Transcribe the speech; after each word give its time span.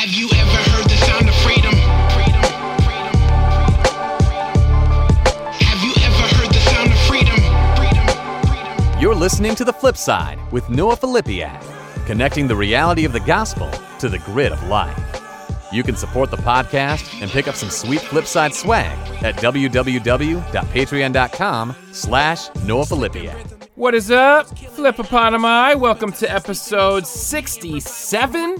Have 0.00 0.14
you 0.14 0.30
ever 0.34 0.56
heard 0.70 0.88
the 0.88 0.96
sound 0.96 1.28
of 1.28 1.34
freedom? 1.42 1.74
Freedom, 2.14 2.40
freedom, 2.80 3.12
Have 5.60 5.84
you 5.84 5.92
ever 6.02 6.24
heard 6.36 6.48
the 6.48 6.60
sound 6.60 6.90
of 6.90 6.98
freedom? 7.00 7.36
Freedom, 7.76 8.06
freedom. 8.46 8.72
You're 8.98 9.14
listening 9.14 9.54
to 9.56 9.62
The 9.62 9.74
Flip 9.74 9.98
Side 9.98 10.38
with 10.52 10.70
Noah 10.70 10.96
Filipiak, 10.96 11.60
connecting 12.06 12.48
the 12.48 12.56
reality 12.56 13.04
of 13.04 13.12
the 13.12 13.20
gospel 13.20 13.70
to 13.98 14.08
the 14.08 14.20
grid 14.20 14.52
of 14.52 14.66
life. 14.68 14.98
You 15.70 15.82
can 15.82 15.96
support 15.96 16.30
the 16.30 16.38
podcast 16.38 17.20
and 17.20 17.30
pick 17.30 17.46
up 17.46 17.54
some 17.54 17.68
sweet 17.68 18.00
Flipside 18.00 18.54
swag 18.54 18.96
at 19.22 19.36
www.patreon.com 19.36 21.76
slash 21.92 22.48
Noah 22.64 22.86
Filipiak. 22.86 23.68
What 23.74 23.94
is 23.94 24.10
up, 24.10 24.46
Flip 24.58 24.96
Flipopotami? 24.96 25.78
Welcome 25.78 26.12
to 26.12 26.30
episode 26.30 27.06
67 27.06 28.56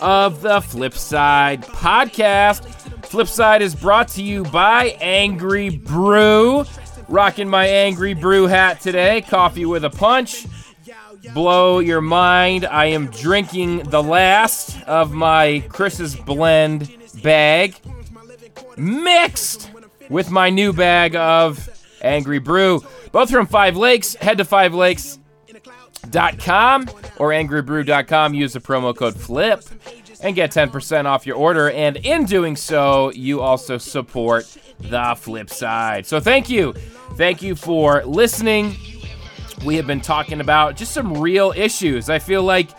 of 0.00 0.42
the 0.42 0.60
Flipside 0.60 1.64
podcast. 1.64 2.62
Flipside 3.02 3.60
is 3.60 3.74
brought 3.74 4.08
to 4.08 4.22
you 4.22 4.44
by 4.44 4.96
Angry 5.00 5.70
Brew. 5.70 6.64
Rocking 7.08 7.48
my 7.48 7.66
Angry 7.66 8.14
Brew 8.14 8.46
hat 8.46 8.80
today, 8.80 9.22
coffee 9.22 9.66
with 9.66 9.84
a 9.84 9.90
punch. 9.90 10.46
Blow 11.32 11.78
your 11.78 12.00
mind. 12.00 12.64
I 12.66 12.86
am 12.86 13.06
drinking 13.08 13.84
the 13.84 14.02
last 14.02 14.80
of 14.82 15.12
my 15.12 15.64
Chris's 15.68 16.16
Blend 16.16 16.90
bag, 17.22 17.76
mixed 18.76 19.70
with 20.08 20.30
my 20.30 20.50
new 20.50 20.72
bag 20.72 21.16
of 21.16 21.68
Angry 22.02 22.38
Brew. 22.38 22.82
Both 23.12 23.30
from 23.30 23.46
Five 23.46 23.76
Lakes. 23.76 24.14
Head 24.14 24.38
to 24.38 24.44
fivelakes.com 26.14 26.88
or 27.18 27.30
angrybrew.com. 27.30 28.34
Use 28.34 28.52
the 28.52 28.60
promo 28.60 28.96
code 28.96 29.14
FLIP 29.14 29.62
and 30.22 30.34
get 30.34 30.50
10% 30.50 31.06
off 31.06 31.26
your 31.26 31.36
order. 31.36 31.70
And 31.70 31.96
in 31.98 32.24
doing 32.24 32.56
so, 32.56 33.10
you 33.12 33.40
also 33.40 33.78
support 33.78 34.56
the 34.78 35.14
flip 35.18 35.50
side. 35.50 36.06
So 36.06 36.20
thank 36.20 36.48
you. 36.48 36.72
Thank 37.16 37.42
you 37.42 37.54
for 37.54 38.04
listening. 38.04 38.76
We 39.64 39.76
have 39.76 39.86
been 39.86 40.00
talking 40.00 40.40
about 40.40 40.76
just 40.76 40.92
some 40.92 41.20
real 41.20 41.52
issues. 41.56 42.10
I 42.10 42.18
feel 42.18 42.42
like 42.42 42.70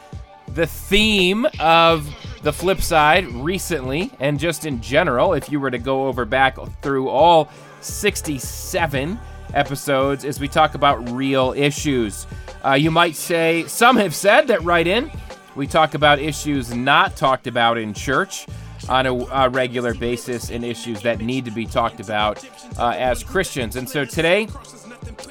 the 0.50 0.68
theme 0.68 1.48
of 1.60 2.08
the 2.44 2.54
flip 2.54 2.82
side 2.82 3.28
recently 3.28 4.12
and 4.20 4.40
just 4.40 4.66
in 4.66 4.82
general, 4.82 5.34
if 5.34 5.52
you 5.52 5.60
were 5.60 5.72
to 5.72 5.80
go 5.80 6.08
over 6.08 6.26
back 6.26 6.58
through 6.82 7.10
all 7.10 7.50
67 7.82 9.20
episodes, 9.54 10.24
is 10.24 10.40
we 10.40 10.48
talk 10.48 10.76
about 10.76 11.10
real 11.10 11.54
issues. 11.56 12.28
Uh, 12.66 12.74
you 12.74 12.90
might 12.90 13.16
say, 13.16 13.64
some 13.68 13.96
have 13.98 14.16
said 14.16 14.48
that 14.48 14.64
right 14.64 14.88
in, 14.88 15.12
we 15.56 15.68
talk 15.68 15.94
about 15.94 16.18
issues 16.20 16.74
not 16.74 17.16
talked 17.16 17.46
about 17.46 17.78
in 17.78 17.94
church 17.94 18.48
on 18.90 19.06
a, 19.06 19.14
a 19.14 19.50
regular 19.50 19.94
basis 19.94 20.50
and 20.50 20.66
issues 20.66 21.02
that 21.02 21.22
need 21.22 21.46
to 21.46 21.52
be 21.52 21.66
talked 21.66 22.00
about 22.00 22.44
uh, 22.80 22.90
as 22.98 23.24
Christians. 23.24 23.76
And 23.76 23.88
so 23.88 24.04
today, 24.04 24.48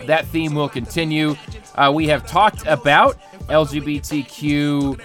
that 0.07 0.27
theme 0.27 0.55
will 0.55 0.69
continue. 0.69 1.35
Uh, 1.75 1.91
we 1.95 2.07
have 2.07 2.25
talked 2.27 2.65
about 2.67 3.19
LGBTQ 3.49 5.01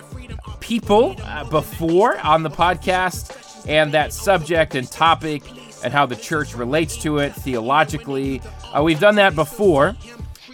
people 0.59 1.15
uh, 1.23 1.49
before 1.49 2.19
on 2.19 2.43
the 2.43 2.49
podcast 2.49 3.67
and 3.67 3.91
that 3.93 4.13
subject 4.13 4.75
and 4.75 4.89
topic 4.89 5.43
and 5.83 5.91
how 5.91 6.05
the 6.05 6.15
church 6.15 6.55
relates 6.55 6.95
to 6.97 7.17
it 7.17 7.33
theologically. 7.33 8.41
Uh, 8.73 8.83
we've 8.83 8.99
done 8.99 9.15
that 9.15 9.33
before. 9.35 9.95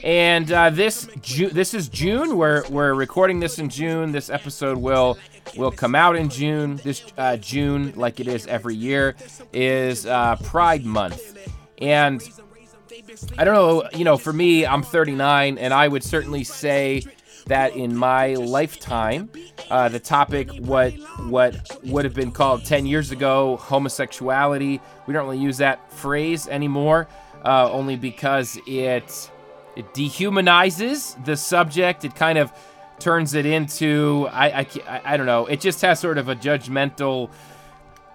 And 0.06 0.52
uh, 0.52 0.70
this 0.70 1.10
Ju- 1.22 1.50
this 1.50 1.74
is 1.74 1.90
June. 1.90 2.38
We're, 2.38 2.64
we're 2.70 2.94
recording 2.94 3.40
this 3.40 3.58
in 3.58 3.70
June. 3.70 4.12
This 4.12 4.30
episode 4.30 4.78
will 4.78 5.18
will 5.58 5.72
come 5.72 5.96
out 5.96 6.16
in 6.16 6.30
June. 6.30 6.76
This 6.78 7.04
uh, 7.18 7.38
June, 7.38 7.92
like 7.96 8.20
it 8.20 8.28
is 8.28 8.46
every 8.46 8.76
year, 8.76 9.16
is 9.52 10.06
uh, 10.06 10.36
Pride 10.44 10.86
Month. 10.86 11.50
And 11.80 12.22
I 13.36 13.44
don't 13.46 13.56
know, 13.56 13.90
you 13.98 14.06
know, 14.06 14.16
for 14.16 14.32
me, 14.32 14.64
I'm 14.64 14.84
39, 14.84 15.58
and 15.58 15.74
I 15.74 15.88
would 15.88 16.04
certainly 16.04 16.44
say 16.44 17.02
that 17.48 17.76
in 17.76 17.96
my 17.96 18.36
lifetime, 18.36 19.32
uh, 19.72 19.90
the 19.90 20.00
topic 20.00 20.52
what 20.60 20.92
what 21.30 21.56
would 21.84 22.06
have 22.06 22.14
been 22.14 22.32
called 22.32 22.64
10 22.64 22.86
years 22.86 23.10
ago 23.10 23.58
homosexuality. 23.58 24.82
We 25.08 25.16
don't 25.16 25.26
really 25.26 25.42
use 25.42 25.58
that 25.58 25.92
phrase 25.92 26.48
anymore, 26.48 27.08
uh, 27.44 27.72
only 27.72 27.96
because 27.96 28.60
it 28.68 29.32
it 29.76 29.94
dehumanizes 29.94 31.24
the 31.26 31.36
subject. 31.36 32.06
It 32.06 32.16
kind 32.16 32.38
of 32.38 32.52
turns 33.00 33.34
it 33.34 33.46
into 33.46 34.28
I, 34.32 34.62
I 34.62 35.02
I 35.04 35.18
don't 35.18 35.26
know. 35.26 35.46
It 35.46 35.62
just 35.62 35.82
has 35.82 36.00
sort 36.00 36.18
of 36.18 36.30
a 36.30 36.36
judgmental 36.36 37.30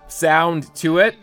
sound 0.09 0.75
to 0.77 0.99
it. 0.99 1.17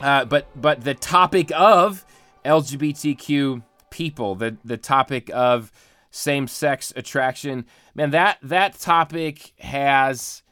Uh, 0.00 0.24
but 0.24 0.48
but 0.60 0.82
the 0.82 0.94
topic 0.94 1.50
of 1.54 2.04
LGBTQ 2.44 3.62
people, 3.90 4.34
the 4.34 4.56
the 4.64 4.76
topic 4.76 5.30
of 5.32 5.70
same-sex 6.10 6.92
attraction, 6.94 7.66
man, 7.94 8.10
that 8.10 8.38
that 8.42 8.78
topic 8.78 9.52
has 9.58 10.42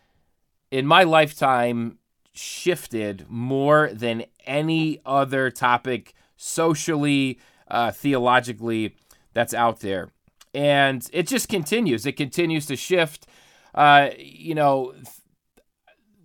in 0.71 0.87
my 0.87 1.03
lifetime 1.03 1.99
shifted 2.33 3.27
more 3.29 3.91
than 3.93 4.25
any 4.47 5.01
other 5.05 5.51
topic 5.51 6.15
socially, 6.37 7.39
uh, 7.73 7.91
theologically 7.91 8.95
that's 9.35 9.55
out 9.55 9.81
there, 9.81 10.11
and 10.55 11.09
it 11.13 11.27
just 11.27 11.49
continues. 11.49 12.07
It 12.07 12.13
continues 12.13 12.67
to 12.67 12.77
shift. 12.77 13.27
Uh, 13.75 14.11
you 14.19 14.55
know, 14.55 14.93
th- 14.93 15.07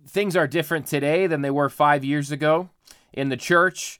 things 0.06 0.36
are 0.36 0.46
different 0.46 0.86
today 0.86 1.26
than 1.26 1.42
they 1.42 1.50
were 1.50 1.70
five 1.70 2.04
years 2.04 2.30
ago 2.30 2.68
in 3.12 3.30
the 3.30 3.36
church, 3.36 3.98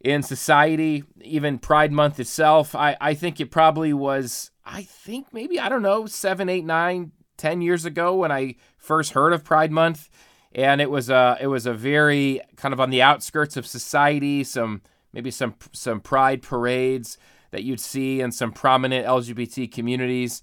in 0.00 0.22
society, 0.22 1.04
even 1.20 1.58
Pride 1.58 1.92
Month 1.92 2.18
itself. 2.18 2.74
I, 2.74 2.96
I 3.00 3.14
think 3.14 3.38
it 3.38 3.50
probably 3.50 3.92
was, 3.92 4.50
I 4.64 4.82
think 4.82 5.26
maybe, 5.32 5.60
I 5.60 5.68
don't 5.68 5.82
know, 5.82 6.06
seven, 6.06 6.48
eight, 6.48 6.64
nine, 6.64 7.12
ten 7.36 7.60
years 7.60 7.84
ago 7.84 8.16
when 8.16 8.32
I 8.32 8.56
first 8.78 9.12
heard 9.12 9.32
of 9.32 9.44
Pride 9.44 9.70
Month. 9.70 10.08
And 10.54 10.80
it 10.80 10.90
was 10.90 11.08
a 11.08 11.38
it 11.40 11.46
was 11.46 11.64
a 11.64 11.72
very 11.72 12.40
kind 12.56 12.74
of 12.74 12.80
on 12.80 12.90
the 12.90 13.00
outskirts 13.00 13.56
of 13.56 13.66
society, 13.66 14.44
some 14.44 14.82
maybe 15.12 15.30
some 15.30 15.54
some 15.72 16.00
pride 16.00 16.42
parades 16.42 17.18
that 17.50 17.62
you'd 17.62 17.80
see 17.80 18.20
in 18.20 18.32
some 18.32 18.52
prominent 18.52 19.06
LGBT 19.06 19.70
communities. 19.70 20.42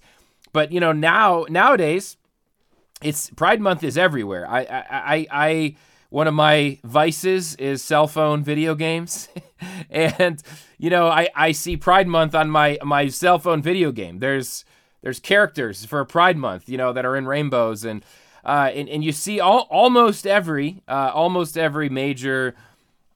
But 0.52 0.72
you 0.72 0.80
know, 0.80 0.92
now 0.92 1.44
nowadays, 1.48 2.16
it's 3.02 3.30
Pride 3.30 3.60
Month 3.60 3.84
is 3.84 3.98
everywhere. 3.98 4.48
I 4.48 4.60
I 4.60 4.84
I, 4.90 5.26
I 5.30 5.76
one 6.08 6.26
of 6.26 6.34
my 6.34 6.78
vices 6.82 7.54
is 7.56 7.82
cell 7.82 8.06
phone 8.06 8.42
video 8.42 8.74
games, 8.74 9.28
and 9.90 10.42
you 10.78 10.90
know, 10.90 11.06
I 11.08 11.28
I 11.34 11.52
see 11.52 11.76
Pride 11.76 12.08
Month 12.08 12.34
on 12.34 12.50
my 12.50 12.78
my 12.82 13.08
cell 13.08 13.38
phone 13.38 13.62
video 13.62 13.92
game. 13.92 14.18
There's 14.18 14.64
there's 15.02 15.20
characters 15.20 15.84
for 15.84 16.04
Pride 16.04 16.36
Month, 16.36 16.68
you 16.68 16.76
know, 16.78 16.92
that 16.92 17.04
are 17.04 17.16
in 17.16 17.26
rainbows 17.26 17.84
and. 17.84 18.04
Uh, 18.42 18.70
and, 18.74 18.88
and 18.88 19.04
you 19.04 19.12
see 19.12 19.38
all, 19.38 19.68
almost 19.70 20.26
every 20.26 20.82
uh, 20.88 21.10
almost 21.12 21.58
every 21.58 21.90
major 21.90 22.54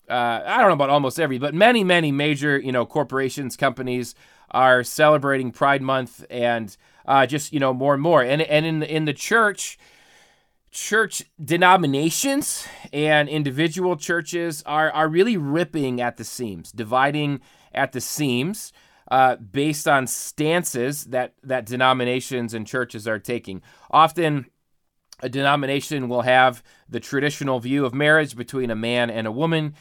uh, 0.08 0.42
I 0.46 0.58
don't 0.58 0.68
know 0.68 0.74
about 0.74 0.90
almost 0.90 1.18
every, 1.18 1.38
but 1.38 1.54
many, 1.54 1.84
many 1.84 2.12
major, 2.12 2.58
you 2.58 2.72
know, 2.72 2.84
corporations, 2.86 3.56
companies 3.56 4.14
are 4.50 4.82
celebrating 4.84 5.50
Pride 5.50 5.82
Month 5.82 6.24
and 6.30 6.76
uh, 7.06 7.26
just, 7.26 7.52
you 7.52 7.60
know, 7.60 7.72
more 7.72 7.94
and 7.94 8.02
more. 8.02 8.22
And, 8.22 8.42
and 8.42 8.66
in, 8.66 8.82
in 8.82 9.04
the 9.04 9.12
church, 9.12 9.78
church 10.70 11.24
denominations 11.42 12.66
and 12.92 13.28
individual 13.28 13.96
churches 13.96 14.62
are, 14.66 14.90
are 14.90 15.08
really 15.08 15.36
ripping 15.36 16.00
at 16.00 16.16
the 16.16 16.24
seams, 16.24 16.72
dividing 16.72 17.40
at 17.72 17.92
the 17.92 18.00
seams. 18.00 18.72
Uh, 19.10 19.36
based 19.36 19.86
on 19.86 20.06
stances 20.06 21.04
that, 21.04 21.34
that 21.42 21.66
denominations 21.66 22.54
and 22.54 22.66
churches 22.66 23.06
are 23.06 23.18
taking. 23.18 23.60
Often, 23.90 24.46
a 25.20 25.28
denomination 25.28 26.08
will 26.08 26.22
have 26.22 26.62
the 26.88 27.00
traditional 27.00 27.60
view 27.60 27.84
of 27.84 27.94
marriage 27.94 28.34
between 28.34 28.70
a 28.70 28.74
man 28.74 29.10
and 29.10 29.26
a 29.26 29.32
woman, 29.32 29.74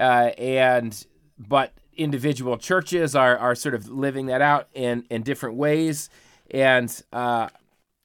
uh, 0.00 0.30
and 0.38 1.06
but 1.38 1.72
individual 1.96 2.58
churches 2.58 3.14
are 3.14 3.36
are 3.38 3.54
sort 3.54 3.74
of 3.74 3.88
living 3.88 4.26
that 4.26 4.40
out 4.40 4.68
in 4.74 5.04
in 5.10 5.22
different 5.22 5.56
ways, 5.56 6.10
and 6.50 7.02
uh, 7.12 7.48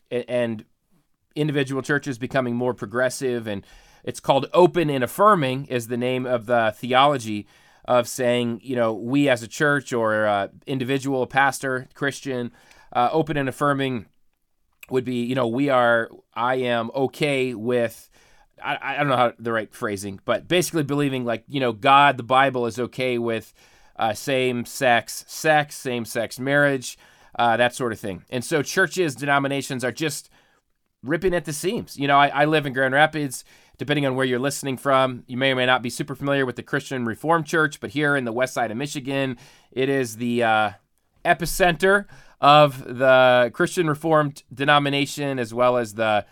and 0.09 0.65
individual 1.35 1.81
churches 1.81 2.17
becoming 2.17 2.55
more 2.55 2.73
progressive, 2.73 3.47
and 3.47 3.65
it's 4.03 4.19
called 4.19 4.47
open 4.53 4.89
and 4.89 5.03
affirming 5.03 5.65
is 5.65 5.87
the 5.87 5.97
name 5.97 6.25
of 6.25 6.45
the 6.45 6.73
theology 6.75 7.47
of 7.85 8.07
saying 8.07 8.59
you 8.63 8.75
know 8.75 8.93
we 8.93 9.27
as 9.27 9.43
a 9.43 9.47
church 9.47 9.91
or 9.93 10.25
uh, 10.27 10.47
individual 10.67 11.25
pastor 11.25 11.87
Christian 11.93 12.51
uh, 12.93 13.09
open 13.11 13.37
and 13.37 13.49
affirming 13.49 14.05
would 14.89 15.05
be 15.05 15.23
you 15.23 15.35
know 15.35 15.47
we 15.47 15.69
are 15.69 16.09
i 16.33 16.55
am 16.55 16.91
okay 16.93 17.53
with 17.53 18.09
i, 18.63 18.77
I 18.81 18.97
don't 18.97 19.07
know 19.07 19.17
how 19.17 19.33
the 19.39 19.51
right 19.51 19.73
phrasing 19.73 20.19
but 20.25 20.47
basically 20.47 20.83
believing 20.83 21.25
like 21.25 21.43
you 21.47 21.59
know 21.59 21.73
god 21.73 22.17
the 22.17 22.23
bible 22.23 22.65
is 22.65 22.79
okay 22.79 23.17
with 23.17 23.53
uh, 23.97 24.13
same 24.13 24.65
sex 24.65 25.25
sex 25.27 25.75
same 25.75 26.05
sex 26.05 26.39
marriage 26.39 26.97
uh, 27.37 27.55
that 27.57 27.75
sort 27.75 27.91
of 27.93 27.99
thing 27.99 28.23
and 28.29 28.43
so 28.43 28.61
churches 28.61 29.15
denominations 29.15 29.83
are 29.83 29.91
just 29.91 30.29
ripping 31.03 31.33
at 31.33 31.45
the 31.45 31.53
seams. 31.53 31.97
You 31.97 32.07
know, 32.07 32.17
I, 32.17 32.27
I 32.27 32.45
live 32.45 32.65
in 32.65 32.73
Grand 32.73 32.93
Rapids. 32.93 33.43
Depending 33.77 34.05
on 34.05 34.13
where 34.13 34.25
you're 34.25 34.37
listening 34.37 34.77
from, 34.77 35.23
you 35.25 35.37
may 35.37 35.53
or 35.53 35.55
may 35.55 35.65
not 35.65 35.81
be 35.81 35.89
super 35.89 36.13
familiar 36.13 36.45
with 36.45 36.55
the 36.55 36.61
Christian 36.61 37.03
Reformed 37.03 37.47
Church, 37.47 37.79
but 37.79 37.89
here 37.89 38.15
in 38.15 38.25
the 38.25 38.31
west 38.31 38.53
side 38.53 38.69
of 38.69 38.77
Michigan, 38.77 39.37
it 39.71 39.89
is 39.89 40.17
the 40.17 40.43
uh, 40.43 40.69
epicenter 41.25 42.05
of 42.39 42.83
the 42.85 43.49
Christian 43.55 43.87
Reformed 43.87 44.43
denomination 44.53 45.39
as 45.39 45.51
well 45.51 45.77
as 45.77 45.95
the 45.95 46.27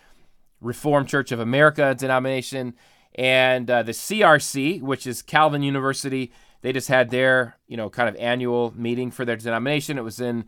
Reformed 0.62 1.08
Church 1.08 1.32
of 1.32 1.40
America 1.40 1.96
denomination 1.98 2.74
and 3.16 3.70
uh, 3.70 3.84
the 3.84 3.92
CRC, 3.92 4.82
which 4.82 5.08
is 5.08 5.22
Calvin 5.22 5.64
University. 5.64 6.32
They 6.62 6.74
just 6.74 6.88
had 6.88 7.10
their, 7.10 7.58
you 7.68 7.78
know, 7.78 7.90
kind 7.90 8.10
of 8.10 8.16
annual 8.18 8.74
meeting 8.76 9.12
for 9.12 9.26
their 9.26 9.36
denomination. 9.36 9.98
It 9.98 10.04
was 10.04 10.20
in 10.20 10.46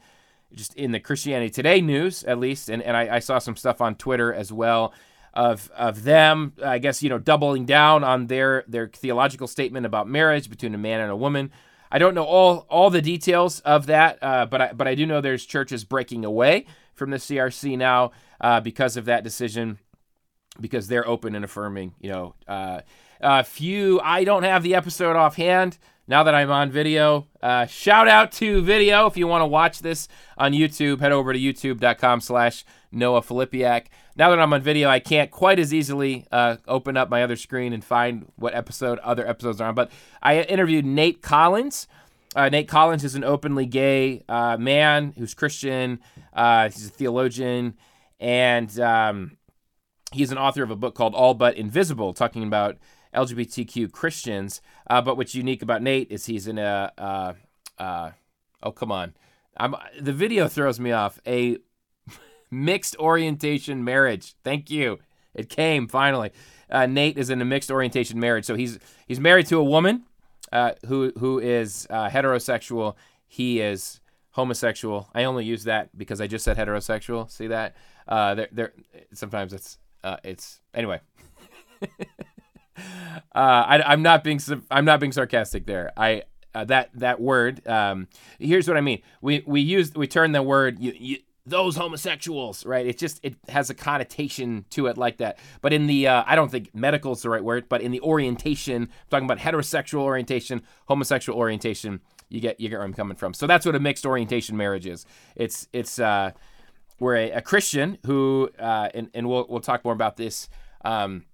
just 0.54 0.74
in 0.76 0.92
the 0.92 1.00
Christianity 1.00 1.50
Today 1.50 1.80
news, 1.82 2.24
at 2.26 2.38
least, 2.38 2.70
and, 2.70 2.82
and 2.84 2.98
I, 2.98 3.16
I 3.16 3.20
saw 3.20 3.40
some 3.40 3.56
stuff 3.56 3.80
on 3.80 3.96
Twitter 3.96 4.34
as 4.34 4.52
well 4.52 4.94
of 5.34 5.72
of 5.72 6.04
them, 6.04 6.54
I 6.64 6.78
guess, 6.78 7.02
you 7.02 7.10
know, 7.10 7.18
doubling 7.18 7.66
down 7.66 8.04
on 8.04 8.28
their 8.28 8.66
their 8.68 8.88
theological 8.88 9.48
statement 9.48 9.86
about 9.86 10.08
marriage 10.08 10.50
between 10.50 10.76
a 10.76 10.78
man 10.78 11.00
and 11.00 11.12
a 11.12 11.16
woman. 11.16 11.52
I 11.92 12.00
don't 12.00 12.16
know 12.16 12.24
all 12.24 12.66
all 12.70 12.90
the 12.90 13.02
details 13.02 13.60
of 13.62 13.86
that, 13.88 14.20
uh, 14.22 14.46
but 14.46 14.62
I, 14.62 14.74
but 14.74 14.88
I 14.88 14.96
do 14.96 15.06
know 15.06 15.22
there's 15.22 15.46
churches 15.46 15.84
breaking 15.84 16.26
away 16.26 16.66
from 16.94 17.12
the 17.12 17.18
CRC 17.18 17.78
now 17.78 18.12
uh, 18.40 18.60
because 18.60 18.98
of 18.98 19.06
that 19.06 19.24
decision, 19.24 19.80
because 20.60 20.88
they're 20.88 21.08
open 21.08 21.36
and 21.36 21.46
affirming. 21.46 21.94
You 22.00 22.10
know, 22.12 22.36
uh, 22.48 22.82
a 23.22 23.44
few. 23.44 24.00
I 24.02 24.24
don't 24.24 24.44
have 24.44 24.64
the 24.64 24.76
episode 24.76 25.16
offhand 25.16 25.78
now 26.08 26.24
that 26.24 26.36
I'm 26.36 26.52
on 26.52 26.72
video. 26.72 27.28
Uh, 27.42 27.66
shout 27.66 28.08
out 28.08 28.32
to 28.34 28.62
video 28.62 29.06
if 29.06 29.16
you 29.18 29.28
want 29.28 29.42
to 29.42 29.48
watch 29.48 29.80
this 29.80 30.08
on 30.38 30.54
YouTube. 30.54 31.00
Head 31.00 31.12
over 31.12 31.34
to 31.34 31.40
youtube.com/slash 31.40 32.66
Noah 32.92 33.22
Filipiak. 33.22 33.86
Now 34.16 34.30
that 34.30 34.40
I'm 34.40 34.52
on 34.52 34.62
video, 34.62 34.90
I 34.90 35.00
can't 35.00 35.32
quite 35.32 35.58
as 35.58 35.74
easily 35.74 36.26
uh, 36.32 36.58
open 36.68 36.98
up 36.98 37.10
my 37.10 37.24
other 37.24 37.36
screen 37.38 37.72
and 37.72 37.84
find 37.84 38.32
what 38.36 38.54
episode 38.54 39.00
other 39.00 39.28
episodes 39.28 39.62
are 39.62 39.70
on. 39.70 39.76
But 39.76 39.92
I 40.22 40.42
interviewed 40.42 40.86
Nate 40.86 41.22
Collins. 41.22 41.88
Uh, 42.36 42.50
Nate 42.50 42.68
Collins 42.68 43.04
is 43.04 43.16
an 43.16 43.24
openly 43.24 43.66
gay 43.66 44.24
uh, 44.28 44.58
man 44.58 45.14
who's 45.18 45.34
Christian. 45.34 46.00
Uh, 46.34 46.70
he's 46.70 46.88
a 46.88 46.90
theologian, 46.90 47.78
and 48.20 48.80
um, 48.80 49.38
he's 50.12 50.32
an 50.32 50.38
author 50.38 50.64
of 50.64 50.72
a 50.72 50.76
book 50.76 50.96
called 50.96 51.16
All 51.16 51.34
But 51.34 51.56
Invisible, 51.56 52.14
talking 52.14 52.44
about 52.44 52.78
LGBTQ 53.16 53.92
Christians. 53.92 54.62
Uh, 54.90 55.02
but 55.02 55.18
what's 55.18 55.36
unique 55.36 55.62
about 55.62 55.82
Nate 55.82 56.12
is 56.12 56.26
he's 56.26 56.48
in 56.48 56.58
a 56.58 56.92
uh, 56.98 57.34
uh, 57.78 58.12
oh 58.64 58.72
come 58.72 58.92
on, 58.92 59.16
I'm 59.58 59.76
the 60.00 60.14
video 60.14 60.48
throws 60.48 60.80
me 60.80 60.92
off 60.92 61.20
a 61.26 61.58
mixed 62.52 62.96
orientation 62.98 63.84
marriage. 63.84 64.36
Thank 64.44 64.70
you, 64.70 65.00
it 65.34 65.50
came 65.50 65.88
finally. 65.88 66.32
Uh, 66.70 66.86
Nate 66.86 67.18
is 67.18 67.30
in 67.30 67.42
a 67.42 67.46
mixed 67.46 67.72
orientation 67.72 68.20
marriage, 68.20 68.46
so 68.46 68.56
he's 68.56 68.80
he's 69.08 69.20
married 69.20 69.48
to 69.48 69.58
a 69.58 69.64
woman 69.64 70.04
uh, 70.52 70.74
who 70.88 71.12
who 71.18 71.40
is 71.40 71.88
uh, 71.90 72.10
heterosexual. 72.10 72.96
He 73.28 73.62
is 73.62 74.02
homosexual. 74.32 75.10
I 75.14 75.26
only 75.26 75.46
use 75.46 75.66
that 75.66 75.98
because 75.98 76.22
I 76.22 76.28
just 76.28 76.46
said 76.46 76.58
heterosexual. 76.58 77.30
See 77.30 77.48
that? 77.48 77.76
Uh, 78.08 78.36
there, 78.36 78.48
there. 78.52 78.74
Sometimes 79.14 79.54
it's 79.54 79.78
uh, 80.04 80.18
it's 80.24 80.60
anyway. 80.74 81.02
uh, 81.82 81.94
I, 83.34 83.94
am 83.94 84.02
not 84.02 84.24
being 84.24 84.40
I'm 84.70 84.86
not 84.86 85.00
being 85.00 85.12
sarcastic 85.12 85.66
there. 85.66 85.92
I 85.98 86.24
uh, 86.54 86.66
that 86.66 86.90
that 86.96 87.20
word. 87.20 87.66
Um, 87.68 88.08
here's 88.40 88.68
what 88.68 88.78
I 88.78 88.82
mean. 88.82 89.02
We 89.22 89.44
we 89.46 89.62
use 89.62 89.94
we 89.94 90.08
turn 90.08 90.32
the 90.32 90.44
word 90.44 90.80
you, 90.80 90.94
you, 90.98 91.18
those 91.46 91.76
homosexuals, 91.76 92.66
right? 92.66 92.86
It 92.86 92.98
just 92.98 93.20
it 93.24 93.36
has 93.50 93.70
a 93.70 93.74
connotation 93.74 94.66
to 94.72 94.88
it 94.88 94.98
like 94.98 95.18
that. 95.18 95.40
But 95.62 95.74
in 95.74 95.88
the 95.88 96.08
uh, 96.08 96.24
I 96.26 96.36
don't 96.36 96.52
think 96.52 96.74
medical 96.76 97.14
is 97.14 97.22
the 97.22 97.30
right 97.30 97.44
word, 97.44 97.68
but 97.70 97.82
in 97.82 97.92
the 97.92 98.02
orientation, 98.02 98.84
I'm 98.84 98.90
talking 99.10 99.26
about 99.26 99.40
heterosexual 99.40 100.02
orientation, 100.02 100.62
homosexual 100.88 101.38
orientation, 101.38 102.02
you 102.32 102.40
get 102.40 102.60
you 102.60 102.70
get 102.70 102.78
where 102.78 102.86
I'm 102.86 102.94
coming 102.94 103.18
from. 103.18 103.34
So 103.34 103.46
that's 103.46 103.66
what 103.66 103.76
a 103.76 103.80
mixed 103.80 104.06
orientation 104.06 104.56
marriage 104.56 104.86
is. 104.88 105.06
It's 105.36 105.68
it's 105.74 106.00
uh, 107.02 107.06
we're 107.06 107.16
a, 107.16 107.32
a 107.32 107.42
Christian 107.42 107.98
who 108.06 108.50
uh, 108.60 108.90
and 108.94 109.10
and 109.14 109.28
we'll 109.28 109.46
we'll 109.50 109.62
talk 109.62 109.84
more 109.84 109.94
about 109.94 110.18
this. 110.18 110.50
Um, 110.84 111.26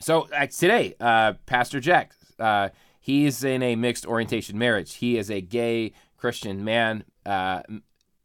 so 0.00 0.28
uh, 0.34 0.46
today, 0.46 0.94
uh, 1.00 1.34
Pastor 1.46 1.80
Jack, 1.80 2.12
uh, 2.38 2.70
he's 3.00 3.44
in 3.44 3.62
a 3.62 3.76
mixed 3.76 4.06
orientation 4.06 4.58
marriage. 4.58 4.94
He 4.94 5.18
is 5.18 5.30
a 5.30 5.40
gay 5.40 5.92
Christian 6.16 6.64
man 6.64 7.04
uh, 7.26 7.62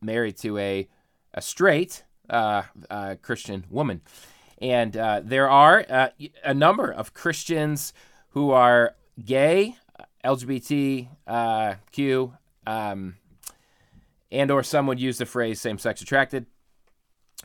married 0.02 0.38
to 0.38 0.58
a 0.58 0.88
a 1.34 1.42
straight 1.42 2.04
uh, 2.30 2.64
uh, 2.90 3.16
Christian 3.22 3.66
woman, 3.70 4.02
and 4.62 4.94
there 4.94 5.50
are 5.50 6.12
a 6.44 6.54
number 6.54 6.92
of 6.92 7.14
Christians 7.14 7.94
who 8.30 8.52
are 8.52 8.96
gay, 9.24 9.76
LGBTQ, 10.24 12.38
um, 12.68 13.16
and 14.32 14.52
or 14.52 14.64
some 14.64 14.88
would 14.88 15.00
use 15.00 15.18
the 15.18 15.26
phrase 15.26 15.62
same-sex 15.62 16.02
attracted, 16.02 16.46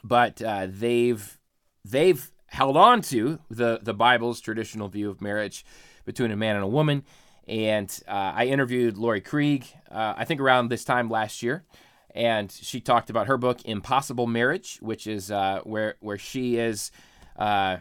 but 0.03 0.43
they've 0.69 1.39
they've 1.85 2.31
held 2.47 2.77
on 2.77 3.01
to 3.03 3.39
the 3.49 3.81
the 3.83 3.95
Bible's 3.95 4.41
traditional 4.41 4.89
view 4.89 5.11
of 5.11 5.21
marriage 5.21 5.65
between 6.05 6.31
a 6.31 6.37
man 6.37 6.57
and 6.57 6.65
a 6.65 6.69
woman. 6.69 7.05
And 7.47 7.91
uh, 8.07 8.33
I 8.37 8.47
interviewed 8.47 8.97
Laurie 8.97 9.21
Krieg, 9.21 9.67
uh, 9.91 10.15
I 10.17 10.25
think 10.25 10.41
around 10.41 10.69
this 10.69 10.85
time 10.85 11.09
last 11.09 11.43
year, 11.43 11.65
and 12.15 12.51
she 12.51 12.81
talked 12.81 13.11
about 13.11 13.27
her 13.27 13.37
book 13.37 13.65
Impossible 13.65 14.27
Marriage, 14.27 14.79
which 14.81 15.07
is 15.07 15.31
uh, 15.31 15.61
where 15.65 15.97
where 16.01 16.19
she 16.19 16.57
is. 16.57 16.91
Uh, 17.37 17.79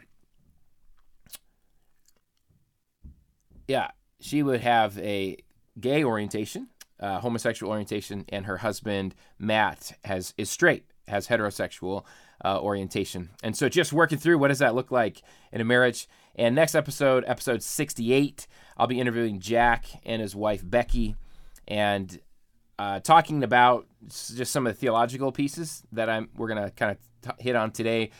yeah, 3.68 3.90
she 4.20 4.42
would 4.42 4.62
have 4.62 4.98
a 4.98 5.38
gay 5.80 6.04
orientation, 6.04 6.70
uh, 7.00 7.20
homosexual 7.20 7.72
orientation, 7.72 8.26
and 8.30 8.46
her 8.46 8.58
husband 8.58 9.14
Matt 9.38 9.92
has 10.04 10.34
is 10.38 10.50
straight, 10.50 10.86
has 11.10 11.28
heterosexual 11.28 12.06
uh, 12.44 12.60
orientation. 12.60 13.30
And 13.44 13.56
so 13.56 13.70
just 13.70 13.92
working 13.94 14.18
through 14.18 14.38
what 14.38 14.48
does 14.48 14.60
that 14.60 14.76
look 14.76 14.92
like 14.92 15.22
in 15.52 15.62
a 15.62 15.66
marriage. 15.66 16.08
And 16.36 16.56
next 16.56 16.76
episode, 16.76 17.24
episode 17.28 17.62
68, 17.62 18.48
I'll 18.78 18.88
be 18.88 19.00
interviewing 19.00 19.40
Jack 19.40 19.86
and 20.06 20.22
his 20.22 20.36
wife 20.36 20.62
Becky 20.64 21.16
and 21.68 22.20
uh, 22.78 23.02
talking 23.02 23.44
about 23.44 23.88
just 24.08 24.52
some 24.52 24.66
of 24.66 24.74
the 24.74 24.80
theological 24.80 25.32
pieces 25.32 25.84
that 25.92 26.10
I'm 26.10 26.30
we're 26.38 26.48
gonna 26.48 26.72
kind 26.72 26.92
of 26.92 27.38
t- 27.38 27.44
hit 27.44 27.56
on 27.56 27.72
today. 27.72 28.12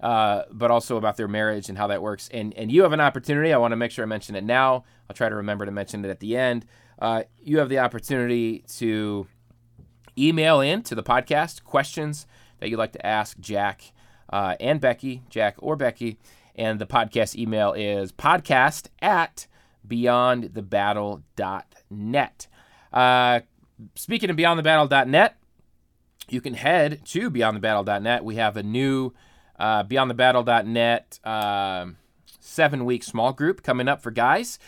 Uh, 0.00 0.42
but 0.50 0.70
also 0.70 0.98
about 0.98 1.16
their 1.16 1.28
marriage 1.28 1.68
and 1.68 1.78
how 1.78 1.86
that 1.86 2.02
works. 2.02 2.28
And 2.32 2.52
and 2.54 2.70
you 2.70 2.82
have 2.82 2.92
an 2.92 3.00
opportunity. 3.00 3.52
I 3.52 3.56
want 3.56 3.72
to 3.72 3.76
make 3.76 3.90
sure 3.90 4.04
I 4.04 4.06
mention 4.06 4.36
it 4.36 4.44
now. 4.44 4.84
I'll 5.08 5.16
try 5.16 5.28
to 5.28 5.34
remember 5.36 5.64
to 5.64 5.72
mention 5.72 6.04
it 6.04 6.08
at 6.10 6.20
the 6.20 6.36
end. 6.36 6.66
Uh, 6.98 7.22
you 7.42 7.58
have 7.58 7.68
the 7.68 7.78
opportunity 7.78 8.64
to 8.76 9.26
email 10.16 10.60
in 10.60 10.82
to 10.82 10.94
the 10.94 11.02
podcast 11.02 11.64
questions 11.64 12.26
that 12.64 12.70
you'd 12.70 12.78
like 12.78 12.92
to 12.92 13.06
ask 13.06 13.38
Jack 13.40 13.92
uh, 14.30 14.56
and 14.58 14.80
Becky, 14.80 15.22
Jack 15.28 15.56
or 15.58 15.76
Becky. 15.76 16.16
And 16.54 16.80
the 16.80 16.86
podcast 16.86 17.36
email 17.36 17.74
is 17.74 18.10
podcast 18.10 18.86
at 19.02 19.46
beyondthebattle.net. 19.86 22.46
Uh, 22.90 23.40
speaking 23.94 24.30
of 24.30 24.36
beyondthebattle.net, 24.36 25.36
you 26.30 26.40
can 26.40 26.54
head 26.54 27.04
to 27.04 27.30
beyondthebattle.net. 27.30 28.24
We 28.24 28.36
have 28.36 28.56
a 28.56 28.62
new 28.62 29.12
uh, 29.58 29.84
beyondthebattle.net 29.84 31.20
um, 31.22 31.98
seven 32.40 32.86
week 32.86 33.02
small 33.02 33.34
group 33.34 33.62
coming 33.62 33.88
up 33.88 34.00
for 34.00 34.10
guys. 34.10 34.58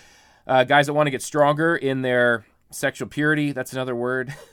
Uh, 0.47 0.65
guys 0.65 0.87
that 0.87 0.93
want 0.93 1.07
to 1.07 1.11
get 1.11 1.23
stronger 1.23 1.75
in 1.75 2.03
their 2.03 2.45
sexual 2.71 3.09
purity. 3.09 3.53
That's 3.53 3.73
another 3.73 3.97
word. 3.97 4.35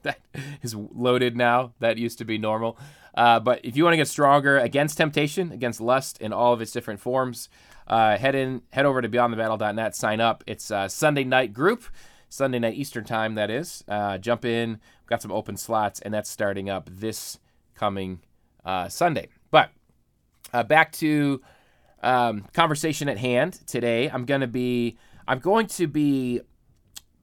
that 0.02 0.20
is 0.62 0.74
loaded 0.74 1.36
now. 1.36 1.72
That 1.80 1.98
used 1.98 2.18
to 2.18 2.24
be 2.24 2.38
normal. 2.38 2.78
Uh, 3.14 3.40
but 3.40 3.60
if 3.64 3.76
you 3.76 3.84
want 3.84 3.94
to 3.94 3.96
get 3.96 4.08
stronger 4.08 4.58
against 4.58 4.96
temptation, 4.96 5.52
against 5.52 5.80
lust 5.80 6.20
in 6.20 6.32
all 6.32 6.52
of 6.52 6.60
its 6.60 6.72
different 6.72 7.00
forms, 7.00 7.48
uh, 7.86 8.16
head 8.16 8.34
in, 8.34 8.62
head 8.72 8.86
over 8.86 9.02
to 9.02 9.08
beyondthebattle.net, 9.08 9.96
sign 9.96 10.20
up. 10.20 10.44
It's 10.46 10.70
a 10.70 10.88
Sunday 10.88 11.24
night 11.24 11.52
group, 11.52 11.84
Sunday 12.28 12.60
night 12.60 12.74
Eastern 12.74 13.04
time. 13.04 13.34
That 13.34 13.50
is. 13.50 13.84
Uh, 13.88 14.18
jump 14.18 14.44
in. 14.44 14.70
We've 14.70 15.08
got 15.08 15.22
some 15.22 15.32
open 15.32 15.56
slots, 15.56 16.00
and 16.00 16.14
that's 16.14 16.30
starting 16.30 16.70
up 16.70 16.88
this 16.90 17.38
coming 17.74 18.20
uh, 18.64 18.88
Sunday. 18.88 19.28
But 19.50 19.70
uh, 20.52 20.62
back 20.62 20.92
to 20.92 21.40
um, 22.02 22.46
conversation 22.52 23.08
at 23.08 23.18
hand 23.18 23.58
today. 23.66 24.08
I'm 24.08 24.24
going 24.24 24.40
to 24.40 24.46
be. 24.46 24.96
I'm 25.26 25.38
going 25.38 25.66
to 25.68 25.86
be 25.86 26.40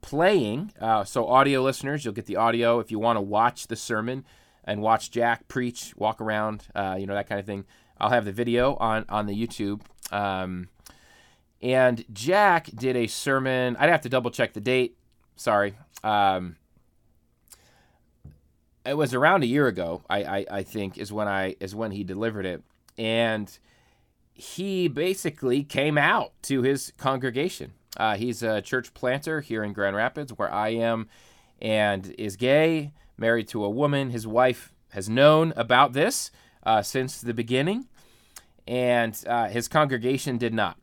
playing. 0.07 0.71
Uh, 0.79 1.03
so, 1.03 1.27
audio 1.27 1.61
listeners, 1.61 2.05
you'll 2.05 2.13
get 2.13 2.25
the 2.27 2.37
audio. 2.37 2.79
If 2.79 2.91
you 2.91 2.97
want 2.97 3.17
to 3.17 3.21
watch 3.21 3.67
the 3.67 3.75
sermon 3.75 4.23
and 4.63 4.81
watch 4.81 5.11
Jack 5.11 5.47
preach, 5.49 5.93
walk 5.97 6.21
around, 6.21 6.63
uh, 6.73 6.95
you 6.97 7.05
know, 7.05 7.13
that 7.13 7.27
kind 7.27 7.39
of 7.39 7.45
thing, 7.45 7.65
I'll 7.97 8.09
have 8.09 8.23
the 8.23 8.31
video 8.31 8.75
on, 8.77 9.05
on 9.09 9.25
the 9.25 9.35
YouTube. 9.35 9.81
Um, 10.11 10.69
and 11.61 12.05
Jack 12.13 12.67
did 12.73 12.95
a 12.95 13.07
sermon. 13.07 13.75
I'd 13.77 13.89
have 13.89 14.01
to 14.01 14.09
double 14.09 14.31
check 14.31 14.53
the 14.53 14.61
date. 14.61 14.95
Sorry. 15.35 15.75
Um, 16.03 16.55
it 18.85 18.95
was 18.95 19.13
around 19.13 19.43
a 19.43 19.47
year 19.47 19.67
ago, 19.67 20.03
I, 20.09 20.23
I, 20.23 20.45
I 20.49 20.63
think, 20.63 20.97
is 20.97 21.11
when 21.11 21.27
I 21.27 21.57
is 21.59 21.75
when 21.75 21.91
he 21.91 22.05
delivered 22.05 22.45
it. 22.45 22.63
and 22.97 23.57
he 24.33 24.87
basically 24.87 25.63
came 25.63 25.97
out 25.97 26.31
to 26.43 26.61
his 26.61 26.93
congregation. 26.97 27.73
Uh, 27.97 28.15
he's 28.15 28.43
a 28.43 28.61
church 28.61 28.93
planter 28.93 29.41
here 29.41 29.63
in 29.63 29.73
Grand 29.73 29.95
Rapids, 29.95 30.31
where 30.31 30.53
I 30.53 30.69
am, 30.69 31.07
and 31.59 32.13
is 32.17 32.35
gay, 32.35 32.93
married 33.17 33.47
to 33.49 33.65
a 33.65 33.69
woman. 33.69 34.11
His 34.11 34.27
wife 34.27 34.71
has 34.89 35.09
known 35.09 35.51
about 35.55 35.93
this 35.93 36.31
uh, 36.63 36.83
since 36.83 37.19
the 37.19 37.33
beginning, 37.33 37.87
and 38.67 39.21
uh, 39.27 39.47
his 39.47 39.67
congregation 39.67 40.37
did 40.37 40.53
not. 40.53 40.77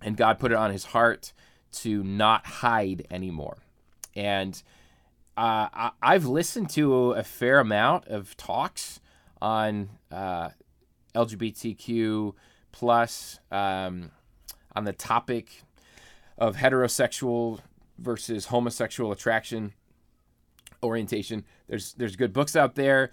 And 0.00 0.16
God 0.16 0.38
put 0.38 0.50
it 0.50 0.56
on 0.56 0.72
his 0.72 0.86
heart 0.86 1.32
to 1.72 2.02
not 2.02 2.46
hide 2.46 3.06
anymore. 3.10 3.58
And 4.16 4.60
uh, 5.36 5.68
I, 5.72 5.90
I've 6.02 6.26
listened 6.26 6.70
to 6.70 7.12
a 7.12 7.22
fair 7.22 7.58
amount 7.60 8.08
of 8.08 8.36
talks 8.36 9.00
on 9.40 9.90
uh, 10.10 10.50
LGBTQ 11.14 12.34
plus 12.70 13.38
um, 13.50 14.10
on 14.74 14.84
the 14.84 14.92
topic 14.92 15.62
of 16.38 16.56
heterosexual 16.56 17.60
versus 17.98 18.46
homosexual 18.46 19.12
attraction 19.12 19.72
orientation. 20.82 21.44
There's 21.68 21.94
there's 21.94 22.16
good 22.16 22.32
books 22.32 22.56
out 22.56 22.74
there. 22.74 23.12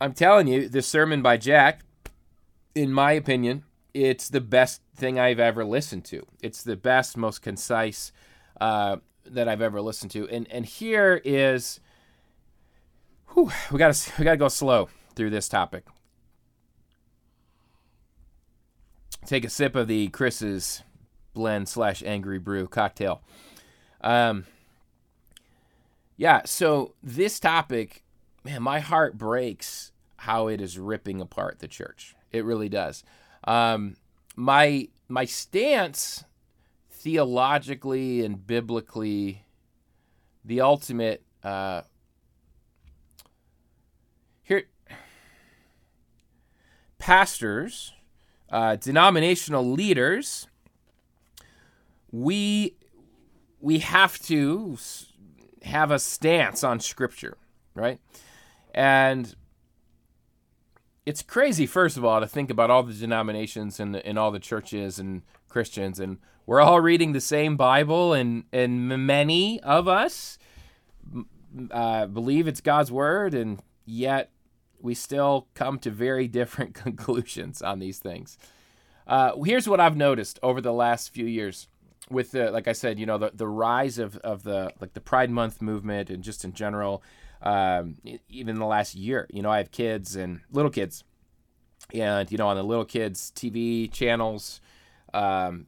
I'm 0.00 0.12
telling 0.12 0.46
you, 0.46 0.68
this 0.68 0.86
sermon 0.86 1.22
by 1.22 1.36
Jack, 1.38 1.80
in 2.74 2.92
my 2.92 3.12
opinion, 3.12 3.64
it's 3.94 4.28
the 4.28 4.40
best 4.40 4.82
thing 4.94 5.18
I've 5.18 5.40
ever 5.40 5.64
listened 5.64 6.04
to. 6.06 6.26
It's 6.42 6.62
the 6.62 6.76
best, 6.76 7.16
most 7.16 7.40
concise 7.40 8.12
uh, 8.60 8.96
that 9.24 9.48
I've 9.48 9.62
ever 9.62 9.80
listened 9.80 10.10
to. 10.12 10.28
And 10.28 10.46
and 10.50 10.66
here 10.66 11.20
is, 11.24 11.80
whew, 13.34 13.50
we 13.72 13.78
gotta 13.78 13.98
we 14.18 14.24
gotta 14.24 14.36
go 14.36 14.48
slow 14.48 14.88
through 15.14 15.30
this 15.30 15.48
topic. 15.48 15.84
Take 19.24 19.44
a 19.44 19.50
sip 19.50 19.74
of 19.74 19.88
the 19.88 20.08
Chris's 20.08 20.82
blend 21.36 21.68
slash 21.68 22.02
angry 22.04 22.38
brew 22.38 22.66
cocktail. 22.66 23.22
Um, 24.00 24.46
yeah, 26.16 26.40
so 26.46 26.94
this 27.02 27.38
topic, 27.38 28.02
man, 28.42 28.62
my 28.62 28.80
heart 28.80 29.18
breaks 29.18 29.92
how 30.16 30.48
it 30.48 30.62
is 30.62 30.78
ripping 30.78 31.20
apart 31.20 31.58
the 31.58 31.68
church. 31.68 32.16
It 32.32 32.44
really 32.44 32.70
does. 32.70 33.04
Um, 33.44 33.96
my 34.34 34.88
my 35.08 35.26
stance 35.26 36.24
theologically 36.90 38.24
and 38.24 38.44
biblically, 38.46 39.44
the 40.42 40.62
ultimate 40.62 41.22
uh, 41.44 41.82
here 44.42 44.64
pastors, 46.98 47.92
uh, 48.50 48.76
denominational 48.76 49.70
leaders, 49.70 50.48
we 52.22 52.74
we 53.60 53.80
have 53.80 54.18
to 54.20 54.78
have 55.62 55.90
a 55.90 55.98
stance 55.98 56.64
on 56.64 56.80
Scripture, 56.80 57.36
right? 57.74 58.00
And 58.74 59.34
it's 61.04 61.22
crazy, 61.22 61.66
first 61.66 61.96
of 61.96 62.04
all, 62.04 62.20
to 62.20 62.26
think 62.26 62.50
about 62.50 62.70
all 62.70 62.82
the 62.82 62.94
denominations 62.94 63.80
and, 63.80 63.96
and 63.96 64.18
all 64.18 64.30
the 64.30 64.38
churches 64.38 64.98
and 64.98 65.22
Christians, 65.48 66.00
and 66.00 66.18
we're 66.46 66.60
all 66.60 66.80
reading 66.80 67.12
the 67.12 67.20
same 67.20 67.56
Bible, 67.56 68.12
and, 68.12 68.44
and 68.52 68.88
many 69.06 69.60
of 69.62 69.88
us 69.88 70.38
uh, 71.70 72.06
believe 72.06 72.46
it's 72.46 72.60
God's 72.60 72.92
Word, 72.92 73.34
and 73.34 73.60
yet 73.84 74.30
we 74.80 74.94
still 74.94 75.48
come 75.54 75.78
to 75.80 75.90
very 75.90 76.28
different 76.40 76.74
conclusions 76.74 77.62
on 77.62 77.78
these 77.78 77.98
things. 77.98 78.38
Uh, 79.06 79.32
here's 79.44 79.68
what 79.68 79.80
I've 79.80 79.96
noticed 79.96 80.38
over 80.42 80.60
the 80.60 80.72
last 80.72 81.12
few 81.12 81.26
years 81.26 81.68
with 82.10 82.32
the 82.32 82.50
like 82.50 82.68
I 82.68 82.72
said, 82.72 82.98
you 82.98 83.06
know, 83.06 83.18
the, 83.18 83.30
the 83.34 83.48
rise 83.48 83.98
of, 83.98 84.16
of 84.18 84.42
the 84.42 84.70
like 84.80 84.94
the 84.94 85.00
Pride 85.00 85.30
Month 85.30 85.60
movement 85.60 86.10
and 86.10 86.22
just 86.22 86.44
in 86.44 86.52
general, 86.52 87.02
um, 87.42 87.96
even 88.28 88.58
the 88.58 88.66
last 88.66 88.94
year, 88.94 89.26
you 89.30 89.42
know, 89.42 89.50
I 89.50 89.58
have 89.58 89.70
kids 89.70 90.16
and 90.16 90.40
little 90.52 90.70
kids, 90.70 91.04
and 91.92 92.30
you 92.30 92.38
know, 92.38 92.48
on 92.48 92.56
the 92.56 92.62
little 92.62 92.84
kids 92.84 93.32
TV 93.34 93.90
channels, 93.90 94.60
um, 95.12 95.66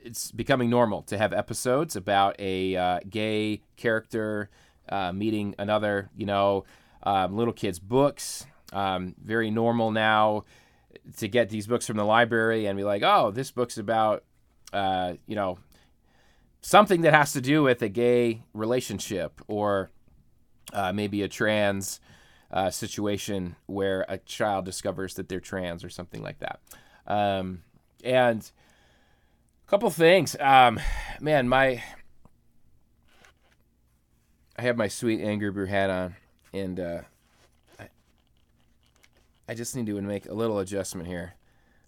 it's 0.00 0.32
becoming 0.32 0.68
normal 0.68 1.02
to 1.02 1.18
have 1.18 1.32
episodes 1.32 1.96
about 1.96 2.36
a 2.38 2.76
uh, 2.76 3.00
gay 3.08 3.62
character 3.76 4.50
uh, 4.88 5.12
meeting 5.12 5.54
another, 5.58 6.10
you 6.16 6.26
know, 6.26 6.64
um, 7.04 7.36
little 7.36 7.54
kids' 7.54 7.78
books. 7.78 8.46
Um, 8.72 9.14
very 9.22 9.50
normal 9.50 9.90
now 9.90 10.44
to 11.18 11.28
get 11.28 11.50
these 11.50 11.66
books 11.66 11.86
from 11.86 11.96
the 11.96 12.04
library 12.04 12.66
and 12.66 12.76
be 12.76 12.84
like, 12.84 13.02
oh, 13.02 13.30
this 13.30 13.50
book's 13.50 13.76
about 13.76 14.24
uh, 14.72 15.14
you 15.26 15.36
know, 15.36 15.58
something 16.60 17.02
that 17.02 17.12
has 17.12 17.32
to 17.32 17.40
do 17.40 17.62
with 17.62 17.82
a 17.82 17.88
gay 17.88 18.42
relationship 18.54 19.40
or 19.48 19.90
uh, 20.72 20.92
maybe 20.92 21.22
a 21.22 21.28
trans 21.28 22.00
uh, 22.50 22.70
situation 22.70 23.56
where 23.66 24.04
a 24.08 24.18
child 24.18 24.64
discovers 24.64 25.14
that 25.14 25.28
they're 25.28 25.40
trans 25.40 25.84
or 25.84 25.88
something 25.88 26.22
like 26.22 26.38
that. 26.38 26.60
Um, 27.06 27.62
and 28.04 28.50
a 29.66 29.70
couple 29.70 29.90
things, 29.90 30.36
um, 30.38 30.80
man, 31.20 31.48
my 31.48 31.82
I 34.56 34.62
have 34.62 34.76
my 34.76 34.88
sweet 34.88 35.20
angry 35.22 35.50
brew 35.50 35.66
hat 35.66 35.88
on, 35.88 36.14
and 36.52 36.78
uh, 36.78 37.00
I, 37.80 37.88
I 39.48 39.54
just 39.54 39.74
need 39.74 39.86
to 39.86 40.00
make 40.02 40.26
a 40.26 40.34
little 40.34 40.58
adjustment 40.58 41.08
here. 41.08 41.34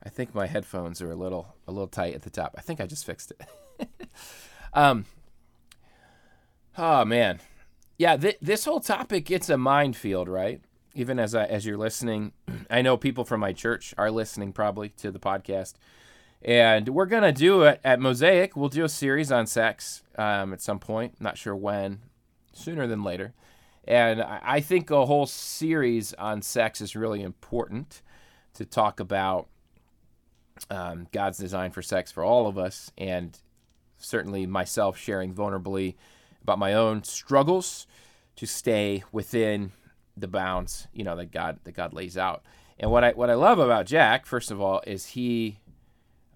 I 0.04 0.08
think 0.10 0.34
my 0.34 0.46
headphones 0.46 1.00
are 1.00 1.10
a 1.10 1.16
little 1.16 1.54
a 1.66 1.72
little 1.72 1.88
tight 1.88 2.14
at 2.14 2.22
the 2.22 2.30
top. 2.30 2.54
I 2.56 2.60
think 2.60 2.80
I 2.80 2.86
just 2.86 3.06
fixed 3.06 3.32
it. 3.32 3.88
um, 4.74 5.06
oh 6.76 7.04
man, 7.04 7.40
yeah. 7.96 8.16
Th- 8.16 8.38
this 8.40 8.64
whole 8.64 8.80
topic 8.80 9.30
it's 9.30 9.48
a 9.48 9.56
minefield, 9.56 10.28
right? 10.28 10.60
Even 10.94 11.18
as 11.18 11.34
I, 11.34 11.46
as 11.46 11.66
you're 11.66 11.78
listening, 11.78 12.32
I 12.70 12.82
know 12.82 12.96
people 12.96 13.24
from 13.24 13.40
my 13.40 13.52
church 13.52 13.94
are 13.96 14.10
listening 14.10 14.52
probably 14.52 14.90
to 14.90 15.10
the 15.10 15.18
podcast, 15.18 15.74
and 16.42 16.90
we're 16.90 17.06
gonna 17.06 17.32
do 17.32 17.62
it 17.62 17.80
at 17.82 17.98
Mosaic. 17.98 18.56
We'll 18.56 18.68
do 18.68 18.84
a 18.84 18.88
series 18.88 19.32
on 19.32 19.46
sex 19.46 20.02
um, 20.16 20.52
at 20.52 20.60
some 20.60 20.78
point. 20.78 21.20
Not 21.20 21.38
sure 21.38 21.56
when, 21.56 22.00
sooner 22.52 22.86
than 22.86 23.02
later. 23.02 23.32
And 23.86 24.22
I 24.22 24.60
think 24.60 24.90
a 24.90 25.04
whole 25.04 25.26
series 25.26 26.14
on 26.14 26.40
sex 26.40 26.80
is 26.80 26.96
really 26.96 27.20
important 27.20 28.00
to 28.54 28.64
talk 28.64 28.98
about 28.98 29.48
um, 30.70 31.06
God's 31.12 31.38
design 31.38 31.70
for 31.70 31.82
sex 31.82 32.12
for 32.12 32.24
all 32.24 32.46
of 32.46 32.58
us, 32.58 32.90
and 32.96 33.38
certainly 33.98 34.46
myself 34.46 34.96
sharing 34.98 35.34
vulnerably 35.34 35.94
about 36.42 36.58
my 36.58 36.74
own 36.74 37.02
struggles 37.04 37.86
to 38.36 38.46
stay 38.46 39.02
within 39.12 39.72
the 40.16 40.28
bounds, 40.28 40.86
you 40.92 41.04
know, 41.04 41.16
that 41.16 41.32
God 41.32 41.58
that 41.64 41.72
God 41.72 41.92
lays 41.92 42.16
out. 42.16 42.44
And 42.78 42.90
what 42.90 43.04
I 43.04 43.12
what 43.12 43.30
I 43.30 43.34
love 43.34 43.58
about 43.58 43.86
Jack, 43.86 44.26
first 44.26 44.50
of 44.50 44.60
all, 44.60 44.82
is 44.86 45.06
he 45.06 45.58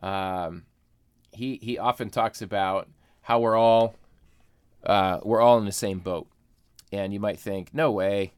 um, 0.02 0.64
he 1.32 1.58
he 1.62 1.78
often 1.78 2.10
talks 2.10 2.42
about 2.42 2.88
how 3.22 3.40
we're 3.40 3.56
all 3.56 3.94
uh, 4.84 5.20
we're 5.22 5.40
all 5.40 5.58
in 5.58 5.64
the 5.64 5.72
same 5.72 5.98
boat, 5.98 6.28
and 6.92 7.12
you 7.12 7.20
might 7.20 7.38
think, 7.38 7.74
no 7.74 7.90
way, 7.90 8.32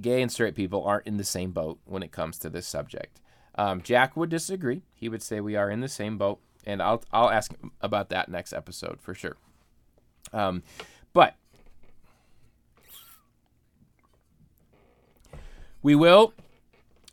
gay 0.00 0.22
and 0.22 0.30
straight 0.30 0.54
people 0.54 0.84
aren't 0.84 1.06
in 1.06 1.16
the 1.16 1.24
same 1.24 1.52
boat 1.52 1.78
when 1.84 2.02
it 2.02 2.12
comes 2.12 2.38
to 2.38 2.50
this 2.50 2.66
subject. 2.66 3.20
Um, 3.56 3.82
Jack 3.82 4.16
would 4.16 4.30
disagree. 4.30 4.82
He 4.94 5.08
would 5.08 5.22
say 5.22 5.40
we 5.40 5.56
are 5.56 5.70
in 5.70 5.80
the 5.80 5.88
same 5.88 6.18
boat, 6.18 6.40
and 6.64 6.82
I'll 6.82 7.02
I'll 7.12 7.30
ask 7.30 7.52
about 7.80 8.10
that 8.10 8.28
next 8.28 8.52
episode 8.52 9.00
for 9.00 9.14
sure. 9.14 9.36
Um, 10.32 10.62
but 11.12 11.36
we 15.82 15.94
will 15.94 16.34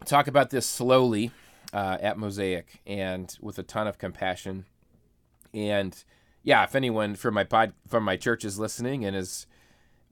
talk 0.06 0.28
about 0.28 0.50
this 0.50 0.66
slowly 0.66 1.32
uh, 1.72 1.98
at 2.02 2.18
Mosaic 2.18 2.82
and 2.86 3.36
with 3.42 3.58
a 3.58 3.64
ton 3.64 3.88
of 3.88 3.98
compassion. 3.98 4.66
And 5.54 6.04
yeah, 6.44 6.64
if 6.64 6.76
anyone 6.76 7.16
from 7.16 7.36
my 7.36 7.44
pod 7.44 7.74
from 7.88 8.04
my 8.04 8.18
church 8.18 8.44
is 8.44 8.60
listening 8.60 9.06
and 9.06 9.16
is 9.16 9.48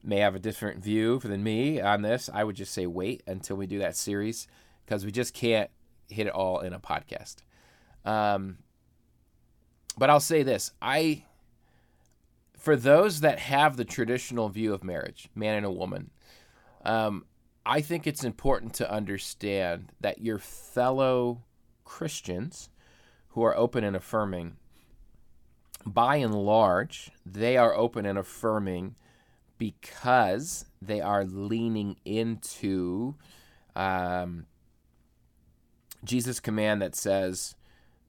may 0.04 0.18
have 0.18 0.36
a 0.36 0.40
different 0.40 0.82
view 0.82 1.20
than 1.20 1.44
me 1.44 1.82
on 1.82 2.02
this, 2.02 2.30
I 2.34 2.44
would 2.44 2.56
just 2.56 2.74
say 2.74 2.86
wait 2.86 3.22
until 3.28 3.58
we 3.58 3.68
do 3.68 3.80
that 3.80 3.96
series 3.96 4.48
because 4.86 5.06
we 5.06 5.12
just 5.12 5.34
can't 5.34 5.70
hit 6.12 6.28
it 6.28 6.34
all 6.34 6.60
in 6.60 6.74
a 6.74 6.80
podcast. 6.80 7.38
Um, 8.06 8.58
but 9.98 10.10
I'll 10.10 10.20
say 10.20 10.44
this: 10.44 10.72
I, 10.82 11.26
for 12.58 12.76
those 12.76 13.22
that 13.22 13.40
have 13.40 13.78
the 13.78 13.86
traditional 13.86 14.50
view 14.50 14.74
of 14.74 14.84
marriage, 14.84 15.30
man 15.36 15.58
and 15.58 15.66
a 15.66 15.72
woman, 15.72 16.12
um, 16.84 17.26
I 17.66 17.82
think 17.82 18.08
it's 18.08 18.24
important 18.24 18.74
to 18.76 18.92
understand 18.92 19.92
that 20.00 20.22
your 20.22 20.40
fellow 20.40 21.44
Christians 21.84 22.70
who 23.30 23.44
are 23.44 23.56
open 23.56 23.84
and 23.84 23.96
affirming, 23.96 24.58
by 25.86 26.18
and 26.18 26.34
large, 26.34 27.12
they 27.26 27.58
are 27.58 27.76
open 27.76 28.06
and 28.06 28.18
affirming 28.18 28.96
because 29.58 30.66
they 30.82 31.00
are 31.02 31.24
leaning 31.24 31.96
into 32.04 33.16
um, 33.76 34.48
Jesus' 36.04 36.40
command 36.40 36.82
that 36.82 36.96
says 36.96 37.56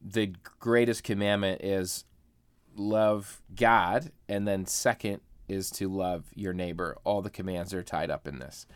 the 0.01 0.35
greatest 0.59 1.05
commandment 1.05 1.63
is 1.63 2.05
love 2.77 3.43
God, 3.55 4.13
and 4.29 4.47
then 4.47 4.67
second 4.67 5.21
is 5.49 5.71
to 5.73 5.89
love 5.89 6.25
your 6.35 6.53
neighbor. 6.53 6.97
All 7.05 7.23
the 7.23 7.31
commands 7.31 7.75
are 7.75 7.83
tied 7.83 8.11
up 8.11 8.27
in 8.27 8.39
this. 8.39 8.67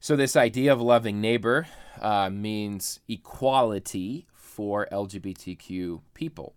So, 0.00 0.16
this 0.16 0.34
idea 0.34 0.72
of 0.72 0.80
loving 0.80 1.20
neighbor 1.20 1.66
uh, 2.00 2.30
means 2.30 3.00
equality 3.06 4.26
for 4.32 4.88
LGBTQ 4.90 6.00
people. 6.14 6.54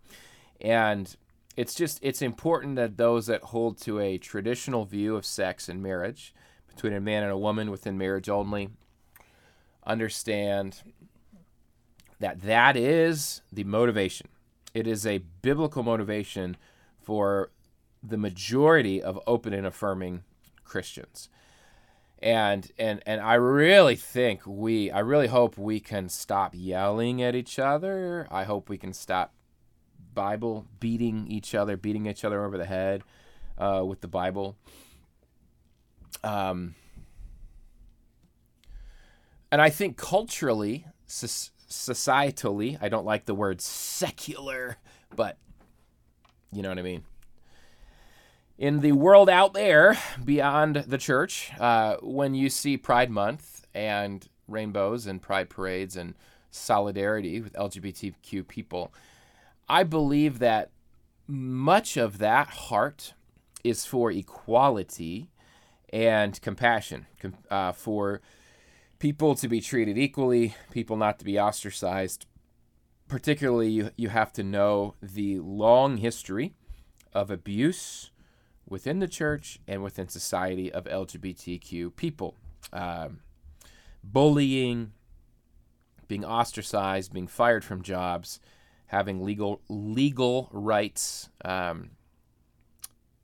And 0.61 1.13
it's 1.57 1.75
just, 1.75 1.99
it's 2.01 2.21
important 2.21 2.77
that 2.77 2.95
those 2.95 3.27
that 3.27 3.43
hold 3.43 3.77
to 3.81 3.99
a 3.99 4.17
traditional 4.17 4.85
view 4.85 5.17
of 5.17 5.25
sex 5.25 5.67
and 5.67 5.83
marriage 5.83 6.33
between 6.67 6.93
a 6.93 7.01
man 7.01 7.23
and 7.23 7.31
a 7.31 7.37
woman 7.37 7.69
within 7.69 7.97
marriage 7.97 8.29
only 8.29 8.69
understand 9.85 10.81
that 12.23 12.41
that 12.43 12.77
is 12.77 13.41
the 13.51 13.65
motivation. 13.65 14.29
It 14.73 14.87
is 14.87 15.05
a 15.05 15.17
biblical 15.41 15.83
motivation 15.83 16.55
for 17.01 17.51
the 18.01 18.15
majority 18.15 19.03
of 19.03 19.19
open 19.27 19.53
and 19.53 19.67
affirming 19.67 20.23
Christians. 20.63 21.27
And 22.19 22.71
and 22.79 23.03
and 23.05 23.19
I 23.19 23.33
really 23.33 23.97
think 23.97 24.39
we 24.47 24.89
I 24.89 24.99
really 24.99 25.27
hope 25.27 25.57
we 25.57 25.81
can 25.81 26.07
stop 26.07 26.53
yelling 26.55 27.21
at 27.21 27.35
each 27.35 27.59
other. 27.59 28.25
I 28.31 28.45
hope 28.45 28.69
we 28.69 28.77
can 28.77 28.93
stop 28.93 29.33
Bible 30.13 30.65
beating 30.79 31.27
each 31.27 31.53
other, 31.53 31.75
beating 31.75 32.05
each 32.05 32.23
other 32.23 32.45
over 32.45 32.57
the 32.57 32.65
head 32.65 33.03
uh, 33.57 33.83
with 33.85 33.99
the 33.99 34.07
Bible. 34.07 34.55
Um, 36.23 36.75
and 39.51 39.61
I 39.61 39.69
think 39.69 39.97
culturally, 39.97 40.85
societally, 41.73 42.77
I 42.81 42.89
don't 42.89 43.05
like 43.05 43.25
the 43.25 43.35
word 43.35 43.59
secular, 43.61 44.77
but 45.15 45.37
you 46.51 46.61
know 46.61 46.69
what 46.69 46.79
I 46.79 46.83
mean. 46.83 47.03
In 48.57 48.81
the 48.81 48.91
world 48.91 49.29
out 49.29 49.53
there 49.53 49.97
beyond 50.23 50.75
the 50.87 50.97
church, 50.97 51.51
uh, 51.59 51.97
when 52.01 52.35
you 52.35 52.49
see 52.49 52.77
Pride 52.77 53.09
Month 53.09 53.65
and 53.73 54.27
rainbows 54.47 55.07
and 55.07 55.21
pride 55.21 55.49
parades 55.49 55.97
and 55.97 56.13
solidarity 56.51 57.41
with 57.41 57.53
LGBTQ 57.53 58.47
people, 58.47 58.93
I 59.67 59.83
believe 59.83 60.39
that 60.39 60.69
much 61.27 61.97
of 61.97 62.19
that 62.19 62.47
heart 62.47 63.13
is 63.63 63.85
for 63.85 64.11
equality 64.11 65.31
and 65.91 66.39
compassion, 66.41 67.07
uh, 67.49 67.71
for 67.71 68.21
people 69.03 69.35
to 69.35 69.49
be 69.49 69.59
treated 69.59 69.97
equally, 69.97 70.55
people 70.71 70.95
not 70.95 71.19
to 71.19 71.25
be 71.25 71.37
ostracized. 71.37 72.25
Particularly, 73.09 73.67
you, 73.67 73.89
you 73.97 74.07
have 74.07 74.31
to 74.31 74.43
know 74.43 74.95
the 75.01 75.39
long 75.39 75.97
history 75.97 76.53
of 77.11 77.29
abuse 77.29 78.11
within 78.65 78.99
the 78.99 79.07
church 79.09 79.59
and 79.67 79.83
within 79.83 80.07
society 80.07 80.71
of 80.71 80.85
LGBTQ 80.85 81.93
people. 81.97 82.37
Um, 82.71 83.19
bullying, 84.01 84.93
being 86.07 86.23
ostracized, 86.23 87.11
being 87.11 87.27
fired 87.27 87.65
from 87.65 87.81
jobs, 87.81 88.39
having 88.85 89.21
legal 89.21 89.59
legal 89.67 90.47
rights 90.53 91.27
um, 91.43 91.89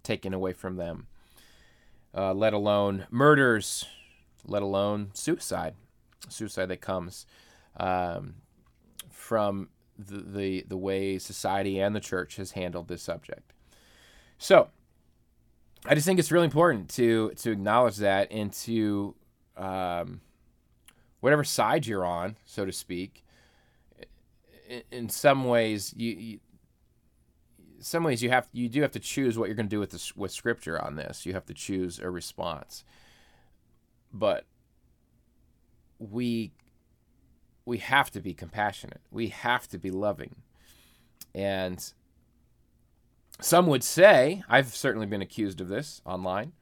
taken 0.04 0.34
away 0.34 0.52
from 0.52 0.76
them, 0.76 1.08
uh, 2.14 2.34
let 2.34 2.52
alone 2.52 3.08
murders, 3.10 3.86
let 4.46 4.62
alone 4.62 5.12
suicide, 5.14 5.76
suicide 6.28 6.68
that 6.68 6.82
comes 6.82 7.26
um, 7.78 8.36
from 9.10 9.70
the, 9.98 10.22
the, 10.22 10.66
the 10.68 10.78
way 10.78 11.18
society 11.18 11.80
and 11.80 11.96
the 11.96 12.00
church 12.00 12.38
has 12.38 12.52
handled 12.52 12.88
this 12.88 13.02
subject. 13.02 13.54
So, 14.38 14.70
I 15.86 15.96
just 15.96 16.06
think 16.06 16.20
it's 16.20 16.32
really 16.32 16.46
important 16.46 16.90
to 16.92 17.32
to 17.38 17.52
acknowledge 17.52 17.98
that 17.98 18.32
and 18.32 18.52
to 18.54 19.16
um, 19.56 20.22
whatever 21.22 21.44
side 21.44 21.88
you're 21.88 22.06
on, 22.06 22.36
so 22.46 22.66
to 22.66 22.72
speak. 22.72 23.24
In, 24.68 24.84
in 24.92 25.10
some 25.10 25.46
ways, 25.46 25.94
you, 25.96 26.12
you 26.12 26.40
some 27.80 28.04
ways 28.04 28.22
you 28.22 28.30
have 28.30 28.48
you 28.52 28.68
do 28.68 28.82
have 28.82 28.92
to 28.92 29.00
choose 29.00 29.38
what 29.38 29.48
you're 29.48 29.56
going 29.56 29.68
to 29.68 29.76
do 29.76 29.80
with 29.80 29.92
this 29.92 30.16
with 30.16 30.32
scripture 30.32 30.82
on 30.84 30.96
this. 30.96 31.26
You 31.26 31.34
have 31.34 31.46
to 31.46 31.54
choose 31.54 32.00
a 32.00 32.10
response 32.10 32.84
but 34.14 34.46
we 36.00 36.52
we 37.66 37.78
have 37.78 38.10
to 38.12 38.20
be 38.20 38.34
compassionate. 38.34 39.02
We 39.12 39.28
have 39.28 39.68
to 39.68 39.78
be 39.78 39.92
loving. 39.92 40.38
And 41.36 41.94
some 43.42 43.68
would 43.68 43.84
say, 43.84 44.44
I've 44.50 44.76
certainly 44.76 45.06
been 45.06 45.22
accused 45.22 45.62
of 45.62 45.68
this 45.68 46.02
online. 46.04 46.54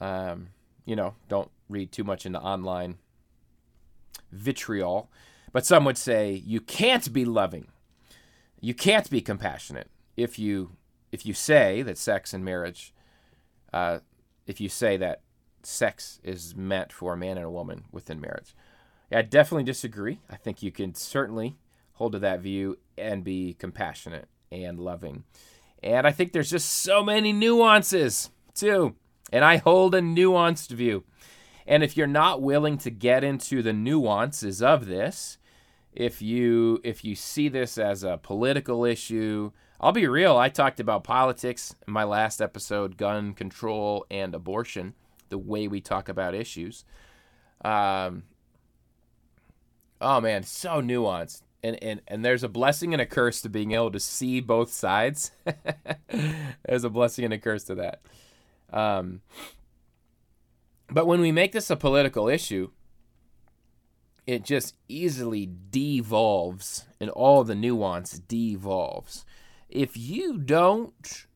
Um, 0.00 0.48
you 0.86 0.96
know, 0.96 1.14
don't 1.28 1.50
read 1.68 1.92
too 1.92 2.04
much 2.04 2.24
into 2.24 2.40
online 2.40 2.98
vitriol. 4.32 5.10
But 5.52 5.66
some 5.66 5.84
would 5.84 5.98
say 5.98 6.32
you 6.32 6.60
can't 6.60 7.12
be 7.12 7.24
loving. 7.24 7.66
You 8.60 8.74
can't 8.74 9.10
be 9.10 9.20
compassionate 9.20 9.90
if 10.16 10.38
you 10.38 10.76
if 11.12 11.26
you 11.26 11.34
say 11.34 11.82
that 11.82 11.98
sex 11.98 12.32
and 12.32 12.44
marriage, 12.44 12.94
uh, 13.72 13.98
if 14.46 14.60
you 14.60 14.68
say 14.68 14.96
that 14.96 15.22
sex 15.66 16.20
is 16.22 16.54
meant 16.54 16.92
for 16.92 17.14
a 17.14 17.16
man 17.16 17.36
and 17.36 17.46
a 17.46 17.50
woman 17.50 17.84
within 17.92 18.20
marriage. 18.20 18.54
Yeah, 19.10 19.18
I 19.18 19.22
definitely 19.22 19.64
disagree. 19.64 20.20
I 20.30 20.36
think 20.36 20.62
you 20.62 20.70
can 20.70 20.94
certainly 20.94 21.56
hold 21.94 22.12
to 22.12 22.18
that 22.20 22.40
view 22.40 22.78
and 22.96 23.24
be 23.24 23.54
compassionate 23.58 24.28
and 24.50 24.78
loving. 24.78 25.24
And 25.82 26.06
I 26.06 26.12
think 26.12 26.32
there's 26.32 26.50
just 26.50 26.68
so 26.68 27.02
many 27.02 27.32
nuances 27.32 28.30
too. 28.54 28.94
And 29.32 29.44
I 29.44 29.56
hold 29.56 29.94
a 29.94 30.00
nuanced 30.00 30.70
view. 30.70 31.04
And 31.66 31.82
if 31.82 31.96
you're 31.96 32.06
not 32.06 32.42
willing 32.42 32.78
to 32.78 32.90
get 32.90 33.22
into 33.22 33.62
the 33.62 33.72
nuances 33.72 34.62
of 34.62 34.86
this, 34.86 35.38
if 35.92 36.22
you 36.22 36.80
if 36.84 37.04
you 37.04 37.14
see 37.14 37.48
this 37.48 37.76
as 37.78 38.02
a 38.02 38.18
political 38.22 38.84
issue, 38.84 39.52
I'll 39.80 39.92
be 39.92 40.06
real, 40.06 40.36
I 40.36 40.48
talked 40.48 40.78
about 40.78 41.04
politics 41.04 41.74
in 41.86 41.92
my 41.92 42.04
last 42.04 42.40
episode, 42.42 42.96
gun 42.96 43.34
control 43.34 44.04
and 44.10 44.34
abortion 44.34 44.94
the 45.30 45.38
way 45.38 45.66
we 45.66 45.80
talk 45.80 46.08
about 46.08 46.34
issues. 46.34 46.84
Um, 47.64 48.24
oh 50.00 50.20
man, 50.20 50.42
so 50.42 50.82
nuanced. 50.82 51.42
And, 51.62 51.82
and 51.82 52.00
and 52.08 52.24
there's 52.24 52.42
a 52.42 52.48
blessing 52.48 52.94
and 52.94 53.02
a 53.02 53.06
curse 53.06 53.42
to 53.42 53.50
being 53.50 53.72
able 53.72 53.90
to 53.90 54.00
see 54.00 54.40
both 54.40 54.72
sides. 54.72 55.30
there's 56.64 56.84
a 56.84 56.90
blessing 56.90 57.24
and 57.26 57.34
a 57.34 57.38
curse 57.38 57.64
to 57.64 57.74
that. 57.74 58.00
Um, 58.72 59.20
but 60.88 61.06
when 61.06 61.20
we 61.20 61.32
make 61.32 61.52
this 61.52 61.70
a 61.70 61.76
political 61.76 62.28
issue, 62.28 62.70
it 64.26 64.44
just 64.44 64.76
easily 64.88 65.50
devolves, 65.70 66.86
and 66.98 67.10
all 67.10 67.44
the 67.44 67.54
nuance 67.54 68.18
devolves. 68.18 69.24
If 69.68 69.96
you 69.96 70.38
don't 70.38 71.26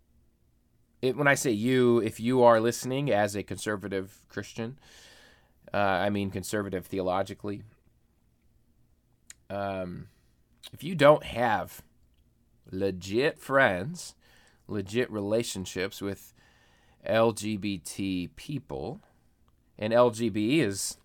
it, 1.05 1.17
when 1.17 1.29
I 1.29 1.35
say 1.35 1.51
you, 1.51 1.99
if 1.99 2.19
you 2.19 2.43
are 2.43 2.61
listening 2.61 3.11
as 3.11 3.37
a 3.37 3.43
conservative 3.43 4.25
Christian, 4.29 4.79
uh, 5.73 5.77
I 5.77 6.11
mean 6.11 6.31
conservative 6.31 6.87
theologically. 6.87 7.63
Um, 9.51 10.09
if 10.73 10.83
you 10.83 10.95
don't 10.95 11.25
have 11.25 11.83
legit 12.71 13.39
friends, 13.39 14.15
legit 14.67 15.11
relationships 15.11 16.01
with 16.01 16.33
LGBT 17.07 18.31
people, 18.35 19.01
and 19.79 19.93
LGB 19.93 20.61
is 20.61 20.97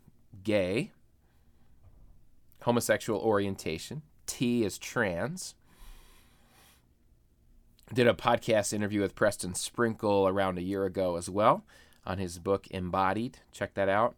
gay, 0.44 0.92
homosexual 2.62 3.20
orientation, 3.20 4.04
T 4.26 4.64
is 4.64 4.78
trans, 4.78 5.56
did 7.94 8.08
a 8.08 8.14
podcast 8.14 8.74
interview 8.74 9.02
with 9.02 9.16
Preston 9.16 9.56
Sprinkle 9.56 10.28
around 10.28 10.58
a 10.58 10.64
year 10.64 10.86
ago 10.86 11.16
as 11.16 11.30
well 11.30 11.66
on 12.06 12.18
his 12.18 12.40
book 12.40 12.68
Embodied. 12.72 13.40
Check 13.52 13.74
that 13.76 13.90
out. 13.90 14.16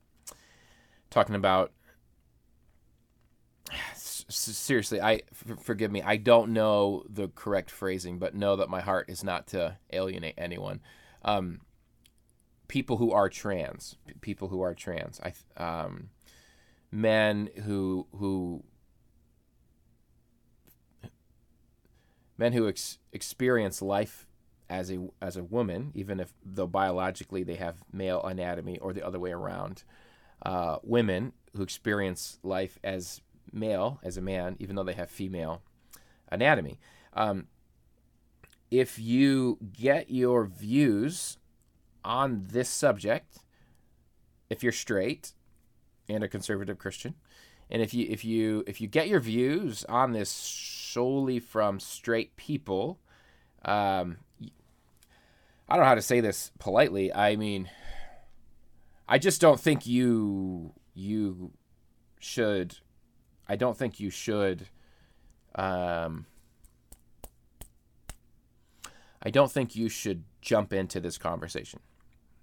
Talking 1.09 1.35
about 1.35 1.71
seriously, 3.95 5.01
I 5.01 5.21
forgive 5.61 5.91
me. 5.91 6.01
I 6.01 6.17
don't 6.17 6.51
know 6.51 7.03
the 7.09 7.29
correct 7.29 7.69
phrasing, 7.69 8.19
but 8.19 8.35
know 8.35 8.55
that 8.55 8.69
my 8.69 8.81
heart 8.81 9.09
is 9.09 9.23
not 9.23 9.47
to 9.47 9.77
alienate 9.91 10.35
anyone. 10.37 10.81
Um, 11.23 11.61
people 12.67 12.97
who 12.97 13.11
are 13.11 13.29
trans, 13.29 13.95
people 14.21 14.47
who 14.47 14.61
are 14.61 14.73
trans, 14.73 15.19
I 15.21 15.33
um, 15.61 16.09
men 16.91 17.49
who 17.63 18.07
who 18.17 18.63
men 22.41 22.53
who 22.53 22.67
ex- 22.67 22.97
experience 23.13 23.83
life 23.83 24.27
as 24.67 24.91
a 24.91 24.97
as 25.21 25.37
a 25.37 25.43
woman, 25.43 25.91
even 25.93 26.19
if 26.19 26.33
though 26.43 26.65
biologically 26.65 27.43
they 27.43 27.53
have 27.55 27.83
male 27.93 28.23
anatomy 28.23 28.79
or 28.79 28.93
the 28.93 29.05
other 29.05 29.19
way 29.19 29.31
around, 29.31 29.83
uh, 30.43 30.77
women 30.81 31.33
who 31.55 31.61
experience 31.61 32.39
life 32.41 32.79
as 32.83 33.21
male 33.53 33.99
as 34.01 34.17
a 34.17 34.21
man, 34.21 34.55
even 34.59 34.75
though 34.75 34.83
they 34.83 34.93
have 34.93 35.11
female 35.11 35.61
anatomy. 36.31 36.79
Um, 37.13 37.45
if 38.71 38.97
you 38.97 39.59
get 39.71 40.09
your 40.09 40.45
views 40.45 41.37
on 42.03 42.47
this 42.51 42.69
subject, 42.69 43.37
if 44.49 44.63
you're 44.63 44.71
straight 44.71 45.33
and 46.09 46.23
a 46.23 46.27
conservative 46.27 46.79
Christian, 46.79 47.13
and 47.69 47.83
if 47.83 47.93
you 47.93 48.07
if 48.09 48.25
you 48.25 48.63
if 48.65 48.81
you 48.81 48.87
get 48.87 49.07
your 49.07 49.19
views 49.19 49.85
on 49.85 50.13
this 50.13 50.31
solely 50.91 51.39
from 51.39 51.79
straight 51.79 52.35
people, 52.35 52.99
um, 53.65 54.17
I 55.69 55.75
don't 55.75 55.83
know 55.83 55.89
how 55.89 55.95
to 55.95 56.01
say 56.01 56.19
this 56.19 56.51
politely. 56.59 57.13
I 57.13 57.35
mean, 57.35 57.69
I 59.07 59.17
just 59.17 59.39
don't 59.39 59.59
think 59.59 59.87
you 59.87 60.73
you 60.93 61.51
should. 62.19 62.77
I 63.47 63.55
don't 63.55 63.77
think 63.77 63.99
you 63.99 64.09
should. 64.09 64.67
Um, 65.55 66.25
I 69.23 69.29
don't 69.29 69.51
think 69.51 69.75
you 69.75 69.87
should 69.89 70.23
jump 70.41 70.73
into 70.73 70.99
this 70.99 71.17
conversation. 71.17 71.79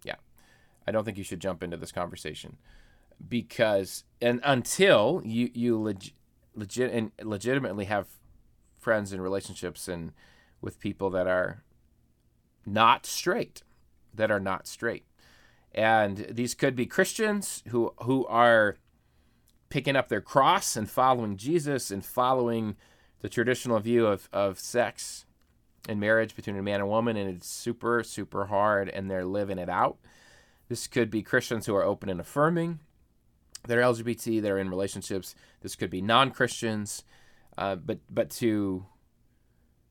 Yeah, 0.05 0.17
I 0.87 0.93
don't 0.93 1.05
think 1.05 1.19
you 1.19 1.25
should 1.25 1.41
jump 1.41 1.63
into 1.63 1.77
this 1.77 1.93
conversation 1.93 2.57
because 3.29 4.05
and 4.23 4.41
until 4.45 5.21
you 5.25 5.51
you 5.53 5.79
leg, 5.79 6.13
legit 6.55 6.93
and 6.93 7.13
legitimately 7.23 7.87
have 7.87 8.07
friends 8.89 9.13
and 9.13 9.23
relationships 9.23 9.87
and 9.87 10.13
with 10.63 10.81
people 10.81 11.11
that 11.11 11.27
are 11.27 11.63
not 12.65 13.05
straight 13.05 13.63
that 14.15 14.31
are 14.31 14.41
not 14.41 14.67
straight. 14.67 15.05
And 15.75 16.27
these 16.31 16.55
could 16.55 16.75
be 16.75 16.87
Christians 16.87 17.63
who 17.69 17.93
who 17.99 18.25
are 18.29 18.77
picking 19.69 19.95
up 19.95 20.09
their 20.09 20.23
cross 20.23 20.75
and 20.75 20.91
following 20.91 21.37
Jesus 21.37 21.91
and 21.91 22.03
following 22.03 22.77
the 23.21 23.29
traditional 23.29 23.79
view 23.79 24.07
of, 24.07 24.27
of 24.33 24.59
sex 24.59 25.27
and 25.87 26.01
marriage 26.01 26.35
between 26.35 26.57
a 26.57 26.63
man 26.63 26.81
and 26.81 26.89
woman 26.89 27.19
and 27.19 27.29
it's 27.29 27.47
super 27.47 28.03
super 28.03 28.47
hard 28.47 28.89
and 28.89 29.11
they're 29.11 29.27
living 29.27 29.59
it 29.59 29.69
out. 29.69 29.99
This 30.71 30.87
could 30.87 31.11
be 31.11 31.23
Christians 31.23 31.67
who 31.67 31.75
are 31.75 31.85
open 31.85 32.09
and 32.09 32.23
affirming 32.23 32.81
that 33.67 33.77
are 33.77 33.83
LGBT, 33.83 34.41
that 34.41 34.51
are 34.51 34.59
in 34.59 34.71
relationships. 34.71 35.35
This 35.61 35.77
could 35.77 35.91
be 35.91 36.01
non-Christians, 36.01 37.05
uh, 37.59 37.75
but 37.75 37.99
but 38.09 38.31
to 38.31 38.87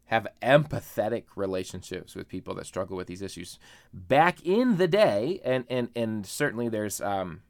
have 0.06 0.26
empathetic 0.42 1.26
relationships 1.36 2.16
with 2.16 2.30
people 2.30 2.56
that 2.56 2.66
struggle 2.66 2.96
with 2.96 3.08
these 3.08 3.22
issues. 3.22 3.60
Back 3.94 4.44
in 4.46 4.78
the 4.78 4.88
day, 4.88 5.42
and 5.44 5.66
and 5.70 5.90
and 5.96 6.26
certainly 6.26 6.70
there's, 6.70 7.02
um, 7.02 7.42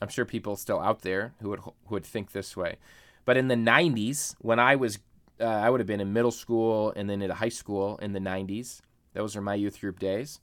I'm 0.00 0.08
sure 0.08 0.24
people 0.24 0.54
still 0.54 0.78
out 0.78 1.02
there 1.02 1.34
who 1.40 1.48
would 1.50 1.60
who 1.60 1.72
would 1.90 2.06
think 2.06 2.30
this 2.30 2.56
way, 2.56 2.76
but 3.24 3.36
in 3.36 3.48
the 3.48 3.56
'90s, 3.56 4.36
when 4.38 4.60
I 4.60 4.76
was, 4.76 5.00
uh, 5.40 5.44
I 5.44 5.70
would 5.70 5.80
have 5.80 5.88
been 5.88 6.00
in 6.00 6.12
middle 6.12 6.30
school 6.30 6.92
and 6.94 7.10
then 7.10 7.20
in 7.20 7.30
high 7.30 7.48
school 7.48 7.98
in 7.98 8.12
the 8.12 8.20
'90s. 8.20 8.80
Those 9.12 9.36
are 9.36 9.42
my 9.42 9.54
youth 9.56 9.80
group 9.80 9.98
days. 9.98 10.40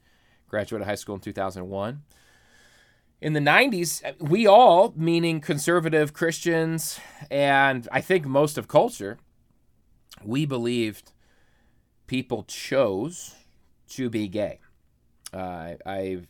Graduated 0.50 0.86
high 0.86 0.96
school 0.96 1.16
in 1.16 1.22
2001 1.22 2.04
in 3.22 3.34
the 3.34 3.40
90s, 3.40 4.02
we 4.20 4.48
all, 4.48 4.94
meaning 4.96 5.42
conservative 5.42 6.12
Christians, 6.14 7.00
and 7.30 7.88
I 7.92 8.02
think 8.02 8.26
most 8.26 8.58
of 8.58 8.68
culture, 8.68 9.20
we 10.24 10.46
believed 10.46 11.12
people 12.08 12.44
chose 12.44 13.36
to 13.90 14.10
be 14.10 14.28
gay. 14.28 14.60
Uh, 15.32 15.76
I, 15.86 16.22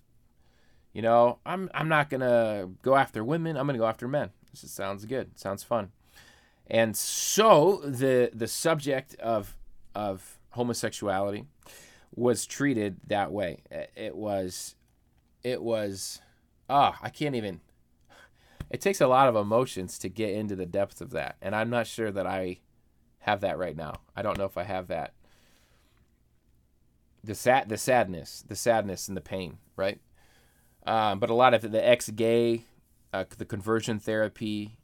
you 0.94 1.02
know, 1.02 1.40
I'm 1.46 1.70
I'm 1.74 1.88
not 1.88 2.10
gonna 2.10 2.70
go 2.84 2.96
after 2.96 3.24
women. 3.24 3.58
I'm 3.58 3.66
gonna 3.66 3.80
go 3.80 3.88
after 3.88 4.08
men. 4.08 4.30
This 4.52 4.70
sounds 4.70 5.06
good. 5.06 5.40
Sounds 5.40 5.64
fun. 5.64 5.92
And 6.68 6.96
so 6.96 7.82
the 7.84 8.30
the 8.34 8.48
subject 8.48 9.16
of 9.16 9.56
of 9.96 10.38
homosexuality 10.52 11.46
was 12.14 12.46
treated 12.46 12.98
that 13.08 13.32
way. 13.32 13.64
It 13.96 14.16
was, 14.16 14.76
it 15.44 15.62
was 15.62 16.22
ah, 16.72 16.98
I 17.02 17.10
can't 17.10 17.36
even. 17.36 17.62
It 18.70 18.80
takes 18.80 19.02
a 19.02 19.08
lot 19.08 19.28
of 19.28 19.36
emotions 19.36 20.00
to 20.00 20.10
get 20.10 20.32
into 20.32 20.56
the 20.56 20.66
depths 20.66 21.02
of 21.02 21.12
that, 21.12 21.36
and 21.42 21.54
I'm 21.56 21.70
not 21.70 21.88
sure 21.88 22.10
that 22.12 22.26
I 22.26 22.60
have 23.20 23.42
that 23.42 23.58
right 23.58 23.76
now. 23.76 23.96
I 24.16 24.22
don't 24.22 24.38
know 24.38 24.46
if 24.46 24.58
I 24.58 24.64
have 24.64 24.88
that. 24.88 25.14
The 27.24 27.36
sad, 27.36 27.70
the 27.70 27.78
sadness, 27.78 28.44
the 28.48 28.56
sadness 28.56 29.08
and 29.08 29.16
the 29.16 29.22
pain, 29.22 29.58
right? 29.76 30.00
Um, 30.88 31.20
but 31.20 31.30
a 31.30 31.36
lot 31.36 31.54
of 31.54 31.70
the 31.70 31.88
ex-gay, 31.88 32.64
uh, 33.14 33.26
the 33.38 33.46
conversion 33.46 34.00
therapy, 34.00 34.78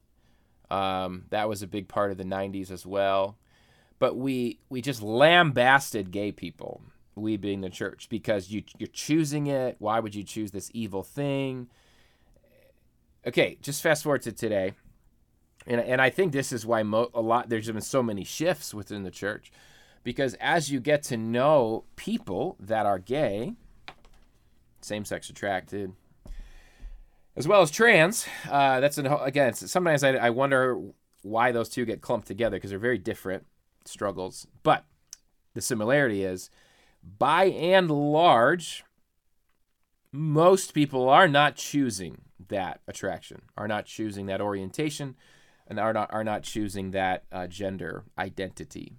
um, 0.70 1.24
that 1.30 1.50
was 1.50 1.64
a 1.64 1.68
big 1.68 1.88
part 1.88 2.12
of 2.12 2.18
the 2.18 2.26
'90s 2.26 2.70
as 2.70 2.86
well. 2.86 3.38
But 3.98 4.18
we 4.18 4.60
we 4.70 4.82
just 4.82 5.02
lambasted 5.02 6.12
gay 6.12 6.32
people 6.34 6.82
we 7.18 7.38
being 7.38 7.62
the 7.62 7.70
church 7.70 8.08
because 8.10 8.50
you 8.50 8.64
you're 8.78 8.88
choosing 8.88 9.48
it. 9.48 9.76
Why 9.80 10.00
would 10.00 10.16
you 10.16 10.24
choose 10.24 10.52
this 10.52 10.70
evil 10.74 11.04
thing? 11.04 11.68
Okay 13.26 13.58
just 13.62 13.82
fast 13.82 14.04
forward 14.04 14.22
to 14.24 14.32
today. 14.32 14.74
And, 15.66 15.82
and 15.82 16.02
i 16.02 16.10
think 16.10 16.32
this 16.32 16.54
is 16.54 16.66
why 16.66 16.84
mo- 16.84 17.12
a 17.14 17.20
lot 17.20 17.50
there's 17.50 17.70
been 17.70 17.82
so 17.82 18.02
many 18.02 18.24
shifts 18.24 18.74
within 18.74 19.04
the 19.04 19.12
church 19.12 19.52
because 20.02 20.34
as 20.36 20.72
you 20.72 20.80
get 20.80 21.04
to 21.04 21.18
know 21.18 21.84
people 21.98 22.56
that 22.58 22.86
are 22.86 23.00
gay 23.00 23.54
same-sex 24.80 25.30
attracted 25.30 25.92
as 27.36 27.50
well 27.50 27.62
as 27.62 27.70
trans 27.70 28.26
uh, 28.50 28.80
that's 28.80 28.98
an, 28.98 29.08
again 29.08 29.54
sometimes 29.54 30.06
I, 30.06 30.12
I 30.12 30.30
wonder 30.30 30.80
why 31.28 31.52
those 31.52 31.70
two 31.70 31.86
get 31.86 32.02
clumped 32.02 32.28
together 32.28 32.58
because 32.58 32.70
they're 32.70 32.80
very 32.80 32.98
different 32.98 33.46
struggles. 33.86 34.48
But 34.64 34.86
the 35.54 35.62
similarity 35.62 36.24
is 36.24 36.50
by 37.04 37.46
and 37.46 37.90
large, 37.90 38.84
most 40.12 40.74
people 40.74 41.10
are 41.10 41.28
not 41.28 41.56
choosing 41.56 42.22
that 42.48 42.82
attraction, 42.88 43.42
are 43.58 43.68
not 43.68 43.86
choosing 43.86 44.26
that 44.28 44.42
orientation, 44.42 45.16
and 45.68 45.80
are 45.80 45.94
not 45.94 46.12
are 46.14 46.24
not 46.24 46.44
choosing 46.44 46.92
that 46.92 47.26
uh, 47.32 47.48
gender 47.48 48.04
identity. 48.18 48.98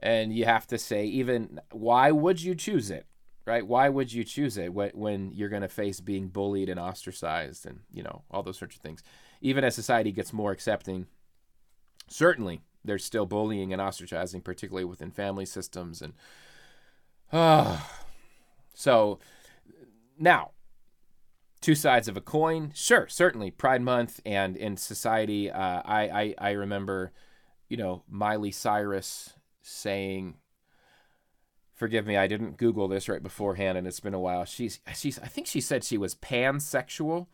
And 0.00 0.32
you 0.34 0.44
have 0.44 0.66
to 0.68 0.78
say, 0.78 1.06
even 1.06 1.60
why 1.70 2.10
would 2.10 2.42
you 2.42 2.56
choose 2.56 2.90
it, 2.90 3.06
right? 3.46 3.64
Why 3.64 3.88
would 3.88 4.12
you 4.12 4.24
choose 4.24 4.56
it 4.56 4.74
when, 4.74 4.90
when 4.94 5.30
you're 5.32 5.48
going 5.48 5.62
to 5.62 5.68
face 5.68 6.00
being 6.00 6.26
bullied 6.28 6.68
and 6.68 6.80
ostracized, 6.80 7.66
and 7.66 7.80
you 7.92 8.02
know 8.02 8.22
all 8.30 8.42
those 8.42 8.58
sorts 8.58 8.74
of 8.74 8.82
things? 8.82 9.02
Even 9.40 9.64
as 9.64 9.74
society 9.74 10.10
gets 10.12 10.32
more 10.32 10.50
accepting, 10.50 11.06
certainly 12.08 12.62
there's 12.84 13.04
still 13.04 13.26
bullying 13.26 13.72
and 13.72 13.80
ostracizing, 13.80 14.42
particularly 14.42 14.84
within 14.84 15.10
family 15.10 15.46
systems 15.46 16.02
and 16.02 16.14
so 18.74 19.18
now, 20.18 20.50
two 21.60 21.74
sides 21.74 22.08
of 22.08 22.16
a 22.16 22.20
coin. 22.20 22.72
Sure, 22.74 23.08
certainly 23.08 23.50
Pride 23.50 23.82
Month 23.82 24.20
and 24.26 24.56
in 24.56 24.76
society, 24.76 25.50
uh, 25.50 25.82
I, 25.84 26.08
I 26.08 26.34
I 26.38 26.50
remember, 26.52 27.12
you 27.68 27.76
know, 27.76 28.02
Miley 28.08 28.50
Cyrus 28.50 29.34
saying. 29.62 30.36
Forgive 31.74 32.06
me, 32.06 32.16
I 32.16 32.28
didn't 32.28 32.58
Google 32.58 32.86
this 32.86 33.08
right 33.08 33.22
beforehand, 33.22 33.76
and 33.76 33.88
it's 33.88 33.98
been 33.98 34.14
a 34.14 34.20
while. 34.20 34.44
She's 34.44 34.78
she's 34.94 35.18
I 35.18 35.26
think 35.26 35.48
she 35.48 35.60
said 35.60 35.82
she 35.82 35.98
was 35.98 36.14
pansexual. 36.14 37.26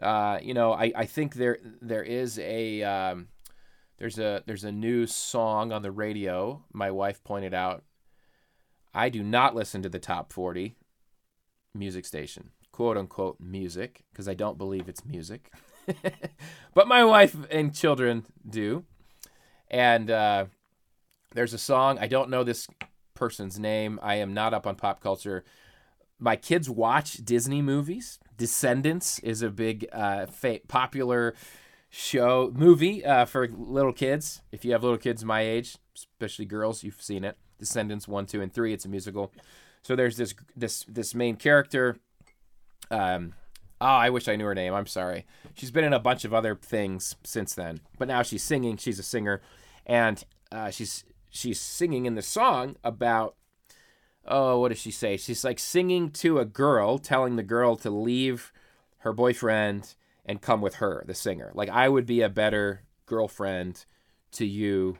Uh, 0.00 0.38
you 0.40 0.54
know, 0.54 0.72
I, 0.72 0.92
I 0.94 1.06
think 1.06 1.34
there 1.34 1.58
there 1.82 2.04
is 2.04 2.38
a 2.38 2.82
um, 2.82 3.28
there's 3.98 4.20
a 4.20 4.44
there's 4.46 4.62
a 4.62 4.70
new 4.70 5.06
song 5.06 5.72
on 5.72 5.82
the 5.82 5.90
radio. 5.90 6.62
My 6.72 6.92
wife 6.92 7.24
pointed 7.24 7.54
out 7.54 7.82
I 8.96 9.10
do 9.10 9.22
not 9.22 9.54
listen 9.54 9.82
to 9.82 9.90
the 9.90 9.98
top 9.98 10.32
40 10.32 10.74
music 11.74 12.06
station, 12.06 12.50
quote 12.72 12.96
unquote 12.96 13.38
music, 13.38 14.04
because 14.10 14.26
I 14.26 14.32
don't 14.32 14.56
believe 14.56 14.88
it's 14.88 15.04
music. 15.04 15.52
but 16.74 16.88
my 16.88 17.04
wife 17.04 17.36
and 17.50 17.74
children 17.74 18.24
do. 18.48 18.84
And 19.68 20.10
uh, 20.10 20.46
there's 21.34 21.52
a 21.52 21.58
song, 21.58 21.98
I 21.98 22.06
don't 22.06 22.30
know 22.30 22.42
this 22.42 22.68
person's 23.12 23.58
name. 23.58 24.00
I 24.02 24.14
am 24.14 24.32
not 24.32 24.54
up 24.54 24.66
on 24.66 24.76
pop 24.76 25.02
culture. 25.02 25.44
My 26.18 26.36
kids 26.36 26.70
watch 26.70 27.16
Disney 27.16 27.60
movies. 27.60 28.18
Descendants 28.38 29.18
is 29.18 29.42
a 29.42 29.50
big, 29.50 29.86
uh, 29.92 30.24
fa- 30.24 30.60
popular 30.68 31.34
show 31.90 32.50
movie 32.54 33.04
uh, 33.04 33.26
for 33.26 33.46
little 33.46 33.92
kids. 33.92 34.40
If 34.52 34.64
you 34.64 34.72
have 34.72 34.82
little 34.82 34.98
kids 34.98 35.22
my 35.22 35.42
age, 35.42 35.76
especially 35.94 36.46
girls, 36.46 36.82
you've 36.82 37.02
seen 37.02 37.22
it. 37.22 37.36
Descendants 37.58 38.06
one, 38.06 38.26
two, 38.26 38.40
and 38.40 38.52
three. 38.52 38.72
It's 38.72 38.84
a 38.84 38.88
musical. 38.88 39.32
So 39.82 39.96
there's 39.96 40.16
this 40.16 40.34
this 40.56 40.84
this 40.88 41.14
main 41.14 41.36
character. 41.36 41.96
Um, 42.90 43.34
oh, 43.80 43.86
I 43.86 44.10
wish 44.10 44.28
I 44.28 44.36
knew 44.36 44.44
her 44.46 44.54
name. 44.54 44.74
I'm 44.74 44.86
sorry. 44.86 45.26
She's 45.54 45.70
been 45.70 45.84
in 45.84 45.92
a 45.92 45.98
bunch 45.98 46.24
of 46.24 46.34
other 46.34 46.54
things 46.54 47.16
since 47.24 47.54
then, 47.54 47.80
but 47.98 48.08
now 48.08 48.22
she's 48.22 48.42
singing. 48.42 48.76
She's 48.76 48.98
a 48.98 49.04
singer, 49.04 49.40
and 49.86 50.22
uh, 50.52 50.70
she's 50.70 51.04
she's 51.30 51.60
singing 51.60 52.06
in 52.06 52.14
the 52.14 52.22
song 52.22 52.76
about 52.82 53.36
oh, 54.28 54.58
what 54.58 54.68
does 54.68 54.78
she 54.78 54.90
say? 54.90 55.16
She's 55.16 55.44
like 55.44 55.58
singing 55.58 56.10
to 56.10 56.38
a 56.38 56.44
girl, 56.44 56.98
telling 56.98 57.36
the 57.36 57.42
girl 57.42 57.76
to 57.76 57.90
leave 57.90 58.52
her 58.98 59.12
boyfriend 59.12 59.94
and 60.24 60.42
come 60.42 60.60
with 60.60 60.76
her, 60.76 61.04
the 61.06 61.14
singer. 61.14 61.52
Like 61.54 61.68
I 61.68 61.88
would 61.88 62.06
be 62.06 62.22
a 62.22 62.28
better 62.28 62.82
girlfriend 63.06 63.84
to 64.32 64.44
you 64.44 64.98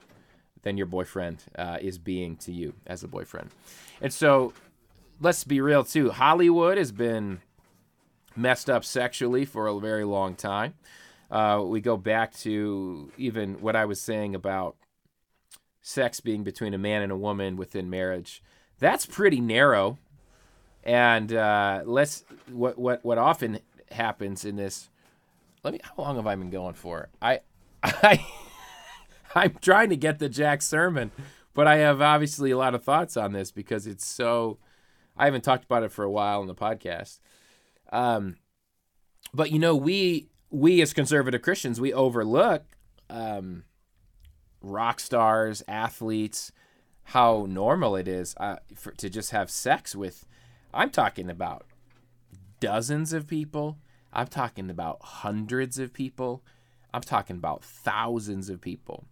than 0.67 0.77
your 0.77 0.87
boyfriend 0.87 1.45
uh, 1.57 1.79
is 1.81 1.97
being 1.97 2.35
to 2.35 2.51
you 2.51 2.75
as 2.89 3.05
a 3.05 3.07
boyfriend. 3.09 3.51
And 4.01 4.13
so 4.13 4.53
let's 5.21 5.45
be 5.45 5.61
real 5.61 5.85
too. 5.85 6.11
Hollywood 6.11 6.77
has 6.77 6.91
been 6.91 7.41
messed 8.35 8.69
up 8.69 8.85
sexually 8.85 9.45
for 9.45 9.69
a 9.69 9.79
very 9.79 10.03
long 10.03 10.35
time. 10.35 10.75
Uh, 11.31 11.63
we 11.65 11.81
go 11.81 11.97
back 11.97 12.35
to 12.39 13.13
even 13.17 13.61
what 13.61 13.77
I 13.77 13.85
was 13.85 14.01
saying 14.01 14.35
about 14.35 14.75
sex 15.83 16.19
being 16.19 16.43
between 16.43 16.75
a 16.75 16.79
man 16.79 17.01
and 17.01 17.13
a 17.13 17.17
woman 17.17 17.57
within 17.57 17.89
marriage. 17.89 18.43
That's 18.81 19.07
pretty 19.07 19.41
narrow. 19.41 19.99
And 20.83 21.33
uh, 21.33 21.83
let's 21.85 22.25
what 22.51 22.77
what 22.77 23.05
what 23.05 23.19
often 23.19 23.61
happens 23.93 24.45
in 24.45 24.57
this. 24.57 24.89
Let 25.63 25.75
me. 25.75 25.81
How 25.85 26.03
long 26.03 26.17
have 26.17 26.27
I 26.27 26.35
been 26.35 26.51
going 26.51 26.75
for? 26.75 27.09
I 27.23 27.41
I 27.85 28.27
I'm 29.37 29.55
trying 29.61 29.91
to 29.91 29.97
get 29.97 30.19
the 30.19 30.31
Jack 30.31 30.63
sermon, 30.63 31.13
but 31.53 31.67
I 31.67 31.77
have 31.77 32.01
obviously 32.01 32.51
a 32.51 32.57
lot 32.57 32.75
of 32.75 32.83
thoughts 32.83 33.19
on 33.19 33.33
this 33.33 33.53
because 33.53 33.87
it's 33.87 34.07
so. 34.07 34.59
I 35.15 35.27
haven't 35.27 35.45
talked 35.45 35.65
about 35.65 35.83
it 35.83 35.93
for 35.93 36.05
a 36.05 36.11
while 36.11 36.41
in 36.41 36.47
the 36.47 36.55
podcast. 36.55 37.21
Um, 37.93 38.37
but 39.35 39.53
you 39.53 39.59
know, 39.59 39.77
we 39.77 40.31
we 40.51 40.81
as 40.81 40.95
conservative 40.95 41.43
Christians 41.43 41.81
we 41.81 41.93
overlook 41.93 42.65
um, 43.11 43.65
rock 44.63 45.01
stars, 45.01 45.63
athletes, 45.69 46.51
how 47.05 47.47
normal 47.47 47.95
it 47.95 48.09
is 48.09 48.35
uh, 48.39 48.57
for, 48.75 48.93
to 48.93 49.11
just 49.11 49.33
have 49.33 49.51
sex 49.51 49.95
with. 49.95 50.27
I'm 50.73 50.91
talking 50.91 51.29
about 51.29 51.67
dozens 52.59 53.13
of 53.13 53.27
people. 53.27 53.79
I'm 54.15 54.29
talking 54.29 54.71
about 54.71 55.03
hundreds 55.03 55.79
of 55.79 55.93
people. 55.93 56.43
I'm 56.95 57.03
talking 57.03 57.37
about 57.37 57.63
thousands 57.63 58.49
of 58.49 58.63
people. 58.63 59.07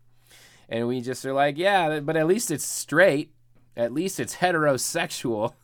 And 0.68 0.88
we 0.88 1.00
just 1.00 1.24
are 1.24 1.32
like, 1.32 1.58
yeah, 1.58 2.00
but 2.00 2.16
at 2.16 2.26
least 2.26 2.50
it's 2.50 2.64
straight. 2.64 3.32
At 3.76 3.92
least 3.92 4.20
it's 4.20 4.36
heterosexual. 4.36 5.54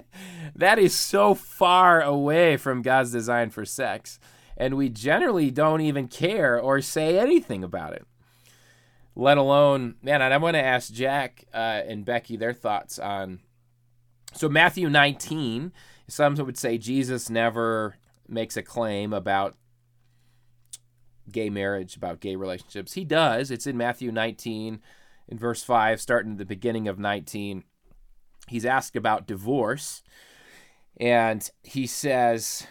that 0.54 0.78
is 0.78 0.94
so 0.94 1.34
far 1.34 2.00
away 2.00 2.56
from 2.56 2.82
God's 2.82 3.12
design 3.12 3.50
for 3.50 3.64
sex. 3.64 4.18
And 4.56 4.76
we 4.76 4.88
generally 4.88 5.50
don't 5.50 5.82
even 5.82 6.08
care 6.08 6.58
or 6.58 6.80
say 6.80 7.18
anything 7.18 7.62
about 7.62 7.92
it. 7.92 8.06
Let 9.14 9.38
alone, 9.38 9.96
man, 10.02 10.22
and 10.22 10.32
I 10.32 10.36
want 10.36 10.54
to 10.54 10.62
ask 10.62 10.92
Jack 10.92 11.44
uh, 11.52 11.82
and 11.86 12.04
Becky 12.04 12.36
their 12.36 12.52
thoughts 12.52 12.98
on. 12.98 13.40
So, 14.34 14.48
Matthew 14.48 14.90
19, 14.90 15.72
some 16.08 16.34
would 16.34 16.58
say 16.58 16.76
Jesus 16.76 17.30
never 17.30 17.96
makes 18.28 18.56
a 18.56 18.62
claim 18.62 19.14
about 19.14 19.56
gay 21.30 21.50
marriage, 21.50 21.96
about 21.96 22.20
gay 22.20 22.36
relationships. 22.36 22.94
He 22.94 23.04
does. 23.04 23.50
It's 23.50 23.66
in 23.66 23.76
Matthew 23.76 24.12
19, 24.12 24.80
in 25.28 25.38
verse 25.38 25.62
5, 25.62 26.00
starting 26.00 26.32
at 26.32 26.38
the 26.38 26.44
beginning 26.44 26.88
of 26.88 26.98
19 26.98 27.64
he's 28.46 28.64
asked 28.64 28.96
about 28.96 29.26
divorce 29.26 30.02
and 30.98 31.50
he 31.62 31.86
says 31.86 32.66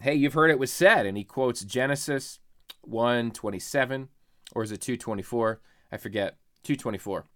hey 0.00 0.14
you've 0.14 0.34
heard 0.34 0.50
it 0.50 0.58
was 0.58 0.72
said 0.72 1.06
and 1.06 1.16
he 1.16 1.24
quotes 1.24 1.62
genesis 1.62 2.38
127 2.82 4.08
or 4.54 4.62
is 4.62 4.72
it 4.72 4.80
224 4.80 5.60
i 5.90 5.96
forget. 5.96 6.36
224 6.64 7.26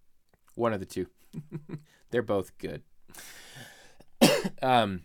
one 0.54 0.72
of 0.72 0.80
the 0.80 0.86
two. 0.86 1.06
They're 2.10 2.22
both 2.22 2.56
good. 2.58 2.82
Um, 4.62 5.02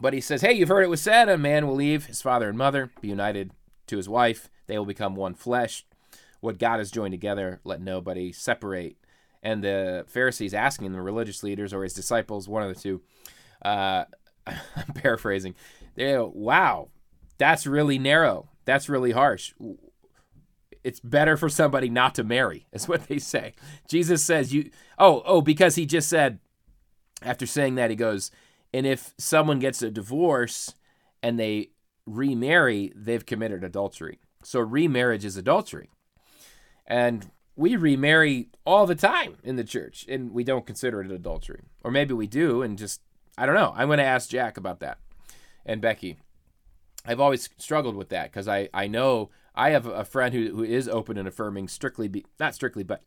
but 0.00 0.14
he 0.14 0.20
says 0.20 0.40
hey 0.40 0.52
you've 0.54 0.68
heard 0.68 0.82
it 0.82 0.90
was 0.90 1.00
said 1.00 1.28
a 1.28 1.38
man 1.38 1.66
will 1.66 1.74
leave 1.74 2.06
his 2.06 2.22
father 2.22 2.48
and 2.48 2.58
mother 2.58 2.90
be 3.00 3.08
united 3.08 3.52
to 3.86 3.96
his 3.96 4.08
wife 4.08 4.50
they 4.66 4.78
will 4.78 4.86
become 4.86 5.14
one 5.14 5.34
flesh 5.34 5.86
what 6.40 6.58
god 6.58 6.78
has 6.78 6.90
joined 6.90 7.12
together 7.12 7.60
let 7.64 7.80
nobody 7.80 8.32
separate 8.32 8.96
and 9.44 9.62
the 9.62 10.04
Pharisees 10.08 10.54
asking 10.54 10.92
the 10.92 11.02
religious 11.02 11.42
leaders 11.42 11.74
or 11.74 11.82
his 11.82 11.92
disciples, 11.92 12.48
one 12.48 12.62
of 12.62 12.74
the 12.74 12.80
two, 12.80 13.02
uh, 13.62 14.06
I'm 14.46 14.94
paraphrasing, 14.94 15.54
they 15.94 16.12
go, 16.12 16.32
wow, 16.34 16.88
that's 17.36 17.66
really 17.66 17.98
narrow. 17.98 18.48
That's 18.64 18.88
really 18.88 19.12
harsh. 19.12 19.52
It's 20.82 21.00
better 21.00 21.36
for 21.36 21.50
somebody 21.50 21.90
not 21.90 22.14
to 22.14 22.24
marry, 22.24 22.66
is 22.72 22.88
what 22.88 23.06
they 23.06 23.18
say. 23.18 23.52
Jesus 23.86 24.24
says, 24.24 24.54
you, 24.54 24.70
oh, 24.98 25.22
oh, 25.26 25.42
because 25.42 25.74
he 25.76 25.84
just 25.84 26.08
said, 26.08 26.38
after 27.22 27.46
saying 27.46 27.74
that, 27.74 27.90
he 27.90 27.96
goes, 27.96 28.30
and 28.72 28.86
if 28.86 29.14
someone 29.18 29.58
gets 29.58 29.82
a 29.82 29.90
divorce 29.90 30.74
and 31.22 31.38
they 31.38 31.70
remarry, 32.06 32.92
they've 32.94 33.24
committed 33.24 33.64
adultery. 33.64 34.18
So 34.42 34.60
remarriage 34.60 35.24
is 35.24 35.36
adultery. 35.36 35.90
And 36.86 37.30
we 37.56 37.76
remarry 37.76 38.48
all 38.66 38.86
the 38.86 38.94
time 38.94 39.36
in 39.42 39.56
the 39.56 39.64
church 39.64 40.04
and 40.08 40.32
we 40.32 40.44
don't 40.44 40.66
consider 40.66 41.00
it 41.00 41.10
adultery. 41.10 41.62
Or 41.82 41.90
maybe 41.90 42.14
we 42.14 42.26
do 42.26 42.62
and 42.62 42.76
just, 42.76 43.00
I 43.38 43.46
don't 43.46 43.54
know. 43.54 43.72
I'm 43.76 43.88
going 43.88 43.98
to 43.98 44.04
ask 44.04 44.28
Jack 44.28 44.56
about 44.56 44.80
that 44.80 44.98
and 45.64 45.80
Becky. 45.80 46.18
I've 47.06 47.20
always 47.20 47.48
struggled 47.58 47.96
with 47.96 48.08
that 48.10 48.30
because 48.30 48.48
I, 48.48 48.68
I 48.72 48.86
know 48.86 49.30
I 49.54 49.70
have 49.70 49.86
a 49.86 50.04
friend 50.04 50.34
who, 50.34 50.56
who 50.56 50.64
is 50.64 50.88
open 50.88 51.16
and 51.16 51.28
affirming 51.28 51.68
strictly, 51.68 52.08
be, 52.08 52.24
not 52.40 52.54
strictly, 52.54 52.82
but 52.82 53.02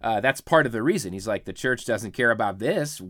uh, 0.00 0.20
that's 0.20 0.40
part 0.40 0.66
of 0.66 0.72
the 0.72 0.82
reason. 0.82 1.12
He's 1.12 1.26
like, 1.26 1.44
the 1.44 1.52
church 1.52 1.84
doesn't 1.84 2.12
care 2.12 2.30
about 2.30 2.58
this, 2.58 3.00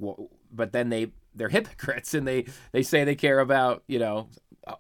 but 0.53 0.73
then 0.73 0.89
they, 0.89 1.09
they're 1.35 1.49
hypocrites 1.49 2.15
and 2.15 2.27
they, 2.27 2.47
they 2.73 2.83
say 2.83 3.05
they 3.05 3.17
care 3.17 3.41
about, 3.41 3.83
you 3.87 3.99
know, 3.99 4.29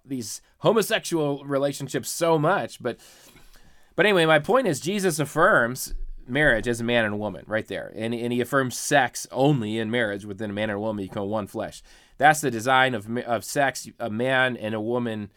these 0.04 0.40
homosexual 0.58 1.44
relationships 1.44 2.08
so 2.10 2.38
much, 2.38 2.82
but 2.82 2.98
but 3.96 4.06
anyway, 4.06 4.26
my 4.26 4.38
point 4.38 4.66
is 4.66 4.80
Jesus 4.80 5.18
affirms 5.18 5.94
marriage 6.26 6.66
as 6.66 6.80
a 6.80 6.84
man 6.84 7.04
and 7.04 7.14
a 7.14 7.18
woman 7.18 7.44
right 7.46 7.66
there. 7.68 7.92
And, 7.94 8.14
and 8.14 8.32
he 8.32 8.40
affirms 8.40 8.76
sex 8.78 9.26
only 9.30 9.78
in 9.78 9.90
marriage 9.90 10.24
within 10.24 10.50
a 10.50 10.52
man 10.52 10.70
and 10.70 10.76
a 10.76 10.80
woman 10.80 11.02
you 11.02 11.08
become 11.08 11.28
one 11.28 11.46
flesh. 11.46 11.82
That's 12.18 12.40
the 12.40 12.50
design 12.50 12.94
of, 12.94 13.08
of 13.18 13.44
sex. 13.44 13.88
A 13.98 14.10
man 14.10 14.56
and 14.56 14.74
a 14.74 14.80
woman 14.80 15.30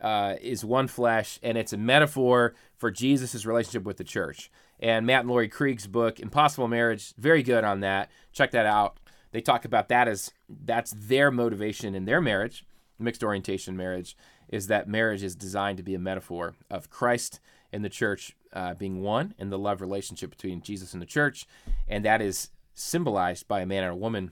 uh, 0.00 0.34
is 0.40 0.64
one 0.64 0.88
flesh, 0.88 1.38
and 1.42 1.56
it's 1.56 1.72
a 1.72 1.78
metaphor 1.78 2.54
for 2.76 2.90
Jesus' 2.90 3.46
relationship 3.46 3.84
with 3.84 3.96
the 3.96 4.04
church. 4.04 4.50
And 4.80 5.06
Matt 5.06 5.20
and 5.20 5.30
Laurie 5.30 5.48
Krieg's 5.48 5.86
book, 5.86 6.20
Impossible 6.20 6.68
Marriage, 6.68 7.14
very 7.16 7.42
good 7.42 7.64
on 7.64 7.80
that. 7.80 8.10
Check 8.32 8.50
that 8.50 8.66
out. 8.66 8.98
They 9.32 9.40
talk 9.40 9.64
about 9.64 9.88
that 9.88 10.08
as 10.08 10.32
that's 10.48 10.92
their 10.96 11.30
motivation 11.30 11.94
in 11.94 12.04
their 12.04 12.20
marriage, 12.20 12.64
mixed 12.98 13.24
orientation 13.24 13.76
marriage, 13.76 14.16
is 14.48 14.66
that 14.68 14.88
marriage 14.88 15.22
is 15.22 15.34
designed 15.34 15.76
to 15.78 15.82
be 15.82 15.94
a 15.94 15.98
metaphor 15.98 16.54
of 16.70 16.90
Christ 16.90 17.40
and 17.72 17.84
the 17.84 17.88
church 17.88 18.36
uh, 18.52 18.74
being 18.74 19.02
one 19.02 19.34
and 19.38 19.50
the 19.50 19.58
love 19.58 19.80
relationship 19.80 20.30
between 20.30 20.62
Jesus 20.62 20.92
and 20.92 21.02
the 21.02 21.06
church. 21.06 21.46
And 21.88 22.04
that 22.04 22.22
is 22.22 22.50
symbolized 22.74 23.48
by 23.48 23.60
a 23.60 23.66
man 23.66 23.82
and 23.82 23.92
a 23.92 23.96
woman, 23.96 24.30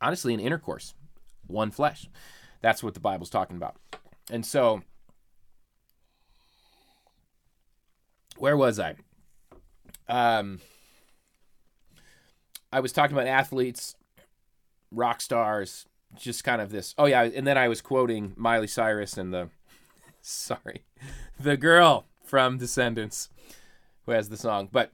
honestly, 0.00 0.34
in 0.34 0.40
intercourse, 0.40 0.94
one 1.46 1.70
flesh. 1.70 2.08
That's 2.60 2.82
what 2.82 2.94
the 2.94 3.00
Bible's 3.00 3.30
talking 3.30 3.56
about. 3.56 3.76
And 4.30 4.44
so, 4.44 4.82
where 8.36 8.56
was 8.56 8.78
I? 8.78 8.94
Um, 10.08 10.60
I 12.72 12.80
was 12.80 12.92
talking 12.92 13.16
about 13.16 13.26
athletes, 13.26 13.94
rock 14.90 15.20
stars, 15.20 15.86
just 16.16 16.44
kind 16.44 16.60
of 16.60 16.70
this. 16.70 16.94
Oh, 16.98 17.06
yeah. 17.06 17.22
And 17.22 17.46
then 17.46 17.58
I 17.58 17.68
was 17.68 17.80
quoting 17.80 18.32
Miley 18.36 18.66
Cyrus 18.66 19.16
and 19.16 19.32
the, 19.32 19.48
sorry, 20.22 20.84
the 21.38 21.56
girl 21.56 22.06
from 22.24 22.58
Descendants, 22.58 23.28
who 24.06 24.12
has 24.12 24.28
the 24.28 24.36
song. 24.36 24.68
But 24.70 24.92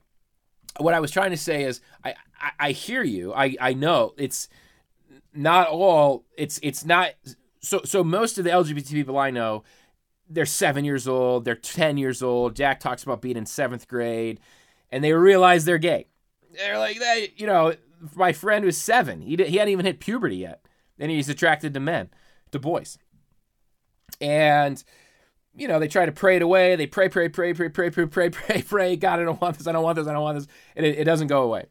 what 0.77 0.93
I 0.93 0.99
was 0.99 1.11
trying 1.11 1.31
to 1.31 1.37
say 1.37 1.63
is, 1.63 1.81
I, 2.03 2.15
I, 2.39 2.51
I 2.59 2.71
hear 2.71 3.03
you. 3.03 3.33
I, 3.33 3.55
I 3.59 3.73
know 3.73 4.13
it's 4.17 4.47
not 5.33 5.67
all. 5.67 6.25
It's 6.37 6.59
it's 6.63 6.83
not. 6.83 7.11
So 7.61 7.81
so 7.85 8.03
most 8.03 8.37
of 8.37 8.43
the 8.43 8.49
LGBT 8.49 8.89
people 8.91 9.17
I 9.17 9.29
know, 9.29 9.63
they're 10.29 10.45
seven 10.45 10.83
years 10.85 11.07
old. 11.07 11.45
They're 11.45 11.55
ten 11.55 11.97
years 11.97 12.21
old. 12.21 12.55
Jack 12.55 12.79
talks 12.79 13.03
about 13.03 13.21
being 13.21 13.37
in 13.37 13.45
seventh 13.45 13.87
grade, 13.87 14.39
and 14.91 15.03
they 15.03 15.13
realize 15.13 15.65
they're 15.65 15.77
gay. 15.77 16.07
They're 16.55 16.77
like 16.77 16.99
that. 16.99 17.39
You 17.39 17.47
know, 17.47 17.75
my 18.15 18.33
friend 18.33 18.65
was 18.65 18.77
seven. 18.77 19.21
He 19.21 19.35
did, 19.35 19.47
he 19.47 19.57
hadn't 19.57 19.71
even 19.71 19.85
hit 19.85 19.99
puberty 19.99 20.37
yet, 20.37 20.65
and 20.99 21.11
he's 21.11 21.29
attracted 21.29 21.73
to 21.73 21.79
men, 21.79 22.09
to 22.51 22.59
boys, 22.59 22.97
and 24.21 24.83
you 25.57 25.67
know, 25.67 25.79
they 25.79 25.87
try 25.87 26.05
to 26.05 26.11
pray 26.11 26.35
it 26.35 26.41
away. 26.41 26.75
They 26.75 26.85
pray, 26.85 27.09
pray, 27.09 27.29
pray, 27.29 27.53
pray, 27.53 27.69
pray, 27.69 27.89
pray, 27.89 28.07
pray, 28.07 28.29
pray, 28.29 28.61
pray. 28.61 28.95
God, 28.95 29.19
I 29.19 29.23
don't 29.23 29.41
want 29.41 29.57
this. 29.57 29.67
I 29.67 29.71
don't 29.71 29.83
want 29.83 29.95
this. 29.95 30.07
I 30.07 30.13
don't 30.13 30.21
want 30.21 30.37
this. 30.37 30.47
And 30.75 30.85
it, 30.85 30.99
it 30.99 31.03
doesn't 31.03 31.27
go 31.27 31.41
away. 31.41 31.65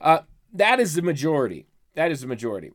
Uh, 0.00 0.20
that 0.52 0.78
is 0.78 0.94
the 0.94 1.02
majority. 1.02 1.66
That 1.94 2.10
is 2.10 2.20
the 2.20 2.26
majority. 2.26 2.70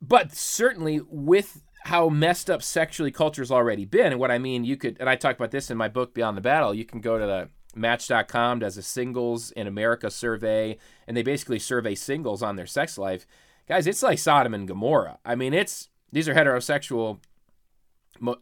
But 0.00 0.34
certainly 0.34 1.00
with 1.08 1.62
how 1.84 2.08
messed 2.08 2.50
up 2.50 2.62
sexually 2.62 3.10
culture's 3.10 3.50
already 3.50 3.84
been, 3.84 4.12
and 4.12 4.20
what 4.20 4.30
I 4.30 4.38
mean, 4.38 4.64
you 4.64 4.76
could, 4.76 4.96
and 4.98 5.08
I 5.08 5.16
talk 5.16 5.36
about 5.36 5.50
this 5.50 5.70
in 5.70 5.76
my 5.76 5.88
book, 5.88 6.14
Beyond 6.14 6.36
the 6.36 6.42
Battle, 6.42 6.74
you 6.74 6.84
can 6.84 7.00
go 7.00 7.18
to 7.18 7.26
the 7.26 7.48
Match.com, 7.74 8.58
does 8.58 8.76
a 8.76 8.82
singles 8.82 9.50
in 9.52 9.66
America 9.66 10.10
survey, 10.10 10.76
and 11.06 11.16
they 11.16 11.22
basically 11.22 11.58
survey 11.58 11.94
singles 11.94 12.42
on 12.42 12.56
their 12.56 12.66
sex 12.66 12.98
life. 12.98 13.26
Guys, 13.68 13.86
it's 13.86 14.02
like 14.02 14.18
Sodom 14.18 14.54
and 14.54 14.66
Gomorrah. 14.66 15.18
I 15.24 15.34
mean, 15.34 15.54
it's, 15.54 15.88
these 16.10 16.28
are 16.28 16.34
heterosexual, 16.34 17.20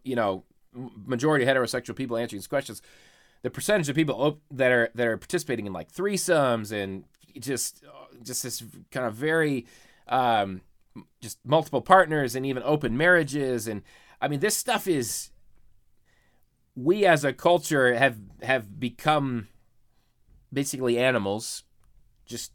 you 0.03 0.17
know, 0.17 0.45
majority 0.75 1.45
heterosexual 1.45 1.95
people 1.95 2.17
answering 2.17 2.39
these 2.39 2.47
questions, 2.47 2.83
the 3.43 3.51
percentage 3.51 3.89
of 3.89 3.97
people 3.97 4.15
op- 4.17 4.41
that 4.51 4.71
are 4.73 4.91
that 4.95 5.07
are 5.07 5.17
participating 5.17 5.67
in 5.67 5.73
like 5.73 5.93
threesomes 5.93 6.73
and 6.73 7.05
just 7.39 7.85
just 8.23 8.43
this 8.43 8.63
kind 8.91 9.07
of 9.07 9.15
very 9.15 9.67
um, 10.09 10.61
just 11.21 11.39
multiple 11.45 11.81
partners 11.81 12.35
and 12.35 12.45
even 12.45 12.63
open 12.65 12.97
marriages 12.97 13.67
and 13.67 13.83
I 14.21 14.29
mean 14.29 14.41
this 14.41 14.57
stuff 14.57 14.87
is 14.87 15.31
we 16.75 17.07
as 17.07 17.25
a 17.25 17.33
culture 17.33 17.95
have 17.95 18.19
have 18.43 18.79
become 18.79 19.49
basically 20.53 20.99
animals 20.99 21.65
just 22.27 22.53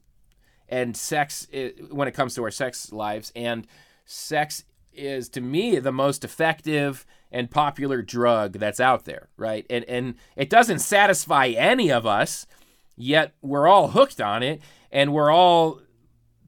and 0.69 0.95
sex 0.95 1.47
when 1.91 2.07
it 2.07 2.13
comes 2.13 2.35
to 2.35 2.43
our 2.43 2.51
sex 2.51 2.91
lives 2.91 3.31
and 3.35 3.67
sex 4.05 4.63
is 4.93 5.29
to 5.29 5.41
me 5.41 5.77
the 5.79 5.91
most 5.91 6.23
effective 6.23 7.05
and 7.31 7.51
popular 7.51 8.01
drug 8.01 8.53
that's 8.53 8.79
out 8.79 9.05
there 9.05 9.29
right? 9.37 9.65
And 9.69 9.85
and 9.85 10.15
it 10.35 10.49
doesn't 10.49 10.79
satisfy 10.79 11.47
any 11.47 11.91
of 11.91 12.05
us 12.05 12.47
yet 12.95 13.33
we're 13.41 13.67
all 13.67 13.89
hooked 13.89 14.21
on 14.21 14.41
it 14.41 14.61
and 14.91 15.13
we're 15.13 15.31
all 15.31 15.81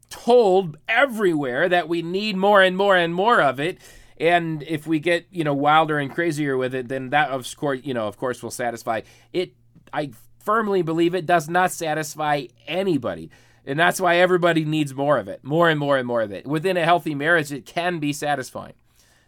told 0.10 0.78
everywhere 0.88 1.68
that 1.68 1.90
we 1.90 2.02
need 2.02 2.38
more 2.38 2.62
and 2.62 2.78
more 2.78 2.96
and 2.96 3.14
more 3.14 3.42
of 3.42 3.60
it 3.60 3.78
and 4.20 4.64
if 4.64 4.88
we 4.88 5.00
get 5.00 5.26
you 5.32 5.44
know 5.44 5.54
wilder 5.54 6.00
and 6.00 6.14
crazier 6.14 6.58
with 6.58 6.74
it 6.74 6.88
then 6.88 7.10
that 7.10 7.30
of 7.30 7.56
course 7.58 7.80
you 7.84 7.94
know 7.94 8.08
of 8.08 8.18
course 8.18 8.42
will 8.42 8.52
satisfy. 8.52 9.02
It 9.34 9.54
i 9.94 10.12
firmly 10.40 10.82
believe 10.82 11.14
it 11.14 11.26
does 11.26 11.50
not 11.50 11.72
satisfy 11.72 12.46
anybody 12.68 13.30
and 13.68 13.78
that's 13.78 14.00
why 14.00 14.16
everybody 14.16 14.66
needs 14.66 14.96
more 14.96 15.18
of 15.20 15.28
it 15.28 15.44
more 15.44 15.70
and 15.70 15.80
more 15.80 15.98
and 15.98 16.08
more 16.08 16.22
of 16.22 16.32
it. 16.32 16.48
Within 16.48 16.78
a 16.78 16.86
healthy 16.86 17.14
marriage 17.14 17.52
it 17.52 17.66
can 17.66 18.00
be 18.00 18.14
satisfying. 18.14 18.74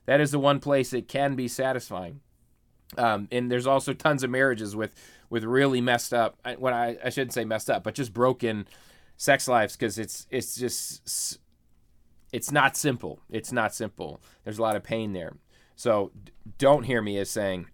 That 0.06 0.22
is 0.22 0.32
the 0.32 0.40
one 0.40 0.60
place 0.60 0.94
it 0.94 1.08
can 1.08 1.36
be 1.36 1.48
satisfying. 1.48 2.22
Um, 2.98 3.28
and 3.32 3.52
there's 3.52 3.68
also 3.68 3.94
tons 3.94 4.24
of 4.24 4.32
marriages 4.32 4.76
with 4.76 4.96
with 5.30 5.44
really 5.44 5.82
messed 5.82 6.14
up 6.14 6.40
what 6.58 6.74
I, 6.74 6.98
I 7.04 7.10
shouldn't 7.10 7.34
say 7.34 7.46
messed 7.46 7.70
up 7.70 7.84
but 7.84 7.94
just 7.94 8.14
broken 8.14 8.68
sex 9.18 9.48
lives 9.48 9.76
because 9.76 10.00
it's 10.00 10.26
it's 10.32 10.56
just 10.56 11.38
it's 12.32 12.52
not 12.52 12.78
simple. 12.78 13.20
It's 13.30 13.52
not 13.52 13.76
simple. 13.76 14.22
There's 14.44 14.58
a 14.58 14.62
lot 14.62 14.76
of 14.76 14.84
pain 14.84 15.14
there. 15.14 15.34
So 15.76 16.12
don't 16.58 16.84
hear 16.84 17.02
me 17.02 17.18
as 17.18 17.30
saying 17.30 17.68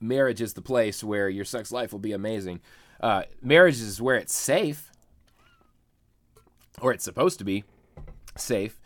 marriage 0.00 0.40
is 0.40 0.54
the 0.54 0.62
place 0.62 1.02
where 1.02 1.28
your 1.28 1.44
sex 1.44 1.72
life 1.72 1.92
will 1.92 1.98
be 1.98 2.12
amazing. 2.12 2.60
Uh, 3.00 3.24
marriage 3.42 3.80
is 3.80 4.00
where 4.00 4.16
it's 4.16 4.34
safe 4.34 4.90
or 6.80 6.92
it's 6.92 7.04
supposed 7.04 7.38
to 7.38 7.44
be 7.44 7.64
safe 8.36 8.80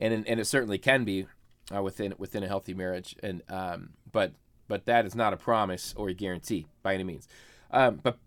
and 0.00 0.12
and 0.26 0.40
it 0.40 0.46
certainly 0.46 0.78
can 0.78 1.04
be 1.04 1.26
uh, 1.74 1.82
within 1.82 2.14
within 2.18 2.42
a 2.42 2.48
healthy 2.48 2.74
marriage 2.74 3.14
and 3.22 3.42
um, 3.48 3.90
but 4.10 4.32
but 4.68 4.86
that 4.86 5.04
is 5.04 5.14
not 5.14 5.32
a 5.32 5.36
promise 5.36 5.94
or 5.96 6.08
a 6.08 6.14
guarantee 6.14 6.66
by 6.82 6.94
any 6.94 7.04
means. 7.04 7.26
Um, 7.70 8.00
but 8.02 8.18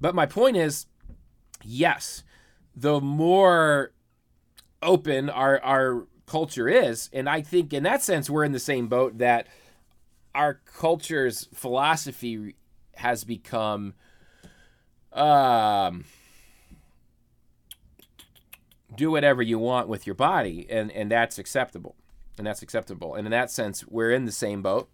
but 0.00 0.14
my 0.14 0.26
point 0.26 0.56
is 0.56 0.86
yes 1.62 2.22
the 2.74 3.00
more 3.00 3.92
open 4.82 5.28
our 5.28 5.60
our 5.62 6.06
culture 6.26 6.68
is 6.68 7.10
and 7.12 7.28
i 7.28 7.42
think 7.42 7.72
in 7.72 7.82
that 7.82 8.02
sense 8.02 8.30
we're 8.30 8.44
in 8.44 8.52
the 8.52 8.58
same 8.58 8.86
boat 8.86 9.18
that 9.18 9.46
our 10.34 10.60
culture's 10.78 11.48
philosophy 11.52 12.54
has 12.94 13.24
become 13.24 13.94
um 15.12 16.04
do 19.00 19.10
whatever 19.10 19.42
you 19.42 19.58
want 19.58 19.88
with 19.88 20.06
your 20.06 20.14
body 20.14 20.66
and 20.70 20.90
and 20.92 21.10
that's 21.10 21.38
acceptable 21.38 21.96
and 22.36 22.46
that's 22.46 22.62
acceptable 22.62 23.14
and 23.14 23.26
in 23.26 23.30
that 23.30 23.50
sense 23.50 23.86
we're 23.86 24.10
in 24.10 24.24
the 24.26 24.32
same 24.32 24.62
boat 24.62 24.88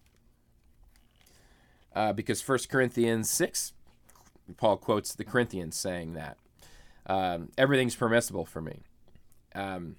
uh, 1.95 2.12
because 2.12 2.40
First 2.40 2.69
corinthians 2.69 3.31
6 3.31 3.73
paul 4.57 4.77
quotes 4.77 5.14
the 5.14 5.25
corinthians 5.25 5.77
saying 5.77 6.14
that 6.14 6.37
um, 7.07 7.51
everything's 7.57 7.95
permissible 7.95 8.45
for 8.45 8.61
me. 8.61 8.81
Um, 9.55 9.97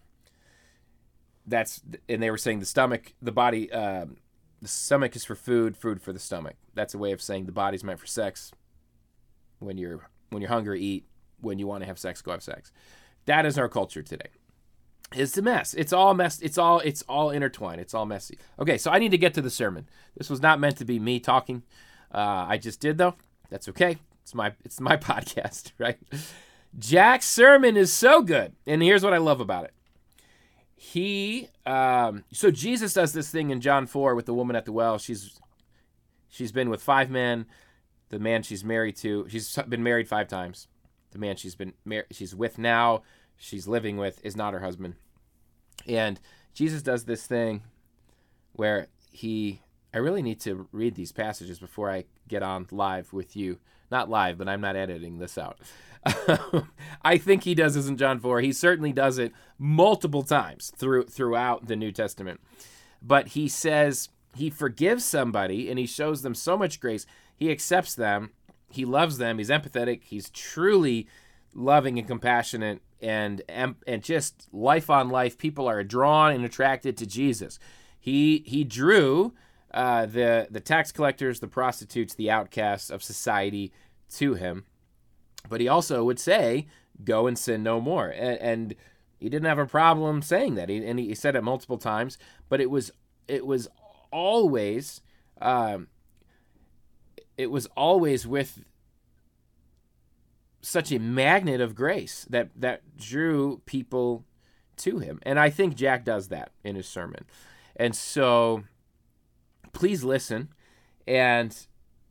that's 1.46 1.82
and 2.10 2.22
they 2.22 2.30
were 2.30 2.38
saying 2.38 2.60
the 2.60 2.66
stomach, 2.66 3.14
the 3.22 3.32
body, 3.32 3.72
um, 3.72 4.18
the 4.62 4.68
stomach 4.68 5.16
is 5.16 5.24
for 5.24 5.36
food, 5.36 5.78
food 5.78 6.02
for 6.02 6.12
the 6.12 6.20
stomach. 6.20 6.56
That's 6.74 6.94
a 6.94 6.98
way 6.98 7.14
of 7.14 7.22
saying 7.22 7.46
the 7.46 7.54
body's 7.54 7.84
meant 7.84 8.00
for 8.00 8.08
sex. 8.08 8.52
When 9.60 9.78
you're 9.78 10.10
when 10.30 10.42
you're 10.42 10.52
hungry, 10.52 10.82
eat. 10.82 11.06
When 11.40 11.60
you 11.60 11.68
want 11.68 11.84
to 11.84 11.88
have 11.88 12.00
sex, 12.00 12.22
go 12.22 12.32
have 12.32 12.44
sex. 12.44 12.72
That 13.28 13.46
is 13.46 13.58
our 13.58 13.70
culture 13.70 14.02
today. 14.02 14.30
It's 15.14 15.38
a 15.38 15.42
mess. 15.42 15.74
It's 15.74 15.94
all 15.94 16.14
mess. 16.14 16.42
It's 16.42 16.58
all 16.58 16.80
it's 16.80 17.04
all 17.04 17.30
intertwined. 17.30 17.80
It's 17.80 17.94
all 17.94 18.06
messy. 18.06 18.38
Okay, 18.60 18.78
so 18.78 18.92
I 18.92 19.00
need 19.00 19.12
to 19.12 19.18
get 19.18 19.34
to 19.36 19.42
the 19.42 19.50
sermon. 19.50 19.88
This 20.18 20.30
was 20.30 20.42
not 20.42 20.60
meant 20.60 20.78
to 20.78 20.86
be 20.86 21.00
me 21.00 21.20
talking. 21.20 21.64
Uh, 22.14 22.46
I 22.50 22.58
just 22.58 22.80
did 22.80 22.98
though. 22.98 23.16
That's 23.50 23.70
okay. 23.70 23.98
It's 24.24 24.34
my 24.34 24.54
it's 24.66 24.82
my 24.82 24.98
podcast, 24.98 25.72
right? 25.78 25.98
Jack's 26.78 27.26
sermon 27.26 27.78
is 27.78 27.94
so 27.94 28.22
good. 28.22 28.54
And 28.66 28.82
here's 28.82 29.04
what 29.04 29.14
I 29.14 29.18
love 29.18 29.40
about 29.40 29.66
it. 29.66 29.74
He 30.76 31.50
um, 31.66 32.24
so 32.32 32.52
Jesus 32.52 32.94
does 32.94 33.14
this 33.14 33.30
thing 33.30 33.50
in 33.50 33.62
John 33.62 33.88
4 33.88 34.16
with 34.16 34.26
the 34.26 34.34
woman 34.34 34.56
at 34.56 34.66
the 34.66 34.72
well. 34.74 34.98
She's 34.98 35.40
she's 36.30 36.52
been 36.52 36.70
with 36.70 36.82
five 36.82 37.10
men. 37.10 37.46
The 38.10 38.20
man 38.20 38.42
she's 38.44 38.64
married 38.64 38.96
to, 38.98 39.28
she's 39.28 39.58
been 39.68 39.84
married 39.84 40.08
five 40.08 40.30
times. 40.30 40.68
The 41.12 41.20
man 41.20 41.36
she's 41.36 41.56
been 41.56 41.74
mar- 41.86 42.06
she's 42.12 42.36
with 42.36 42.58
now, 42.58 43.04
she's 43.36 43.68
living 43.68 43.98
with 43.98 44.24
is 44.24 44.36
not 44.36 44.54
her 44.54 44.60
husband. 44.60 44.96
And 45.88 46.20
Jesus 46.54 46.82
does 46.82 47.06
this 47.06 47.26
thing 47.26 47.64
where 48.54 48.88
he 49.12 49.62
I 49.94 50.00
really 50.00 50.22
need 50.22 50.40
to 50.42 50.68
read 50.72 50.96
these 50.96 51.12
passages 51.12 51.60
before 51.60 51.90
I 51.90 52.06
get 52.28 52.44
on 52.44 52.68
live 52.72 53.14
with 53.14 53.36
you. 53.36 53.60
Not 53.90 54.10
live, 54.10 54.38
but 54.38 54.50
I'm 54.50 54.62
not 54.62 54.76
editing 54.76 55.18
this 55.18 55.38
out. 55.38 55.60
I 57.02 57.18
think 57.18 57.44
he 57.44 57.56
does 57.56 57.76
this 57.76 57.88
in 57.88 57.98
John 57.98 58.20
4. 58.20 58.42
He 58.42 58.52
certainly 58.52 58.92
does 58.92 59.18
it 59.18 59.32
multiple 59.58 60.24
times 60.24 60.72
through 60.76 61.06
throughout 61.06 61.68
the 61.68 61.76
New 61.76 61.92
Testament. 61.92 62.42
But 63.02 63.30
he 63.30 63.48
says 63.48 64.10
he 64.36 64.50
forgives 64.50 65.06
somebody 65.06 65.70
and 65.70 65.80
he 65.80 65.86
shows 65.86 66.22
them 66.22 66.36
so 66.36 66.58
much 66.58 66.80
grace. 66.80 67.06
He 67.36 67.50
accepts 67.50 67.96
them, 67.96 68.32
he 68.70 68.86
loves 68.86 69.18
them, 69.18 69.38
he's 69.38 69.50
empathetic, 69.50 70.04
he's 70.04 70.30
truly 70.30 71.08
loving 71.54 71.98
and 71.98 72.08
compassionate 72.08 72.82
and 73.00 73.42
and 73.50 74.04
just 74.04 74.48
life 74.52 74.90
on 74.90 75.10
life 75.10 75.38
people 75.38 75.68
are 75.68 75.84
drawn 75.84 76.34
and 76.34 76.44
attracted 76.44 76.98
to 76.98 77.06
Jesus. 77.06 77.60
He 78.00 78.44
he 78.46 78.64
drew 78.64 79.34
uh, 79.74 80.06
the 80.06 80.48
the 80.50 80.60
tax 80.60 80.92
collectors, 80.92 81.40
the 81.40 81.48
prostitutes, 81.48 82.16
the 82.16 82.32
outcasts 82.32 82.90
of 82.90 83.04
society 83.04 83.72
to 84.10 84.34
him 84.34 84.66
but 85.50 85.62
he 85.62 85.68
also 85.68 86.04
would 86.04 86.20
say, 86.20 86.68
"Go 87.04 87.28
and 87.28 87.38
sin 87.38 87.64
no 87.64 87.80
more," 87.80 88.10
and, 88.10 88.38
and 88.40 88.76
he 89.20 89.30
didn't 89.30 89.48
have 89.48 89.60
a 89.60 89.66
problem 89.66 90.22
saying 90.22 90.56
that. 90.56 90.70
He, 90.70 90.86
and 90.86 91.00
he 91.00 91.16
said 91.16 91.36
it 91.36 91.44
multiple 91.44 91.78
times. 91.78 92.18
But 92.50 92.62
it 92.62 92.70
was 92.70 92.92
it 93.28 93.46
was 93.46 93.68
always 94.12 95.02
um, 95.42 95.88
it 97.38 97.52
was 97.52 97.68
always 97.78 98.26
with 98.26 98.64
such 100.62 100.92
a 100.92 101.00
magnet 101.00 101.62
of 101.62 101.76
grace 101.76 102.26
that 102.30 102.50
that 102.56 102.98
drew 102.98 103.62
people 103.66 104.26
to 104.78 105.00
him. 105.00 105.20
And 105.24 105.40
I 105.40 105.50
think 105.50 105.76
Jack 105.76 106.04
does 106.04 106.28
that 106.28 106.52
in 106.64 106.76
his 106.76 106.88
sermon. 106.88 107.26
And 107.76 107.96
so 107.96 108.64
please 109.72 110.04
listen 110.04 110.50
and 111.08 111.68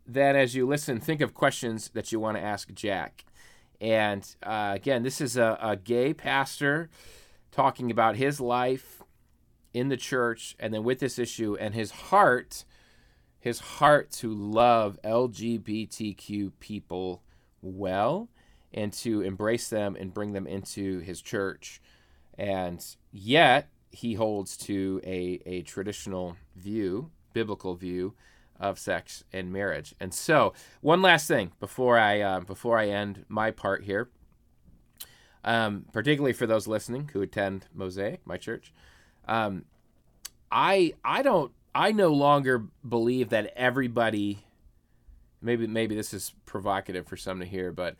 then 0.07 0.37
as 0.37 0.55
you 0.55 0.67
listen, 0.67 1.01
think 1.01 1.21
of 1.21 1.35
questions 1.35 1.91
that 1.91 2.13
you 2.13 2.21
want 2.21 2.37
to 2.37 2.43
ask 2.43 2.73
Jack. 2.73 3.25
And 3.81 4.27
uh, 4.43 4.73
again, 4.75 5.03
this 5.03 5.21
is 5.21 5.37
a, 5.37 5.59
a 5.61 5.77
gay 5.77 6.15
pastor 6.15 6.89
talking 7.51 7.91
about 7.91 8.17
his 8.17 8.41
life 8.41 9.03
in 9.75 9.89
the 9.89 9.97
church 9.97 10.57
and 10.59 10.73
then 10.73 10.85
with 10.85 11.01
this 11.01 11.19
issue 11.19 11.57
and 11.59 11.75
his 11.75 11.91
heart 11.91 12.65
his 13.47 13.61
heart 13.61 14.11
to 14.11 14.35
love 14.35 14.99
LGBTQ 15.05 16.51
people 16.59 17.23
well 17.63 18.29
and 18.75 18.93
to 18.93 19.21
embrace 19.21 19.69
them 19.69 19.95
and 19.95 20.13
bring 20.13 20.33
them 20.33 20.49
into 20.49 20.99
his 20.99 21.23
church. 21.23 21.81
And 22.37 22.85
yet, 23.13 23.69
he 23.93 24.15
holds 24.15 24.57
to 24.57 25.01
a, 25.05 25.39
a 25.47 25.63
traditional 25.63 26.37
view, 26.57 27.13
biblical 27.35 27.77
view 27.77 28.15
of 28.59 28.81
sex 28.81 29.23
and 29.33 29.53
marriage. 29.53 29.95
And 30.01 30.13
so, 30.13 30.53
one 30.81 31.01
last 31.01 31.29
thing 31.29 31.53
before 31.61 32.01
I 32.01 32.21
uh, 32.21 32.41
before 32.41 32.81
I 32.81 32.89
end 32.89 33.27
my 33.29 33.53
part 33.53 33.85
here, 33.85 34.09
um, 35.45 35.85
particularly 35.93 36.33
for 36.33 36.49
those 36.49 36.67
listening 36.67 37.11
who 37.13 37.23
attend 37.23 37.67
Mosaic, 37.73 38.27
my 38.27 38.39
church, 38.39 38.73
um, 39.29 39.67
I 40.51 40.95
I 41.05 41.23
don't 41.23 41.53
I 41.77 41.93
no 41.93 42.09
longer 42.09 42.65
believe 42.89 43.29
that 43.29 43.53
everybody. 43.55 44.39
Maybe 45.43 45.67
maybe 45.67 45.95
this 45.95 46.15
is 46.15 46.33
provocative 46.47 47.07
for 47.07 47.19
some 47.19 47.39
to 47.41 47.45
hear, 47.45 47.71
but 47.71 47.97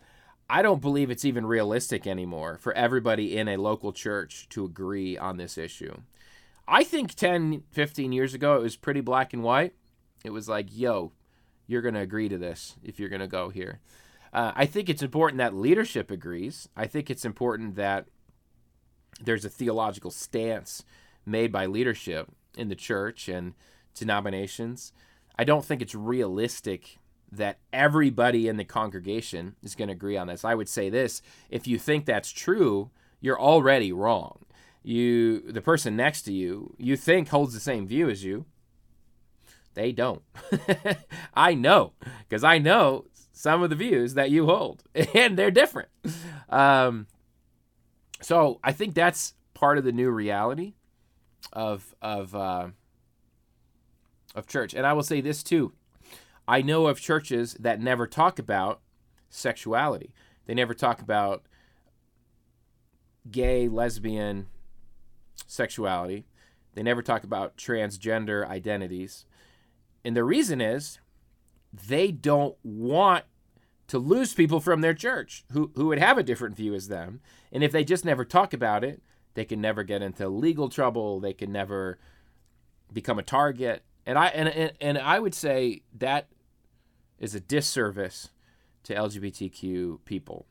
I 0.49 0.63
don't 0.63 0.81
believe 0.81 1.11
it's 1.11 1.27
even 1.27 1.45
realistic 1.45 2.07
anymore 2.07 2.57
for 2.57 2.73
everybody 2.73 3.37
in 3.37 3.49
a 3.49 3.59
local 3.59 3.93
church 3.93 4.49
to 4.51 4.65
agree 4.65 5.19
on 5.19 5.37
this 5.37 5.59
issue. 5.59 5.95
I 6.67 6.85
think 6.85 7.15
10, 7.15 7.65
15 7.71 8.13
years 8.13 8.33
ago 8.33 8.57
it 8.57 8.63
was 8.63 8.77
pretty 8.77 9.03
black 9.03 9.35
and 9.35 9.43
white. 9.43 9.75
It 10.25 10.31
was 10.31 10.49
like, 10.49 10.69
yo, 10.71 11.13
you're 11.67 11.83
going 11.83 11.95
to 11.95 12.01
agree 12.01 12.31
to 12.31 12.39
this 12.39 12.77
if 12.83 12.99
you're 12.99 13.11
going 13.11 13.21
to 13.21 13.29
go 13.29 13.51
here. 13.51 13.81
Uh, 14.33 14.53
I 14.57 14.65
think 14.65 14.89
it's 14.89 15.03
important 15.03 15.39
that 15.39 15.55
leadership 15.55 16.11
agrees. 16.11 16.67
I 16.75 16.87
think 16.87 17.11
it's 17.11 17.27
important 17.27 17.75
that 17.75 18.07
there's 19.21 19.45
a 19.45 19.51
theological 19.51 20.11
stance 20.11 20.83
made 21.27 21.53
by 21.53 21.67
leadership 21.67 22.29
in 22.57 22.69
the 22.69 22.75
church 22.75 23.29
and 23.29 23.55
denominations. 23.95 24.93
I 25.39 25.45
don't 25.45 25.65
think 25.65 25.83
it's 25.83 25.95
realistic 25.95 26.99
that 27.31 27.59
everybody 27.73 28.49
in 28.49 28.57
the 28.57 28.65
congregation 28.65 29.57
is 29.63 29.75
going 29.75 29.89
to 29.89 29.95
agree 29.95 30.17
on 30.17 30.29
this. 30.29 30.45
I 30.45 30.55
would 30.55 30.69
say 30.69 30.89
this 30.91 31.23
if 31.51 31.67
you 31.67 31.79
think 31.79 32.05
that's 32.05 32.31
true, 32.31 32.91
you're 33.21 33.41
already 33.41 33.93
wrong. 33.93 34.45
You 34.83 35.41
the 35.41 35.61
person 35.61 35.97
next 35.97 36.23
to 36.23 36.33
you, 36.33 36.75
you 36.79 36.97
think 36.97 37.29
holds 37.29 37.55
the 37.55 37.61
same 37.61 37.87
view 37.87 38.09
as 38.09 38.25
you. 38.25 38.47
They 39.75 39.93
don't. 39.93 40.23
I 41.35 41.55
know 41.55 41.93
because 42.29 42.45
I 42.45 42.59
know 42.59 43.07
some 43.33 43.63
of 43.63 43.69
the 43.69 43.77
views 43.77 44.15
that 44.15 44.31
you 44.31 44.47
hold, 44.47 44.85
and 45.15 45.37
they're 45.37 45.51
different. 45.51 45.89
Um, 46.49 47.09
so 48.23 48.61
I 48.65 48.73
think 48.73 48.95
that's 48.95 49.35
part 49.55 49.77
of 49.77 49.85
the 49.85 49.93
new 49.93 50.11
reality 50.11 50.75
of 51.53 51.95
of 52.03 52.35
uh, 52.35 52.69
of 54.35 54.47
church. 54.47 54.75
And 54.75 54.87
I 54.87 54.93
will 54.93 55.03
say 55.03 55.21
this 55.21 55.43
too: 55.43 55.73
I 56.47 56.63
know 56.63 56.87
of 56.87 57.01
churches 57.01 57.55
that 57.55 57.81
never 57.81 58.07
talk 58.07 58.39
about 58.39 58.81
sexuality. 59.31 60.13
They 60.47 60.55
never 60.55 60.75
talk 60.75 61.01
about 61.01 61.45
gay, 63.31 63.69
lesbian 63.69 64.47
sexuality. 65.47 66.27
They 66.75 66.83
never 66.83 67.03
talk 67.03 67.25
about 67.25 67.57
transgender 67.57 68.47
identities. 68.47 69.25
And 70.05 70.17
the 70.17 70.25
reason 70.25 70.61
is 70.61 71.01
they 71.73 72.13
don't 72.13 72.57
want 72.63 73.25
to 73.89 73.99
lose 73.99 74.35
people 74.35 74.61
from 74.61 74.81
their 74.81 74.95
church 74.95 75.45
who, 75.53 75.71
who 75.75 75.87
would 75.87 75.99
have 75.99 76.19
a 76.19 76.23
different 76.23 76.57
view 76.57 76.75
as 76.75 76.89
them. 76.89 77.21
And 77.53 77.63
if 77.63 77.73
they 77.73 77.85
just 77.85 78.05
never 78.05 78.25
talk 78.25 78.53
about 78.53 78.85
it, 78.85 79.03
they 79.37 79.45
can 79.45 79.61
never 79.61 79.85
get 79.85 80.03
into 80.03 80.29
legal 80.29 80.69
trouble. 80.71 81.21
They 81.21 81.35
can 81.35 81.53
never 81.53 81.99
become 82.93 83.19
a 83.19 83.23
target. 83.23 83.85
And 84.07 84.19
I 84.19 84.29
and, 84.29 84.49
and, 84.49 84.73
and 84.81 84.99
I 84.99 85.21
would 85.21 85.35
say 85.35 85.83
that 85.99 86.29
is 87.19 87.35
a 87.35 87.41
disservice 87.41 88.31
to 88.85 88.95
LGBTQ 88.95 89.99
people. 90.07 90.47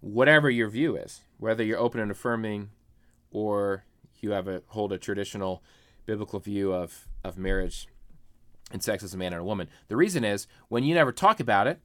Whatever 0.00 0.50
your 0.50 0.68
view 0.68 0.96
is, 0.96 1.22
whether 1.38 1.64
you're 1.64 1.78
open 1.78 2.00
and 2.00 2.10
affirming 2.10 2.70
or 3.30 3.84
you 4.20 4.32
have 4.32 4.46
a 4.46 4.62
hold 4.68 4.92
a 4.92 4.98
traditional 4.98 5.62
biblical 6.04 6.40
view 6.40 6.74
of, 6.74 7.08
of 7.24 7.38
marriage 7.38 7.88
and 8.70 8.82
sex 8.82 9.02
as 9.02 9.14
a 9.14 9.16
man 9.16 9.32
and 9.32 9.40
a 9.40 9.44
woman. 9.44 9.68
The 9.88 9.96
reason 9.96 10.24
is 10.24 10.46
when 10.68 10.84
you 10.84 10.94
never 10.94 11.12
talk 11.12 11.40
about 11.40 11.66
it, 11.66 11.80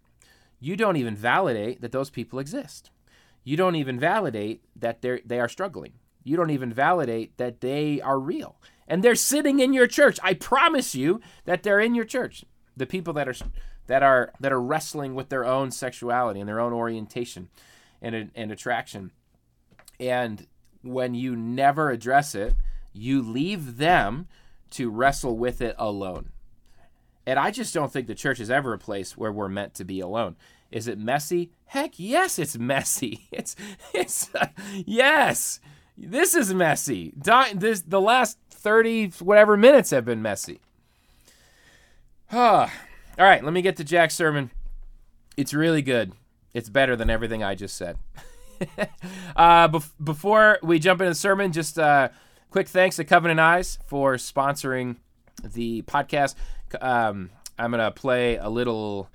you 0.59 0.75
don't 0.75 0.97
even 0.97 1.15
validate 1.15 1.81
that 1.81 1.93
those 1.93 2.09
people 2.09 2.39
exist. 2.39 2.89
You 3.45 3.55
don't 3.55 3.75
even 3.75 3.97
validate 3.99 4.63
that 4.75 5.01
they 5.01 5.21
they 5.25 5.39
are 5.39 5.47
struggling. 5.47 5.93
You 6.26 6.36
don't 6.36 6.49
even 6.49 6.73
validate 6.73 7.38
that 7.38 7.61
they 7.61 8.01
are 8.01 8.19
real. 8.19 8.57
And 8.88 9.01
they're 9.01 9.15
sitting 9.15 9.59
in 9.59 9.71
your 9.71 9.88
church. 9.88 10.19
I 10.21 10.34
promise 10.34 10.93
you 10.93 11.21
that 11.45 11.63
they're 11.63 11.80
in 11.80 11.95
your 11.95 12.03
church. 12.03 12.43
The 12.76 12.86
people 12.86 13.13
that 13.13 13.30
are 13.30 13.36
that 13.88 14.03
are 14.03 14.34
that 14.39 14.51
are 14.51 14.61
wrestling 14.61 15.15
with 15.15 15.30
their 15.30 15.45
own 15.45 15.71
sexuality 15.71 16.39
and 16.39 16.49
their 16.49 16.59
own 16.59 16.73
orientation 16.73 17.49
and 18.01 18.32
and 18.36 18.51
attraction. 18.51 19.11
And 19.99 20.47
when 20.82 21.13
you 21.13 21.36
never 21.36 21.91
address 21.91 22.36
it, 22.36 22.55
you 22.91 23.21
leave 23.21 23.78
them 23.78 24.28
to 24.71 24.89
wrestle 24.89 25.38
with 25.38 25.61
it 25.61 25.76
alone. 25.78 26.32
And 27.28 27.39
I 27.39 27.51
just 27.51 27.73
don't 27.73 27.91
think 27.91 28.07
the 28.07 28.15
church 28.15 28.39
is 28.39 28.51
ever 28.51 28.73
a 28.73 28.78
place 28.80 29.17
where 29.17 29.32
we're 29.32 29.49
meant 29.49 29.73
to 29.76 29.86
be 29.86 29.99
alone. 29.99 30.36
Is 30.71 30.88
it 30.88 30.99
messy? 30.99 31.51
Heck, 31.67 31.97
yes, 31.97 32.38
it's 32.39 32.57
messy. 32.57 33.28
It's 33.32 33.55
it's 33.93 34.30
yes. 34.86 35.59
This 35.97 36.35
is 36.35 36.53
messy. 36.53 37.13
This 37.15 37.81
the 37.81 38.01
last 38.01 38.37
30 38.49 39.09
whatever 39.19 39.55
minutes 39.55 39.91
have 39.91 40.05
been 40.05 40.21
messy. 40.21 40.59
All 42.31 42.69
right, 43.17 43.43
let 43.43 43.53
me 43.53 43.61
get 43.61 43.77
to 43.77 43.83
Jack's 43.83 44.15
sermon. 44.15 44.51
It's 45.37 45.53
really 45.53 45.81
good. 45.81 46.13
It's 46.53 46.69
better 46.69 46.95
than 46.95 47.09
everything 47.09 47.43
I 47.43 47.55
just 47.55 47.77
said. 47.77 47.97
uh, 49.35 49.67
bef- 49.67 49.91
before 50.03 50.59
we 50.63 50.79
jump 50.79 51.01
into 51.01 51.11
the 51.11 51.15
sermon, 51.15 51.51
just 51.51 51.77
uh, 51.77 52.09
quick 52.49 52.67
thanks 52.67 52.95
to 52.95 53.03
Covenant 53.03 53.39
Eyes 53.39 53.77
for 53.85 54.15
sponsoring 54.15 54.95
the 55.43 55.81
podcast. 55.83 56.35
Um, 56.81 57.29
I'm 57.59 57.71
gonna 57.71 57.91
play 57.91 58.37
a 58.37 58.49
little, 58.49 59.09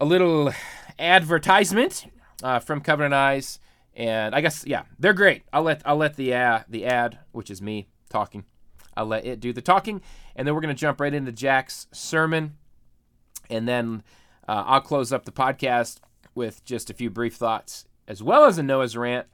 a 0.00 0.04
little 0.04 0.52
advertisement 0.98 2.06
uh, 2.42 2.58
from 2.58 2.80
Covenant 2.80 3.14
Eyes, 3.14 3.60
and 3.94 4.34
I 4.34 4.40
guess 4.40 4.64
yeah, 4.66 4.82
they're 4.98 5.12
great. 5.12 5.42
I'll 5.52 5.62
let 5.62 5.82
I'll 5.84 5.96
let 5.96 6.16
the 6.16 6.34
uh, 6.34 6.60
the 6.68 6.86
ad, 6.86 7.18
which 7.32 7.50
is 7.50 7.60
me 7.60 7.88
talking, 8.08 8.44
I'll 8.96 9.06
let 9.06 9.24
it 9.24 9.40
do 9.40 9.52
the 9.52 9.62
talking, 9.62 10.00
and 10.36 10.46
then 10.46 10.54
we're 10.54 10.60
gonna 10.60 10.74
jump 10.74 11.00
right 11.00 11.12
into 11.12 11.32
Jack's 11.32 11.86
sermon, 11.92 12.56
and 13.50 13.68
then 13.68 14.02
uh, 14.48 14.64
I'll 14.66 14.80
close 14.80 15.12
up 15.12 15.24
the 15.24 15.32
podcast 15.32 15.98
with 16.34 16.64
just 16.64 16.90
a 16.90 16.94
few 16.94 17.10
brief 17.10 17.34
thoughts 17.34 17.86
as 18.08 18.22
well 18.22 18.44
as 18.44 18.58
a 18.58 18.62
Noah's 18.62 18.96
rant. 18.96 19.26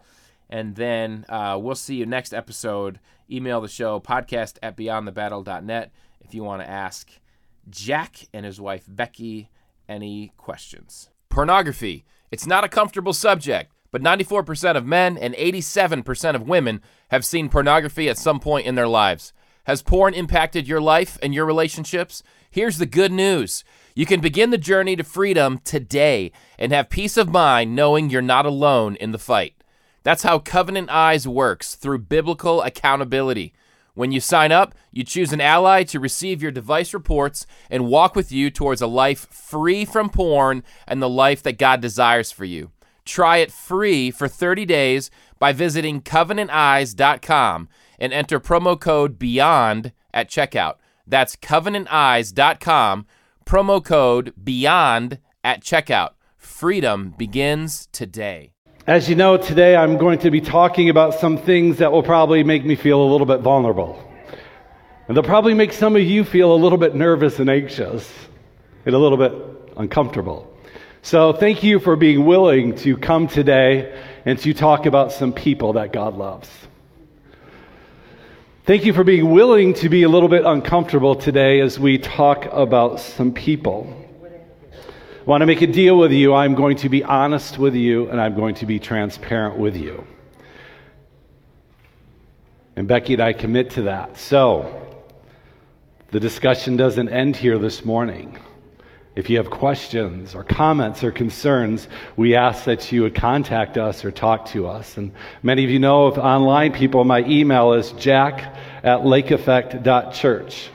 And 0.51 0.77
then 0.77 1.27
uh, 1.29 1.59
we'll 1.61 1.75
see 1.75 1.97
you 1.97 2.07
next 2.07 2.33
episode. 2.33 3.01
Email 3.31 3.61
the 3.61 3.69
show 3.69 4.01
podcast 4.01 4.57
at 4.63 4.77
beyondthebattle.net 4.77 5.93
if 6.21 6.35
you 6.35 6.43
want 6.43 6.63
to 6.63 6.69
ask 6.69 7.11
Jack 7.69 8.29
and 8.33 8.47
his 8.47 8.61
wife 8.61 8.85
Becky 8.89 9.51
any 9.89 10.33
questions. 10.37 11.11
Pornography. 11.29 12.05
It's 12.31 12.47
not 12.47 12.65
a 12.65 12.69
comfortable 12.69 13.13
subject, 13.13 13.73
but 13.91 14.03
94% 14.03 14.77
of 14.77 14.87
men 14.87 15.17
and 15.17 15.35
87% 15.35 16.35
of 16.35 16.49
women 16.49 16.83
have 17.11 17.25
seen 17.25 17.49
pornography 17.49 18.09
at 18.09 18.19
some 18.19 18.41
point 18.41 18.67
in 18.67 18.75
their 18.75 18.89
lives. 18.89 19.33
Has 19.65 19.83
porn 19.83 20.15
impacted 20.15 20.67
your 20.67 20.81
life 20.81 21.19
and 21.23 21.35
your 21.35 21.45
relationships? 21.45 22.23
Here's 22.51 22.79
the 22.79 22.87
good 22.87 23.13
news. 23.13 23.65
You 23.95 24.07
can 24.07 24.21
begin 24.21 24.51
the 24.51 24.59
journey 24.59 24.97
to 24.97 25.05
freedom 25.05 25.59
today 25.65 26.33
and 26.59 26.73
have 26.73 26.89
peace 26.89 27.17
of 27.17 27.29
mind 27.29 27.75
knowing 27.75 28.09
you're 28.09 28.23
not 28.23 28.47
alone 28.47 28.97
in 28.97 29.13
the 29.13 29.19
fight. 29.19 29.55
That's 30.05 30.23
how 30.23 30.39
Covenant 30.39 30.89
Eyes 30.89 31.29
works 31.29 31.75
through 31.75 31.99
biblical 31.99 32.63
accountability. 32.63 33.53
When 33.95 34.13
you 34.13 34.21
sign 34.21 34.53
up, 34.53 34.75
you 34.93 35.03
choose 35.03 35.33
an 35.33 35.41
ally 35.41 35.83
to 35.83 35.99
receive 35.99 36.41
your 36.41 36.53
device 36.53 36.95
reports 36.95 37.47
and 37.69 37.89
walk 37.89 38.15
with 38.15 38.31
you 38.31 38.49
towards 38.49 38.81
a 38.81 38.87
life 38.87 39.27
free 39.29 39.85
from 39.85 40.09
porn 40.09 40.63
and 40.87 41.03
the 41.03 41.09
life 41.09 41.43
that 41.43 41.59
God 41.59 41.81
desires 41.81 42.31
for 42.31 42.45
you. 42.45 42.71
Try 43.09 43.39
it 43.39 43.51
free 43.51 44.11
for 44.11 44.29
30 44.29 44.67
days 44.67 45.11
by 45.39 45.55
visiting 45.55 46.03
covenanteyes.com 46.03 47.69
and 47.99 48.13
enter 48.13 48.39
promo 48.39 48.79
code 48.79 49.19
BEYOND 49.19 49.93
at 50.13 50.29
checkout. 50.29 50.75
That's 51.07 51.35
covenanteyes.com, 51.35 53.07
promo 53.47 53.83
code 53.83 54.35
BEYOND 54.37 55.21
at 55.43 55.63
checkout. 55.63 56.11
Freedom 56.37 57.15
begins 57.17 57.89
today. 57.93 58.53
As 58.87 59.09
you 59.09 59.15
know, 59.15 59.39
today 59.39 59.75
I'm 59.75 59.97
going 59.97 60.19
to 60.19 60.31
be 60.31 60.43
talking 60.43 60.91
about 60.91 61.15
some 61.15 61.39
things 61.39 61.79
that 61.79 61.91
will 61.91 62.03
probably 62.03 62.45
make 62.45 62.67
me 62.67 62.77
feel 62.77 63.01
a 63.01 63.09
little 63.11 63.27
bit 63.27 63.41
vulnerable. 63.41 63.99
And 65.09 65.17
they'll 65.17 65.25
probably 65.25 65.55
make 65.55 65.73
some 65.73 65.97
of 65.97 66.03
you 66.03 66.25
feel 66.25 66.53
a 66.53 66.61
little 66.61 66.77
bit 66.77 66.95
nervous 66.95 67.39
and 67.39 67.49
anxious 67.49 68.13
and 68.85 68.95
a 68.95 68.99
little 68.99 69.17
bit 69.17 69.33
uncomfortable. 69.79 70.58
So 71.09 71.33
thank 71.33 71.63
you 71.63 71.79
for 71.79 71.97
being 71.97 72.27
willing 72.27 72.77
to 72.81 72.95
come 72.95 73.29
today 73.29 73.99
and 74.27 74.39
to 74.41 74.53
talk 74.53 74.85
about 74.85 75.11
some 75.11 75.33
people 75.33 75.73
that 75.73 75.91
God 75.91 76.19
loves. 76.19 76.51
Thank 78.67 78.85
you 78.85 78.93
for 78.93 79.05
being 79.05 79.31
willing 79.31 79.73
to 79.73 79.89
be 79.89 80.03
a 80.03 80.09
little 80.11 80.29
bit 80.29 80.45
uncomfortable 80.45 81.15
today 81.15 81.61
as 81.61 81.79
we 81.81 81.97
talk 81.97 82.45
about 82.53 83.01
some 83.01 83.33
people 83.33 83.91
I 84.23 85.25
want 85.25 85.41
to 85.41 85.47
make 85.47 85.63
a 85.63 85.67
deal 85.67 85.97
with 85.97 86.13
you. 86.13 86.35
I'm 86.35 86.55
going 86.55 86.77
to 86.77 86.91
be 86.91 87.03
honest 87.03 87.57
with 87.57 87.75
you 87.75 88.11
and 88.11 88.21
I'm 88.21 88.35
going 88.35 88.57
to 88.57 88.67
be 88.67 88.79
transparent 88.79 89.57
with 89.57 89.77
you. 89.77 90.07
And 92.77 92.87
Becky 92.87 93.15
and 93.15 93.23
I 93.23 93.33
commit 93.33 93.71
to 93.71 93.83
that. 93.85 94.19
So, 94.19 95.07
the 96.11 96.21
discussion 96.21 96.77
doesn't 96.77 97.09
end 97.09 97.35
here 97.35 97.57
this 97.57 97.83
morning. 97.83 98.39
If 99.19 99.29
you 99.29 99.39
have 99.39 99.51
questions 99.51 100.37
or 100.37 100.45
comments 100.45 101.03
or 101.03 101.11
concerns, 101.11 101.89
we 102.17 102.37
ask 102.37 102.67
that 102.67 102.93
you 102.93 103.03
would 103.03 103.17
contact 103.17 103.77
us 103.77 104.05
or 104.05 104.13
talk 104.13 104.47
to 104.51 104.69
us. 104.69 104.97
And 104.97 105.11
many 105.43 105.65
of 105.65 105.71
you 105.71 105.81
know 105.81 106.07
of 106.07 106.19
online 106.19 106.73
people, 106.73 107.03
my 107.03 107.25
email 107.25 107.73
is 107.73 107.91
jack 107.99 108.57
at 108.85 109.01
lakeeffect.church. 109.01 110.71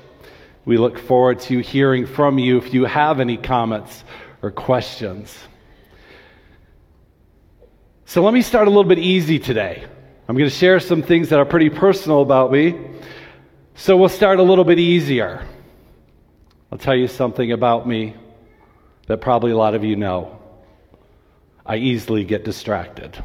We 0.66 0.76
look 0.76 1.00
forward 1.00 1.40
to 1.40 1.60
hearing 1.60 2.06
from 2.06 2.38
you 2.38 2.58
if 2.58 2.74
you 2.74 2.84
have 2.84 3.22
any 3.22 3.38
comments 3.38 4.04
or 4.42 4.52
questions. 4.52 5.34
So 8.04 8.24
let 8.24 8.34
me 8.34 8.42
start 8.42 8.68
a 8.68 8.72
little 8.72 8.84
bit 8.84 9.00
easy 9.00 9.40
today. 9.40 9.86
I'm 10.28 10.36
going 10.36 10.50
to 10.50 10.56
share 10.56 10.82
some 10.82 11.02
things 11.02 11.30
that 11.30 11.40
are 11.40 11.46
pretty 11.46 11.70
personal 11.70 12.22
about 12.22 12.52
me. 12.52 12.78
So 13.76 13.96
we'll 13.96 14.10
start 14.10 14.40
a 14.40 14.44
little 14.44 14.66
bit 14.66 14.80
easier. 14.80 15.48
I'll 16.74 16.78
tell 16.78 16.96
you 16.98 17.08
something 17.08 17.54
about 17.54 17.88
me 17.88 18.16
that 19.08 19.22
probably 19.22 19.52
a 19.52 19.58
lot 19.58 19.76
of 19.76 19.84
you 19.84 19.96
know. 19.96 20.40
I 21.66 21.78
easily 21.78 22.24
get 22.24 22.44
distracted. 22.44 23.24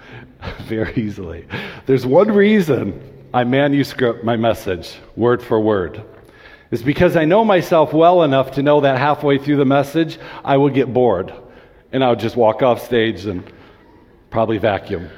Very 0.66 0.94
easily. 0.94 1.46
There's 1.86 2.06
one 2.06 2.30
reason 2.30 3.00
I 3.34 3.44
manuscript 3.44 4.24
my 4.24 4.36
message 4.36 4.96
word 5.16 5.42
for 5.42 5.60
word. 5.60 6.02
It's 6.70 6.82
because 6.82 7.16
I 7.16 7.24
know 7.24 7.44
myself 7.44 7.92
well 7.92 8.22
enough 8.22 8.52
to 8.52 8.62
know 8.62 8.80
that 8.80 8.98
halfway 8.98 9.38
through 9.38 9.56
the 9.56 9.64
message, 9.64 10.18
I 10.44 10.56
will 10.56 10.70
get 10.70 10.92
bored 10.92 11.32
and 11.92 12.02
I'll 12.02 12.16
just 12.16 12.36
walk 12.36 12.62
off 12.62 12.84
stage 12.84 13.26
and 13.26 13.44
probably 14.30 14.58
vacuum. 14.58 15.08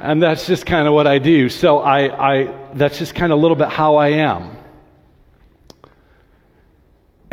And 0.00 0.22
that's 0.22 0.46
just 0.46 0.66
kind 0.66 0.86
of 0.86 0.94
what 0.94 1.06
I 1.06 1.18
do. 1.18 1.48
So 1.48 1.78
I, 1.78 2.32
I 2.32 2.70
that's 2.74 2.98
just 2.98 3.14
kind 3.14 3.32
of 3.32 3.38
a 3.38 3.42
little 3.42 3.56
bit 3.56 3.68
how 3.68 3.96
I 3.96 4.08
am. 4.08 4.56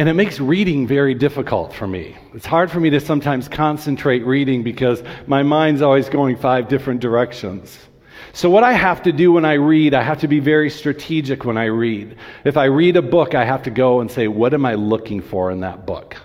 And 0.02 0.10
it 0.10 0.16
makes 0.16 0.39
reading 0.39 0.88
very 0.88 1.14
difficult 1.14 1.76
for 1.76 1.86
me. 1.86 2.18
It's 2.34 2.47
hard 2.47 2.72
for 2.72 2.80
me 2.80 2.89
to 2.89 2.99
sometimes 2.99 3.47
concentrate 3.47 4.26
reading 4.26 4.64
because 4.64 5.04
my 5.28 5.43
mind's 5.43 5.84
always 5.84 6.10
going 6.10 6.38
five 6.38 6.68
different 6.68 7.02
directions. 7.02 7.78
So, 8.34 8.49
what 8.49 8.64
I 8.64 8.74
have 8.74 9.04
to 9.04 9.12
do 9.12 9.32
when 9.32 9.45
I 9.45 9.54
read, 9.54 9.93
I 9.93 10.02
have 10.02 10.20
to 10.22 10.28
be 10.28 10.39
very 10.39 10.72
strategic 10.72 11.45
when 11.45 11.56
I 11.56 11.66
read. 11.66 12.18
If 12.45 12.58
I 12.58 12.66
read 12.66 12.97
a 12.97 13.04
book, 13.04 13.36
I 13.36 13.45
have 13.45 13.62
to 13.62 13.70
go 13.70 14.02
and 14.02 14.10
say, 14.10 14.28
what 14.28 14.56
am 14.56 14.66
I 14.66 14.74
looking 14.74 15.22
for 15.22 15.52
in 15.52 15.60
that 15.60 15.86
book? 15.86 16.18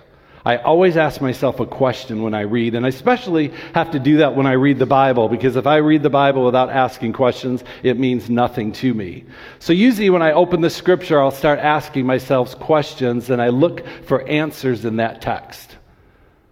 I 0.47 0.55
always 0.55 0.95
ask 0.95 1.19
myself 1.19 1.59
a 1.59 1.65
question 1.65 2.23
when 2.23 2.33
I 2.33 2.43
read, 2.43 2.73
and 2.73 2.85
I 2.85 2.87
especially 2.87 3.51
have 3.73 3.91
to 3.91 3.99
do 3.99 4.19
that 4.19 4.37
when 4.37 4.47
I 4.47 4.53
read 4.53 4.79
the 4.79 4.85
Bible, 4.85 5.27
because 5.27 5.57
if 5.57 5.67
I 5.67 5.75
read 5.75 6.03
the 6.03 6.09
Bible 6.09 6.45
without 6.45 6.69
asking 6.69 7.11
questions, 7.11 7.65
it 7.83 7.99
means 7.99 8.29
nothing 8.29 8.71
to 8.71 8.93
me. 8.93 9.25
So 9.59 9.73
usually 9.73 10.09
when 10.09 10.21
I 10.21 10.31
open 10.31 10.61
the 10.61 10.69
scripture, 10.69 11.21
I'll 11.21 11.31
start 11.31 11.59
asking 11.59 12.05
myself 12.05 12.57
questions, 12.59 13.29
and 13.29 13.41
I 13.41 13.49
look 13.49 13.85
for 14.05 14.25
answers 14.25 14.85
in 14.85 14.95
that 14.95 15.21
text. 15.21 15.75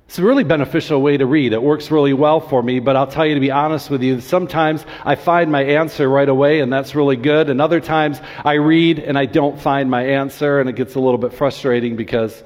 It's 0.09 0.19
a 0.19 0.23
really 0.23 0.43
beneficial 0.43 1.01
way 1.01 1.15
to 1.15 1.25
read. 1.25 1.53
It 1.53 1.63
works 1.63 1.89
really 1.89 2.11
well 2.11 2.41
for 2.41 2.61
me, 2.61 2.81
but 2.81 2.97
I'll 2.97 3.07
tell 3.07 3.25
you 3.25 3.35
to 3.35 3.39
be 3.39 3.51
honest 3.51 3.89
with 3.89 4.03
you, 4.03 4.19
sometimes 4.19 4.85
I 5.05 5.15
find 5.15 5.49
my 5.53 5.63
answer 5.63 6.09
right 6.09 6.27
away, 6.27 6.59
and 6.59 6.73
that's 6.73 6.95
really 6.95 7.15
good. 7.15 7.49
And 7.49 7.61
other 7.61 7.79
times 7.79 8.19
I 8.43 8.55
read 8.55 8.99
and 8.99 9.17
I 9.17 9.25
don't 9.25 9.57
find 9.57 9.89
my 9.89 10.05
answer, 10.05 10.59
and 10.59 10.69
it 10.69 10.75
gets 10.75 10.95
a 10.95 10.99
little 10.99 11.17
bit 11.17 11.31
frustrating 11.31 11.95
because 11.95 12.43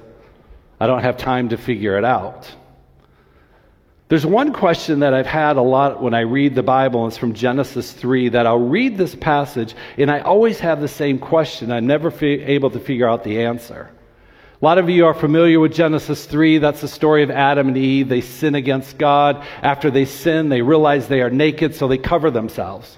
I 0.80 0.88
don't 0.88 1.02
have 1.02 1.18
time 1.18 1.50
to 1.50 1.58
figure 1.58 1.98
it 1.98 2.06
out. 2.06 2.50
There's 4.08 4.26
one 4.26 4.54
question 4.54 5.02
that 5.02 5.14
I've 5.14 5.28
had 5.28 5.58
a 5.58 5.62
lot 5.62 6.02
when 6.02 6.16
I 6.16 6.22
read 6.22 6.56
the 6.56 6.64
Bible, 6.64 7.04
and 7.04 7.12
it's 7.12 7.18
from 7.18 7.34
Genesis 7.34 7.92
3, 7.92 8.30
that 8.30 8.48
I'll 8.48 8.58
read 8.58 8.98
this 8.98 9.14
passage, 9.14 9.76
and 9.98 10.10
I 10.10 10.22
always 10.22 10.60
have 10.62 10.82
the 10.82 10.88
same 10.88 11.20
question. 11.20 11.72
I'm 11.72 11.86
never 11.86 12.10
fi- 12.10 12.42
able 12.42 12.72
to 12.72 12.80
figure 12.80 13.08
out 13.08 13.24
the 13.24 13.44
answer. 13.44 13.92
A 14.60 14.66
lot 14.66 14.80
of 14.80 14.90
you 14.90 15.06
are 15.06 15.14
familiar 15.14 15.60
with 15.60 15.74
Genesis 15.74 16.26
3. 16.26 16.58
That's 16.58 16.82
the 16.82 16.88
story 16.88 17.22
of 17.22 17.30
Adam 17.30 17.68
and 17.68 17.78
Eve. 17.78 18.10
They 18.10 18.22
sin 18.22 18.56
against 18.56 18.98
God. 18.98 19.46
After 19.62 19.92
they 19.92 20.06
sin, 20.06 20.50
they 20.50 20.64
realize 20.64 21.08
they 21.08 21.22
are 21.22 21.30
naked, 21.30 21.76
so 21.76 21.88
they 21.88 22.00
cover 22.00 22.32
themselves. 22.32 22.98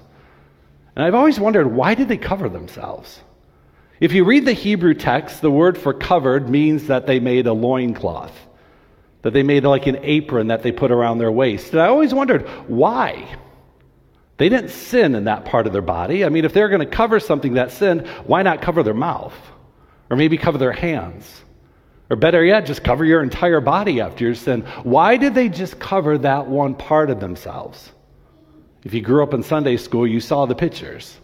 And 0.96 1.04
I've 1.04 1.14
always 1.14 1.38
wondered 1.38 1.66
why 1.66 1.94
did 1.94 2.08
they 2.08 2.16
cover 2.16 2.48
themselves? 2.48 3.20
If 4.02 4.12
you 4.12 4.24
read 4.24 4.44
the 4.44 4.52
Hebrew 4.52 4.94
text, 4.94 5.42
the 5.42 5.50
word 5.52 5.78
for 5.78 5.94
covered 5.94 6.50
means 6.50 6.88
that 6.88 7.06
they 7.06 7.20
made 7.20 7.46
a 7.46 7.52
loincloth, 7.52 8.36
that 9.22 9.32
they 9.32 9.44
made 9.44 9.62
like 9.62 9.86
an 9.86 9.98
apron 10.02 10.48
that 10.48 10.64
they 10.64 10.72
put 10.72 10.90
around 10.90 11.18
their 11.18 11.30
waist. 11.30 11.72
And 11.72 11.80
I 11.80 11.86
always 11.86 12.12
wondered 12.12 12.48
why. 12.66 13.36
They 14.38 14.48
didn't 14.48 14.70
sin 14.70 15.14
in 15.14 15.22
that 15.26 15.44
part 15.44 15.68
of 15.68 15.72
their 15.72 15.82
body. 15.82 16.24
I 16.24 16.30
mean, 16.30 16.44
if 16.44 16.52
they're 16.52 16.68
going 16.68 16.80
to 16.80 16.96
cover 16.96 17.20
something 17.20 17.54
that 17.54 17.70
sinned, 17.70 18.08
why 18.26 18.42
not 18.42 18.60
cover 18.60 18.82
their 18.82 18.92
mouth? 18.92 19.36
Or 20.10 20.16
maybe 20.16 20.36
cover 20.36 20.58
their 20.58 20.72
hands? 20.72 21.44
Or 22.10 22.16
better 22.16 22.44
yet, 22.44 22.66
just 22.66 22.82
cover 22.82 23.04
your 23.04 23.22
entire 23.22 23.60
body 23.60 24.00
after 24.00 24.24
your 24.24 24.34
sin. 24.34 24.62
Why 24.82 25.16
did 25.16 25.32
they 25.36 25.48
just 25.48 25.78
cover 25.78 26.18
that 26.18 26.48
one 26.48 26.74
part 26.74 27.08
of 27.08 27.20
themselves? 27.20 27.92
If 28.82 28.94
you 28.94 29.00
grew 29.00 29.22
up 29.22 29.32
in 29.32 29.44
Sunday 29.44 29.76
school, 29.76 30.08
you 30.08 30.18
saw 30.18 30.46
the 30.46 30.56
pictures. 30.56 31.18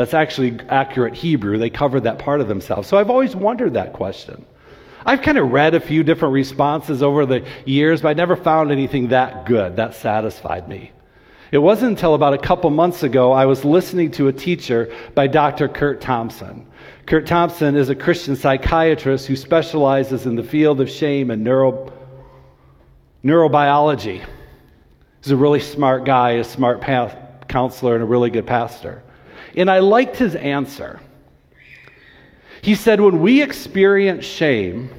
That's 0.00 0.14
actually 0.14 0.58
accurate 0.70 1.12
Hebrew. 1.12 1.58
They 1.58 1.68
covered 1.68 2.04
that 2.04 2.18
part 2.18 2.40
of 2.40 2.48
themselves. 2.48 2.88
So 2.88 2.96
I've 2.96 3.10
always 3.10 3.36
wondered 3.36 3.74
that 3.74 3.92
question. 3.92 4.46
I've 5.04 5.20
kind 5.20 5.36
of 5.36 5.52
read 5.52 5.74
a 5.74 5.80
few 5.80 6.02
different 6.02 6.32
responses 6.32 7.02
over 7.02 7.26
the 7.26 7.46
years, 7.66 8.00
but 8.00 8.08
I 8.08 8.12
never 8.14 8.34
found 8.34 8.72
anything 8.72 9.08
that 9.08 9.44
good, 9.44 9.76
that 9.76 9.94
satisfied 9.94 10.66
me. 10.70 10.92
It 11.52 11.58
wasn't 11.58 11.90
until 11.90 12.14
about 12.14 12.32
a 12.32 12.38
couple 12.38 12.70
months 12.70 13.02
ago 13.02 13.32
I 13.32 13.44
was 13.44 13.62
listening 13.62 14.10
to 14.12 14.28
a 14.28 14.32
teacher 14.32 14.90
by 15.14 15.26
Dr. 15.26 15.68
Curt 15.68 16.00
Thompson. 16.00 16.66
Curt 17.04 17.26
Thompson 17.26 17.76
is 17.76 17.90
a 17.90 17.94
Christian 17.94 18.36
psychiatrist 18.36 19.26
who 19.26 19.36
specializes 19.36 20.24
in 20.24 20.34
the 20.34 20.42
field 20.42 20.80
of 20.80 20.88
shame 20.88 21.30
and 21.30 21.44
neuro, 21.44 21.92
neurobiology. 23.22 24.24
He's 25.22 25.30
a 25.30 25.36
really 25.36 25.60
smart 25.60 26.06
guy, 26.06 26.30
a 26.30 26.44
smart 26.44 26.80
pa- 26.80 27.14
counselor, 27.48 27.96
and 27.96 28.02
a 28.02 28.06
really 28.06 28.30
good 28.30 28.46
pastor. 28.46 29.02
And 29.56 29.70
I 29.70 29.80
liked 29.80 30.16
his 30.16 30.34
answer. 30.34 31.00
He 32.62 32.74
said, 32.74 33.00
When 33.00 33.20
we 33.20 33.42
experience 33.42 34.24
shame, 34.24 34.90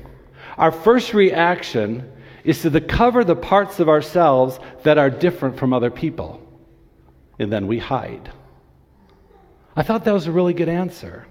our 0.58 0.72
first 0.72 1.14
reaction 1.14 2.12
is 2.44 2.62
to 2.64 2.82
cover 2.82 3.24
the 3.24 3.36
parts 3.36 3.80
of 3.80 3.88
ourselves 3.88 4.60
that 4.84 4.98
are 4.98 5.10
different 5.10 5.58
from 5.58 5.74
other 5.74 5.92
people. 5.92 6.42
And 7.40 7.52
then 7.52 7.68
we 7.68 7.80
hide. 7.80 8.32
I 9.76 9.84
thought 9.84 10.04
that 10.06 10.14
was 10.14 10.28
a 10.28 10.32
really 10.32 10.54
good 10.54 10.70
answer. 10.70 11.28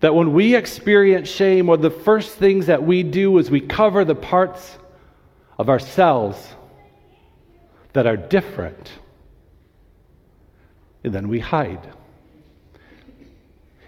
That 0.00 0.14
when 0.14 0.32
we 0.32 0.54
experience 0.54 1.28
shame, 1.28 1.66
one 1.66 1.78
of 1.78 1.82
the 1.82 1.90
first 1.90 2.36
things 2.36 2.66
that 2.66 2.82
we 2.82 3.02
do 3.02 3.38
is 3.38 3.50
we 3.50 3.60
cover 3.60 4.04
the 4.04 4.14
parts 4.14 4.78
of 5.58 5.68
ourselves 5.68 6.54
that 7.92 8.06
are 8.06 8.16
different. 8.16 8.92
And 11.02 11.14
then 11.14 11.28
we 11.28 11.40
hide. 11.40 11.92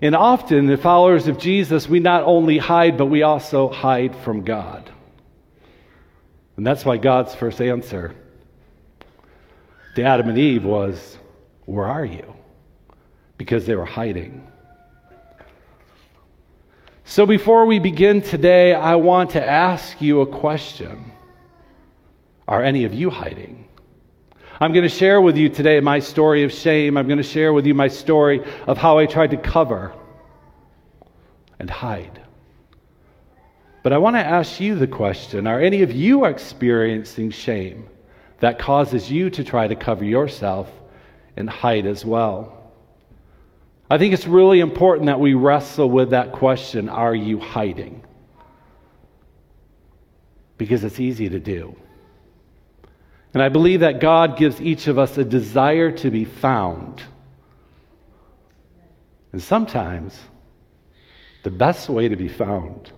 And 0.00 0.14
often, 0.14 0.66
the 0.66 0.76
followers 0.76 1.26
of 1.26 1.38
Jesus, 1.38 1.88
we 1.88 1.98
not 1.98 2.22
only 2.22 2.58
hide, 2.58 2.96
but 2.96 3.06
we 3.06 3.22
also 3.22 3.68
hide 3.68 4.14
from 4.16 4.44
God. 4.44 4.90
And 6.56 6.66
that's 6.66 6.84
why 6.84 6.96
God's 6.96 7.34
first 7.34 7.60
answer 7.60 8.14
to 9.94 10.02
Adam 10.02 10.28
and 10.28 10.38
Eve 10.38 10.64
was, 10.64 11.18
Where 11.64 11.86
are 11.86 12.04
you? 12.04 12.34
Because 13.36 13.66
they 13.66 13.76
were 13.76 13.84
hiding. 13.84 14.46
So 17.04 17.26
before 17.26 17.64
we 17.66 17.78
begin 17.78 18.20
today, 18.20 18.74
I 18.74 18.96
want 18.96 19.30
to 19.30 19.44
ask 19.44 20.00
you 20.00 20.20
a 20.20 20.26
question 20.26 21.12
Are 22.46 22.62
any 22.62 22.84
of 22.84 22.94
you 22.94 23.10
hiding? 23.10 23.67
I'm 24.60 24.72
going 24.72 24.82
to 24.82 24.88
share 24.88 25.20
with 25.20 25.36
you 25.36 25.48
today 25.48 25.78
my 25.78 26.00
story 26.00 26.42
of 26.42 26.52
shame. 26.52 26.96
I'm 26.96 27.06
going 27.06 27.18
to 27.18 27.22
share 27.22 27.52
with 27.52 27.64
you 27.64 27.74
my 27.74 27.86
story 27.86 28.42
of 28.66 28.76
how 28.76 28.98
I 28.98 29.06
tried 29.06 29.30
to 29.30 29.36
cover 29.36 29.94
and 31.60 31.70
hide. 31.70 32.20
But 33.84 33.92
I 33.92 33.98
want 33.98 34.16
to 34.16 34.24
ask 34.24 34.58
you 34.58 34.74
the 34.74 34.88
question 34.88 35.46
Are 35.46 35.60
any 35.60 35.82
of 35.82 35.92
you 35.92 36.24
experiencing 36.24 37.30
shame 37.30 37.88
that 38.40 38.58
causes 38.58 39.10
you 39.10 39.30
to 39.30 39.44
try 39.44 39.68
to 39.68 39.76
cover 39.76 40.04
yourself 40.04 40.68
and 41.36 41.48
hide 41.48 41.86
as 41.86 42.04
well? 42.04 42.72
I 43.88 43.96
think 43.96 44.12
it's 44.12 44.26
really 44.26 44.58
important 44.58 45.06
that 45.06 45.20
we 45.20 45.34
wrestle 45.34 45.88
with 45.88 46.10
that 46.10 46.32
question 46.32 46.88
Are 46.88 47.14
you 47.14 47.38
hiding? 47.38 48.04
Because 50.56 50.82
it's 50.82 50.98
easy 50.98 51.28
to 51.28 51.38
do. 51.38 51.76
And 53.34 53.42
I 53.42 53.48
believe 53.48 53.80
that 53.80 54.00
God 54.00 54.38
gives 54.38 54.60
each 54.60 54.86
of 54.86 54.98
us 54.98 55.18
a 55.18 55.24
desire 55.24 55.92
to 55.98 56.10
be 56.10 56.24
found. 56.24 57.02
And 59.32 59.42
sometimes 59.42 60.18
the 61.42 61.50
best 61.50 61.88
way 61.88 62.08
to 62.08 62.16
be 62.16 62.28
found 62.28 62.90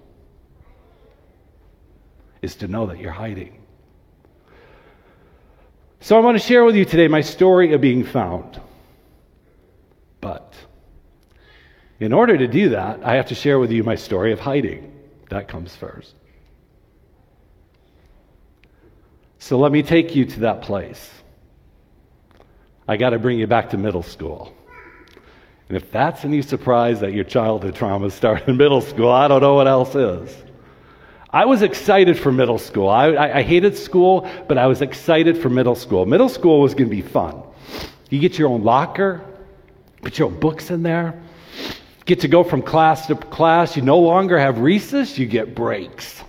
is 2.42 2.54
to 2.56 2.68
know 2.68 2.86
that 2.86 2.98
you're 2.98 3.10
hiding. 3.10 3.60
So 6.00 6.16
I 6.16 6.20
want 6.20 6.38
to 6.38 6.44
share 6.44 6.64
with 6.64 6.76
you 6.76 6.84
today 6.84 7.08
my 7.08 7.20
story 7.20 7.72
of 7.74 7.80
being 7.80 8.04
found. 8.04 8.60
But 10.20 10.54
in 11.98 12.12
order 12.12 12.38
to 12.38 12.48
do 12.48 12.70
that, 12.70 13.00
I 13.04 13.16
have 13.16 13.26
to 13.26 13.34
share 13.34 13.58
with 13.58 13.70
you 13.70 13.84
my 13.84 13.96
story 13.96 14.32
of 14.32 14.40
hiding. 14.40 14.92
That 15.28 15.48
comes 15.48 15.76
first. 15.76 16.14
So 19.40 19.58
let 19.58 19.72
me 19.72 19.82
take 19.82 20.14
you 20.14 20.26
to 20.26 20.40
that 20.40 20.60
place. 20.60 21.10
I 22.86 22.98
got 22.98 23.10
to 23.10 23.18
bring 23.18 23.38
you 23.38 23.46
back 23.46 23.70
to 23.70 23.78
middle 23.78 24.02
school. 24.02 24.54
And 25.68 25.76
if 25.76 25.90
that's 25.90 26.24
any 26.24 26.42
surprise 26.42 27.00
that 27.00 27.14
your 27.14 27.24
childhood 27.24 27.74
trauma 27.74 28.10
started 28.10 28.48
in 28.48 28.58
middle 28.58 28.82
school, 28.82 29.08
I 29.08 29.28
don't 29.28 29.40
know 29.40 29.54
what 29.54 29.66
else 29.66 29.94
is. 29.94 30.36
I 31.30 31.46
was 31.46 31.62
excited 31.62 32.18
for 32.18 32.30
middle 32.30 32.58
school. 32.58 32.88
I, 32.88 33.12
I, 33.12 33.38
I 33.38 33.42
hated 33.42 33.78
school, 33.78 34.30
but 34.46 34.58
I 34.58 34.66
was 34.66 34.82
excited 34.82 35.38
for 35.38 35.48
middle 35.48 35.74
school. 35.74 36.04
Middle 36.04 36.28
school 36.28 36.60
was 36.60 36.74
going 36.74 36.90
to 36.90 36.94
be 36.94 37.02
fun. 37.02 37.42
You 38.10 38.18
get 38.18 38.38
your 38.38 38.50
own 38.50 38.62
locker, 38.62 39.24
put 40.02 40.18
your 40.18 40.28
own 40.28 40.38
books 40.38 40.70
in 40.70 40.82
there, 40.82 41.18
get 42.04 42.20
to 42.20 42.28
go 42.28 42.44
from 42.44 42.60
class 42.60 43.06
to 43.06 43.14
class. 43.14 43.74
You 43.74 43.82
no 43.82 44.00
longer 44.00 44.38
have 44.38 44.58
recess, 44.58 45.18
you 45.18 45.26
get 45.26 45.54
breaks. 45.54 46.22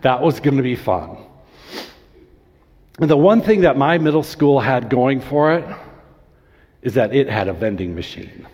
That 0.00 0.20
was 0.20 0.40
going 0.40 0.56
to 0.56 0.62
be 0.64 0.74
fun. 0.74 1.27
And 3.00 3.08
the 3.08 3.16
one 3.16 3.42
thing 3.42 3.60
that 3.60 3.76
my 3.76 3.98
middle 3.98 4.24
school 4.24 4.58
had 4.58 4.90
going 4.90 5.20
for 5.20 5.52
it 5.52 5.64
is 6.82 6.94
that 6.94 7.14
it 7.14 7.28
had 7.28 7.48
a 7.48 7.52
vending 7.52 7.94
machine. 7.94 8.46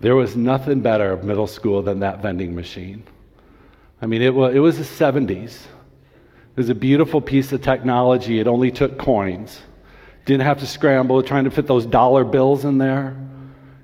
There 0.00 0.16
was 0.16 0.34
nothing 0.34 0.80
better 0.80 1.12
of 1.12 1.24
middle 1.24 1.46
school 1.46 1.82
than 1.82 2.00
that 2.00 2.22
vending 2.22 2.54
machine. 2.54 3.04
I 4.02 4.06
mean, 4.06 4.22
it 4.22 4.34
was, 4.34 4.54
it 4.54 4.58
was 4.58 4.78
the 4.78 4.84
70s. 4.84 5.52
It 5.52 6.56
was 6.56 6.70
a 6.70 6.74
beautiful 6.74 7.20
piece 7.20 7.52
of 7.52 7.62
technology. 7.62 8.40
It 8.40 8.46
only 8.48 8.70
took 8.70 8.98
coins. 8.98 9.60
Didn't 10.24 10.42
have 10.42 10.58
to 10.60 10.66
scramble 10.66 11.22
trying 11.22 11.44
to 11.44 11.50
fit 11.50 11.66
those 11.66 11.86
dollar 11.86 12.24
bills 12.24 12.64
in 12.64 12.78
there. 12.78 13.16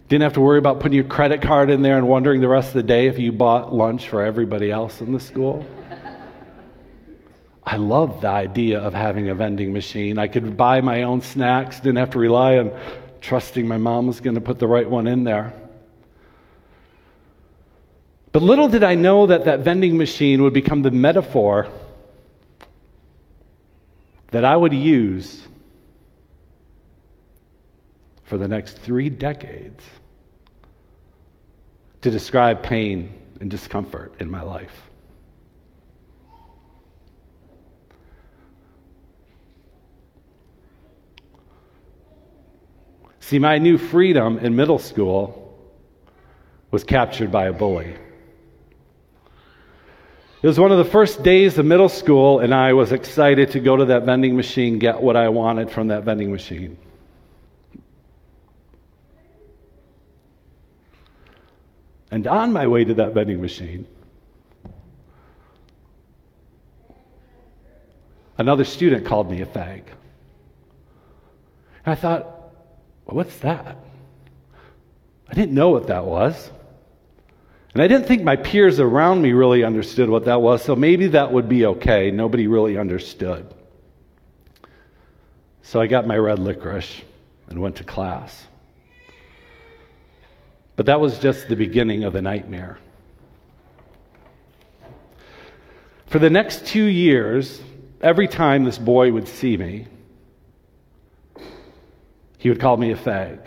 Didn't 0.09 0.23
have 0.23 0.35
to 0.35 0.41
worry 0.41 0.59
about 0.59 0.81
putting 0.81 0.95
your 0.95 1.05
credit 1.05 1.43
card 1.43 1.71
in 1.71 1.83
there 1.83 1.99
and 1.99 2.09
wondering 2.09 2.41
the 2.41 2.49
rest 2.49 2.69
of 2.69 2.75
the 2.75 2.83
day 2.83 3.07
if 3.07 3.19
you 3.19 3.33
bought 3.33 3.75
lunch 3.75 4.09
for 4.09 4.23
everybody 4.23 4.71
else 4.71 5.01
in 5.01 5.13
the 5.13 5.21
school. 5.21 5.67
I 7.67 7.77
loved 7.77 8.21
the 8.23 8.29
idea 8.29 8.79
of 8.79 8.95
having 8.95 9.29
a 9.29 9.35
vending 9.35 9.73
machine. 9.73 10.19
I 10.19 10.29
could 10.29 10.57
buy 10.57 10.81
my 10.81 11.03
own 11.03 11.21
snacks, 11.21 11.81
didn't 11.81 11.97
have 11.97 12.11
to 12.11 12.19
rely 12.21 12.59
on 12.59 12.71
trusting 13.21 13.67
my 13.67 13.77
mom 13.77 14.07
was 14.07 14.21
going 14.21 14.37
to 14.37 14.41
put 14.41 14.61
the 14.61 14.69
right 14.69 14.89
one 14.89 15.09
in 15.09 15.25
there. 15.25 15.53
But 18.31 18.43
little 18.43 18.69
did 18.69 18.85
I 18.85 18.95
know 18.95 19.27
that 19.27 19.47
that 19.47 19.61
vending 19.61 19.97
machine 19.97 20.43
would 20.43 20.53
become 20.53 20.83
the 20.83 20.93
metaphor 20.93 21.67
that 24.31 24.45
I 24.45 24.57
would 24.57 24.73
use 24.73 25.43
for 28.25 28.39
the 28.39 28.47
next 28.47 28.79
three 28.79 29.09
decades 29.09 29.83
to 32.03 32.11
describe 32.11 32.63
pain 32.63 33.13
and 33.41 33.51
discomfort 33.51 34.15
in 34.21 34.31
my 34.31 34.43
life. 34.43 34.86
See, 43.27 43.41
my 43.41 43.59
new 43.59 43.77
freedom 43.77 44.39
in 44.39 44.55
middle 44.55 44.79
school 44.79 45.53
was 46.71 46.85
captured 46.85 47.33
by 47.33 47.47
a 47.47 47.53
bully. 47.53 47.97
It 50.43 50.47
was 50.47 50.61
one 50.61 50.71
of 50.71 50.79
the 50.79 50.85
first 50.85 51.25
days 51.25 51.59
of 51.59 51.67
middle 51.67 51.89
school, 51.89 52.39
and 52.39 52.55
I 52.55 52.73
was 52.73 52.93
excited 52.93 53.51
to 53.51 53.59
go 53.59 53.79
to 53.79 53.87
that 53.87 54.05
vending 54.05 54.37
machine, 54.37 54.79
get 54.79 55.03
what 55.03 55.17
I 55.17 55.29
wanted 55.29 55.73
from 55.73 55.89
that 55.89 56.05
vending 56.05 56.31
machine. 56.31 56.79
And 62.13 62.29
on 62.29 62.53
my 62.53 62.69
way 62.69 62.85
to 62.85 62.95
that 62.95 63.13
vending 63.13 63.41
machine, 63.41 63.89
another 68.39 68.63
student 68.63 69.05
called 69.05 69.29
me 69.29 69.41
a 69.41 69.47
fag. 69.47 69.83
And 71.85 71.87
I 71.87 71.97
thought, 71.97 72.36
what's 73.15 73.37
that? 73.39 73.77
I 75.29 75.35
didn't 75.35 75.55
know 75.55 75.71
what 75.71 75.87
that 75.89 76.05
was. 76.05 76.51
And 77.75 77.83
I 77.83 77.89
didn't 77.89 78.07
think 78.07 78.23
my 78.23 78.37
peers 78.37 78.81
around 78.81 79.21
me 79.21 79.33
really 79.33 79.63
understood 79.63 80.09
what 80.09 80.25
that 80.25 80.41
was, 80.41 80.63
so 80.63 80.75
maybe 80.75 81.09
that 81.09 81.31
would 81.31 81.49
be 81.49 81.67
okay. 81.67 82.11
Nobody 82.11 82.47
really 82.47 82.79
understood. 82.79 83.53
So 85.63 85.81
I 85.81 85.87
got 85.87 86.07
my 86.07 86.17
red 86.17 86.39
licorice 86.39 87.03
and 87.49 87.61
went 87.61 87.77
to 87.77 87.85
class. 87.85 88.47
But 90.75 90.87
that 90.87 91.01
was 91.01 91.19
just 91.19 91.49
the 91.49 91.57
beginning 91.57 92.05
of 92.05 92.13
the 92.13 92.23
nightmare. 92.23 92.79
For 96.07 96.19
the 96.19 96.31
next 96.31 96.67
two 96.67 96.85
years, 96.85 97.61
every 98.01 98.29
time 98.29 98.65
this 98.65 98.79
boy 98.79 99.13
would 99.13 99.29
see 99.29 99.57
me, 99.57 99.87
he 102.47 102.51
would 102.51 102.61
call 102.61 102.77
me 102.77 102.93
a 102.93 102.97
fag 102.97 103.41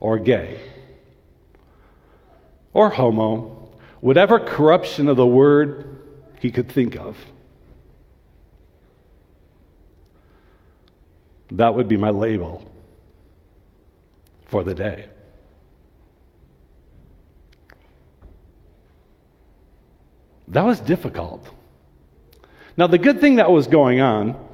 or 0.00 0.18
gay 0.18 0.58
or 2.72 2.88
homo, 2.88 3.68
whatever 4.00 4.40
corruption 4.40 5.08
of 5.08 5.18
the 5.18 5.26
word 5.26 6.00
he 6.40 6.50
could 6.50 6.72
think 6.72 6.96
of. 6.96 7.14
That 11.50 11.74
would 11.74 11.88
be 11.88 11.98
my 11.98 12.08
label 12.08 12.72
for 14.46 14.64
the 14.64 14.74
day. 14.74 15.10
That 20.48 20.64
was 20.64 20.80
difficult. 20.80 21.46
Now, 22.78 22.86
the 22.86 22.96
good 22.96 23.20
thing 23.20 23.36
that 23.36 23.50
was 23.50 23.66
going 23.66 24.00
on, 24.00 24.47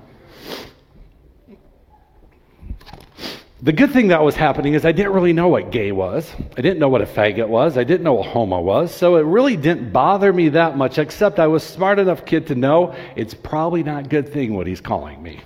the 3.64 3.72
good 3.72 3.92
thing 3.92 4.08
that 4.08 4.22
was 4.22 4.36
happening 4.36 4.74
is 4.74 4.84
I 4.84 4.92
didn't 4.92 5.12
really 5.12 5.32
know 5.32 5.48
what 5.48 5.70
gay 5.70 5.90
was. 5.90 6.30
I 6.54 6.60
didn't 6.60 6.78
know 6.80 6.90
what 6.90 7.00
a 7.00 7.06
faggot 7.06 7.48
was. 7.48 7.78
I 7.78 7.84
didn't 7.84 8.02
know 8.02 8.12
what 8.12 8.26
homo 8.26 8.60
was. 8.60 8.94
So 8.94 9.16
it 9.16 9.22
really 9.22 9.56
didn't 9.56 9.90
bother 9.90 10.34
me 10.34 10.50
that 10.50 10.76
much, 10.76 10.98
except 10.98 11.38
I 11.38 11.46
was 11.46 11.62
smart 11.62 11.98
enough 11.98 12.26
kid 12.26 12.48
to 12.48 12.54
know 12.54 12.94
it's 13.16 13.32
probably 13.32 13.82
not 13.82 14.04
a 14.04 14.08
good 14.08 14.30
thing 14.30 14.52
what 14.52 14.66
he's 14.66 14.82
calling 14.82 15.22
me. 15.22 15.40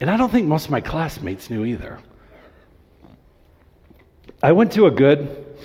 And 0.00 0.10
I 0.10 0.16
don't 0.16 0.28
think 0.28 0.48
most 0.48 0.64
of 0.64 0.72
my 0.72 0.80
classmates 0.80 1.50
knew 1.50 1.64
either. 1.64 2.00
I 4.42 4.50
went 4.50 4.72
to 4.72 4.86
a 4.86 4.90
good 4.90 5.56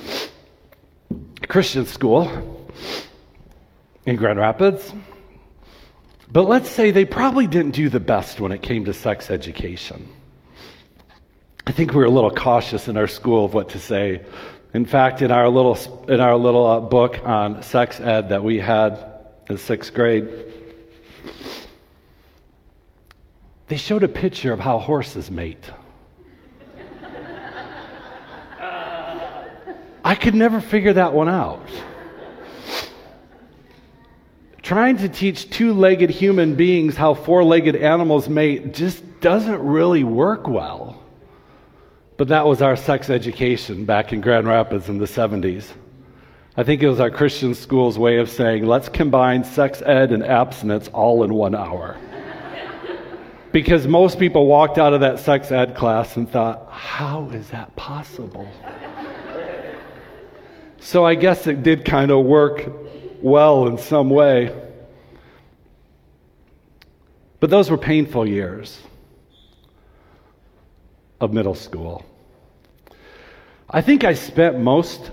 Christian 1.48 1.88
school 1.88 2.68
in 4.06 4.18
Grand 4.18 4.38
Rapids, 4.38 4.94
but 6.32 6.44
let's 6.44 6.70
say 6.70 6.92
they 6.92 7.06
probably 7.06 7.48
didn't 7.48 7.72
do 7.72 7.90
the 7.90 8.00
best 8.00 8.40
when 8.40 8.52
it 8.52 8.62
came 8.62 8.86
to 8.86 8.94
sex 8.94 9.32
education. 9.32 10.08
I 11.70 11.72
think 11.72 11.92
we 11.92 11.98
were 11.98 12.06
a 12.06 12.10
little 12.10 12.32
cautious 12.32 12.88
in 12.88 12.98
our 12.98 13.06
school 13.06 13.46
of 13.46 13.54
what 13.54 13.70
to 13.70 13.80
say. 13.80 14.26
In 14.74 14.86
fact, 14.88 15.22
in 15.22 15.30
our 15.30 15.48
little, 15.48 15.78
in 16.10 16.20
our 16.20 16.36
little 16.36 16.66
uh, 16.66 16.80
book 16.80 17.20
on 17.24 17.62
sex 17.62 18.00
ed 18.00 18.30
that 18.30 18.44
we 18.44 18.58
had 18.58 18.98
in 19.48 19.60
sixth 19.60 19.94
grade, 19.94 20.28
they 23.68 23.78
showed 23.78 24.02
a 24.02 24.08
picture 24.08 24.52
of 24.52 24.60
how 24.60 24.80
horses 24.80 25.30
mate. 25.30 25.64
I 30.04 30.16
could 30.16 30.34
never 30.34 30.62
figure 30.62 30.94
that 30.94 31.14
one 31.14 31.30
out. 31.30 31.70
Trying 34.64 34.98
to 34.98 35.08
teach 35.08 35.52
two 35.52 35.74
legged 35.74 36.10
human 36.10 36.56
beings 36.56 36.96
how 36.96 37.14
four 37.14 37.44
legged 37.44 37.76
animals 37.76 38.28
mate 38.28 38.74
just 38.74 39.04
doesn't 39.22 39.60
really 39.60 40.04
work 40.04 40.48
well. 40.48 40.99
But 42.20 42.28
that 42.28 42.46
was 42.46 42.62
our 42.62 42.76
sex 42.76 43.10
education 43.10 43.86
back 43.86 44.12
in 44.12 44.20
Grand 44.20 44.46
Rapids 44.46 44.90
in 44.90 44.98
the 44.98 45.06
70s. 45.06 45.72
I 46.58 46.64
think 46.64 46.84
it 46.84 46.90
was 46.90 47.00
our 47.00 47.10
Christian 47.10 47.56
school's 47.56 47.98
way 47.98 48.18
of 48.18 48.30
saying, 48.30 48.66
let's 48.66 48.90
combine 48.90 49.46
sex 49.46 49.82
ed 49.86 50.12
and 50.12 50.22
abstinence 50.22 50.90
all 50.90 51.24
in 51.24 51.34
one 51.34 51.56
hour. 51.56 51.96
because 53.54 53.88
most 53.88 54.20
people 54.20 54.48
walked 54.48 54.78
out 54.78 54.92
of 54.92 55.00
that 55.00 55.20
sex 55.20 55.50
ed 55.50 55.78
class 55.78 56.18
and 56.18 56.30
thought, 56.30 56.68
how 56.70 57.30
is 57.30 57.52
that 57.52 57.74
possible? 57.78 58.52
So 60.82 61.06
I 61.06 61.16
guess 61.16 61.48
it 61.48 61.64
did 61.64 61.86
kind 61.86 62.12
of 62.12 62.26
work 62.26 62.70
well 63.22 63.66
in 63.68 63.78
some 63.78 64.10
way. 64.10 64.54
But 67.40 67.50
those 67.50 67.72
were 67.72 67.78
painful 67.78 68.28
years 68.28 68.78
of 71.22 71.32
middle 71.32 71.56
school. 71.56 72.06
I 73.72 73.82
think 73.82 74.04
I 74.04 74.16
spent 74.16 74.58
most 74.60 75.12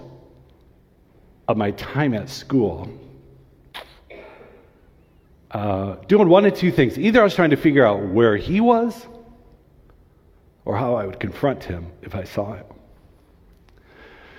of 1.47 1.59
my 1.59 1.73
time 1.73 2.15
at 2.15 2.31
school 2.31 2.89
uh, 5.51 5.97
doing 6.09 6.29
one 6.29 6.47
of 6.47 6.55
two 6.55 6.73
things. 6.73 6.99
Either 6.99 7.21
I 7.21 7.25
was 7.25 7.35
trying 7.35 7.51
to 7.51 7.57
figure 7.57 7.85
out 7.85 8.03
where 8.03 8.37
he 8.37 8.63
was 8.63 9.07
or 10.65 10.75
how 10.77 10.95
I 10.95 11.05
would 11.05 11.21
confront 11.21 11.65
him 11.65 11.93
if 12.01 12.15
I 12.15 12.25
saw 12.25 12.55
him. 12.55 12.65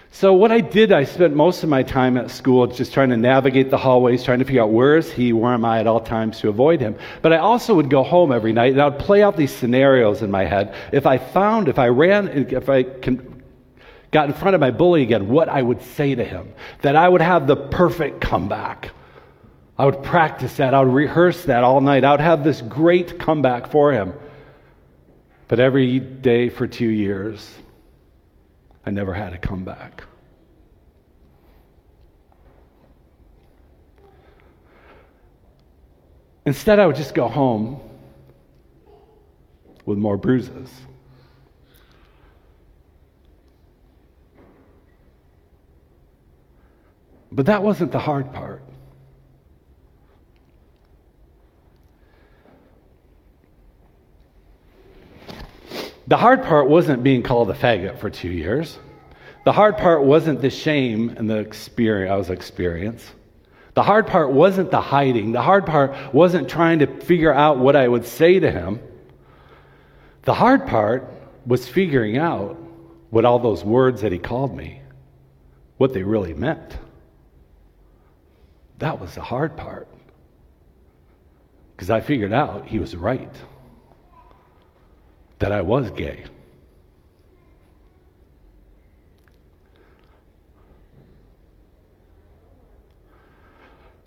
So 0.09 0.34
what 0.34 0.51
I 0.51 0.61
did, 0.61 0.91
I 0.91 1.03
spent 1.03 1.36
most 1.36 1.61
of 1.61 1.70
my 1.70 1.84
time 1.84 2.18
at 2.18 2.32
school 2.32 2.65
just 2.65 2.91
trying 2.93 3.09
to 3.09 3.18
navigate 3.18 3.70
the 3.70 3.78
hallways, 3.78 4.24
trying 4.24 4.39
to 4.39 4.45
figure 4.45 4.63
out 4.63 4.72
where 4.72 4.97
is 4.97 5.11
he, 5.11 5.32
where 5.32 5.53
am 5.53 5.63
I 5.63 5.80
at 5.80 5.86
all 5.86 5.99
times 5.99 6.39
to 6.39 6.49
avoid 6.49 6.82
him. 6.82 6.97
But 7.22 7.34
I 7.34 7.38
also 7.38 7.76
would 7.76 7.91
go 7.91 8.01
home 8.01 8.32
every 8.32 8.51
night 8.51 8.72
and 8.72 8.82
I 8.82 8.89
would 8.89 8.97
play 8.97 9.22
out 9.22 9.38
these 9.38 9.51
scenarios 9.51 10.24
in 10.24 10.32
my 10.32 10.43
head. 10.43 10.74
If 10.91 11.05
I 11.05 11.20
found, 11.20 11.68
if 11.68 11.78
I 11.78 11.89
ran, 11.89 12.30
if 12.30 12.68
I 12.68 12.82
can, 12.82 13.37
got 14.12 14.28
in 14.28 14.34
front 14.34 14.55
of 14.55 14.62
my 14.62 14.72
bully 14.72 15.03
again, 15.03 15.28
what 15.28 15.49
I 15.49 15.62
would 15.62 15.82
say 15.82 16.16
to 16.16 16.24
him, 16.24 16.53
that 16.82 16.95
I 16.95 17.08
would 17.08 17.22
have 17.22 17.47
the 17.47 17.55
perfect 17.55 18.22
comeback. 18.22 18.91
I 19.78 19.86
would 19.86 20.01
practice 20.03 20.55
that. 20.58 20.74
I 20.74 20.82
would 20.82 20.93
rehearse 20.93 21.45
that 21.45 21.64
all 21.64 21.82
night. 21.82 22.03
I 22.03 22.12
would 22.12 22.20
have 22.20 22.43
this 22.43 22.62
great 22.62 23.20
comeback 23.20 23.68
for 23.68 23.91
him. 23.91 24.14
But 25.47 25.60
every 25.60 25.99
day 25.99 26.49
for 26.49 26.68
two 26.68 26.88
years, 26.88 27.53
I 28.86 28.91
never 28.91 29.14
had 29.14 29.34
a 29.34 29.38
comeback. 29.38 30.03
Instead, 36.45 36.80
I 36.80 36.88
would 36.88 36.95
just 36.95 37.14
go 37.14 37.28
home 37.28 37.82
with 39.86 39.97
more 39.97 40.18
bruises. 40.18 40.70
But 47.32 47.47
that 47.47 47.63
wasn't 47.63 47.91
the 47.91 47.99
hard 47.99 48.34
part. 48.34 48.63
The 56.07 56.15
hard 56.17 56.43
part 56.43 56.69
wasn't 56.69 57.03
being 57.03 57.21
called 57.21 57.49
a 57.49 57.53
faggot 57.53 57.99
for 57.99 58.09
two 58.09 58.30
years. 58.30 58.80
The 59.43 59.51
hard 59.51 59.78
part 59.78 60.03
wasn't 60.03 60.41
the 60.41 60.49
shame 60.49 61.09
and 61.09 61.30
the 61.30 61.38
experience 61.38 62.11
I 62.11 62.15
was 62.15 62.30
experiencing. 62.30 63.13
The 63.73 63.84
hard 63.84 64.07
part 64.07 64.32
wasn't 64.32 64.71
the 64.71 64.82
hiding. 64.82 65.34
The 65.34 65.41
hard 65.41 65.65
part 65.65 66.13
wasn't 66.13 66.49
trying 66.49 66.80
to 66.80 66.88
figure 66.88 67.34
out 67.34 67.59
what 67.59 67.75
I 67.75 67.88
would 67.88 68.05
say 68.05 68.39
to 68.39 68.49
him. 68.49 68.80
The 70.23 70.34
hard 70.34 70.65
part 70.65 71.11
was 71.45 71.67
figuring 71.67 72.17
out 72.17 72.57
what 73.09 73.23
all 73.23 73.39
those 73.39 73.63
words 73.63 74.01
that 74.01 74.11
he 74.11 74.17
called 74.17 74.55
me, 74.55 74.82
what 75.78 75.93
they 75.93 76.03
really 76.03 76.34
meant. 76.34 76.78
That 78.78 78.99
was 78.99 79.15
the 79.15 79.21
hard 79.21 79.57
part. 79.57 79.88
Because 81.75 81.89
I 81.89 82.01
figured 82.01 82.34
out 82.34 82.67
he 82.67 82.80
was 82.80 82.95
right 82.95 83.36
that 85.39 85.51
I 85.51 85.61
was 85.61 85.91
gay. 85.91 86.25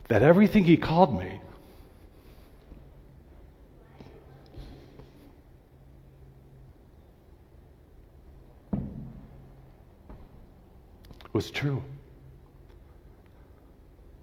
That 0.08 0.22
everything 0.22 0.64
he 0.64 0.76
called 0.76 1.16
me 1.16 1.40
was 11.32 11.50
true. 11.50 11.84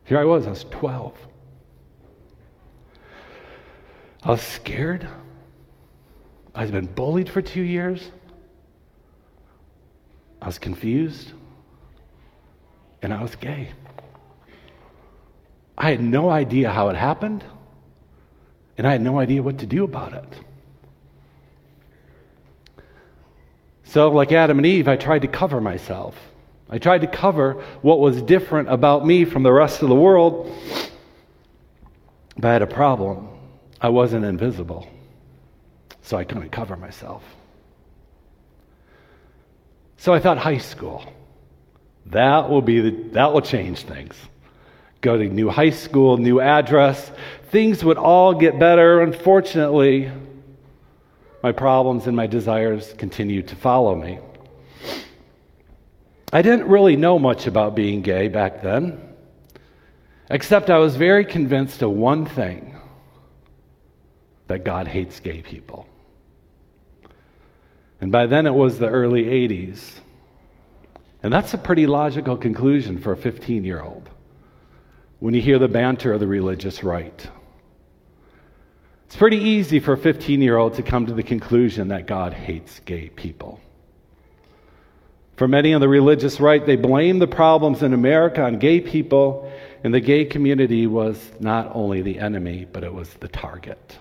Here 0.08 0.18
I 0.18 0.24
was, 0.24 0.47
I 0.47 0.51
was 0.51 0.64
12. 0.72 1.14
I 4.24 4.32
was 4.32 4.41
scared. 4.41 5.05
I'd 6.55 6.72
been 6.72 6.86
bullied 6.86 7.30
for 7.30 7.41
two 7.41 7.62
years. 7.62 8.10
I 10.41 10.45
was 10.45 10.60
confused. 10.60 11.34
And 13.01 13.14
I 13.14 13.22
was 13.22 13.36
gay. 13.36 13.72
I 15.78 15.89
had 15.89 16.01
no 16.01 16.30
idea 16.30 16.72
how 16.72 16.88
it 16.88 16.95
happened. 16.95 17.43
And 18.78 18.88
I 18.88 18.93
had 18.93 19.01
no 19.01 19.20
idea 19.20 19.43
what 19.43 19.58
to 19.60 19.66
do 19.66 19.84
about 19.84 20.14
it. 20.14 22.84
So, 23.84 24.10
like 24.10 24.32
Adam 24.32 24.58
and 24.58 24.66
Eve, 24.66 24.88
I 24.88 24.95
tried 24.95 25.24
to 25.24 25.28
cover 25.28 25.60
myself. 25.60 26.16
I 26.70 26.78
tried 26.78 27.01
to 27.01 27.07
cover 27.07 27.63
what 27.82 27.99
was 27.99 28.22
different 28.22 28.70
about 28.70 29.05
me 29.05 29.26
from 29.26 29.43
the 29.43 29.53
rest 29.53 29.82
of 29.82 29.89
the 29.89 29.95
world. 29.95 30.53
But 32.36 32.49
I 32.49 32.53
had 32.53 32.61
a 32.61 32.68
problem. 32.68 33.30
I 33.80 33.89
wasn't 33.89 34.26
invisible 34.26 34.88
so 36.07 36.18
I 36.18 36.24
couldn't 36.24 36.51
cover 36.51 36.78
myself. 36.78 37.22
So 39.97 40.13
I 40.13 40.20
thought 40.20 40.38
high 40.38 40.59
school. 40.59 41.03
That 42.05 42.49
will 42.49 42.61
be 42.61 42.80
the, 42.80 43.09
that 43.11 43.34
will 43.34 43.41
change 43.41 43.82
things. 43.82 44.15
Go 45.01 45.18
to 45.18 45.26
new 45.26 45.49
high 45.49 45.72
school, 45.72 46.18
new 46.18 46.39
address. 46.39 47.11
Things 47.51 47.84
would 47.84 47.97
all 47.97 48.34
get 48.34 48.57
better. 48.57 49.01
Unfortunately, 49.01 50.09
my 51.43 51.51
problems 51.51 52.07
and 52.07 52.15
my 52.15 52.28
desires 52.28 52.93
continued 52.97 53.49
to 53.49 53.55
follow 53.57 53.93
me. 53.93 54.20
I 56.32 56.41
didn't 56.41 56.67
really 56.67 56.97
know 56.97 57.17
much 57.17 57.47
about 57.47 57.75
being 57.75 58.01
gay 58.01 58.28
back 58.28 58.61
then, 58.61 58.99
except 60.30 60.69
I 60.69 60.78
was 60.78 60.97
very 60.97 61.23
convinced 61.23 61.82
of 61.82 61.91
one 61.91 62.25
thing 62.25 62.75
that 64.47 64.65
God 64.65 64.88
hates 64.88 65.19
gay 65.21 65.41
people. 65.41 65.88
And 68.01 68.11
by 68.11 68.28
then 68.28 68.45
it 68.45 68.53
was 68.53 68.78
the 68.78 68.89
early 68.89 69.23
80s. 69.23 69.99
And 71.23 71.32
that's 71.32 71.53
a 71.53 71.57
pretty 71.57 71.88
logical 71.88 72.38
conclusion 72.38 72.99
for 72.99 73.13
a 73.13 73.17
15 73.17 73.63
year 73.63 73.82
old 73.82 74.09
when 75.19 75.34
you 75.34 75.41
hear 75.41 75.59
the 75.59 75.67
banter 75.67 76.13
of 76.13 76.19
the 76.19 76.28
religious 76.28 76.84
right. 76.84 77.30
It's 79.05 79.15
pretty 79.15 79.38
easy 79.38 79.80
for 79.80 79.93
a 79.93 79.97
15 79.97 80.41
year 80.41 80.57
old 80.57 80.75
to 80.75 80.84
come 80.84 81.05
to 81.05 81.13
the 81.13 81.23
conclusion 81.23 81.88
that 81.88 82.05
God 82.05 82.34
hates 82.34 82.80
gay 82.82 83.09
people. 83.09 83.61
For 85.38 85.47
many 85.47 85.73
on 85.75 85.81
the 85.81 85.88
religious 85.88 86.39
right, 86.39 86.65
they 86.65 86.75
blame 86.75 87.19
the 87.19 87.27
problems 87.27 87.83
in 87.83 87.93
America 87.93 88.41
on 88.41 88.57
gay 88.57 88.81
people, 88.81 89.51
and 89.83 89.93
the 89.93 89.99
gay 89.99 90.25
community 90.25 90.88
was 90.88 91.31
not 91.39 91.71
only 91.75 92.01
the 92.01 92.17
enemy, 92.19 92.65
but 92.65 92.83
it 92.83 92.91
was 92.91 93.07
the 93.13 93.27
target. 93.27 93.97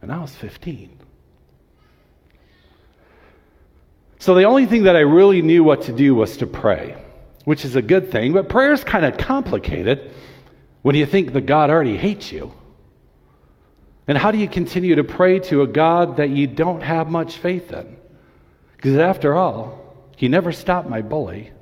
And 0.00 0.12
I 0.12 0.20
was 0.20 0.34
15. 0.36 0.96
So 4.20 4.36
the 4.36 4.44
only 4.44 4.66
thing 4.66 4.84
that 4.84 4.94
I 4.94 5.00
really 5.00 5.42
knew 5.42 5.64
what 5.64 5.82
to 5.82 5.92
do 5.92 6.14
was 6.14 6.36
to 6.36 6.46
pray, 6.46 6.96
which 7.44 7.64
is 7.64 7.74
a 7.74 7.82
good 7.82 8.12
thing, 8.12 8.32
but 8.32 8.48
prayer 8.48 8.72
is 8.72 8.84
kind 8.84 9.04
of 9.04 9.18
complicated 9.18 10.12
when 10.82 10.94
you 10.94 11.06
think 11.06 11.32
that 11.32 11.46
God 11.46 11.68
already 11.68 11.96
hates 11.96 12.30
you. 12.30 12.52
And 14.06 14.16
how 14.16 14.30
do 14.30 14.38
you 14.38 14.48
continue 14.48 14.94
to 14.94 15.04
pray 15.04 15.40
to 15.40 15.62
a 15.62 15.66
God 15.66 16.18
that 16.18 16.30
you 16.30 16.46
don't 16.46 16.82
have 16.82 17.08
much 17.08 17.38
faith 17.38 17.72
in? 17.72 17.96
Because 18.82 18.98
after 18.98 19.36
all, 19.36 19.78
He 20.16 20.26
never 20.26 20.50
stopped 20.50 20.88
my 20.88 21.02
bully, 21.02 21.52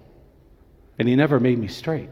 and 0.99 1.07
He 1.07 1.17
never 1.17 1.39
made 1.39 1.59
me 1.59 1.69
straight. 1.69 2.09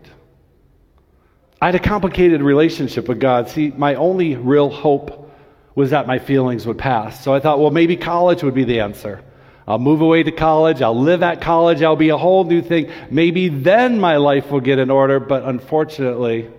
I 1.62 1.66
had 1.66 1.74
a 1.74 1.78
complicated 1.78 2.42
relationship 2.42 3.08
with 3.08 3.18
God. 3.18 3.48
See, 3.48 3.70
my 3.70 3.94
only 3.94 4.36
real 4.36 4.68
hope 4.68 5.32
was 5.74 5.90
that 5.90 6.06
my 6.06 6.18
feelings 6.18 6.66
would 6.66 6.76
pass. 6.76 7.24
So 7.24 7.32
I 7.32 7.40
thought, 7.40 7.58
well, 7.58 7.70
maybe 7.70 7.96
college 7.96 8.42
would 8.42 8.54
be 8.54 8.64
the 8.64 8.80
answer. 8.80 9.24
I'll 9.66 9.78
move 9.78 10.02
away 10.02 10.24
to 10.24 10.30
college. 10.30 10.82
I'll 10.82 11.00
live 11.00 11.22
at 11.22 11.40
college. 11.40 11.82
I'll 11.82 11.96
be 11.96 12.10
a 12.10 12.18
whole 12.18 12.44
new 12.44 12.60
thing. 12.60 12.92
Maybe 13.10 13.48
then 13.48 13.98
my 13.98 14.18
life 14.18 14.50
will 14.50 14.60
get 14.60 14.78
in 14.78 14.90
order. 14.90 15.20
But 15.20 15.44
unfortunately, 15.44 16.50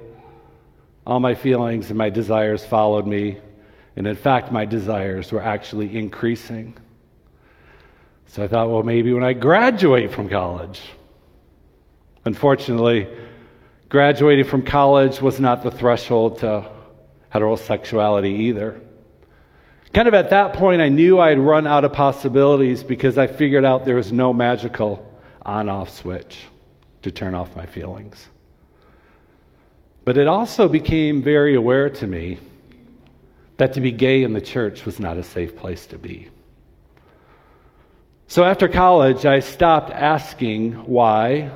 all 1.05 1.19
my 1.19 1.35
feelings 1.35 1.89
and 1.89 1.97
my 1.99 2.09
desires 2.09 2.65
followed 2.65 3.05
me. 3.05 3.37
And 3.95 4.07
in 4.07 4.15
fact, 4.15 4.51
my 4.51 4.65
desires 4.65 5.31
were 5.31 5.41
actually 5.41 5.95
increasing. 5.95 6.75
So 8.29 8.43
I 8.43 8.47
thought, 8.47 8.69
well, 8.69 8.83
maybe 8.83 9.11
when 9.11 9.23
I 9.23 9.33
graduate 9.33 10.13
from 10.13 10.29
college. 10.29 10.79
Unfortunately, 12.25 13.07
graduating 13.89 14.45
from 14.45 14.61
college 14.61 15.19
was 15.19 15.39
not 15.39 15.63
the 15.63 15.71
threshold 15.71 16.39
to 16.39 16.69
heterosexuality 17.33 18.37
either. 18.39 18.79
Kind 19.95 20.07
of 20.07 20.13
at 20.13 20.29
that 20.29 20.53
point, 20.53 20.79
I 20.79 20.89
knew 20.89 21.19
I'd 21.19 21.39
run 21.39 21.65
out 21.65 21.83
of 21.83 21.93
possibilities 21.93 22.83
because 22.83 23.17
I 23.17 23.25
figured 23.25 23.65
out 23.65 23.85
there 23.85 23.95
was 23.95 24.11
no 24.11 24.31
magical 24.31 25.03
on 25.41 25.67
off 25.67 25.89
switch 25.89 26.45
to 27.01 27.09
turn 27.09 27.33
off 27.33 27.55
my 27.55 27.65
feelings. 27.65 28.27
But 30.05 30.19
it 30.19 30.27
also 30.27 30.67
became 30.67 31.23
very 31.23 31.55
aware 31.55 31.89
to 31.89 32.05
me 32.05 32.37
that 33.57 33.73
to 33.73 33.81
be 33.81 33.91
gay 33.91 34.21
in 34.21 34.33
the 34.33 34.41
church 34.41 34.85
was 34.85 34.99
not 34.99 35.17
a 35.17 35.23
safe 35.23 35.55
place 35.55 35.87
to 35.87 35.97
be. 35.97 36.29
So 38.29 38.45
after 38.45 38.69
college, 38.69 39.25
I 39.25 39.41
stopped 39.41 39.91
asking 39.91 40.73
why. 40.85 41.51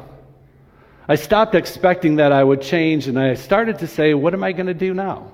I 1.07 1.15
stopped 1.15 1.55
expecting 1.55 2.17
that 2.17 2.34
I 2.34 2.43
would 2.43 2.61
change, 2.61 3.07
and 3.07 3.17
I 3.17 3.36
started 3.36 3.80
to 3.80 3.88
say, 3.88 4.13
What 4.13 4.34
am 4.34 4.43
I 4.43 4.51
going 4.51 4.67
to 4.67 4.74
do 4.74 4.93
now? 4.93 5.32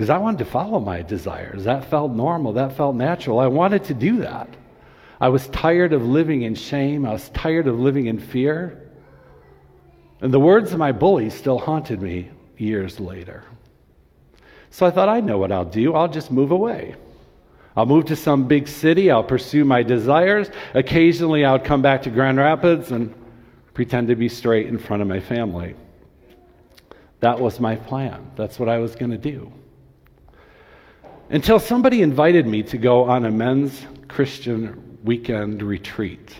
because 0.00 0.08
I 0.08 0.16
wanted 0.16 0.38
to 0.38 0.46
follow 0.46 0.80
my 0.80 1.02
desires. 1.02 1.64
That 1.64 1.84
felt 1.90 2.12
normal, 2.12 2.54
that 2.54 2.74
felt 2.74 2.96
natural. 2.96 3.38
I 3.38 3.48
wanted 3.48 3.84
to 3.84 3.92
do 3.92 4.16
that. 4.20 4.48
I 5.20 5.28
was 5.28 5.46
tired 5.48 5.92
of 5.92 6.02
living 6.02 6.40
in 6.40 6.54
shame, 6.54 7.04
I 7.04 7.12
was 7.12 7.28
tired 7.28 7.66
of 7.66 7.78
living 7.78 8.06
in 8.06 8.18
fear. 8.18 8.80
And 10.22 10.32
the 10.32 10.40
words 10.40 10.72
of 10.72 10.78
my 10.78 10.92
bully 10.92 11.28
still 11.28 11.58
haunted 11.58 12.00
me 12.00 12.30
years 12.56 12.98
later. 12.98 13.44
So 14.70 14.86
I 14.86 14.90
thought, 14.90 15.10
I 15.10 15.20
know 15.20 15.36
what 15.36 15.52
I'll 15.52 15.66
do. 15.66 15.92
I'll 15.92 16.08
just 16.08 16.30
move 16.30 16.50
away. 16.50 16.94
I'll 17.76 17.86
move 17.86 18.06
to 18.06 18.16
some 18.16 18.48
big 18.48 18.68
city. 18.68 19.10
I'll 19.10 19.24
pursue 19.24 19.64
my 19.64 19.82
desires. 19.82 20.50
Occasionally, 20.74 21.44
I'll 21.44 21.58
come 21.58 21.82
back 21.82 22.02
to 22.02 22.10
Grand 22.10 22.38
Rapids 22.38 22.90
and 22.90 23.14
pretend 23.74 24.08
to 24.08 24.16
be 24.16 24.28
straight 24.28 24.66
in 24.66 24.78
front 24.78 25.02
of 25.02 25.08
my 25.08 25.20
family. 25.20 25.74
That 27.20 27.38
was 27.38 27.60
my 27.60 27.76
plan. 27.76 28.30
That's 28.36 28.58
what 28.58 28.68
I 28.68 28.78
was 28.78 28.96
going 28.96 29.12
to 29.12 29.18
do 29.18 29.52
until 31.30 31.60
somebody 31.60 32.02
invited 32.02 32.46
me 32.46 32.62
to 32.64 32.76
go 32.76 33.04
on 33.04 33.24
a 33.24 33.30
men's 33.30 33.86
Christian 34.08 34.98
weekend 35.04 35.62
retreat. 35.62 36.34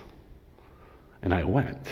And 1.22 1.32
I 1.32 1.44
went. 1.44 1.86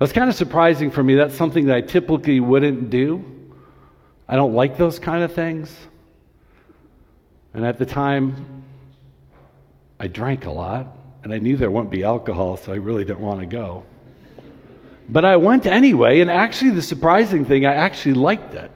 was 0.00 0.12
kind 0.12 0.28
of 0.28 0.34
surprising 0.34 0.90
for 0.90 1.02
me. 1.02 1.14
That's 1.14 1.36
something 1.36 1.66
that 1.66 1.76
I 1.76 1.80
typically 1.80 2.40
wouldn't 2.40 2.90
do. 2.90 3.24
I 4.28 4.36
don't 4.36 4.54
like 4.54 4.76
those 4.76 4.98
kind 4.98 5.22
of 5.22 5.32
things. 5.32 5.74
And 7.54 7.64
at 7.64 7.78
the 7.78 7.86
time, 7.86 8.64
I 9.98 10.06
drank 10.06 10.46
a 10.46 10.50
lot, 10.50 10.96
and 11.22 11.32
I 11.32 11.38
knew 11.38 11.56
there 11.56 11.70
wouldn't 11.70 11.90
be 11.90 12.04
alcohol, 12.04 12.56
so 12.56 12.72
I 12.72 12.76
really 12.76 13.04
didn't 13.04 13.20
want 13.20 13.40
to 13.40 13.46
go. 13.46 13.84
But 15.08 15.24
I 15.24 15.36
went 15.36 15.66
anyway, 15.66 16.20
and 16.20 16.30
actually, 16.30 16.70
the 16.70 16.82
surprising 16.82 17.44
thing, 17.44 17.66
I 17.66 17.74
actually 17.74 18.14
liked 18.14 18.54
it. 18.54 18.70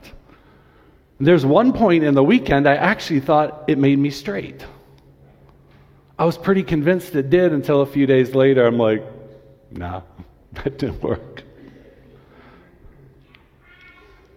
There's 1.21 1.47
one 1.47 1.73
point 1.73 2.03
in 2.03 2.15
the 2.15 2.25
weekend 2.25 2.69
I 2.69 2.75
actually 2.75 3.21
thought 3.21 3.65
it 3.69 3.79
made 3.79 3.99
me 3.99 4.11
straight. 4.11 4.67
I 6.19 6.25
was 6.25 6.37
pretty 6.37 6.65
convinced 6.65 7.15
it 7.15 7.31
did 7.31 7.53
until 7.53 7.81
a 7.81 7.87
few 7.87 8.07
days 8.07 8.35
later 8.35 8.67
I'm 8.67 8.79
like, 8.79 9.05
nah, 9.71 10.03
that 10.53 10.79
didn't 10.79 11.03
work. 11.03 11.44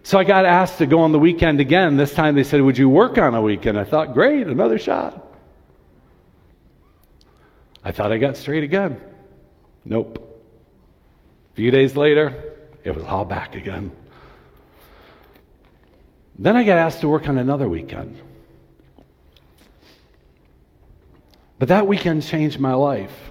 So 0.08 0.18
I 0.18 0.24
got 0.24 0.46
asked 0.46 0.78
to 0.78 0.86
go 0.86 1.00
on 1.00 1.12
the 1.12 1.18
weekend 1.18 1.60
again. 1.60 1.98
This 1.98 2.14
time 2.14 2.34
they 2.34 2.42
said, 2.42 2.62
Would 2.62 2.78
you 2.78 2.88
work 2.88 3.18
on 3.18 3.34
a 3.34 3.42
weekend? 3.42 3.78
I 3.78 3.84
thought, 3.84 4.14
Great, 4.14 4.46
another 4.46 4.78
shot. 4.78 5.36
I 7.84 7.92
thought 7.92 8.10
I 8.10 8.16
got 8.16 8.38
straight 8.38 8.64
again. 8.64 8.98
Nope. 9.84 10.16
A 11.52 11.56
few 11.56 11.70
days 11.70 11.94
later, 11.94 12.54
it 12.84 12.94
was 12.94 13.04
all 13.04 13.26
back 13.26 13.54
again. 13.54 13.92
Then 16.38 16.56
I 16.56 16.64
got 16.64 16.78
asked 16.78 17.02
to 17.02 17.08
work 17.08 17.28
on 17.28 17.36
another 17.36 17.68
weekend. 17.68 18.18
But 21.58 21.68
that 21.68 21.86
weekend 21.86 22.22
changed 22.22 22.58
my 22.58 22.72
life. 22.72 23.27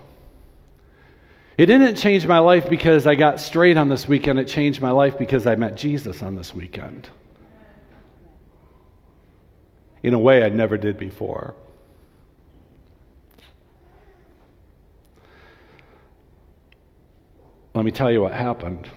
It 1.57 1.65
didn't 1.65 1.95
change 1.95 2.27
my 2.27 2.37
life 2.37 2.69
because 2.69 3.07
I 3.07 3.15
got 3.15 3.39
straight 3.39 3.77
on 3.77 3.89
this 3.89 4.07
weekend. 4.07 4.37
It 4.37 4.47
changed 4.47 4.79
my 4.79 4.91
life 4.91 5.17
because 5.17 5.47
I 5.47 5.55
met 5.55 5.75
Jesus 5.75 6.21
on 6.21 6.35
this 6.35 6.53
weekend. 6.53 7.09
In 10.03 10.13
a 10.13 10.19
way 10.19 10.43
I 10.43 10.49
never 10.49 10.77
did 10.77 10.99
before. 10.99 11.55
Let 17.73 17.85
me 17.85 17.91
tell 17.91 18.11
you 18.11 18.21
what 18.21 18.33
happened. 18.33 18.87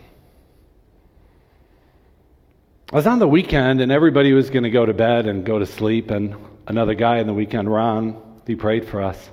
I 2.93 2.97
was 2.97 3.07
on 3.07 3.19
the 3.21 3.29
weekend 3.29 3.81
and 3.81 3.91
everybody 3.91 4.33
was 4.33 4.51
going 4.51 4.65
to 4.65 4.71
go 4.71 4.85
to 4.85 4.93
bed 4.93 5.27
and 5.27 5.45
go 5.47 5.59
to 5.59 5.67
sleep, 5.67 6.11
and 6.11 6.35
another 6.67 6.95
guy 6.95 7.21
on 7.21 7.27
the 7.27 7.35
weekend, 7.35 7.73
Ron, 7.73 8.21
he 8.47 8.55
prayed 8.55 8.87
for 8.87 9.01
us. 9.01 9.31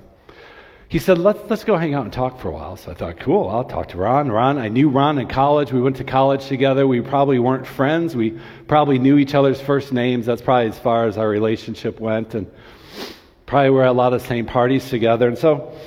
He 0.90 1.00
said, 1.00 1.18
let's, 1.18 1.40
let's 1.50 1.66
go 1.66 1.76
hang 1.76 1.94
out 1.94 2.06
and 2.06 2.14
talk 2.14 2.40
for 2.40 2.48
a 2.48 2.52
while. 2.52 2.78
So 2.78 2.92
I 2.92 2.94
thought, 2.94 3.20
cool, 3.20 3.50
I'll 3.50 3.66
talk 3.66 3.90
to 3.90 3.98
Ron. 3.98 4.32
Ron, 4.32 4.58
I 4.58 4.70
knew 4.70 4.88
Ron 4.88 5.18
in 5.18 5.28
college. 5.28 5.74
We 5.74 5.82
went 5.82 5.98
to 5.98 6.06
college 6.06 6.48
together. 6.48 6.88
We 6.88 7.02
probably 7.02 7.40
weren't 7.40 7.68
friends. 7.68 8.16
We 8.16 8.40
probably 8.68 8.98
knew 8.98 9.18
each 9.18 9.36
other's 9.36 9.60
first 9.60 9.92
names. 9.92 10.26
That's 10.26 10.42
probably 10.42 10.70
as 10.70 10.80
far 10.80 11.06
as 11.06 11.18
our 11.18 11.28
relationship 11.28 12.00
went. 12.00 12.36
And 12.36 12.50
probably 13.46 13.72
we 13.72 13.76
were 13.76 13.84
at 13.84 13.90
a 13.90 13.92
lot 13.92 14.14
of 14.14 14.22
same 14.22 14.46
parties 14.46 14.90
together. 14.90 15.28
And 15.28 15.38
so 15.38 15.78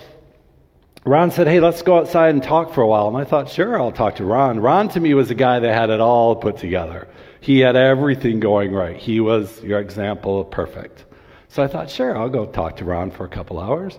Ron 1.07 1.31
said, 1.31 1.47
Hey, 1.47 1.61
let's 1.61 1.81
go 1.81 1.97
outside 1.97 2.35
and 2.35 2.43
talk 2.43 2.75
for 2.75 2.83
a 2.83 2.87
while. 2.87 3.09
And 3.09 3.17
I 3.17 3.25
thought, 3.25 3.49
Sure, 3.49 3.81
I'll 3.81 3.93
talk 3.93 4.17
to 4.17 4.25
Ron. 4.27 4.61
Ron 4.61 4.91
to 4.91 5.01
me 5.01 5.15
was 5.15 5.31
a 5.31 5.35
guy 5.35 5.61
that 5.61 5.75
had 5.75 5.89
it 5.89 6.01
all 6.01 6.37
put 6.37 6.59
together. 6.59 7.09
He 7.41 7.61
had 7.61 7.75
everything 7.75 8.39
going 8.39 8.73
right. 8.73 8.99
He 8.99 9.19
was 9.19 9.63
your 9.63 9.81
example 9.81 10.43
of 10.43 10.51
perfect. 10.51 11.07
So 11.49 11.63
I 11.63 11.69
thought, 11.69 11.89
Sure, 11.89 12.19
I'll 12.19 12.29
go 12.29 12.45
talk 12.45 12.77
to 12.77 12.85
Ron 12.85 13.11
for 13.11 13.25
a 13.25 13.31
couple 13.31 13.59
hours. 13.59 13.99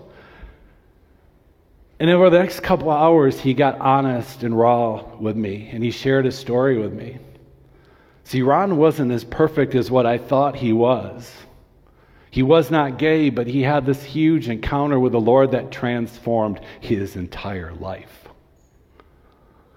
And 2.02 2.10
over 2.10 2.32
the 2.32 2.40
next 2.40 2.62
couple 2.62 2.90
hours, 2.90 3.40
he 3.40 3.54
got 3.54 3.80
honest 3.80 4.42
and 4.42 4.58
raw 4.58 5.04
with 5.18 5.36
me, 5.36 5.70
and 5.72 5.84
he 5.84 5.92
shared 5.92 6.26
his 6.26 6.36
story 6.36 6.80
with 6.80 6.92
me. 6.92 7.20
See, 8.24 8.42
Ron 8.42 8.78
wasn't 8.78 9.12
as 9.12 9.24
perfect 9.24 9.76
as 9.76 9.92
what 9.92 10.08
I 10.08 10.18
thought 10.18 10.56
he 10.56 10.74
was. 10.74 11.32
He 12.32 12.42
was 12.42 12.72
not 12.72 12.98
gay, 12.98 13.30
but 13.30 13.46
he 13.46 13.62
had 13.62 13.86
this 13.86 14.02
huge 14.04 14.50
encounter 14.50 15.00
with 15.00 15.12
the 15.12 15.22
Lord 15.22 15.52
that 15.52 15.72
transformed 15.72 16.60
his 16.80 17.16
entire 17.16 17.72
life. 17.76 18.28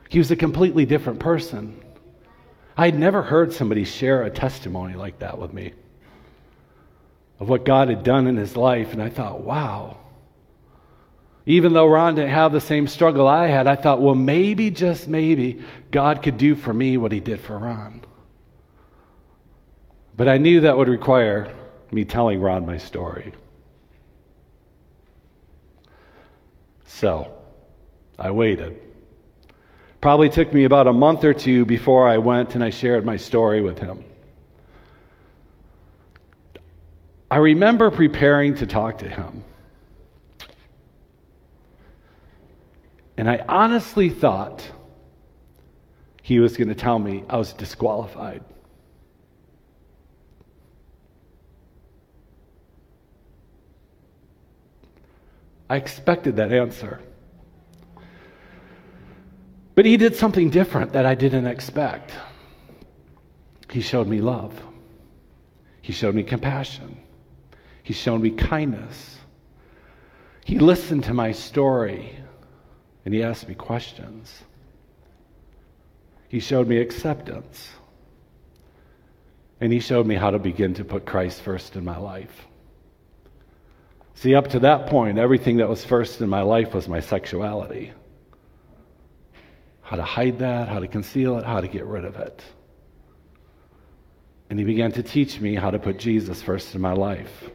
He 0.09 0.17
was 0.17 0.31
a 0.31 0.37
completely 0.37 0.87
different 0.87 1.21
person. 1.21 1.79
I 2.75 2.87
had 2.87 2.99
never 2.99 3.21
heard 3.21 3.53
somebody 3.53 3.85
share 3.85 4.23
a 4.23 4.31
testimony 4.31 4.95
like 4.95 5.19
that 5.19 5.37
with 5.37 5.53
me 5.53 5.75
of 7.39 7.51
what 7.51 7.67
God 7.67 7.91
had 7.91 8.03
done 8.03 8.27
in 8.27 8.39
his 8.39 8.57
life, 8.57 8.95
and 8.95 9.03
I 9.03 9.11
thought, 9.11 9.43
wow. 9.43 9.99
Even 11.47 11.75
though 11.75 11.87
Ron 11.87 12.15
didn't 12.15 12.31
have 12.31 12.53
the 12.53 12.61
same 12.61 12.87
struggle 12.87 13.29
I 13.29 13.49
had, 13.49 13.67
I 13.67 13.77
thought, 13.77 14.01
well, 14.01 14.15
maybe, 14.15 14.71
just 14.71 15.09
maybe, 15.09 15.63
God 15.91 16.23
could 16.23 16.39
do 16.39 16.55
for 16.55 16.73
me 16.73 16.97
what 16.97 17.13
he 17.13 17.21
did 17.21 17.41
for 17.41 17.59
Ron. 17.59 18.01
But 20.17 20.29
I 20.29 20.39
knew 20.39 20.63
that 20.63 20.77
would 20.77 20.89
require 20.89 21.55
me 21.91 22.05
telling 22.05 22.41
Ron 22.41 22.65
my 22.65 22.79
story. 22.79 23.35
So, 26.87 27.31
I 28.19 28.31
waited. 28.31 28.81
Probably 30.01 30.29
took 30.29 30.53
me 30.53 30.65
about 30.65 30.87
a 30.87 30.93
month 30.93 31.25
or 31.25 31.35
two 31.35 31.65
before 31.65 32.09
I 32.09 32.19
went 32.19 32.55
and 32.55 32.65
I 32.65 32.71
shared 32.71 33.05
my 33.05 33.17
story 33.17 33.61
with 33.61 33.79
him. 33.79 34.05
I 37.31 37.39
remember 37.39 37.91
preparing 37.91 38.55
to 38.57 38.67
talk 38.67 38.99
to 38.99 39.09
him. 39.09 39.45
And 43.17 43.31
I 43.31 43.45
honestly 43.49 44.11
thought 44.11 44.69
he 46.23 46.41
was 46.41 46.57
going 46.57 46.69
to 46.69 46.75
tell 46.75 46.99
me 46.99 47.25
I 47.29 47.37
was 47.37 47.53
disqualified. 47.53 48.43
I 55.69 55.77
expected 55.77 56.37
that 56.37 56.53
answer. 56.53 57.01
But 59.75 59.87
he 59.87 59.97
did 59.97 60.15
something 60.15 60.51
different 60.51 60.93
that 60.93 61.07
I 61.07 61.15
didn't 61.15 61.47
expect. 61.47 62.13
He 63.71 63.81
showed 63.81 64.07
me 64.07 64.21
love. 64.21 64.61
He 65.81 65.93
showed 65.93 66.15
me 66.15 66.23
compassion. 66.23 66.97
He 67.83 67.93
showed 67.93 68.21
me 68.21 68.31
kindness. 68.31 69.19
He 70.45 70.59
listened 70.59 71.05
to 71.05 71.15
my 71.15 71.33
story 71.33 72.17
and 73.05 73.13
he 73.13 73.23
asked 73.23 73.49
me 73.49 73.55
questions. 73.55 74.43
He 76.29 76.41
showed 76.41 76.67
me 76.67 76.79
acceptance. 76.79 77.71
And 79.61 79.73
he 79.73 79.81
showed 79.81 80.07
me 80.07 80.15
how 80.15 80.31
to 80.31 80.39
begin 80.39 80.75
to 80.75 80.85
put 80.85 81.07
Christ 81.07 81.41
first 81.43 81.77
in 81.77 81.85
my 81.85 81.97
life. 81.97 82.47
See, 84.15 84.35
up 84.35 84.49
to 84.49 84.61
that 84.61 84.87
point, 84.87 85.19
everything 85.19 85.59
that 85.59 85.69
was 85.69 85.85
first 85.85 86.21
in 86.21 86.29
my 86.29 86.43
life 86.43 86.75
was 86.75 86.89
my 86.89 87.01
sexuality. 87.01 87.93
How 89.83 89.97
to 89.97 90.03
hide 90.03 90.39
that, 90.39 90.69
how 90.69 90.79
to 90.79 90.89
conceal 90.89 91.39
it, 91.39 91.45
how 91.45 91.61
to 91.61 91.69
get 91.69 91.85
rid 91.85 92.05
of 92.05 92.17
it. 92.17 92.43
And 94.49 94.59
he 94.59 94.65
began 94.65 94.93
to 94.93 95.03
teach 95.03 95.41
me 95.41 95.55
how 95.55 95.71
to 95.71 95.79
put 95.79 95.99
Jesus 95.99 96.41
first 96.43 96.75
in 96.75 96.81
my 96.81 96.93
life. 96.93 97.51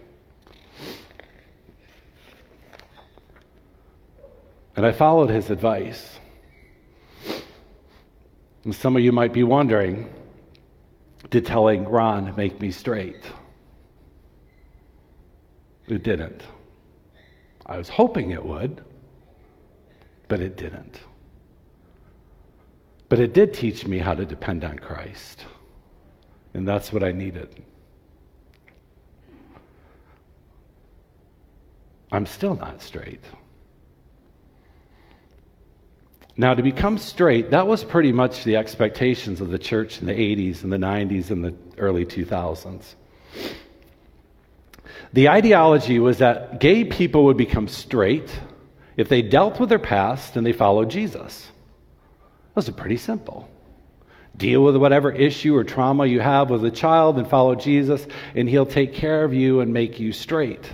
And 4.79 4.85
I 4.85 4.93
followed 4.93 5.29
his 5.29 5.49
advice. 5.49 6.19
And 8.63 8.73
some 8.73 8.95
of 8.95 9.03
you 9.03 9.11
might 9.11 9.33
be 9.33 9.43
wondering 9.43 10.09
did 11.29 11.45
telling 11.45 11.83
Ron 11.83 12.33
make 12.37 12.61
me 12.61 12.71
straight? 12.71 13.25
It 15.89 16.03
didn't. 16.03 16.43
I 17.65 17.77
was 17.77 17.89
hoping 17.89 18.31
it 18.31 18.45
would, 18.45 18.81
but 20.29 20.39
it 20.39 20.55
didn't. 20.55 21.01
But 23.09 23.19
it 23.19 23.33
did 23.33 23.53
teach 23.53 23.85
me 23.85 23.97
how 23.97 24.13
to 24.13 24.23
depend 24.23 24.63
on 24.63 24.79
Christ. 24.79 25.45
And 26.53 26.65
that's 26.65 26.93
what 26.93 27.03
I 27.03 27.11
needed. 27.11 27.53
I'm 32.13 32.25
still 32.25 32.55
not 32.55 32.81
straight. 32.81 33.25
Now, 36.39 36.53
to 36.53 36.63
become 36.63 36.97
straight, 36.97 37.51
that 37.51 37.67
was 37.67 37.83
pretty 37.83 38.13
much 38.13 38.45
the 38.45 38.55
expectations 38.55 39.41
of 39.41 39.49
the 39.49 39.59
church 39.59 39.99
in 39.99 40.07
the 40.07 40.13
80s 40.13 40.63
and 40.63 40.71
the 40.71 40.77
90s 40.77 41.31
and 41.31 41.43
the 41.43 41.53
early 41.77 42.05
2000s. 42.05 42.93
The 45.11 45.27
ideology 45.27 45.99
was 45.99 46.19
that 46.19 46.61
gay 46.61 46.85
people 46.85 47.25
would 47.25 47.35
become 47.35 47.67
straight 47.67 48.31
if 48.95 49.09
they 49.09 49.21
dealt 49.21 49.59
with 49.59 49.67
their 49.67 49.79
past 49.79 50.37
and 50.37 50.47
they 50.47 50.53
followed 50.53 50.89
Jesus. 50.89 51.45
Those 52.55 52.69
are 52.69 52.71
pretty 52.71 52.95
simple. 52.95 53.49
Deal 54.37 54.63
with 54.63 54.77
whatever 54.77 55.11
issue 55.11 55.53
or 55.57 55.65
trauma 55.65 56.05
you 56.05 56.21
have 56.21 56.49
with 56.49 56.63
a 56.63 56.71
child 56.71 57.17
and 57.17 57.29
follow 57.29 57.55
Jesus, 57.55 58.07
and 58.33 58.47
he'll 58.47 58.65
take 58.65 58.93
care 58.93 59.25
of 59.25 59.33
you 59.33 59.59
and 59.59 59.73
make 59.73 59.99
you 59.99 60.13
straight. 60.13 60.71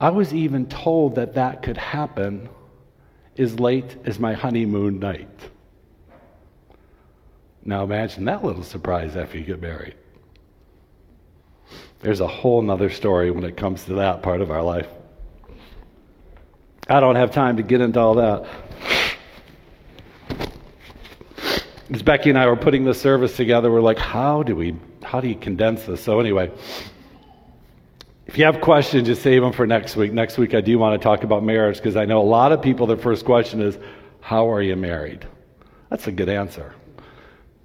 I 0.00 0.10
was 0.10 0.32
even 0.32 0.66
told 0.66 1.16
that 1.16 1.34
that 1.34 1.62
could 1.62 1.76
happen 1.76 2.48
as 3.36 3.58
late 3.58 3.96
as 4.04 4.18
my 4.18 4.34
honeymoon 4.34 5.00
night. 5.00 5.28
Now 7.64 7.84
imagine 7.84 8.24
that 8.26 8.44
little 8.44 8.62
surprise 8.62 9.16
after 9.16 9.38
you 9.38 9.44
get 9.44 9.60
married. 9.60 9.94
There's 12.00 12.20
a 12.20 12.26
whole 12.26 12.62
nother 12.62 12.90
story 12.90 13.30
when 13.30 13.44
it 13.44 13.56
comes 13.56 13.84
to 13.84 13.94
that 13.94 14.22
part 14.22 14.40
of 14.40 14.50
our 14.50 14.62
life. 14.62 14.86
I 16.88 17.00
don't 17.00 17.16
have 17.16 17.32
time 17.32 17.56
to 17.56 17.62
get 17.62 17.80
into 17.80 17.98
all 17.98 18.14
that. 18.14 18.46
As 21.92 22.02
Becky 22.02 22.30
and 22.30 22.38
I 22.38 22.46
were 22.46 22.56
putting 22.56 22.84
this 22.84 23.00
service 23.00 23.36
together, 23.36 23.70
we're 23.70 23.80
like, 23.80 23.98
how 23.98 24.42
do 24.42 24.54
we, 24.54 24.76
how 25.02 25.20
do 25.20 25.28
you 25.28 25.34
condense 25.34 25.84
this? 25.84 26.02
So 26.02 26.20
anyway, 26.20 26.50
if 28.28 28.36
you 28.36 28.44
have 28.44 28.60
questions, 28.60 29.08
just 29.08 29.22
save 29.22 29.40
them 29.40 29.52
for 29.52 29.66
next 29.66 29.96
week. 29.96 30.12
Next 30.12 30.36
week, 30.36 30.54
I 30.54 30.60
do 30.60 30.78
want 30.78 31.00
to 31.00 31.02
talk 31.02 31.24
about 31.24 31.42
marriage 31.42 31.78
because 31.78 31.96
I 31.96 32.04
know 32.04 32.20
a 32.20 32.22
lot 32.22 32.52
of 32.52 32.60
people, 32.60 32.86
their 32.86 32.98
first 32.98 33.24
question 33.24 33.62
is, 33.62 33.78
how 34.20 34.52
are 34.52 34.60
you 34.60 34.76
married? 34.76 35.26
That's 35.88 36.06
a 36.06 36.12
good 36.12 36.28
answer. 36.28 36.74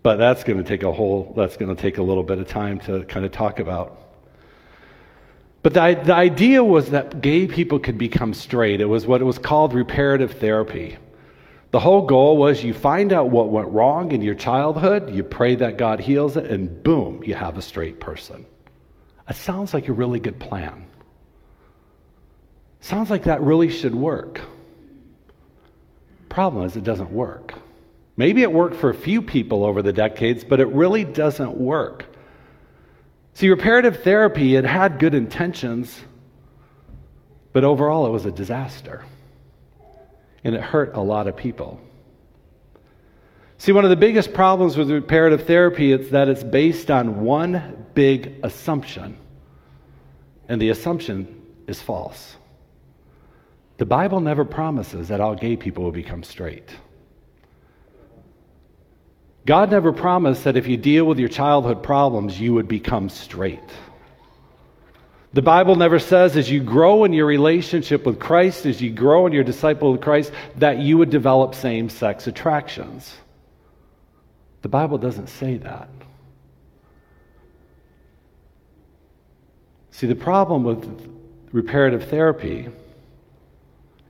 But 0.03 0.15
that's 0.15 0.45
going 0.45 0.57
to 0.57 0.63
take 0.63 0.83
a 0.83 0.91
whole, 0.91 1.33
that's 1.35 1.57
going 1.57 1.75
to 1.75 1.81
take 1.81 1.97
a 1.97 2.01
little 2.01 2.23
bit 2.23 2.39
of 2.39 2.47
time 2.47 2.79
to 2.81 3.03
kind 3.03 3.25
of 3.25 3.33
talk 3.33 3.59
about. 3.59 3.99
But 5.63 5.73
the, 5.73 6.01
the 6.01 6.13
idea 6.13 6.63
was 6.63 6.91
that 6.91 7.19
gay 7.19 7.45
people 7.45 7.77
could 7.79 7.97
become 7.97 8.33
straight. 8.33 8.79
It 8.79 8.85
was 8.85 9.05
what 9.05 9.19
it 9.19 9.25
was 9.25 9.37
called 9.37 9.73
reparative 9.73 10.33
therapy. 10.33 10.97
The 11.71 11.79
whole 11.79 12.05
goal 12.05 12.37
was 12.37 12.63
you 12.63 12.73
find 12.73 13.11
out 13.11 13.31
what 13.31 13.49
went 13.49 13.67
wrong 13.67 14.13
in 14.13 14.21
your 14.21 14.35
childhood, 14.35 15.13
you 15.13 15.23
pray 15.23 15.55
that 15.55 15.77
God 15.77 15.99
heals 15.99 16.37
it, 16.37 16.45
and 16.49 16.83
boom, 16.83 17.21
you 17.25 17.33
have 17.33 17.57
a 17.57 17.61
straight 17.61 17.99
person. 17.99 18.45
It 19.29 19.35
sounds 19.35 19.73
like 19.73 19.87
a 19.87 19.93
really 19.93 20.19
good 20.19 20.39
plan. 20.39 20.85
Sounds 22.81 23.09
like 23.09 23.23
that 23.23 23.41
really 23.41 23.69
should 23.69 23.95
work. 23.95 24.41
Problem 26.29 26.65
is, 26.65 26.75
it 26.75 26.83
doesn't 26.83 27.11
work. 27.11 27.53
Maybe 28.17 28.41
it 28.41 28.51
worked 28.51 28.75
for 28.75 28.89
a 28.89 28.93
few 28.93 29.21
people 29.21 29.63
over 29.63 29.81
the 29.81 29.93
decades, 29.93 30.43
but 30.43 30.59
it 30.59 30.67
really 30.67 31.03
doesn't 31.03 31.55
work. 31.57 32.05
See, 33.33 33.49
reparative 33.49 34.03
therapy, 34.03 34.55
it 34.55 34.65
had 34.65 34.99
good 34.99 35.15
intentions, 35.15 35.99
but 37.51 37.63
overall 37.63 38.05
it 38.05 38.09
was 38.09 38.25
a 38.25 38.31
disaster 38.31 39.03
and 40.43 40.53
it 40.53 40.61
hurt 40.61 40.95
a 40.95 41.01
lot 41.01 41.27
of 41.27 41.35
people. 41.35 41.79
See, 43.63 43.71
one 43.71 43.85
of 43.85 43.89
the 43.89 43.95
biggest 43.95 44.33
problems 44.33 44.75
with 44.75 44.91
reparative 44.91 45.47
therapy 45.47 45.93
is 45.93 46.09
that 46.09 46.27
it's 46.27 46.43
based 46.43 46.91
on 46.91 47.21
one 47.21 47.85
big 47.93 48.33
assumption, 48.43 49.17
and 50.49 50.61
the 50.61 50.67
assumption 50.67 51.41
is 51.65 51.81
false. 51.81 52.35
The 53.77 53.85
Bible 53.85 54.19
never 54.19 54.43
promises 54.43 55.07
that 55.07 55.21
all 55.21 55.33
gay 55.35 55.55
people 55.55 55.85
will 55.85 55.93
become 55.93 56.23
straight. 56.23 56.75
God 59.45 59.71
never 59.71 59.93
promised 59.93 60.43
that 60.43 60.57
if 60.57 60.67
you 60.67 60.75
deal 60.75 61.05
with 61.05 61.17
your 61.17 61.29
childhood 61.29 61.81
problems, 61.81 62.37
you 62.37 62.53
would 62.53 62.67
become 62.67 63.07
straight. 63.07 63.71
The 65.31 65.41
Bible 65.41 65.77
never 65.77 65.99
says 65.99 66.35
as 66.35 66.51
you 66.51 66.61
grow 66.61 67.05
in 67.05 67.13
your 67.13 67.27
relationship 67.27 68.05
with 68.05 68.19
Christ, 68.19 68.65
as 68.65 68.81
you 68.81 68.91
grow 68.91 69.25
in 69.25 69.31
your 69.31 69.45
disciple 69.45 69.93
of 69.93 70.01
Christ, 70.01 70.33
that 70.57 70.79
you 70.79 70.97
would 70.97 71.09
develop 71.09 71.55
same 71.55 71.87
sex 71.87 72.27
attractions. 72.27 73.15
The 74.63 74.69
Bible 74.69 74.97
doesn't 74.97 75.27
say 75.27 75.57
that. 75.57 75.89
See, 79.91 80.07
the 80.07 80.15
problem 80.15 80.63
with 80.63 81.09
reparative 81.51 82.09
therapy 82.09 82.69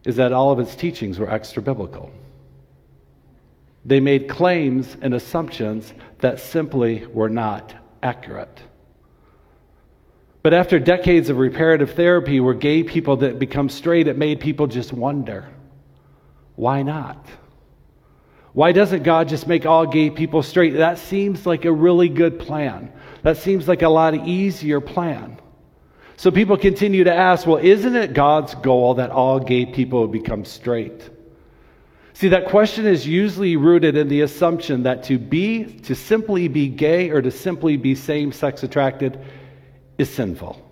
is 0.05 0.15
that 0.15 0.31
all 0.31 0.51
of 0.51 0.59
its 0.59 0.75
teachings 0.75 1.19
were 1.19 1.29
extra 1.29 1.61
biblical. 1.61 2.11
They 3.83 3.99
made 3.99 4.29
claims 4.29 4.95
and 5.01 5.13
assumptions 5.13 5.91
that 6.19 6.39
simply 6.39 7.05
were 7.07 7.29
not 7.29 7.73
accurate. 8.01 8.61
But 10.43 10.53
after 10.53 10.77
decades 10.77 11.29
of 11.29 11.37
reparative 11.37 11.93
therapy 11.93 12.39
where 12.39 12.53
gay 12.53 12.83
people 12.83 13.17
that 13.17 13.39
become 13.39 13.69
straight, 13.69 14.07
it 14.07 14.17
made 14.17 14.39
people 14.39 14.67
just 14.67 14.93
wonder 14.93 15.49
why 16.55 16.83
not? 16.83 17.27
Why 18.53 18.71
doesn't 18.71 19.03
God 19.03 19.29
just 19.29 19.47
make 19.47 19.65
all 19.65 19.85
gay 19.85 20.09
people 20.09 20.43
straight? 20.43 20.71
That 20.71 20.99
seems 20.99 21.45
like 21.45 21.65
a 21.65 21.71
really 21.71 22.07
good 22.07 22.39
plan. 22.39 22.93
That 23.23 23.37
seems 23.37 23.67
like 23.67 23.81
a 23.81 23.89
lot 23.89 24.13
easier 24.27 24.79
plan. 24.79 25.39
So 26.17 26.29
people 26.29 26.57
continue 26.57 27.03
to 27.03 27.13
ask, 27.13 27.47
well, 27.47 27.57
isn't 27.57 27.95
it 27.95 28.13
God's 28.13 28.53
goal 28.55 28.93
that 28.95 29.09
all 29.09 29.39
gay 29.39 29.65
people 29.65 30.07
become 30.07 30.45
straight? 30.45 31.09
See, 32.13 32.29
that 32.29 32.45
question 32.45 32.85
is 32.85 33.07
usually 33.07 33.55
rooted 33.55 33.97
in 33.97 34.07
the 34.07 34.21
assumption 34.21 34.83
that 34.83 35.01
to 35.03 35.17
be, 35.17 35.63
to 35.79 35.95
simply 35.95 36.47
be 36.47 36.67
gay 36.67 37.09
or 37.09 37.23
to 37.23 37.31
simply 37.31 37.75
be 37.75 37.95
same 37.95 38.31
sex 38.31 38.61
attracted 38.61 39.19
is 39.97 40.13
sinful. 40.13 40.62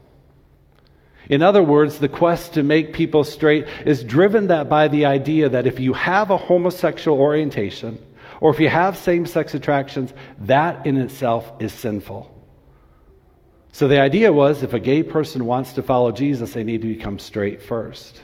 In 1.31 1.41
other 1.41 1.63
words, 1.63 1.99
the 1.99 2.09
quest 2.09 2.55
to 2.55 2.61
make 2.61 2.91
people 2.91 3.23
straight 3.23 3.65
is 3.85 4.03
driven 4.03 4.47
that 4.47 4.67
by 4.67 4.89
the 4.89 5.05
idea 5.05 5.47
that 5.47 5.65
if 5.65 5.79
you 5.79 5.93
have 5.93 6.29
a 6.29 6.35
homosexual 6.35 7.17
orientation 7.17 7.97
or 8.41 8.53
if 8.53 8.59
you 8.59 8.67
have 8.67 8.97
same-sex 8.97 9.53
attractions, 9.53 10.13
that 10.39 10.85
in 10.85 10.97
itself 10.97 11.49
is 11.61 11.71
sinful. 11.71 12.29
So 13.71 13.87
the 13.87 14.01
idea 14.01 14.33
was 14.33 14.61
if 14.61 14.73
a 14.73 14.79
gay 14.79 15.03
person 15.03 15.45
wants 15.45 15.71
to 15.73 15.83
follow 15.83 16.11
Jesus, 16.11 16.51
they 16.51 16.65
need 16.65 16.81
to 16.81 16.93
become 16.93 17.17
straight 17.17 17.61
first. 17.61 18.19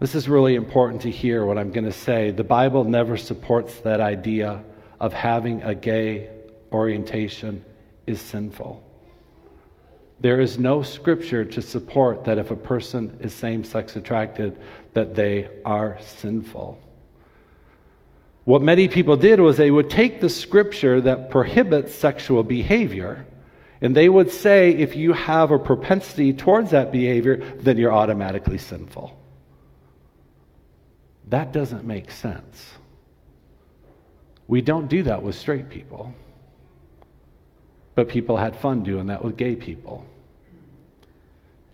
This 0.00 0.14
is 0.14 0.28
really 0.28 0.54
important 0.54 1.00
to 1.02 1.10
hear 1.10 1.46
what 1.46 1.56
I'm 1.56 1.72
going 1.72 1.86
to 1.86 1.92
say. 1.92 2.30
The 2.30 2.44
Bible 2.44 2.84
never 2.84 3.16
supports 3.16 3.74
that 3.80 4.02
idea 4.02 4.62
of 5.00 5.14
having 5.14 5.62
a 5.62 5.74
gay 5.74 6.28
orientation 6.70 7.64
is 8.06 8.20
sinful. 8.20 8.84
There 10.20 10.40
is 10.40 10.58
no 10.58 10.82
scripture 10.82 11.44
to 11.44 11.62
support 11.62 12.24
that 12.24 12.38
if 12.38 12.50
a 12.50 12.56
person 12.56 13.18
is 13.20 13.34
same 13.34 13.64
sex 13.64 13.96
attracted, 13.96 14.58
that 14.94 15.14
they 15.14 15.48
are 15.64 15.98
sinful. 16.00 16.78
What 18.44 18.62
many 18.62 18.88
people 18.88 19.16
did 19.16 19.40
was 19.40 19.56
they 19.56 19.70
would 19.70 19.90
take 19.90 20.20
the 20.20 20.28
scripture 20.28 21.00
that 21.00 21.30
prohibits 21.30 21.94
sexual 21.94 22.42
behavior 22.42 23.26
and 23.82 23.96
they 23.96 24.08
would 24.08 24.30
say 24.30 24.70
if 24.70 24.94
you 24.94 25.12
have 25.12 25.50
a 25.50 25.58
propensity 25.58 26.32
towards 26.32 26.70
that 26.70 26.92
behavior, 26.92 27.38
then 27.58 27.76
you're 27.76 27.92
automatically 27.92 28.56
sinful. 28.56 29.18
That 31.28 31.52
doesn't 31.52 31.84
make 31.84 32.12
sense. 32.12 32.74
We 34.46 34.60
don't 34.60 34.86
do 34.86 35.02
that 35.02 35.24
with 35.24 35.34
straight 35.34 35.68
people. 35.68 36.14
But 37.94 38.08
people 38.08 38.36
had 38.36 38.56
fun 38.56 38.82
doing 38.82 39.06
that 39.06 39.24
with 39.24 39.36
gay 39.36 39.56
people. 39.56 40.06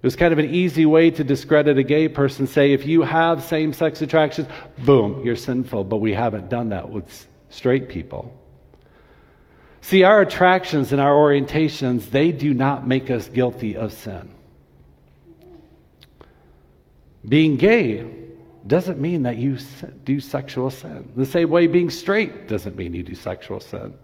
It 0.00 0.06
was 0.06 0.16
kind 0.16 0.32
of 0.32 0.38
an 0.38 0.54
easy 0.54 0.86
way 0.86 1.10
to 1.10 1.24
discredit 1.24 1.76
a 1.76 1.82
gay 1.82 2.08
person, 2.08 2.46
say, 2.46 2.72
if 2.72 2.86
you 2.86 3.02
have 3.02 3.42
same 3.42 3.72
sex 3.72 4.00
attractions, 4.00 4.48
boom, 4.78 5.24
you're 5.24 5.36
sinful. 5.36 5.84
But 5.84 5.96
we 5.96 6.14
haven't 6.14 6.48
done 6.48 6.68
that 6.68 6.88
with 6.88 7.26
straight 7.50 7.88
people. 7.88 8.32
See, 9.80 10.04
our 10.04 10.20
attractions 10.20 10.92
and 10.92 11.00
our 11.00 11.12
orientations, 11.12 12.10
they 12.10 12.30
do 12.30 12.54
not 12.54 12.86
make 12.86 13.10
us 13.10 13.28
guilty 13.28 13.76
of 13.76 13.92
sin. 13.92 14.30
Being 17.26 17.56
gay 17.56 18.06
doesn't 18.66 19.00
mean 19.00 19.22
that 19.24 19.36
you 19.36 19.58
do 20.04 20.20
sexual 20.20 20.70
sin. 20.70 21.10
The 21.16 21.26
same 21.26 21.50
way 21.50 21.66
being 21.66 21.90
straight 21.90 22.48
doesn't 22.48 22.76
mean 22.76 22.94
you 22.94 23.02
do 23.02 23.14
sexual 23.14 23.60
sin. 23.60 23.94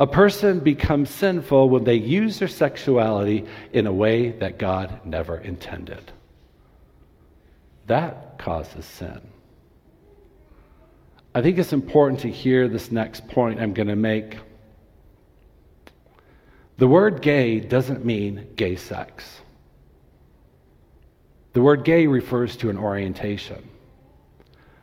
A 0.00 0.06
person 0.06 0.60
becomes 0.60 1.10
sinful 1.10 1.70
when 1.70 1.84
they 1.84 1.96
use 1.96 2.38
their 2.38 2.48
sexuality 2.48 3.46
in 3.72 3.86
a 3.86 3.92
way 3.92 4.30
that 4.30 4.58
God 4.58 5.00
never 5.04 5.38
intended. 5.38 6.12
That 7.86 8.38
causes 8.38 8.84
sin. 8.84 9.20
I 11.34 11.42
think 11.42 11.58
it's 11.58 11.72
important 11.72 12.20
to 12.20 12.30
hear 12.30 12.68
this 12.68 12.92
next 12.92 13.26
point 13.28 13.60
I'm 13.60 13.74
going 13.74 13.88
to 13.88 13.96
make. 13.96 14.38
The 16.76 16.86
word 16.86 17.20
gay 17.22 17.58
doesn't 17.58 18.04
mean 18.04 18.46
gay 18.54 18.76
sex. 18.76 19.40
The 21.54 21.62
word 21.62 21.84
gay 21.84 22.06
refers 22.06 22.56
to 22.58 22.70
an 22.70 22.78
orientation. 22.78 23.68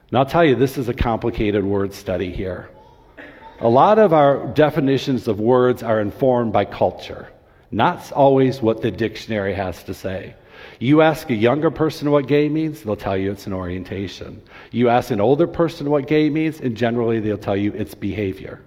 And 0.09 0.18
I'll 0.18 0.26
tell 0.26 0.43
you, 0.43 0.55
this 0.55 0.78
is 0.78 0.89
a 0.89 0.93
complicated 0.93 1.63
word 1.63 1.93
study 1.93 2.32
here. 2.32 2.70
A 3.62 3.70
lot 3.70 3.99
of 3.99 4.12
our 4.12 4.47
definitions 4.47 5.30
of 5.30 5.39
words 5.39 5.82
are 5.82 6.01
informed 6.01 6.51
by 6.51 6.66
culture, 6.66 7.30
not 7.72 8.12
always 8.12 8.62
what 8.62 8.82
the 8.82 8.91
dictionary 8.91 9.53
has 9.53 9.82
to 9.84 9.93
say. 9.93 10.36
You 10.80 11.01
ask 11.01 11.30
a 11.30 11.36
younger 11.36 11.72
person 11.72 12.12
what 12.12 12.28
gay 12.28 12.49
means, 12.49 12.84
they'll 12.84 12.97
tell 12.97 13.16
you 13.16 13.32
it's 13.32 13.47
an 13.47 13.53
orientation. 13.53 14.41
You 14.72 14.89
ask 14.89 15.10
an 15.10 15.22
older 15.22 15.47
person 15.47 15.89
what 15.89 16.08
gay 16.08 16.30
means, 16.30 16.60
and 16.60 16.76
generally 16.76 17.22
they'll 17.22 17.38
tell 17.38 17.56
you 17.56 17.72
it's 17.72 17.95
behavior. 17.95 18.62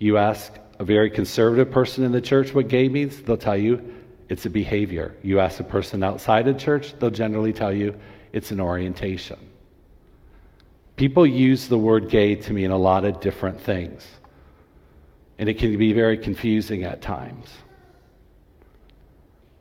You 0.00 0.16
ask 0.16 0.52
a 0.80 0.84
very 0.84 1.10
conservative 1.10 1.70
person 1.70 2.02
in 2.02 2.10
the 2.10 2.20
church 2.20 2.52
what 2.52 2.66
gay 2.66 2.88
means, 2.88 3.22
they'll 3.22 3.36
tell 3.36 3.56
you 3.56 3.94
it's 4.28 4.46
a 4.46 4.50
behavior. 4.50 5.14
You 5.22 5.38
ask 5.38 5.60
a 5.60 5.64
person 5.64 6.02
outside 6.02 6.48
of 6.48 6.58
church, 6.58 6.98
they'll 6.98 7.10
generally 7.10 7.52
tell 7.52 7.72
you 7.72 7.94
it's 8.32 8.50
an 8.50 8.60
orientation. 8.60 9.38
People 11.00 11.26
use 11.26 11.66
the 11.66 11.78
word 11.78 12.10
gay 12.10 12.34
to 12.34 12.52
mean 12.52 12.70
a 12.70 12.76
lot 12.76 13.06
of 13.06 13.22
different 13.22 13.58
things, 13.58 14.06
and 15.38 15.48
it 15.48 15.56
can 15.56 15.78
be 15.78 15.94
very 15.94 16.18
confusing 16.18 16.84
at 16.84 17.00
times. 17.00 17.48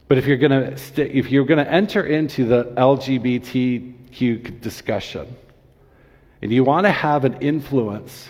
But 0.10 0.18
if 0.18 0.26
you're 0.26 0.36
going 0.36 0.52
to 0.52 0.78
st- 0.78 1.12
if 1.16 1.32
you're 1.32 1.46
going 1.46 1.66
to 1.66 1.72
enter 1.72 2.06
into 2.06 2.44
the 2.44 2.66
LGBTQ 2.76 4.60
discussion, 4.60 5.34
and 6.42 6.52
you 6.52 6.66
want 6.66 6.86
to 6.88 6.92
have 6.92 7.24
an 7.24 7.36
influence 7.36 8.28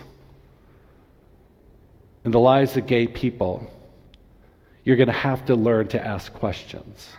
in 2.23 2.29
the 2.29 2.39
lives 2.39 2.77
of 2.77 2.85
gay 2.85 3.07
people, 3.07 3.73
you're 4.83 4.97
going 4.97 5.07
to 5.07 5.13
have 5.13 5.47
to 5.47 5.55
learn 5.55 5.87
to 5.87 5.99
ask 6.05 6.31
questions. 6.31 7.09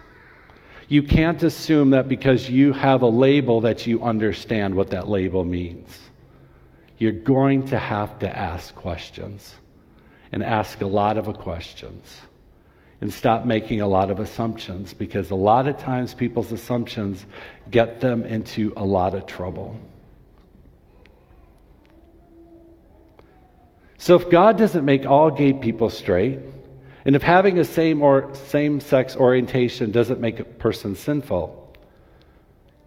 You 0.91 1.05
can't 1.05 1.41
assume 1.45 1.91
that 1.91 2.09
because 2.09 2.51
you 2.51 2.73
have 2.73 3.03
a 3.03 3.07
label 3.07 3.61
that 3.61 3.87
you 3.87 4.03
understand 4.03 4.75
what 4.75 4.91
that 4.91 5.09
label 5.09 5.45
means. 5.45 5.97
You're 6.99 7.13
going 7.13 7.69
to 7.69 7.79
have 7.79 8.19
to 8.19 8.37
ask 8.37 8.75
questions 8.75 9.55
and 10.33 10.43
ask 10.43 10.81
a 10.81 10.89
lot 10.89 11.17
of 11.17 11.33
questions 11.39 12.21
and 13.01 13.15
stop 13.15 13.47
making 13.47 13.81
a 13.81 13.87
lot 13.87 14.11
of 14.11 14.19
assumptions 14.19 14.93
because 14.93 15.31
a 15.31 15.37
lot 15.37 15.69
of 15.69 15.79
times 15.79 16.13
people's 16.13 16.51
assumptions 16.51 17.25
get 17.71 18.01
them 18.01 18.25
into 18.25 18.73
a 18.77 18.85
lot 18.85 19.15
of 19.15 19.27
trouble. 19.27 19.79
So 23.97 24.17
if 24.17 24.29
God 24.29 24.59
doesn't 24.59 24.85
make 24.85 25.07
all 25.07 25.31
gay 25.31 25.53
people 25.53 25.89
straight, 25.89 26.41
and 27.05 27.17
if 27.17 27.23
having 27.23 27.59
a 27.59 27.65
same 27.65 28.03
or 28.03 28.35
same 28.35 28.81
sex 28.81 29.17
orientation 29.17 29.91
doesn't 29.91 30.21
make 30.21 30.41
a 30.41 30.45
person 30.45 30.95
sinful, 30.95 31.57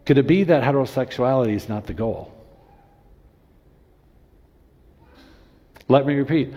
could 0.05 0.17
it 0.17 0.27
be 0.27 0.43
that 0.43 0.63
heterosexuality 0.63 1.55
is 1.55 1.69
not 1.69 1.87
the 1.87 1.93
goal? 1.93 2.33
Let 5.87 6.05
me 6.05 6.15
repeat. 6.15 6.53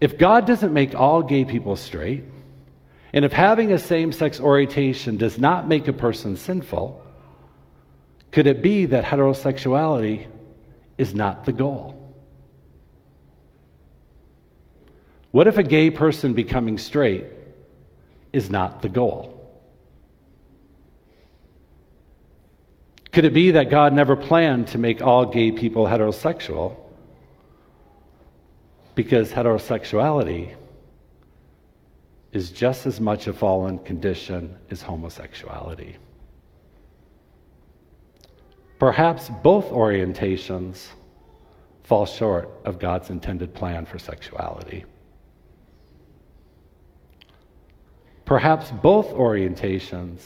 If 0.00 0.18
God 0.18 0.46
doesn't 0.46 0.72
make 0.72 0.94
all 0.94 1.22
gay 1.22 1.44
people 1.44 1.76
straight, 1.76 2.24
and 3.12 3.24
if 3.24 3.32
having 3.32 3.72
a 3.72 3.78
same 3.78 4.12
sex 4.12 4.40
orientation 4.40 5.16
does 5.16 5.38
not 5.38 5.68
make 5.68 5.88
a 5.88 5.92
person 5.92 6.36
sinful, 6.36 7.00
could 8.32 8.46
it 8.46 8.60
be 8.60 8.86
that 8.86 9.04
heterosexuality 9.04 10.26
is 10.98 11.14
not 11.14 11.44
the 11.44 11.52
goal? 11.52 11.93
What 15.34 15.48
if 15.48 15.58
a 15.58 15.64
gay 15.64 15.90
person 15.90 16.32
becoming 16.32 16.78
straight 16.78 17.24
is 18.32 18.50
not 18.50 18.82
the 18.82 18.88
goal? 18.88 19.50
Could 23.10 23.24
it 23.24 23.34
be 23.34 23.50
that 23.50 23.68
God 23.68 23.92
never 23.92 24.14
planned 24.14 24.68
to 24.68 24.78
make 24.78 25.02
all 25.02 25.26
gay 25.26 25.50
people 25.50 25.86
heterosexual 25.86 26.76
because 28.94 29.32
heterosexuality 29.32 30.54
is 32.30 32.52
just 32.52 32.86
as 32.86 33.00
much 33.00 33.26
a 33.26 33.32
fallen 33.32 33.80
condition 33.80 34.56
as 34.70 34.82
homosexuality? 34.82 35.96
Perhaps 38.78 39.30
both 39.42 39.64
orientations 39.70 40.86
fall 41.82 42.06
short 42.06 42.48
of 42.64 42.78
God's 42.78 43.10
intended 43.10 43.52
plan 43.52 43.84
for 43.84 43.98
sexuality. 43.98 44.84
Perhaps 48.24 48.70
both 48.70 49.08
orientations 49.08 50.20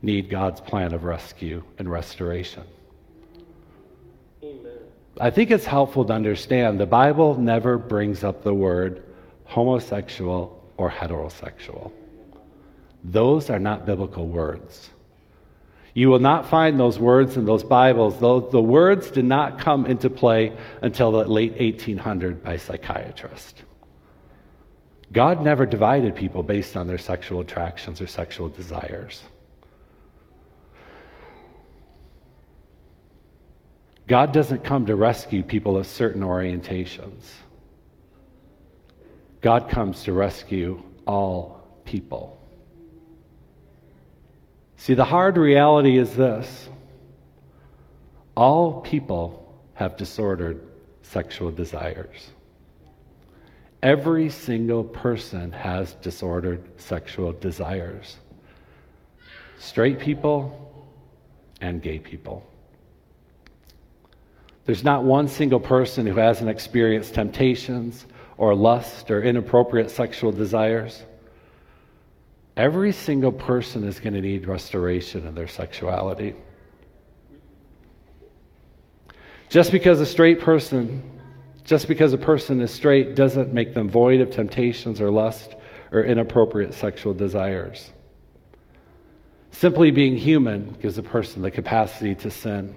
need 0.00 0.30
God's 0.30 0.60
plan 0.60 0.94
of 0.94 1.04
rescue 1.04 1.62
and 1.78 1.90
restoration. 1.90 2.62
Amen. 4.42 4.78
I 5.20 5.30
think 5.30 5.50
it's 5.50 5.66
helpful 5.66 6.04
to 6.04 6.12
understand 6.12 6.78
the 6.78 6.86
Bible 6.86 7.36
never 7.36 7.76
brings 7.76 8.24
up 8.24 8.42
the 8.42 8.54
word 8.54 9.02
homosexual 9.44 10.62
or 10.76 10.90
heterosexual. 10.90 11.90
Those 13.04 13.50
are 13.50 13.58
not 13.58 13.86
biblical 13.86 14.26
words. 14.26 14.90
You 15.94 16.10
will 16.10 16.20
not 16.20 16.48
find 16.48 16.78
those 16.78 16.98
words 16.98 17.36
in 17.36 17.44
those 17.44 17.64
Bibles. 17.64 18.20
Those, 18.20 18.52
the 18.52 18.62
words 18.62 19.10
did 19.10 19.24
not 19.24 19.58
come 19.58 19.86
into 19.86 20.08
play 20.08 20.52
until 20.82 21.10
the 21.10 21.24
late 21.24 21.58
1800 21.58 22.44
by 22.44 22.56
psychiatrists. 22.56 23.62
God 25.12 25.42
never 25.42 25.64
divided 25.64 26.14
people 26.14 26.42
based 26.42 26.76
on 26.76 26.86
their 26.86 26.98
sexual 26.98 27.40
attractions 27.40 28.00
or 28.00 28.06
sexual 28.06 28.48
desires. 28.48 29.22
God 34.06 34.32
doesn't 34.32 34.64
come 34.64 34.86
to 34.86 34.96
rescue 34.96 35.42
people 35.42 35.76
of 35.76 35.86
certain 35.86 36.22
orientations. 36.22 37.24
God 39.40 39.68
comes 39.68 40.04
to 40.04 40.12
rescue 40.12 40.82
all 41.06 41.62
people. 41.84 42.38
See, 44.76 44.94
the 44.94 45.04
hard 45.04 45.36
reality 45.36 45.98
is 45.98 46.14
this 46.14 46.68
all 48.34 48.80
people 48.80 49.44
have 49.74 49.96
disordered 49.96 50.60
sexual 51.02 51.50
desires. 51.50 52.30
Every 53.82 54.28
single 54.28 54.82
person 54.82 55.52
has 55.52 55.94
disordered 55.94 56.80
sexual 56.80 57.32
desires 57.32 58.16
straight 59.60 59.98
people 59.98 60.86
and 61.60 61.82
gay 61.82 61.98
people. 61.98 62.46
There's 64.64 64.84
not 64.84 65.04
one 65.04 65.28
single 65.28 65.60
person 65.60 66.06
who 66.06 66.14
hasn't 66.14 66.48
experienced 66.48 67.14
temptations 67.14 68.06
or 68.36 68.54
lust 68.54 69.10
or 69.10 69.22
inappropriate 69.22 69.90
sexual 69.90 70.30
desires. 70.30 71.02
Every 72.56 72.92
single 72.92 73.32
person 73.32 73.84
is 73.84 73.98
going 73.98 74.14
to 74.14 74.20
need 74.20 74.46
restoration 74.46 75.26
in 75.26 75.34
their 75.34 75.48
sexuality. 75.48 76.34
Just 79.48 79.72
because 79.72 80.00
a 80.00 80.06
straight 80.06 80.40
person 80.40 81.17
just 81.68 81.86
because 81.86 82.14
a 82.14 82.18
person 82.18 82.62
is 82.62 82.70
straight 82.70 83.14
doesn't 83.14 83.52
make 83.52 83.74
them 83.74 83.90
void 83.90 84.22
of 84.22 84.30
temptations 84.30 85.02
or 85.02 85.10
lust 85.10 85.54
or 85.92 86.02
inappropriate 86.02 86.72
sexual 86.72 87.12
desires. 87.12 87.90
Simply 89.50 89.90
being 89.90 90.16
human 90.16 90.78
gives 90.80 90.96
a 90.96 91.02
person 91.02 91.42
the 91.42 91.50
capacity 91.50 92.14
to 92.14 92.30
sin. 92.30 92.74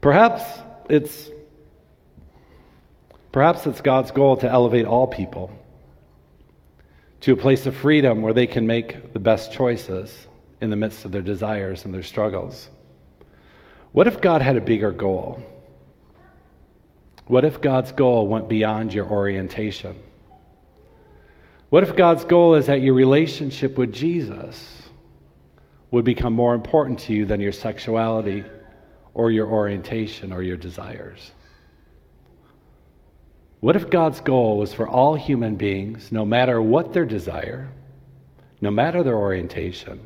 Perhaps 0.00 0.42
it's 0.88 1.28
perhaps 3.32 3.66
it's 3.66 3.82
God's 3.82 4.10
goal 4.10 4.38
to 4.38 4.50
elevate 4.50 4.86
all 4.86 5.06
people 5.06 5.52
to 7.20 7.34
a 7.34 7.36
place 7.36 7.66
of 7.66 7.76
freedom 7.76 8.22
where 8.22 8.32
they 8.32 8.46
can 8.46 8.66
make 8.66 9.12
the 9.12 9.18
best 9.18 9.52
choices 9.52 10.26
in 10.62 10.70
the 10.70 10.76
midst 10.76 11.04
of 11.04 11.12
their 11.12 11.20
desires 11.20 11.84
and 11.84 11.92
their 11.92 12.02
struggles. 12.02 12.70
What 13.92 14.06
if 14.06 14.22
God 14.22 14.40
had 14.40 14.56
a 14.56 14.62
bigger 14.62 14.90
goal? 14.90 15.42
What 17.30 17.44
if 17.44 17.60
God's 17.60 17.92
goal 17.92 18.26
went 18.26 18.48
beyond 18.48 18.92
your 18.92 19.06
orientation? 19.06 19.94
What 21.68 21.84
if 21.84 21.94
God's 21.94 22.24
goal 22.24 22.56
is 22.56 22.66
that 22.66 22.82
your 22.82 22.94
relationship 22.94 23.78
with 23.78 23.92
Jesus 23.92 24.82
would 25.92 26.04
become 26.04 26.32
more 26.32 26.56
important 26.56 26.98
to 27.00 27.12
you 27.12 27.26
than 27.26 27.40
your 27.40 27.52
sexuality 27.52 28.42
or 29.14 29.30
your 29.30 29.46
orientation 29.46 30.32
or 30.32 30.42
your 30.42 30.56
desires? 30.56 31.30
What 33.60 33.76
if 33.76 33.90
God's 33.90 34.20
goal 34.20 34.58
was 34.58 34.74
for 34.74 34.88
all 34.88 35.14
human 35.14 35.54
beings, 35.54 36.10
no 36.10 36.24
matter 36.24 36.60
what 36.60 36.92
their 36.92 37.06
desire, 37.06 37.68
no 38.60 38.72
matter 38.72 39.04
their 39.04 39.16
orientation, 39.16 40.00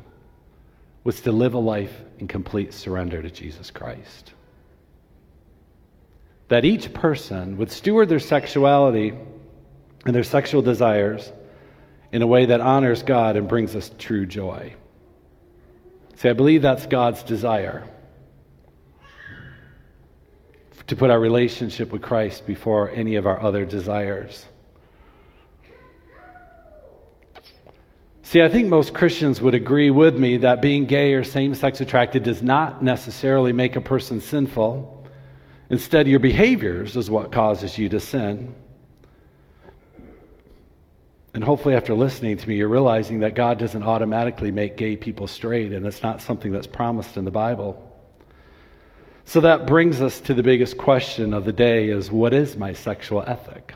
was 1.03 1.21
to 1.21 1.31
live 1.31 1.55
a 1.55 1.57
life 1.57 2.03
in 2.19 2.27
complete 2.27 2.71
surrender 2.71 3.23
to 3.23 3.31
Jesus 3.31 3.71
Christ? 3.71 4.34
That 6.47 6.65
each 6.65 6.93
person 6.93 7.57
would 7.57 7.71
steward 7.71 8.09
their 8.09 8.19
sexuality 8.19 9.13
and 10.05 10.15
their 10.15 10.23
sexual 10.23 10.61
desires 10.61 11.31
in 12.11 12.21
a 12.21 12.27
way 12.27 12.45
that 12.45 12.61
honors 12.61 13.03
God 13.03 13.35
and 13.35 13.47
brings 13.47 13.75
us 13.75 13.91
true 13.97 14.25
joy. 14.25 14.73
See, 16.15 16.29
I 16.29 16.33
believe 16.33 16.61
that's 16.61 16.85
God's 16.85 17.23
desire 17.23 17.87
to 20.87 20.95
put 20.95 21.09
our 21.09 21.19
relationship 21.19 21.91
with 21.91 22.01
Christ 22.01 22.45
before 22.45 22.91
any 22.91 23.15
of 23.15 23.25
our 23.25 23.41
other 23.41 23.65
desires. 23.65 24.45
See, 28.21 28.41
I 28.41 28.49
think 28.49 28.67
most 28.67 28.93
Christians 28.93 29.41
would 29.41 29.55
agree 29.55 29.91
with 29.91 30.15
me 30.17 30.37
that 30.37 30.61
being 30.61 30.85
gay 30.85 31.13
or 31.13 31.23
same 31.23 31.55
sex 31.55 31.81
attracted 31.81 32.23
does 32.23 32.41
not 32.41 32.83
necessarily 32.83 33.53
make 33.53 33.75
a 33.75 33.81
person 33.81 34.21
sinful. 34.21 34.94
Instead, 35.69 36.07
your 36.07 36.19
behaviors 36.19 36.95
is 36.95 37.09
what 37.09 37.31
causes 37.31 37.77
you 37.77 37.89
to 37.89 37.99
sin. 37.99 38.53
And 41.33 41.43
hopefully, 41.43 41.75
after 41.75 41.93
listening 41.93 42.37
to 42.37 42.47
me, 42.47 42.55
you're 42.55 42.69
realizing 42.69 43.19
that 43.19 43.35
God 43.35 43.59
doesn't 43.59 43.83
automatically 43.83 44.51
make 44.51 44.77
gay 44.77 44.95
people 44.95 45.27
straight, 45.27 45.73
and 45.73 45.85
it's 45.85 46.01
not 46.01 46.21
something 46.21 46.51
that's 46.51 46.67
promised 46.67 47.17
in 47.17 47.25
the 47.25 47.31
Bible. 47.31 47.81
So 49.25 49.41
that 49.41 49.65
brings 49.65 50.01
us 50.01 50.21
to 50.21 50.33
the 50.33 50.43
biggest 50.43 50.77
question 50.77 51.33
of 51.33 51.45
the 51.45 51.51
day 51.51 51.89
is 51.89 52.11
what 52.11 52.33
is 52.33 52.55
my 52.55 52.73
sexual 52.73 53.23
ethic? 53.25 53.73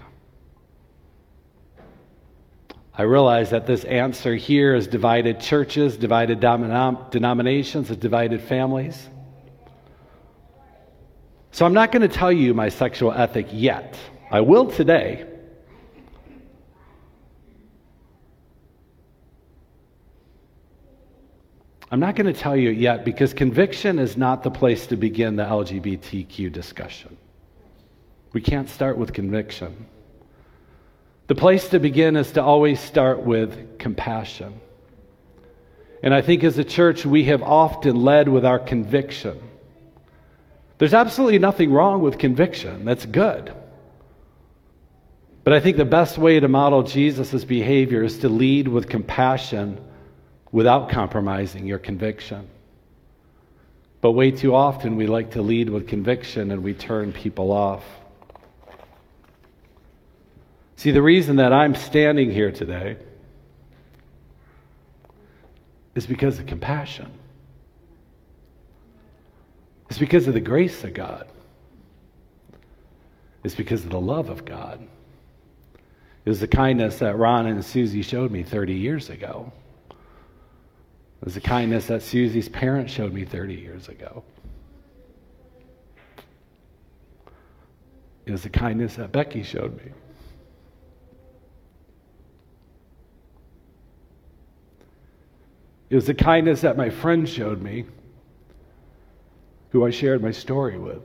I 2.93 3.01
realize 3.01 3.49
that 3.49 3.65
this 3.65 3.83
answer 3.85 4.35
here 4.35 4.75
has 4.75 4.85
divided 4.85 5.39
churches, 5.39 5.97
divided 5.97 6.39
denom- 6.39 7.09
denominations, 7.11 7.87
has 7.87 7.97
divided 7.97 8.41
families. 8.41 9.09
So 11.51 11.65
I'm 11.65 11.73
not 11.73 11.91
going 11.91 12.01
to 12.01 12.07
tell 12.07 12.31
you 12.31 12.53
my 12.53 12.69
sexual 12.69 13.11
ethic 13.11 13.47
yet. 13.51 13.97
I 14.31 14.41
will 14.41 14.69
today. 14.69 15.25
I'm 21.91 21.99
not 21.99 22.15
going 22.15 22.31
to 22.31 22.39
tell 22.39 22.55
you 22.55 22.69
yet 22.69 23.03
because 23.03 23.33
conviction 23.33 23.97
is 23.97 24.15
not 24.15 24.43
the 24.43 24.51
place 24.51 24.85
to 24.87 24.95
begin 24.95 25.35
the 25.35 25.43
LGBTQ 25.43 26.51
discussion. 26.51 27.17
We 28.31 28.41
can't 28.41 28.69
start 28.69 28.97
with 28.97 29.11
conviction. 29.11 29.87
The 31.25 31.35
place 31.35 31.67
to 31.69 31.79
begin 31.79 32.15
is 32.15 32.31
to 32.33 32.43
always 32.43 32.79
start 32.79 33.23
with 33.23 33.79
compassion. 33.79 34.61
And 36.03 36.13
I 36.13 36.21
think 36.21 36.43
as 36.43 36.59
a 36.59 36.63
church, 36.63 37.07
we 37.07 37.25
have 37.25 37.41
often 37.41 37.95
led 37.95 38.29
with 38.29 38.45
our 38.45 38.59
conviction. 38.59 39.48
There's 40.79 40.93
absolutely 40.93 41.39
nothing 41.39 41.71
wrong 41.71 42.01
with 42.01 42.17
conviction, 42.17 42.85
that's 42.85 43.05
good. 43.05 43.53
But 45.43 45.53
I 45.53 45.59
think 45.59 45.77
the 45.77 45.85
best 45.85 46.17
way 46.17 46.39
to 46.39 46.47
model 46.47 46.83
Jesus' 46.83 47.43
behavior 47.43 48.01
is 48.01 48.19
to 48.19 48.29
lead 48.29 48.67
with 48.67 48.87
compassion 48.87 49.79
without 50.51 50.89
compromising 50.89 51.67
your 51.67 51.79
conviction. 51.79 52.47
But 54.01 54.13
way 54.13 54.31
too 54.31 54.55
often 54.55 54.95
we 54.95 55.07
like 55.07 55.31
to 55.31 55.41
lead 55.41 55.69
with 55.69 55.87
conviction 55.87 56.51
and 56.51 56.63
we 56.63 56.73
turn 56.73 57.11
people 57.11 57.51
off. 57.51 57.83
See, 60.77 60.91
the 60.91 61.01
reason 61.01 61.35
that 61.37 61.51
I'm 61.51 61.75
standing 61.75 62.31
here 62.31 62.53
today 62.53 62.95
is 65.93 66.07
because 66.07 66.39
of 66.39 66.45
compassion. 66.45 67.11
It's 69.89 69.99
because 69.99 70.27
of 70.27 70.33
the 70.33 70.39
grace 70.39 70.83
of 70.83 70.93
God. 70.93 71.27
It's 73.43 73.55
because 73.55 73.83
of 73.83 73.89
the 73.89 73.99
love 73.99 74.29
of 74.29 74.45
God. 74.45 74.87
It 76.25 76.29
was 76.29 76.39
the 76.39 76.47
kindness 76.47 76.99
that 76.99 77.17
Ron 77.17 77.47
and 77.47 77.63
Susie 77.63 78.01
showed 78.01 78.31
me 78.31 78.43
30 78.43 78.75
years 78.75 79.09
ago. 79.09 79.51
It 79.89 81.25
was 81.25 81.33
the 81.33 81.41
kindness 81.41 81.87
that 81.87 82.01
Susie's 82.01 82.47
parents 82.49 82.93
showed 82.93 83.13
me 83.13 83.25
30 83.25 83.55
years 83.55 83.89
ago. 83.89 84.23
It 88.25 88.31
was 88.31 88.43
the 88.43 88.49
kindness 88.49 88.95
that 88.95 89.11
Becky 89.11 89.41
showed 89.41 89.75
me. 89.77 89.91
It 95.89 95.95
was 95.95 96.05
the 96.05 96.13
kindness 96.13 96.61
that 96.61 96.77
my 96.77 96.91
friend 96.91 97.27
showed 97.27 97.61
me, 97.61 97.85
who 99.69 99.85
I 99.85 99.91
shared 99.91 100.21
my 100.21 100.31
story 100.31 100.77
with. 100.77 101.01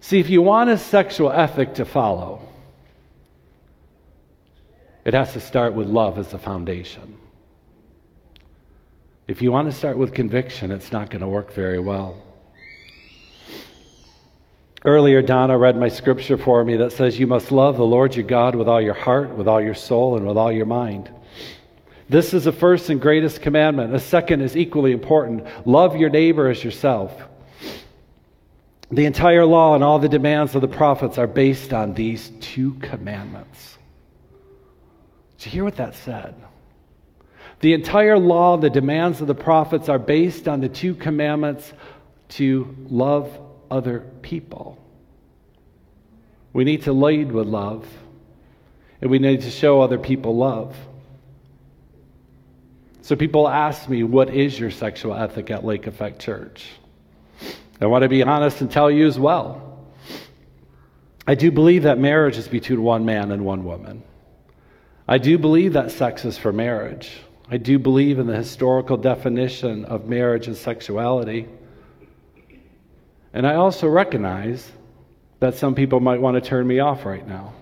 See, 0.00 0.20
if 0.20 0.28
you 0.28 0.42
want 0.42 0.68
a 0.68 0.76
sexual 0.76 1.32
ethic 1.32 1.74
to 1.74 1.84
follow, 1.84 2.42
it 5.04 5.14
has 5.14 5.32
to 5.32 5.40
start 5.40 5.74
with 5.74 5.86
love 5.86 6.18
as 6.18 6.28
the 6.28 6.38
foundation. 6.38 7.18
If 9.26 9.40
you 9.40 9.50
want 9.50 9.70
to 9.70 9.76
start 9.76 9.96
with 9.96 10.12
conviction, 10.12 10.70
it's 10.70 10.92
not 10.92 11.08
going 11.08 11.22
to 11.22 11.28
work 11.28 11.52
very 11.54 11.78
well. 11.78 12.22
Earlier, 14.84 15.22
Donna 15.22 15.56
read 15.56 15.78
my 15.78 15.88
scripture 15.88 16.36
for 16.36 16.62
me 16.62 16.76
that 16.76 16.92
says, 16.92 17.18
You 17.18 17.26
must 17.26 17.50
love 17.50 17.78
the 17.78 17.86
Lord 17.86 18.14
your 18.14 18.26
God 18.26 18.54
with 18.54 18.68
all 18.68 18.82
your 18.82 18.92
heart, 18.92 19.30
with 19.30 19.48
all 19.48 19.62
your 19.62 19.74
soul, 19.74 20.18
and 20.18 20.26
with 20.26 20.36
all 20.36 20.52
your 20.52 20.66
mind. 20.66 21.10
This 22.08 22.34
is 22.34 22.44
the 22.44 22.52
first 22.52 22.90
and 22.90 23.00
greatest 23.00 23.40
commandment. 23.40 23.94
A 23.94 24.00
second 24.00 24.42
is 24.42 24.56
equally 24.56 24.92
important 24.92 25.46
love 25.66 25.96
your 25.96 26.10
neighbor 26.10 26.48
as 26.48 26.62
yourself. 26.62 27.12
The 28.90 29.06
entire 29.06 29.46
law 29.46 29.74
and 29.74 29.82
all 29.82 29.98
the 29.98 30.08
demands 30.08 30.54
of 30.54 30.60
the 30.60 30.68
prophets 30.68 31.18
are 31.18 31.26
based 31.26 31.72
on 31.72 31.94
these 31.94 32.30
two 32.40 32.74
commandments. 32.74 33.78
Did 35.38 35.46
you 35.46 35.52
hear 35.52 35.64
what 35.64 35.76
that 35.76 35.94
said? 35.94 36.34
The 37.60 37.72
entire 37.72 38.18
law, 38.18 38.58
the 38.58 38.70
demands 38.70 39.20
of 39.20 39.26
the 39.26 39.34
prophets 39.34 39.88
are 39.88 39.98
based 39.98 40.48
on 40.48 40.60
the 40.60 40.68
two 40.68 40.94
commandments 40.94 41.72
to 42.30 42.76
love 42.88 43.30
other 43.70 44.00
people. 44.20 44.78
We 46.52 46.64
need 46.64 46.82
to 46.82 46.92
lead 46.92 47.32
with 47.32 47.46
love, 47.46 47.88
and 49.00 49.10
we 49.10 49.18
need 49.18 49.40
to 49.42 49.50
show 49.50 49.80
other 49.80 49.98
people 49.98 50.36
love. 50.36 50.76
So 53.04 53.14
people 53.16 53.46
ask 53.46 53.86
me, 53.86 54.02
What 54.02 54.30
is 54.30 54.58
your 54.58 54.70
sexual 54.70 55.12
ethic 55.14 55.50
at 55.50 55.62
Lake 55.62 55.86
Effect 55.86 56.18
Church? 56.18 56.64
I 57.78 57.84
want 57.84 58.00
to 58.00 58.08
be 58.08 58.22
honest 58.22 58.62
and 58.62 58.70
tell 58.70 58.90
you 58.90 59.06
as 59.06 59.18
well. 59.18 59.78
I 61.26 61.34
do 61.34 61.52
believe 61.52 61.82
that 61.82 61.98
marriage 61.98 62.38
is 62.38 62.48
between 62.48 62.82
one 62.82 63.04
man 63.04 63.30
and 63.30 63.44
one 63.44 63.62
woman. 63.62 64.02
I 65.06 65.18
do 65.18 65.36
believe 65.36 65.74
that 65.74 65.90
sex 65.90 66.24
is 66.24 66.38
for 66.38 66.50
marriage. 66.50 67.20
I 67.50 67.58
do 67.58 67.78
believe 67.78 68.18
in 68.18 68.26
the 68.26 68.36
historical 68.36 68.96
definition 68.96 69.84
of 69.84 70.06
marriage 70.06 70.46
and 70.46 70.56
sexuality. 70.56 71.46
And 73.34 73.46
I 73.46 73.56
also 73.56 73.86
recognize 73.86 74.72
that 75.40 75.56
some 75.56 75.74
people 75.74 76.00
might 76.00 76.22
want 76.22 76.42
to 76.42 76.48
turn 76.48 76.66
me 76.66 76.78
off 76.78 77.04
right 77.04 77.28
now. 77.28 77.52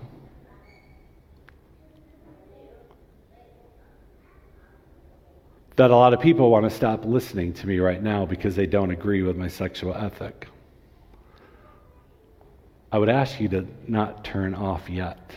That 5.75 5.89
a 5.89 5.95
lot 5.95 6.13
of 6.13 6.19
people 6.19 6.51
want 6.51 6.65
to 6.65 6.69
stop 6.69 7.03
listening 7.03 7.53
to 7.53 7.67
me 7.67 7.79
right 7.79 8.01
now 8.01 8.27
because 8.27 8.55
they 8.55 8.67
don't 8.67 8.91
agree 8.91 9.23
with 9.23 9.35
my 9.35 9.47
sexual 9.47 9.95
ethic. 9.95 10.47
I 12.91 12.99
would 12.99 13.09
ask 13.09 13.39
you 13.39 13.47
to 13.49 13.67
not 13.87 14.23
turn 14.23 14.53
off 14.53 14.87
yet. 14.87 15.31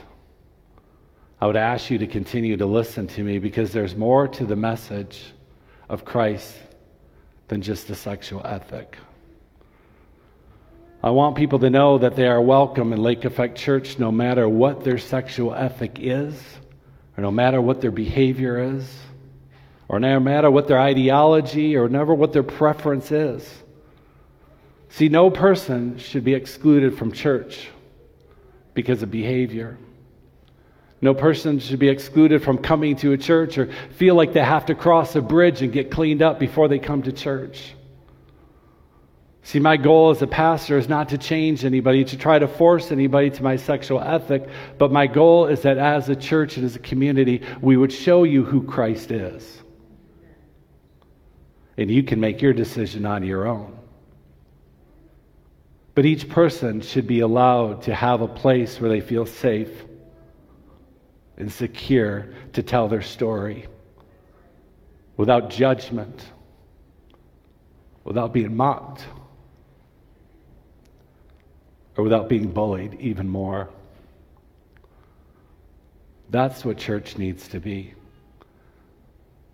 I 1.41 1.47
would 1.47 1.57
ask 1.57 1.91
you 1.91 1.97
to 1.99 2.07
continue 2.07 2.59
to 2.59 2.67
listen 2.67 3.07
to 3.09 3.23
me 3.23 3.39
because 3.39 3.73
there's 3.73 3.97
more 3.97 4.29
to 4.29 4.45
the 4.45 4.57
message 4.57 5.25
of 5.89 6.05
Christ 6.05 6.55
than 7.49 7.63
just 7.63 7.89
the 7.89 7.95
sexual 7.95 8.43
ethic. 8.45 8.99
I 11.03 11.11
want 11.11 11.37
people 11.37 11.59
to 11.61 11.71
know 11.71 11.97
that 11.97 12.15
they 12.15 12.27
are 12.27 12.43
welcome 12.43 12.93
in 12.93 13.03
Lake 13.03 13.25
Effect 13.25 13.57
Church 13.57 13.99
no 13.99 14.13
matter 14.13 14.47
what 14.47 14.85
their 14.85 14.99
sexual 14.99 15.55
ethic 15.55 15.99
is, 15.99 16.39
or 17.17 17.23
no 17.23 17.31
matter 17.31 17.63
what 17.63 17.81
their 17.81 17.91
behavior 17.91 18.77
is, 18.77 18.87
or 19.89 20.01
no 20.01 20.19
matter 20.19 20.51
what 20.51 20.67
their 20.67 20.81
ideology, 20.81 21.77
or 21.77 21.89
never 21.89 22.15
what 22.15 22.33
their 22.33 22.43
preference 22.43 23.13
is. 23.13 23.49
See, 24.89 25.09
no 25.09 25.31
person 25.31 25.99
should 25.99 26.25
be 26.25 26.35
excluded 26.35 26.97
from 26.97 27.13
church 27.13 27.69
because 28.75 29.03
of 29.03 29.11
behavior. 29.11 29.79
No 31.01 31.15
person 31.15 31.59
should 31.59 31.79
be 31.79 31.89
excluded 31.89 32.43
from 32.43 32.59
coming 32.59 32.97
to 32.97 33.13
a 33.13 33.19
church 33.19 33.59
or 33.59 33.71
feel 33.99 34.15
like 34.15 34.33
they 34.33 34.43
have 34.43 34.67
to 34.67 34.75
cross 34.75 35.15
a 35.15 35.21
bridge 35.21 35.63
and 35.63 35.73
get 35.73 35.91
cleaned 35.91 36.23
up 36.23 36.39
before 36.39 36.69
they 36.69 36.79
come 36.79 37.03
to 37.03 37.13
church. 37.13 37.75
See, 39.43 39.61
my 39.61 39.77
goal 39.77 40.11
as 40.11 40.23
a 40.23 40.27
pastor 40.27 40.77
is 40.77 40.89
not 40.89 41.11
to 41.11 41.19
change 41.19 41.65
anybody, 41.65 42.05
to 42.05 42.17
try 42.17 42.39
to 42.39 42.49
force 42.49 42.91
anybody 42.91 43.31
to 43.31 43.43
my 43.45 43.55
sexual 43.55 44.01
ethic, 44.01 44.49
but 44.79 44.91
my 44.91 45.07
goal 45.07 45.47
is 45.47 45.63
that 45.63 45.79
as 45.79 46.09
a 46.09 46.17
church 46.17 46.57
and 46.57 46.67
as 46.67 46.75
a 46.75 46.81
community, 46.81 47.43
we 47.61 47.77
would 47.77 47.93
show 47.93 48.25
you 48.25 48.43
who 48.43 48.65
Christ 48.65 49.13
is. 49.13 49.56
And 51.77 51.91
you 51.91 52.03
can 52.03 52.21
make 52.21 52.41
your 52.41 52.53
decision 52.53 53.05
on 53.05 53.23
your 53.23 53.47
own. 53.47 53.77
But 55.95 56.05
each 56.05 56.29
person 56.29 56.81
should 56.81 57.07
be 57.07 57.21
allowed 57.21 57.83
to 57.83 57.95
have 57.95 58.21
a 58.21 58.29
place 58.29 58.81
where 58.81 58.91
they 58.91 59.01
feel 59.01 59.27
safe 59.27 59.85
and 61.39 61.51
secure 61.51 62.29
to 62.53 62.63
tell 62.63 62.89
their 62.89 63.03
story 63.03 63.67
without 65.17 65.51
judgment, 65.51 66.27
without 68.05 68.33
being 68.33 68.55
mocked 68.55 69.05
or 71.97 72.05
without 72.05 72.29
being 72.29 72.51
bullied 72.51 72.95
even 73.01 73.29
more. 73.29 73.71
That's 76.29 76.65
what 76.65 76.77
church 76.77 77.17
needs 77.17 77.49
to 77.49 77.61
be 77.61 77.95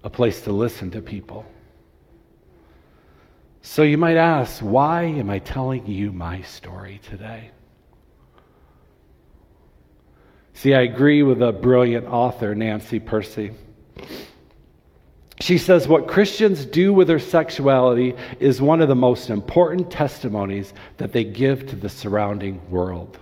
a 0.04 0.10
place 0.10 0.40
to 0.42 0.52
listen 0.52 0.90
to 0.90 1.00
people. 1.00 1.46
So 3.62 3.84
you 3.84 3.96
might 3.96 4.16
ask, 4.16 4.60
why 4.60 5.04
am 5.04 5.30
I 5.30 5.38
telling 5.38 5.86
you 5.86 6.12
my 6.12 6.42
story 6.42 7.00
today? 7.08 7.52
See, 10.52 10.74
I 10.74 10.82
agree 10.82 11.22
with 11.22 11.40
a 11.42 11.52
brilliant 11.52 12.06
author, 12.06 12.54
Nancy 12.54 13.00
Pearcey. 13.00 13.54
She 15.40 15.58
says 15.58 15.88
what 15.88 16.06
Christians 16.06 16.64
do 16.64 16.92
with 16.92 17.08
their 17.08 17.18
sexuality 17.18 18.14
is 18.38 18.60
one 18.60 18.80
of 18.80 18.88
the 18.88 18.94
most 18.94 19.30
important 19.30 19.90
testimonies 19.90 20.72
that 20.98 21.12
they 21.12 21.24
give 21.24 21.66
to 21.68 21.76
the 21.76 21.88
surrounding 21.88 22.60
world. 22.70 23.18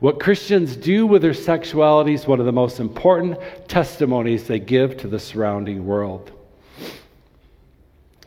What 0.00 0.20
Christians 0.20 0.76
do 0.76 1.06
with 1.06 1.22
their 1.22 1.34
sexuality 1.34 2.14
is 2.14 2.26
one 2.26 2.40
of 2.40 2.46
the 2.46 2.52
most 2.52 2.80
important 2.80 3.38
testimonies 3.68 4.46
they 4.46 4.58
give 4.58 4.98
to 4.98 5.08
the 5.08 5.18
surrounding 5.18 5.86
world. 5.86 6.32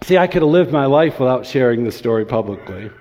See, 0.03 0.17
I 0.17 0.27
could 0.27 0.41
have 0.41 0.51
lived 0.51 0.71
my 0.71 0.85
life 0.85 1.19
without 1.19 1.45
sharing 1.45 1.83
the 1.83 1.91
story 1.91 2.25
publicly. 2.25 2.91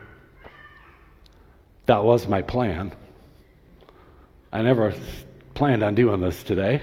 That 1.87 2.03
was 2.03 2.27
my 2.27 2.43
plan. 2.43 2.93
I 4.53 4.63
never 4.63 4.95
planned 5.55 5.83
on 5.83 5.95
doing 5.95 6.21
this 6.21 6.43
today. 6.43 6.83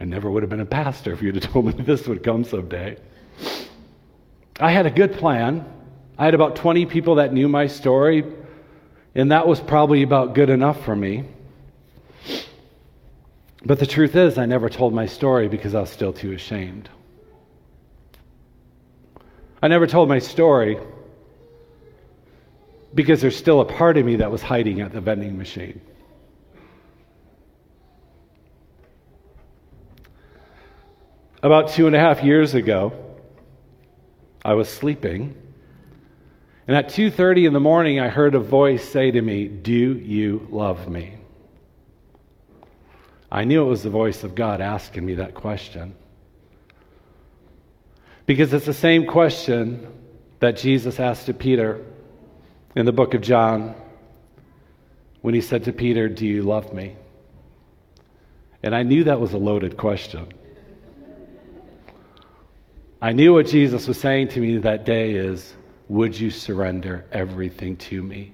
I 0.00 0.04
never 0.04 0.30
would 0.30 0.42
have 0.42 0.50
been 0.50 0.60
a 0.60 0.66
pastor 0.66 1.12
if 1.12 1.22
you'd 1.22 1.36
have 1.36 1.44
told 1.52 1.66
me 1.66 1.72
this 1.72 2.06
would 2.06 2.22
come 2.22 2.44
someday. 2.44 2.96
I 4.60 4.70
had 4.70 4.86
a 4.86 4.90
good 4.90 5.14
plan. 5.14 5.70
I 6.16 6.24
had 6.24 6.34
about 6.34 6.56
20 6.56 6.86
people 6.86 7.16
that 7.16 7.32
knew 7.32 7.48
my 7.48 7.66
story, 7.66 8.24
and 9.14 9.32
that 9.32 9.46
was 9.46 9.60
probably 9.60 10.02
about 10.02 10.34
good 10.34 10.48
enough 10.48 10.84
for 10.84 10.94
me. 10.94 11.24
But 13.64 13.78
the 13.78 13.86
truth 13.86 14.14
is, 14.14 14.38
I 14.38 14.46
never 14.46 14.68
told 14.68 14.94
my 14.94 15.06
story 15.06 15.48
because 15.48 15.74
I 15.74 15.80
was 15.80 15.90
still 15.90 16.12
too 16.12 16.32
ashamed. 16.32 16.88
I 19.64 19.68
never 19.68 19.86
told 19.86 20.10
my 20.10 20.18
story 20.18 20.78
because 22.94 23.22
there's 23.22 23.34
still 23.34 23.62
a 23.62 23.64
part 23.64 23.96
of 23.96 24.04
me 24.04 24.16
that 24.16 24.30
was 24.30 24.42
hiding 24.42 24.82
at 24.82 24.92
the 24.92 25.00
vending 25.00 25.38
machine. 25.38 25.80
About 31.42 31.70
two 31.70 31.86
and 31.86 31.96
a 31.96 31.98
half 31.98 32.22
years 32.22 32.52
ago, 32.52 32.92
I 34.44 34.52
was 34.52 34.68
sleeping, 34.68 35.34
and 36.68 36.76
at 36.76 36.90
2:30 36.90 37.46
in 37.46 37.54
the 37.54 37.58
morning, 37.60 37.98
I 37.98 38.08
heard 38.08 38.34
a 38.34 38.40
voice 38.40 38.86
say 38.86 39.12
to 39.12 39.22
me, 39.22 39.48
"Do 39.48 39.72
you 39.72 40.46
love 40.50 40.90
me?" 40.90 41.14
I 43.32 43.44
knew 43.44 43.62
it 43.64 43.68
was 43.70 43.82
the 43.82 43.88
voice 43.88 44.24
of 44.24 44.34
God 44.34 44.60
asking 44.60 45.06
me 45.06 45.14
that 45.14 45.32
question. 45.32 45.94
Because 48.26 48.52
it's 48.54 48.66
the 48.66 48.72
same 48.72 49.06
question 49.06 49.86
that 50.40 50.56
Jesus 50.56 50.98
asked 50.98 51.26
to 51.26 51.34
Peter 51.34 51.84
in 52.74 52.86
the 52.86 52.92
book 52.92 53.14
of 53.14 53.20
John 53.20 53.74
when 55.20 55.34
he 55.34 55.40
said 55.40 55.64
to 55.64 55.72
Peter, 55.72 56.08
Do 56.08 56.26
you 56.26 56.42
love 56.42 56.72
me? 56.72 56.96
And 58.62 58.74
I 58.74 58.82
knew 58.82 59.04
that 59.04 59.20
was 59.20 59.32
a 59.34 59.38
loaded 59.38 59.76
question. 59.76 60.28
I 63.00 63.12
knew 63.12 63.34
what 63.34 63.46
Jesus 63.46 63.86
was 63.86 64.00
saying 64.00 64.28
to 64.28 64.40
me 64.40 64.56
that 64.58 64.86
day 64.86 65.12
is, 65.12 65.54
Would 65.88 66.18
you 66.18 66.30
surrender 66.30 67.04
everything 67.12 67.76
to 67.76 68.02
me 68.02 68.32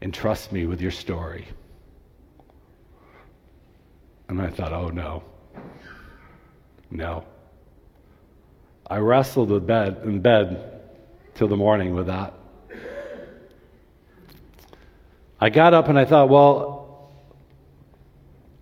and 0.00 0.14
trust 0.14 0.52
me 0.52 0.66
with 0.66 0.80
your 0.80 0.92
story? 0.92 1.48
And 4.28 4.40
I 4.40 4.50
thought, 4.50 4.72
Oh 4.72 4.88
no. 4.88 5.24
No. 6.90 7.24
I 8.90 8.98
wrestled 8.98 9.50
with 9.50 9.66
bed 9.66 10.00
in 10.04 10.20
bed 10.20 10.80
till 11.34 11.48
the 11.48 11.56
morning 11.56 11.94
with 11.94 12.06
that. 12.06 12.34
I 15.40 15.50
got 15.50 15.74
up 15.74 15.88
and 15.88 15.98
I 15.98 16.04
thought, 16.04 16.28
well, 16.28 17.12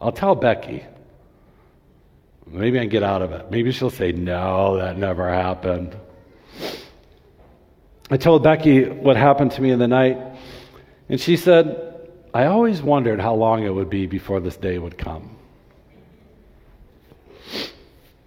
I'll 0.00 0.12
tell 0.12 0.34
Becky. 0.34 0.84
Maybe 2.46 2.78
I 2.78 2.82
can 2.82 2.90
get 2.90 3.02
out 3.02 3.22
of 3.22 3.32
it. 3.32 3.50
Maybe 3.50 3.72
she'll 3.72 3.90
say, 3.90 4.12
no, 4.12 4.76
that 4.76 4.98
never 4.98 5.28
happened. 5.32 5.96
I 8.10 8.16
told 8.16 8.42
Becky 8.42 8.84
what 8.84 9.16
happened 9.16 9.52
to 9.52 9.62
me 9.62 9.70
in 9.70 9.80
the 9.80 9.88
night, 9.88 10.18
and 11.08 11.20
she 11.20 11.36
said, 11.36 12.08
I 12.32 12.46
always 12.46 12.80
wondered 12.82 13.20
how 13.20 13.34
long 13.34 13.64
it 13.64 13.70
would 13.70 13.90
be 13.90 14.06
before 14.06 14.38
this 14.38 14.56
day 14.56 14.78
would 14.78 14.96
come. 14.96 15.35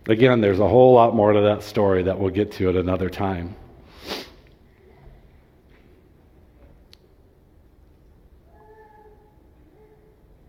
Again, 0.10 0.41
there's 0.41 0.60
a 0.60 0.68
whole 0.68 0.94
lot 0.95 1.15
more 1.15 1.34
to 1.34 1.41
that 1.41 1.61
story 1.61 2.02
that 2.02 2.18
we'll 2.18 2.31
get 2.31 2.52
to 2.53 2.68
at 2.68 2.76
another 2.76 3.11
time. 3.11 3.56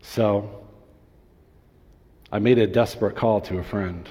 So, 0.01 0.65
I 2.33 2.39
made 2.39 2.59
a 2.59 2.67
desperate 2.67 3.17
call 3.17 3.43
to 3.43 3.59
a 3.59 3.63
friend. 3.63 4.09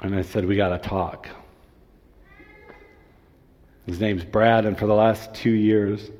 And 0.00 0.14
I 0.14 0.22
said, 0.22 0.44
We 0.44 0.54
got 0.54 0.80
to 0.80 0.88
talk. 0.88 1.28
His 3.84 3.98
name's 3.98 4.24
Brad, 4.24 4.64
and 4.64 4.78
for 4.78 4.86
the 4.86 4.94
last 4.94 5.34
two 5.34 5.50
years, 5.50 6.12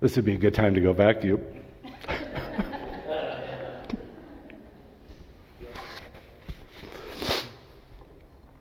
This 0.00 0.14
would 0.14 0.24
be 0.24 0.34
a 0.34 0.38
good 0.38 0.54
time 0.54 0.74
to 0.74 0.80
go 0.80 0.94
back 0.94 1.20
to 1.22 1.26
you. 1.26 1.44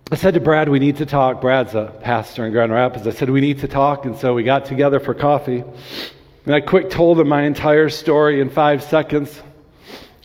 I 0.09 0.15
said 0.15 0.33
to 0.33 0.39
Brad, 0.39 0.69
we 0.69 0.79
need 0.79 0.97
to 0.97 1.05
talk. 1.05 1.41
Brad's 1.41 1.75
a 1.75 1.93
pastor 2.01 2.45
in 2.45 2.53
Grand 2.53 2.71
Rapids. 2.71 3.05
I 3.05 3.11
said, 3.11 3.29
we 3.29 3.41
need 3.41 3.59
to 3.59 3.67
talk. 3.67 4.05
And 4.05 4.17
so 4.17 4.33
we 4.33 4.43
got 4.43 4.65
together 4.65 4.99
for 4.99 5.13
coffee. 5.13 5.63
And 6.45 6.55
I 6.55 6.61
quick 6.61 6.89
told 6.89 7.19
him 7.19 7.27
my 7.27 7.43
entire 7.43 7.89
story 7.89 8.41
in 8.41 8.49
five 8.49 8.81
seconds, 8.81 9.39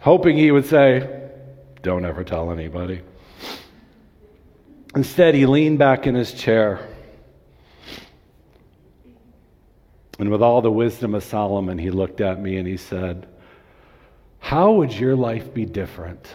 hoping 0.01 0.39
he 0.39 0.51
would 0.51 0.67
say, 0.67 1.31
don't 1.83 2.07
ever 2.07 2.25
tell 2.25 2.53
anybody. 2.53 3.03
Instead, 4.95 5.35
he 5.35 5.47
leaned 5.47 5.79
back 5.79 6.07
in 6.07 6.15
his 6.15 6.33
chair 6.33 6.89
And 10.23 10.31
with 10.31 10.41
all 10.41 10.63
the 10.63 10.71
wisdom 10.71 11.17
of 11.17 11.25
Solomon, 11.25 11.79
he 11.79 11.91
looked 11.91 12.21
at 12.21 12.41
me 12.41 12.57
and 12.57 12.69
he 12.69 12.77
said, 12.77 13.27
How 14.39 14.71
would 14.71 14.93
your 14.93 15.17
life 15.17 15.53
be 15.53 15.65
different 15.65 16.29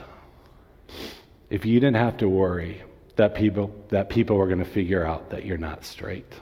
if 1.50 1.66
you 1.66 1.80
didn't 1.80 1.96
have 1.96 2.18
to 2.18 2.28
worry 2.28 2.84
that 3.16 3.34
people, 3.34 3.74
that 3.88 4.10
people 4.10 4.36
were 4.36 4.48
going 4.48 4.60
to 4.60 4.66
figure 4.66 5.06
out 5.06 5.30
that 5.30 5.46
you're 5.46 5.58
not 5.58 5.86
straight? 5.86 6.34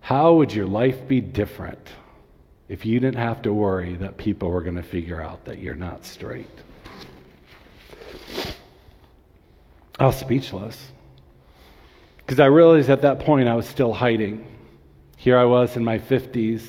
How 0.00 0.32
would 0.32 0.50
your 0.50 0.64
life 0.64 1.06
be 1.06 1.20
different 1.20 1.90
if 2.70 2.86
you 2.86 2.98
didn't 2.98 3.18
have 3.18 3.42
to 3.42 3.52
worry 3.52 3.96
that 3.96 4.16
people 4.16 4.48
were 4.48 4.62
going 4.62 4.76
to 4.76 4.82
figure 4.82 5.20
out 5.20 5.44
that 5.44 5.58
you're 5.58 5.74
not 5.74 6.06
straight? 6.06 6.48
I 9.98 10.06
was 10.06 10.16
speechless 10.16 10.90
because 12.16 12.40
I 12.40 12.46
realized 12.46 12.88
at 12.88 13.02
that 13.02 13.18
point 13.18 13.46
I 13.46 13.54
was 13.54 13.68
still 13.68 13.92
hiding. 13.92 14.52
Here 15.16 15.38
I 15.38 15.44
was 15.44 15.76
in 15.76 15.84
my 15.84 15.98
50s, 15.98 16.66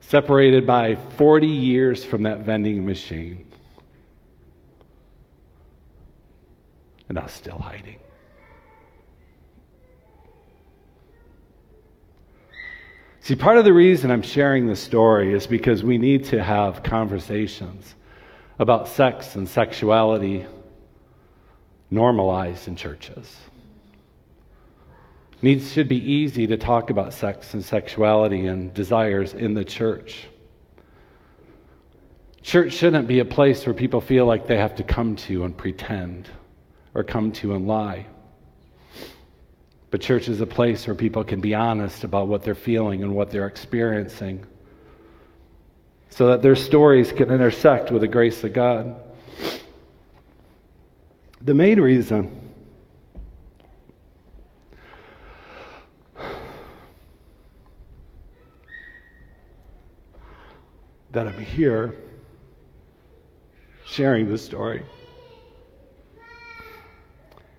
separated 0.00 0.66
by 0.66 0.96
40 1.16 1.46
years 1.46 2.04
from 2.04 2.24
that 2.24 2.40
vending 2.40 2.84
machine. 2.84 3.46
And 7.08 7.18
I 7.18 7.22
was 7.22 7.32
still 7.32 7.58
hiding. 7.58 7.96
See, 13.22 13.36
part 13.36 13.58
of 13.58 13.64
the 13.64 13.72
reason 13.72 14.10
I'm 14.10 14.22
sharing 14.22 14.66
this 14.66 14.80
story 14.80 15.32
is 15.32 15.46
because 15.46 15.84
we 15.84 15.98
need 15.98 16.24
to 16.26 16.42
have 16.42 16.82
conversations 16.82 17.94
about 18.58 18.88
sex 18.88 19.36
and 19.36 19.48
sexuality 19.48 20.46
normalized 21.90 22.66
in 22.68 22.76
churches 22.76 23.36
needs 25.42 25.72
should 25.72 25.88
be 25.88 25.98
easy 25.98 26.46
to 26.46 26.56
talk 26.56 26.90
about 26.90 27.14
sex 27.14 27.54
and 27.54 27.64
sexuality 27.64 28.46
and 28.46 28.72
desires 28.74 29.34
in 29.34 29.54
the 29.54 29.64
church. 29.64 30.26
Church 32.42 32.72
shouldn't 32.72 33.06
be 33.06 33.20
a 33.20 33.24
place 33.24 33.66
where 33.66 33.74
people 33.74 34.00
feel 34.00 34.26
like 34.26 34.46
they 34.46 34.56
have 34.56 34.74
to 34.76 34.82
come 34.82 35.16
to 35.16 35.44
and 35.44 35.56
pretend 35.56 36.28
or 36.94 37.04
come 37.04 37.32
to 37.32 37.54
and 37.54 37.66
lie. 37.66 38.06
But 39.90 40.00
church 40.00 40.28
is 40.28 40.40
a 40.40 40.46
place 40.46 40.86
where 40.86 40.94
people 40.94 41.24
can 41.24 41.40
be 41.40 41.54
honest 41.54 42.04
about 42.04 42.28
what 42.28 42.42
they're 42.42 42.54
feeling 42.54 43.02
and 43.02 43.14
what 43.14 43.30
they're 43.30 43.46
experiencing 43.46 44.46
so 46.10 46.28
that 46.28 46.42
their 46.42 46.56
stories 46.56 47.12
can 47.12 47.30
intersect 47.30 47.90
with 47.90 48.02
the 48.02 48.08
grace 48.08 48.42
of 48.44 48.52
God. 48.52 48.96
The 51.40 51.54
main 51.54 51.80
reason 51.80 52.39
that 61.12 61.26
I'm 61.26 61.40
here 61.40 61.94
sharing 63.84 64.28
this 64.28 64.44
story 64.44 64.84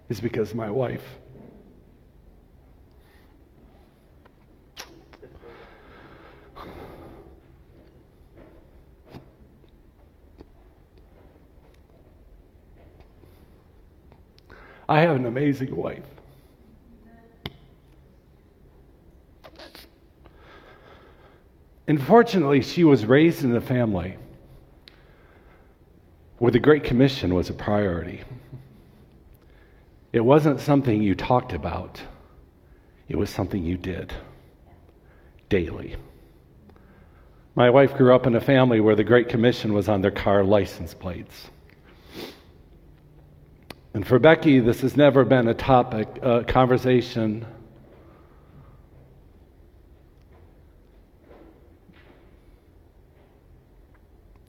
is 0.10 0.22
because 0.22 0.54
my 0.54 0.70
wife. 0.70 1.04
I 14.88 15.00
have 15.00 15.16
an 15.16 15.26
amazing 15.26 15.74
wife. 15.74 16.11
Unfortunately, 21.88 22.62
she 22.62 22.84
was 22.84 23.06
raised 23.06 23.44
in 23.44 23.56
a 23.56 23.62
family 23.62 24.18
where 26.38 26.52
the 26.52 26.60
Great 26.60 26.84
Commission 26.84 27.34
was 27.34 27.50
a 27.50 27.54
priority. 27.54 28.22
It 30.14 30.22
wasn't 30.22 30.60
something 30.60 31.02
you 31.02 31.16
talked 31.16 31.54
about, 31.54 32.02
it 33.08 33.16
was 33.16 33.30
something 33.30 33.64
you 33.64 33.78
did 33.78 34.14
daily. 35.50 35.96
My 37.54 37.70
wife 37.70 37.96
grew 37.96 38.16
up 38.16 38.26
in 38.26 38.36
a 38.36 38.42
family 38.42 38.80
where 38.80 38.96
the 38.96 39.04
Great 39.04 39.28
Commission 39.28 39.74
was 39.74 39.90
on 39.90 40.02
their 40.02 40.12
car 40.12 40.44
license 40.44 40.94
plates. 40.94 41.50
And 43.94 44.08
for 44.08 44.20
Becky, 44.20 44.60
this 44.60 44.82
has 44.82 44.96
never 44.96 45.26
been 45.26 45.50
a 45.50 45.54
topic, 45.54 46.08
a 46.22 46.46
conversation. 46.46 47.46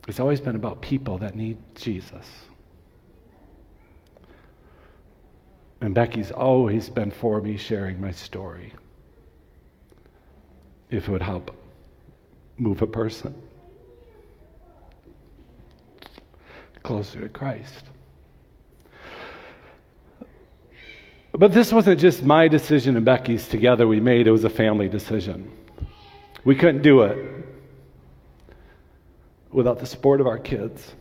It's 0.08 0.18
always 0.18 0.40
been 0.40 0.56
about 0.56 0.82
people 0.82 1.18
that 1.18 1.36
need 1.36 1.58
Jesus. 1.74 2.26
And 5.80 5.94
Becky's 5.94 6.30
always 6.30 6.88
been 6.88 7.10
for 7.10 7.40
me 7.40 7.56
sharing 7.56 8.00
my 8.00 8.10
story. 8.10 8.72
If 10.90 11.08
it 11.08 11.10
would 11.10 11.22
help 11.22 11.56
move 12.58 12.82
a 12.82 12.86
person 12.86 13.34
closer 16.82 17.20
to 17.20 17.28
Christ. 17.28 17.84
But 21.32 21.52
this 21.52 21.72
wasn't 21.72 21.98
just 22.00 22.22
my 22.22 22.48
decision 22.48 22.96
and 22.96 23.04
Becky's 23.04 23.48
together 23.48 23.86
we 23.86 24.00
made, 24.00 24.26
it 24.26 24.32
was 24.32 24.44
a 24.44 24.50
family 24.50 24.88
decision. 24.88 25.50
We 26.44 26.56
couldn't 26.56 26.82
do 26.82 27.02
it 27.02 27.46
without 29.52 29.78
the 29.78 29.86
support 29.86 30.20
of 30.20 30.26
our 30.26 30.38
kids. 30.38 30.94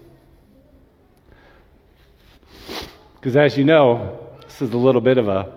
Because 3.16 3.36
as 3.36 3.58
you 3.58 3.64
know, 3.64 4.28
this 4.44 4.62
is 4.62 4.74
a 4.74 4.78
little 4.78 5.02
bit 5.02 5.18
of 5.18 5.28
a 5.28 5.52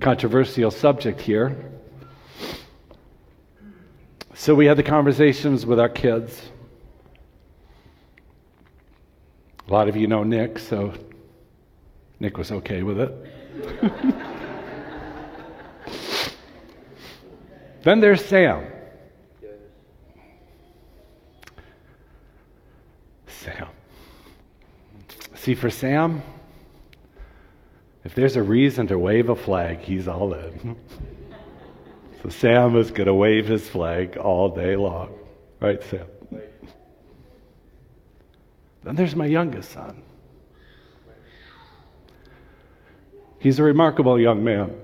controversial 0.00 0.70
subject 0.70 1.20
here. 1.20 1.70
So 4.34 4.54
we 4.54 4.66
had 4.66 4.76
the 4.76 4.82
conversations 4.82 5.64
with 5.64 5.80
our 5.80 5.88
kids. 5.88 6.50
A 9.66 9.72
lot 9.72 9.88
of 9.88 9.96
you 9.96 10.06
know 10.06 10.22
Nick, 10.22 10.58
so 10.58 10.92
Nick 12.20 12.36
was 12.36 12.52
okay 12.52 12.82
with 12.82 13.00
it. 13.00 13.12
then 17.82 18.00
there's 18.00 18.22
Sam. 18.24 18.73
Sam. 23.44 23.68
See, 25.34 25.54
for 25.54 25.70
Sam, 25.70 26.22
if 28.04 28.14
there's 28.14 28.36
a 28.36 28.42
reason 28.42 28.86
to 28.86 28.98
wave 28.98 29.28
a 29.28 29.36
flag, 29.36 29.80
he's 29.80 30.08
all 30.08 30.32
in. 30.32 30.76
so 32.22 32.28
Sam 32.30 32.76
is 32.76 32.90
going 32.90 33.06
to 33.06 33.14
wave 33.14 33.46
his 33.46 33.68
flag 33.68 34.16
all 34.16 34.48
day 34.48 34.76
long. 34.76 35.14
Right, 35.60 35.82
Sam? 35.82 36.06
Then 38.82 38.96
there's 38.96 39.16
my 39.16 39.26
youngest 39.26 39.70
son. 39.70 40.02
He's 43.38 43.58
a 43.58 43.62
remarkable 43.62 44.20
young 44.20 44.44
man. 44.44 44.74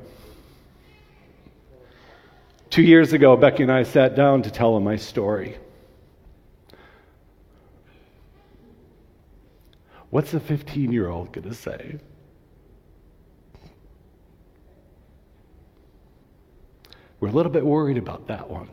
Two 2.70 2.82
years 2.82 3.12
ago, 3.12 3.37
Becky 3.37 3.62
and 3.62 3.73
I 3.73 3.82
sat 3.82 4.15
down 4.15 4.43
to 4.43 4.51
tell 4.51 4.77
him 4.77 4.85
my 4.85 4.97
story. 4.97 5.59
What's 10.11 10.35
a 10.35 10.41
15 10.41 10.93
year 10.93 11.09
old 11.09 11.32
going 11.32 11.49
to 11.49 11.55
say? 11.55 11.99
We're 17.20 17.28
a 17.28 17.32
little 17.32 17.53
bit 17.53 17.65
worried 17.65 17.99
about 17.99 18.27
that 18.28 18.51
one. 18.51 18.70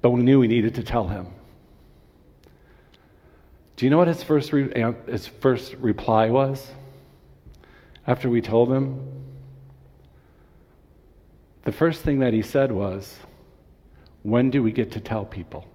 But 0.00 0.10
we 0.10 0.22
knew 0.22 0.40
we 0.40 0.48
needed 0.48 0.76
to 0.76 0.82
tell 0.82 1.08
him. 1.08 1.26
Do 3.76 3.84
you 3.84 3.90
know 3.90 3.98
what 3.98 4.08
his 4.08 4.22
first, 4.22 4.52
re- 4.52 4.94
his 5.06 5.26
first 5.26 5.74
reply 5.74 6.30
was 6.30 6.66
after 8.06 8.30
we 8.30 8.40
told 8.40 8.72
him? 8.72 9.00
The 11.64 11.72
first 11.72 12.02
thing 12.02 12.20
that 12.20 12.32
he 12.32 12.40
said 12.40 12.72
was, 12.72 13.16
When 14.22 14.50
do 14.50 14.62
we 14.62 14.72
get 14.72 14.92
to 14.92 15.00
tell 15.00 15.24
people? 15.26 15.66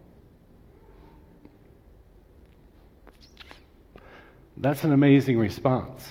That's 4.62 4.84
an 4.84 4.94
amazing 4.94 5.40
response 5.40 6.08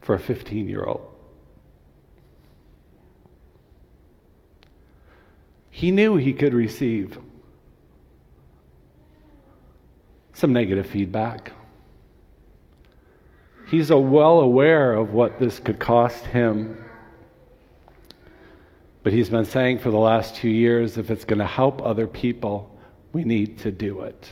for 0.00 0.14
a 0.14 0.18
15 0.18 0.68
year 0.68 0.84
old. 0.84 1.12
He 5.70 5.90
knew 5.90 6.16
he 6.16 6.32
could 6.32 6.54
receive 6.54 7.18
some 10.32 10.52
negative 10.52 10.86
feedback. 10.86 11.52
He's 13.68 13.90
well 13.90 14.40
aware 14.40 14.94
of 14.94 15.12
what 15.12 15.40
this 15.40 15.58
could 15.58 15.80
cost 15.80 16.24
him. 16.26 16.82
But 19.02 19.12
he's 19.12 19.28
been 19.28 19.44
saying 19.44 19.80
for 19.80 19.90
the 19.90 19.98
last 19.98 20.36
two 20.36 20.48
years 20.48 20.96
if 20.96 21.10
it's 21.10 21.24
going 21.24 21.40
to 21.40 21.46
help 21.46 21.82
other 21.82 22.06
people, 22.06 22.78
we 23.12 23.24
need 23.24 23.58
to 23.58 23.72
do 23.72 24.02
it. 24.02 24.28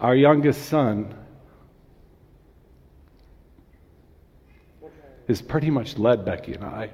Our 0.00 0.14
youngest 0.14 0.66
son 0.66 1.12
is 5.26 5.42
pretty 5.42 5.70
much 5.70 5.98
led 5.98 6.24
Becky 6.24 6.54
and 6.54 6.64
I 6.64 6.90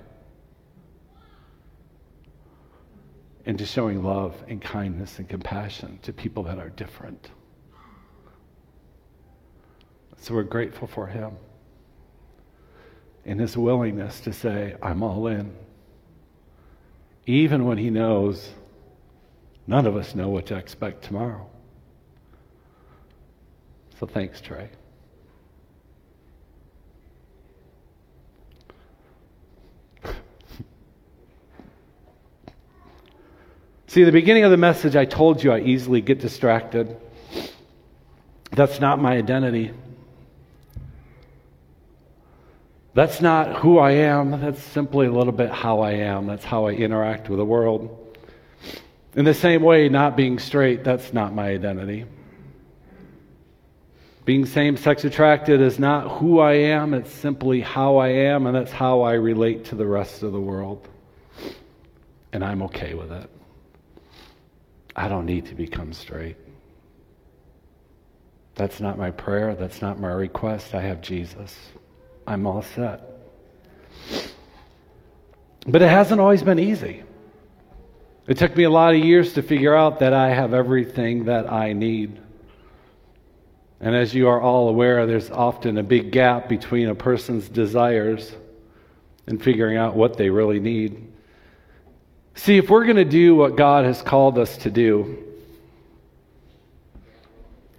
into 3.44 3.66
showing 3.66 4.02
love 4.02 4.42
and 4.48 4.60
kindness 4.60 5.18
and 5.18 5.28
compassion 5.28 5.98
to 6.02 6.14
people 6.14 6.44
that 6.44 6.58
are 6.58 6.70
different. 6.70 7.30
So 10.16 10.32
we're 10.32 10.44
grateful 10.44 10.88
for 10.88 11.06
him 11.06 11.36
and 13.26 13.38
his 13.38 13.54
willingness 13.54 14.20
to 14.20 14.32
say, 14.32 14.76
I'm 14.82 15.02
all 15.02 15.26
in. 15.26 15.54
Even 17.26 17.66
when 17.66 17.76
he 17.76 17.90
knows 17.90 18.50
none 19.66 19.86
of 19.86 19.94
us 19.94 20.14
know 20.14 20.30
what 20.30 20.46
to 20.46 20.56
expect 20.56 21.04
tomorrow. 21.04 21.50
So 24.04 24.08
thanks, 24.12 24.38
Trey. 24.42 24.68
See, 33.86 34.04
the 34.04 34.12
beginning 34.12 34.44
of 34.44 34.50
the 34.50 34.58
message, 34.58 34.94
I 34.94 35.06
told 35.06 35.42
you 35.42 35.52
I 35.52 35.60
easily 35.60 36.02
get 36.02 36.18
distracted. 36.18 36.98
That's 38.50 38.78
not 38.78 39.00
my 39.00 39.16
identity. 39.16 39.70
That's 42.92 43.22
not 43.22 43.56
who 43.56 43.78
I 43.78 43.92
am. 43.92 44.38
That's 44.38 44.62
simply 44.62 45.06
a 45.06 45.12
little 45.12 45.32
bit 45.32 45.50
how 45.50 45.80
I 45.80 45.92
am. 45.92 46.26
That's 46.26 46.44
how 46.44 46.66
I 46.66 46.72
interact 46.72 47.30
with 47.30 47.38
the 47.38 47.46
world. 47.46 48.18
In 49.14 49.24
the 49.24 49.32
same 49.32 49.62
way, 49.62 49.88
not 49.88 50.14
being 50.14 50.38
straight, 50.38 50.84
that's 50.84 51.14
not 51.14 51.34
my 51.34 51.48
identity. 51.48 52.04
Being 54.24 54.46
same 54.46 54.76
sex 54.76 55.04
attracted 55.04 55.60
is 55.60 55.78
not 55.78 56.18
who 56.18 56.40
I 56.40 56.54
am, 56.54 56.94
it's 56.94 57.12
simply 57.12 57.60
how 57.60 57.98
I 57.98 58.08
am, 58.08 58.46
and 58.46 58.56
that's 58.56 58.72
how 58.72 59.02
I 59.02 59.14
relate 59.14 59.66
to 59.66 59.74
the 59.74 59.86
rest 59.86 60.22
of 60.22 60.32
the 60.32 60.40
world. 60.40 60.88
And 62.32 62.42
I'm 62.42 62.62
okay 62.62 62.94
with 62.94 63.12
it. 63.12 63.30
I 64.96 65.08
don't 65.08 65.26
need 65.26 65.46
to 65.46 65.54
become 65.54 65.92
straight. 65.92 66.36
That's 68.54 68.80
not 68.80 68.96
my 68.96 69.10
prayer. 69.10 69.54
That's 69.54 69.82
not 69.82 70.00
my 70.00 70.12
request. 70.12 70.74
I 70.74 70.80
have 70.80 71.00
Jesus. 71.00 71.54
I'm 72.26 72.46
all 72.46 72.62
set. 72.62 73.02
But 75.66 75.82
it 75.82 75.88
hasn't 75.88 76.20
always 76.20 76.42
been 76.42 76.58
easy. 76.58 77.02
It 78.26 78.38
took 78.38 78.56
me 78.56 78.64
a 78.64 78.70
lot 78.70 78.94
of 78.94 79.04
years 79.04 79.34
to 79.34 79.42
figure 79.42 79.74
out 79.74 79.98
that 79.98 80.14
I 80.14 80.30
have 80.30 80.54
everything 80.54 81.24
that 81.24 81.50
I 81.52 81.72
need. 81.72 82.20
And 83.84 83.94
as 83.94 84.14
you 84.14 84.28
are 84.28 84.40
all 84.40 84.70
aware, 84.70 85.04
there's 85.04 85.30
often 85.30 85.76
a 85.76 85.82
big 85.82 86.10
gap 86.10 86.48
between 86.48 86.88
a 86.88 86.94
person's 86.94 87.50
desires 87.50 88.34
and 89.26 89.40
figuring 89.40 89.76
out 89.76 89.94
what 89.94 90.16
they 90.16 90.30
really 90.30 90.58
need. 90.58 91.12
See, 92.34 92.56
if 92.56 92.70
we're 92.70 92.84
going 92.84 92.96
to 92.96 93.04
do 93.04 93.34
what 93.34 93.56
God 93.56 93.84
has 93.84 94.00
called 94.00 94.38
us 94.38 94.56
to 94.56 94.70
do, 94.70 95.22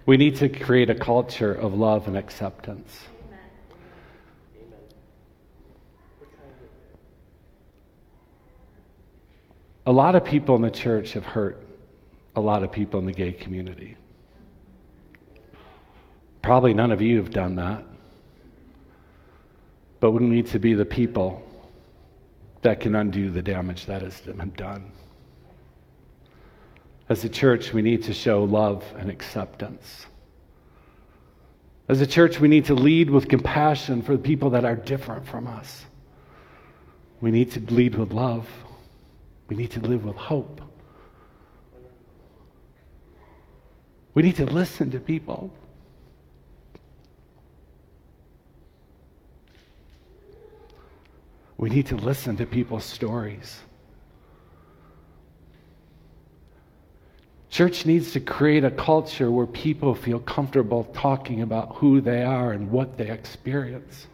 we 0.06 0.16
need 0.16 0.36
to 0.36 0.48
create 0.48 0.90
a 0.90 0.94
culture 0.94 1.52
of 1.52 1.74
love 1.74 2.06
and 2.06 2.16
acceptance. 2.16 3.00
A 9.86 9.92
lot 9.92 10.14
of 10.14 10.24
people 10.24 10.54
in 10.54 10.62
the 10.62 10.70
church 10.70 11.14
have 11.14 11.24
hurt 11.24 11.60
a 12.36 12.40
lot 12.40 12.62
of 12.62 12.70
people 12.70 13.00
in 13.00 13.06
the 13.06 13.12
gay 13.12 13.32
community. 13.32 13.96
Probably 16.46 16.74
none 16.74 16.92
of 16.92 17.02
you 17.02 17.16
have 17.16 17.30
done 17.30 17.56
that. 17.56 17.82
But 19.98 20.12
we 20.12 20.22
need 20.22 20.46
to 20.46 20.60
be 20.60 20.74
the 20.74 20.84
people 20.84 21.42
that 22.62 22.78
can 22.78 22.94
undo 22.94 23.32
the 23.32 23.42
damage 23.42 23.86
that 23.86 24.00
has 24.02 24.20
been 24.20 24.52
done. 24.56 24.92
As 27.08 27.24
a 27.24 27.28
church, 27.28 27.72
we 27.72 27.82
need 27.82 28.04
to 28.04 28.14
show 28.14 28.44
love 28.44 28.84
and 28.96 29.10
acceptance. 29.10 30.06
As 31.88 32.00
a 32.00 32.06
church, 32.06 32.38
we 32.38 32.46
need 32.46 32.66
to 32.66 32.74
lead 32.74 33.10
with 33.10 33.28
compassion 33.28 34.00
for 34.00 34.12
the 34.12 34.22
people 34.22 34.50
that 34.50 34.64
are 34.64 34.76
different 34.76 35.26
from 35.26 35.48
us. 35.48 35.84
We 37.20 37.32
need 37.32 37.50
to 37.50 37.60
lead 37.74 37.96
with 37.96 38.12
love. 38.12 38.48
We 39.48 39.56
need 39.56 39.72
to 39.72 39.80
live 39.80 40.04
with 40.04 40.14
hope. 40.14 40.60
We 44.14 44.22
need 44.22 44.36
to 44.36 44.46
listen 44.46 44.92
to 44.92 45.00
people. 45.00 45.52
We 51.58 51.70
need 51.70 51.86
to 51.86 51.96
listen 51.96 52.36
to 52.36 52.46
people's 52.46 52.84
stories. 52.84 53.60
Church 57.48 57.86
needs 57.86 58.12
to 58.12 58.20
create 58.20 58.64
a 58.64 58.70
culture 58.70 59.30
where 59.30 59.46
people 59.46 59.94
feel 59.94 60.18
comfortable 60.18 60.84
talking 60.92 61.40
about 61.40 61.76
who 61.76 62.02
they 62.02 62.22
are 62.22 62.52
and 62.52 62.70
what 62.70 62.98
they 62.98 63.10
experience. 63.10 64.08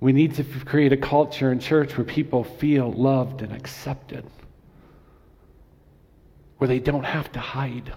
We 0.00 0.12
need 0.12 0.34
to 0.36 0.44
create 0.44 0.92
a 0.92 0.96
culture 0.96 1.52
in 1.52 1.58
church 1.58 1.96
where 1.98 2.04
people 2.04 2.44
feel 2.44 2.92
loved 2.92 3.42
and 3.42 3.52
accepted, 3.52 4.24
where 6.58 6.68
they 6.68 6.78
don't 6.78 7.04
have 7.04 7.30
to 7.32 7.40
hide, 7.40 7.92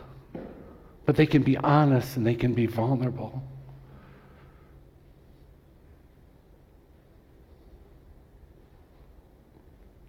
but 1.05 1.15
they 1.15 1.25
can 1.25 1.43
be 1.43 1.55
honest 1.57 2.17
and 2.17 2.25
they 2.25 2.35
can 2.35 2.53
be 2.53 2.65
vulnerable. 2.65 3.43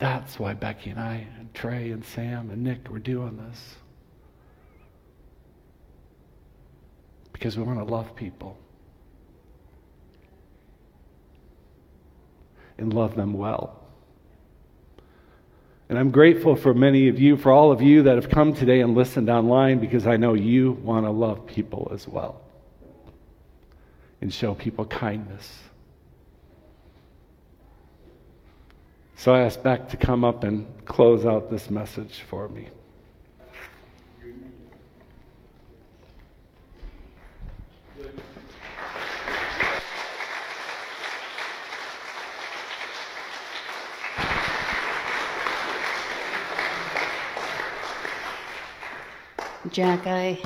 That's 0.01 0.39
why 0.39 0.55
Becky 0.55 0.90
and 0.90 0.98
I 0.98 1.27
and 1.39 1.52
Trey 1.52 1.90
and 1.90 2.02
Sam 2.05 2.51
and 2.51 2.64
Nick 2.64 2.89
were 2.90 2.98
doing 2.98 3.36
this. 3.36 3.74
Because 7.35 7.56
we 7.56 7.62
want 7.62 7.78
to 7.78 7.85
love 7.85 8.16
people 8.16 8.59
and 12.78 12.94
love 12.94 13.14
them 13.14 13.35
well. 13.35 13.77
And 15.90 15.98
I'm 15.98 16.10
grateful 16.10 16.56
for 16.56 16.72
many 16.72 17.09
of 17.09 17.18
you, 17.18 17.36
for 17.36 17.52
all 17.52 17.70
of 17.70 17.82
you 17.82 18.05
that 18.05 18.14
have 18.14 18.31
come 18.31 18.55
today 18.55 18.81
and 18.81 18.94
listened 18.94 19.28
online, 19.28 19.81
because 19.81 20.06
I 20.06 20.16
know 20.16 20.32
you 20.32 20.72
want 20.72 21.05
to 21.05 21.10
love 21.10 21.47
people 21.47 21.90
as 21.93 22.09
well 22.09 22.40
and 24.22 24.32
show 24.32 24.55
people 24.55 24.86
kindness 24.86 25.59
So 29.20 29.34
I 29.34 29.40
asked 29.40 29.62
Beck 29.62 29.86
to 29.90 29.98
come 29.98 30.24
up 30.24 30.44
and 30.44 30.66
close 30.86 31.26
out 31.26 31.51
this 31.51 31.68
message 31.68 32.20
for 32.20 32.48
me. 32.48 32.68
Jack, 49.70 50.06
I, 50.06 50.40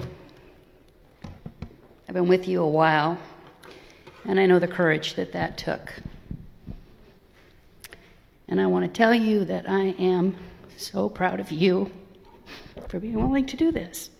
I've 2.08 2.14
been 2.14 2.26
with 2.26 2.48
you 2.48 2.60
a 2.60 2.68
while, 2.68 3.16
and 4.24 4.40
I 4.40 4.46
know 4.46 4.58
the 4.58 4.66
courage 4.66 5.14
that 5.14 5.30
that 5.30 5.58
took. 5.58 5.92
And 8.48 8.60
I 8.60 8.66
want 8.66 8.84
to 8.84 8.90
tell 8.90 9.14
you 9.14 9.44
that 9.46 9.68
I 9.68 9.94
am 9.98 10.36
so 10.76 11.08
proud 11.08 11.40
of 11.40 11.50
you 11.50 11.90
for 12.88 13.00
being 13.00 13.14
willing 13.14 13.46
to 13.46 13.56
do 13.56 13.72
this. 13.72 14.10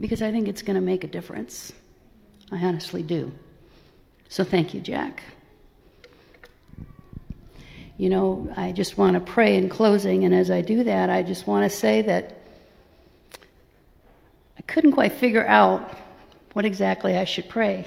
Because 0.00 0.22
I 0.22 0.32
think 0.32 0.48
it's 0.48 0.62
going 0.62 0.74
to 0.76 0.80
make 0.80 1.04
a 1.04 1.08
difference. 1.08 1.72
I 2.50 2.56
honestly 2.56 3.02
do. 3.02 3.32
So 4.28 4.44
thank 4.44 4.74
you, 4.74 4.80
Jack. 4.80 5.22
You 7.98 8.08
know, 8.08 8.52
I 8.56 8.72
just 8.72 8.96
want 8.96 9.14
to 9.14 9.20
pray 9.20 9.56
in 9.56 9.68
closing, 9.68 10.24
and 10.24 10.34
as 10.34 10.50
I 10.50 10.62
do 10.62 10.84
that, 10.84 11.10
I 11.10 11.22
just 11.22 11.46
want 11.46 11.70
to 11.70 11.76
say 11.76 12.02
that 12.02 12.38
I 14.58 14.62
couldn't 14.62 14.92
quite 14.92 15.12
figure 15.12 15.46
out 15.46 15.96
what 16.54 16.64
exactly 16.64 17.16
I 17.16 17.24
should 17.24 17.48
pray. 17.48 17.86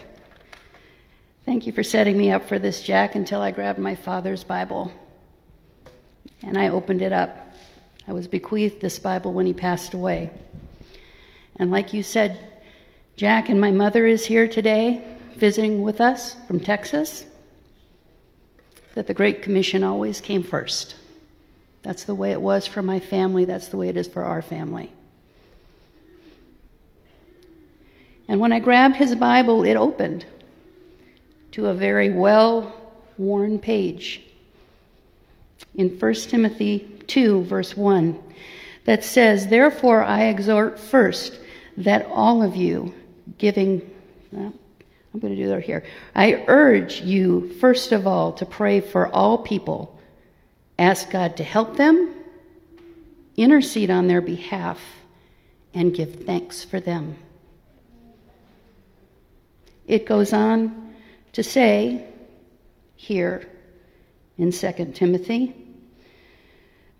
Thank 1.45 1.67
you 1.67 1.73
for 1.73 1.84
setting 1.84 2.17
me 2.17 2.31
up 2.31 2.47
for 2.47 2.57
this, 2.57 2.81
Jack, 2.81 3.13
until 3.13 3.39
I 3.39 3.51
grabbed 3.51 3.77
my 3.77 3.93
father's 3.93 4.43
Bible 4.43 4.91
and 6.41 6.57
I 6.57 6.69
opened 6.69 7.03
it 7.03 7.13
up. 7.13 7.53
I 8.07 8.13
was 8.13 8.27
bequeathed 8.27 8.81
this 8.81 8.97
Bible 8.97 9.31
when 9.31 9.45
he 9.45 9.53
passed 9.53 9.93
away. 9.93 10.31
And 11.57 11.69
like 11.69 11.93
you 11.93 12.01
said, 12.01 12.39
Jack 13.15 13.49
and 13.49 13.61
my 13.61 13.69
mother 13.69 14.07
is 14.07 14.26
here 14.26 14.47
today 14.47 15.03
visiting 15.35 15.84
with 15.84 16.01
us 16.01 16.35
from 16.47 16.59
Texas. 16.59 17.26
That 18.95 19.05
the 19.05 19.13
Great 19.13 19.43
Commission 19.43 19.84
always 19.84 20.22
came 20.22 20.41
first. 20.41 20.95
That's 21.84 22.05
the 22.05 22.15
way 22.15 22.31
it 22.31 22.41
was 22.41 22.65
for 22.65 22.81
my 22.81 22.99
family, 22.99 23.45
that's 23.45 23.67
the 23.67 23.77
way 23.77 23.89
it 23.89 23.97
is 23.97 24.07
for 24.07 24.23
our 24.23 24.41
family. 24.41 24.91
And 28.27 28.39
when 28.39 28.51
I 28.51 28.59
grabbed 28.59 28.95
his 28.95 29.13
Bible, 29.13 29.63
it 29.63 29.76
opened 29.76 30.26
to 31.56 31.68
a 31.68 31.73
very 31.73 32.11
well 32.11 32.76
worn 33.18 33.57
page 33.57 34.22
in 35.76 35.88
1 35.98 36.14
Timothy 36.14 36.80
2, 37.07 37.44
verse 37.45 37.77
1, 37.77 38.22
that 38.84 39.06
says, 39.06 39.48
Therefore 39.48 40.03
I 40.03 40.26
exhort 40.26 40.77
first 40.77 41.40
that 41.77 42.06
all 42.07 42.44
of 42.44 42.57
you, 42.57 42.94
giving, 43.38 43.90
I'm 44.34 44.52
going 45.18 45.34
to 45.34 45.41
do 45.41 45.48
that 45.48 45.64
here. 45.64 45.86
I 46.14 46.44
urge 46.49 46.99
you, 46.99 47.53
first 47.53 47.94
of 47.94 48.06
all, 48.06 48.34
to 48.34 48.45
pray 48.45 48.82
for 48.82 49.07
all 49.07 49.38
people. 49.38 49.98
Ask 50.77 51.10
God 51.10 51.38
to 51.38 51.44
help 51.45 51.77
them, 51.77 52.15
intercede 53.38 53.90
on 53.90 54.07
their 54.07 54.19
behalf, 54.19 54.82
and 55.73 55.95
give 55.95 56.26
thanks 56.26 56.65
for 56.65 56.82
them. 56.82 57.15
It 59.88 60.06
goes 60.06 60.34
on 60.34 60.85
to 61.36 61.44
say 61.44 62.02
here 62.95 63.45
in 64.38 64.53
2 64.53 64.91
Timothy 64.94 65.53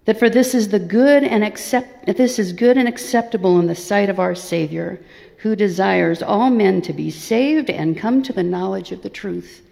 that 0.04 0.20
for 0.20 0.30
this 0.30 0.54
is 0.54 0.68
the 0.68 0.80
good 0.80 1.24
and 1.24 1.42
accept 1.42 2.06
this 2.18 2.38
is 2.38 2.52
good 2.52 2.78
and 2.78 2.86
acceptable 2.86 3.58
in 3.62 3.68
the 3.68 3.76
sight 3.76 4.10
of 4.10 4.20
our 4.20 4.36
Savior 4.36 5.00
who 5.38 5.56
desires 5.56 6.22
all 6.22 6.50
men 6.50 6.82
to 6.82 6.92
be 6.92 7.10
saved 7.10 7.70
and 7.70 7.98
come 7.98 8.22
to 8.24 8.34
the 8.34 8.44
knowledge 8.44 8.92
of 8.92 9.04
the 9.04 9.10
truth. 9.10 9.66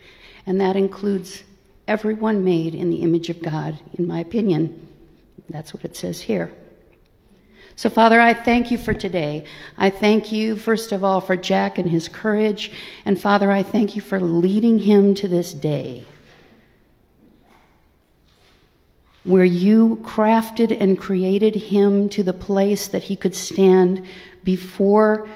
And 0.46 0.62
that 0.62 0.78
includes 0.78 1.44
everyone 1.90 2.46
made 2.46 2.74
in 2.74 2.90
the 2.90 3.02
image 3.02 3.30
of 3.30 3.42
God 3.42 3.78
in 3.98 4.08
my 4.08 4.22
opinion. 4.22 4.88
That's 5.50 5.74
what 5.74 5.84
it 5.84 5.98
says 5.98 6.22
here 6.22 6.54
so, 7.76 7.90
Father, 7.90 8.22
I 8.22 8.34
thank 8.34 8.70
you 8.72 8.78
for 8.78 8.94
today. 8.94 9.46
I 9.78 9.90
thank 9.90 10.32
you, 10.32 10.56
first 10.56 10.92
of 10.92 11.04
all, 11.04 11.22
for 11.22 11.36
Jack 11.36 11.78
and 11.78 11.90
his 11.90 12.08
courage. 12.08 12.72
And, 13.06 13.20
Father, 13.20 13.52
I 13.52 13.64
thank 13.64 13.96
you 13.96 14.02
for 14.02 14.20
leading 14.20 14.80
him 14.80 15.16
to 15.16 15.28
this 15.28 15.54
day 15.54 16.06
where 19.24 19.46
you 19.46 19.98
crafted 20.04 20.76
and 20.80 21.00
created 21.00 21.56
him 21.56 22.10
to 22.10 22.24
the 22.24 22.34
place 22.34 22.90
that 22.90 23.04
he 23.04 23.16
could 23.16 23.34
stand 23.34 24.06
before 24.44 25.28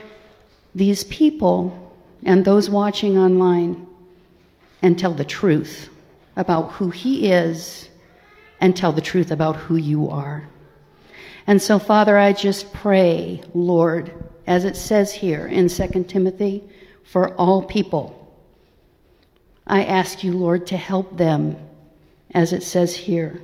these 0.75 1.05
people 1.05 1.95
and 2.23 2.43
those 2.43 2.69
watching 2.69 3.17
online 3.17 3.87
and 4.81 4.99
tell 4.99 5.13
the 5.13 5.25
truth 5.25 5.89
about 6.35 6.71
who 6.73 6.89
he 6.89 7.31
is 7.31 7.89
and 8.59 8.75
tell 8.75 8.91
the 8.91 9.01
truth 9.01 9.31
about 9.31 9.55
who 9.55 9.77
you 9.77 10.09
are. 10.09 10.47
And 11.47 11.61
so, 11.61 11.79
Father, 11.79 12.17
I 12.17 12.33
just 12.33 12.73
pray, 12.73 13.41
Lord, 13.53 14.11
as 14.45 14.65
it 14.65 14.75
says 14.75 15.13
here 15.13 15.47
in 15.47 15.69
2 15.69 16.03
Timothy, 16.03 16.63
for 17.03 17.33
all 17.35 17.63
people. 17.63 18.13
I 19.65 19.85
ask 19.85 20.25
you, 20.25 20.33
Lord, 20.33 20.67
to 20.67 20.77
help 20.77 21.17
them, 21.17 21.55
as 22.33 22.51
it 22.51 22.63
says 22.63 22.95
here. 22.95 23.41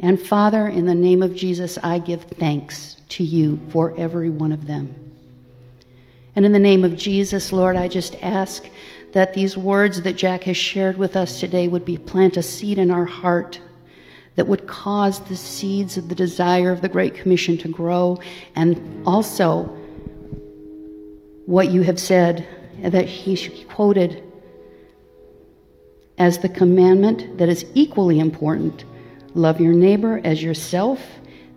And 0.00 0.20
Father, 0.20 0.66
in 0.66 0.86
the 0.86 0.94
name 0.94 1.22
of 1.22 1.36
Jesus, 1.36 1.78
I 1.82 2.00
give 2.00 2.22
thanks 2.24 2.96
to 3.10 3.24
you 3.24 3.60
for 3.70 3.96
every 3.96 4.30
one 4.30 4.52
of 4.52 4.66
them. 4.66 4.94
And 6.34 6.44
in 6.44 6.52
the 6.52 6.58
name 6.58 6.84
of 6.84 6.96
Jesus, 6.96 7.52
Lord, 7.52 7.76
I 7.76 7.88
just 7.88 8.16
ask 8.22 8.68
that 9.12 9.34
these 9.34 9.56
words 9.56 10.02
that 10.02 10.16
Jack 10.16 10.44
has 10.44 10.56
shared 10.56 10.96
with 10.96 11.16
us 11.16 11.40
today 11.40 11.66
would 11.68 11.84
be 11.84 11.96
plant 11.96 12.36
a 12.36 12.42
seed 12.42 12.78
in 12.78 12.90
our 12.90 13.04
heart 13.04 13.60
that 14.38 14.46
would 14.46 14.68
cause 14.68 15.18
the 15.18 15.34
seeds 15.34 15.96
of 15.96 16.08
the 16.08 16.14
desire 16.14 16.70
of 16.70 16.80
the 16.80 16.88
Great 16.88 17.12
Commission 17.12 17.58
to 17.58 17.66
grow, 17.66 18.16
and 18.54 19.02
also 19.04 19.64
what 21.44 21.72
you 21.72 21.82
have 21.82 21.98
said 21.98 22.46
that 22.80 23.06
he 23.06 23.64
quoted 23.64 24.22
as 26.18 26.38
the 26.38 26.48
commandment 26.48 27.36
that 27.36 27.48
is 27.48 27.66
equally 27.74 28.20
important. 28.20 28.84
Love 29.34 29.60
your 29.60 29.72
neighbor 29.72 30.20
as 30.22 30.40
yourself, 30.40 31.00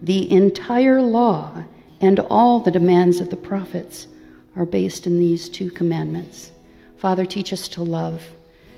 the 0.02 0.32
entire 0.32 1.04
law, 1.04 1.64
and 2.00 2.20
all 2.32 2.62
the 2.62 2.72
demands 2.72 3.20
of 3.20 3.30
the 3.30 3.38
prophets 3.38 4.08
are 4.56 4.66
based 4.66 5.06
in 5.06 5.20
these 5.20 5.50
two 5.50 5.70
commandments. 5.70 6.52
Father, 6.98 7.28
teach 7.28 7.54
us 7.54 7.68
to 7.68 7.84
love, 7.84 8.24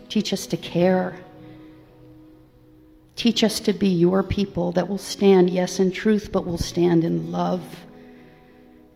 teach 0.09 0.34
us 0.34 0.45
to 0.47 0.57
care 0.57 1.15
Teach 3.15 3.44
us 3.44 3.60
to 3.61 3.73
be 3.73 3.88
your 3.88 4.23
people 4.23 4.72
that 4.73 4.88
will 4.88 4.98
stand, 4.98 5.49
yes, 5.49 5.80
in 5.80 5.91
truth, 5.91 6.31
but 6.31 6.45
will 6.45 6.57
stand 6.57 7.03
in 7.03 7.31
love 7.31 7.61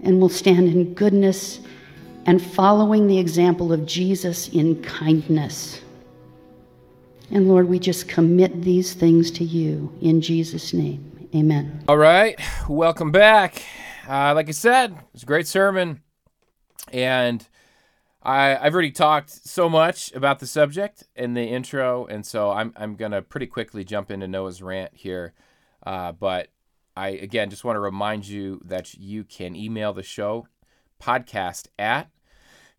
and 0.02 0.20
will 0.20 0.30
stand 0.30 0.68
in 0.68 0.94
goodness 0.94 1.60
and 2.26 2.42
following 2.42 3.08
the 3.08 3.20
example 3.20 3.72
of 3.72 3.86
Jesus 3.86 4.50
in 4.50 4.82
kindness. 4.84 5.82
And 7.32 7.48
Lord, 7.48 7.68
we 7.68 7.80
just 7.80 8.08
commit 8.08 8.64
these 8.64 8.94
things 8.94 9.32
to 9.32 9.44
you 9.44 9.94
in 10.02 10.22
Jesus' 10.22 10.74
name. 10.74 11.30
Amen. 11.36 11.84
All 11.88 11.98
right. 11.98 12.40
Welcome 12.68 13.12
back. 13.12 13.64
Uh, 14.08 14.34
like 14.34 14.48
I 14.48 14.54
said, 14.54 14.92
it 14.92 14.98
was 15.14 15.24
a 15.24 15.26
great 15.26 15.48
sermon. 15.48 16.02
And 16.92 17.46
I, 18.28 18.58
I've 18.58 18.74
already 18.74 18.92
talked 18.92 19.30
so 19.30 19.70
much 19.70 20.12
about 20.12 20.40
the 20.40 20.48
subject 20.48 21.06
in 21.16 21.34
the 21.34 21.46
intro, 21.46 22.06
and 22.08 22.26
so 22.26 22.52
I'm 22.52 22.74
I'm 22.76 22.96
gonna 22.96 23.22
pretty 23.22 23.48
quickly 23.48 23.86
jump 23.86 24.12
into 24.12 24.28
Noah's 24.28 24.62
rant 24.62 24.92
here. 24.94 25.34
Uh, 25.86 26.12
but 26.12 26.50
I 26.98 27.10
again 27.10 27.50
just 27.50 27.64
want 27.64 27.78
to 27.78 27.80
remind 27.80 28.28
you 28.28 28.62
that 28.66 28.94
you 28.96 29.24
can 29.24 29.56
email 29.56 29.94
the 29.94 30.04
show 30.04 30.46
podcast 31.02 31.68
at 31.80 32.10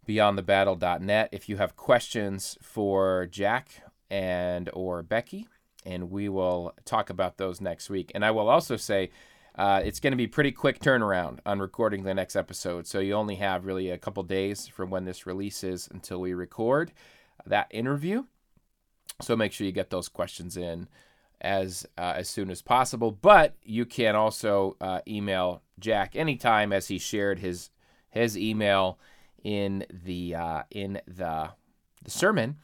beyondthebattle.net 0.06 1.30
if 1.32 1.48
you 1.48 1.56
have 1.56 1.76
questions 1.76 2.58
for 2.60 3.24
Jack 3.24 3.82
and 4.10 4.68
or 4.74 5.02
Becky, 5.02 5.48
and 5.86 6.10
we 6.10 6.28
will 6.28 6.74
talk 6.84 7.08
about 7.08 7.38
those 7.38 7.58
next 7.58 7.88
week. 7.88 8.12
And 8.14 8.22
I 8.22 8.32
will 8.32 8.50
also 8.50 8.76
say 8.76 9.08
uh, 9.59 9.82
it's 9.85 9.98
going 9.98 10.12
to 10.12 10.16
be 10.16 10.28
pretty 10.28 10.52
quick 10.52 10.78
turnaround 10.78 11.40
on 11.44 11.59
recording 11.59 12.05
the 12.05 12.14
next 12.14 12.36
episode. 12.36 12.86
So 12.86 13.01
you 13.01 13.14
only 13.14 13.35
have 13.36 13.66
really 13.66 13.90
a 13.90 13.98
couple 13.98 14.22
days 14.22 14.68
from 14.68 14.89
when 14.89 15.05
this 15.05 15.26
releases 15.26 15.89
until 15.93 16.20
we 16.20 16.32
record 16.32 16.93
that 17.44 17.66
interview. 17.70 18.24
So 19.20 19.35
make 19.35 19.52
sure 19.52 19.66
you 19.66 19.72
get 19.72 19.90
those 19.90 20.09
questions 20.09 20.56
in 20.56 20.86
as 21.40 21.85
uh, 21.98 22.14
as 22.16 22.28
soon 22.28 22.51
as 22.51 22.62
possible. 22.62 23.10
But 23.10 23.56
you 23.64 23.85
can 23.85 24.14
also 24.14 24.76
uh, 24.80 25.01
email 25.09 25.62
Jack 25.80 26.14
anytime, 26.14 26.72
as 26.72 26.86
he 26.86 26.98
shared 26.98 27.40
his 27.40 27.70
his 28.10 28.39
email 28.39 29.01
in 29.43 29.85
the 29.90 30.36
uh, 30.36 30.62
in 30.70 31.01
the 31.09 31.51
the 32.05 32.10
sermon. 32.10 32.59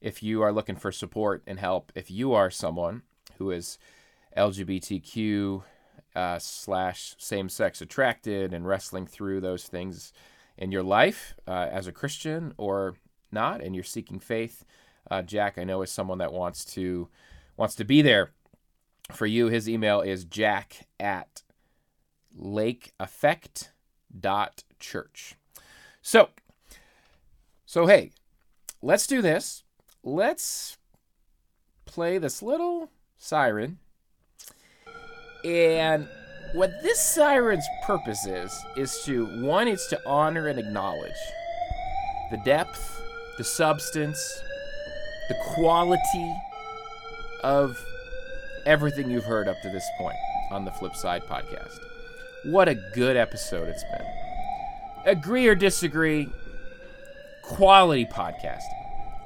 If 0.00 0.22
you 0.22 0.42
are 0.42 0.52
looking 0.52 0.76
for 0.76 0.92
support 0.92 1.42
and 1.44 1.58
help, 1.58 1.90
if 1.96 2.08
you 2.08 2.34
are 2.34 2.50
someone 2.50 3.02
who 3.38 3.50
is 3.50 3.78
LGBTQ 4.36 5.64
uh, 6.16 6.38
slash 6.38 7.14
same 7.18 7.50
sex 7.50 7.82
attracted 7.82 8.54
and 8.54 8.66
wrestling 8.66 9.06
through 9.06 9.40
those 9.40 9.64
things 9.64 10.14
in 10.56 10.72
your 10.72 10.82
life 10.82 11.34
uh, 11.46 11.68
as 11.70 11.86
a 11.86 11.92
Christian 11.92 12.54
or 12.56 12.96
not, 13.30 13.60
and 13.60 13.74
you're 13.74 13.84
seeking 13.84 14.18
faith. 14.18 14.64
Uh, 15.10 15.20
Jack, 15.20 15.58
I 15.58 15.64
know, 15.64 15.82
is 15.82 15.92
someone 15.92 16.16
that 16.18 16.32
wants 16.32 16.64
to 16.74 17.08
wants 17.58 17.74
to 17.76 17.84
be 17.84 18.02
there 18.02 18.32
for 19.12 19.26
you. 19.26 19.46
His 19.48 19.68
email 19.68 20.00
is 20.00 20.24
jack 20.24 20.86
at 20.98 21.42
lakeeffect.church. 22.38 25.34
So, 26.02 26.28
so 27.64 27.86
hey, 27.86 28.10
let's 28.82 29.06
do 29.06 29.22
this. 29.22 29.62
Let's 30.02 30.76
play 31.84 32.18
this 32.18 32.42
little 32.42 32.90
siren 33.16 33.78
and 35.46 36.08
what 36.52 36.82
this 36.82 37.00
siren's 37.00 37.66
purpose 37.84 38.26
is, 38.26 38.52
is 38.76 39.02
to 39.04 39.26
one, 39.44 39.68
it's 39.68 39.86
to 39.88 40.00
honor 40.04 40.48
and 40.48 40.58
acknowledge 40.58 41.12
the 42.30 42.36
depth, 42.38 43.00
the 43.38 43.44
substance, 43.44 44.42
the 45.28 45.36
quality 45.54 46.34
of 47.44 47.78
everything 48.64 49.08
you've 49.08 49.24
heard 49.24 49.46
up 49.46 49.60
to 49.62 49.70
this 49.70 49.86
point 49.98 50.16
on 50.50 50.64
the 50.64 50.72
Flip 50.72 50.96
Side 50.96 51.22
podcast. 51.28 51.78
What 52.44 52.68
a 52.68 52.74
good 52.74 53.16
episode 53.16 53.68
it's 53.68 53.84
been. 53.84 54.06
Agree 55.06 55.46
or 55.46 55.54
disagree, 55.54 56.28
quality 57.42 58.06
podcast. 58.06 58.64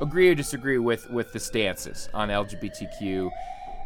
Agree 0.02 0.28
or 0.28 0.34
disagree 0.34 0.78
with, 0.78 1.08
with 1.10 1.32
the 1.32 1.40
stances 1.40 2.10
on 2.12 2.28
LGBTQ 2.28 3.30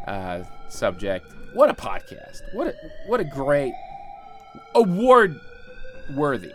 uh, 0.07 0.43
subject 0.69 1.31
what 1.55 1.69
a 1.69 1.73
podcast. 1.73 2.41
What 2.51 2.67
a 2.67 2.73
what 3.07 3.21
a 3.21 3.23
great 3.23 3.73
award 4.75 5.39
worthy. 6.13 6.51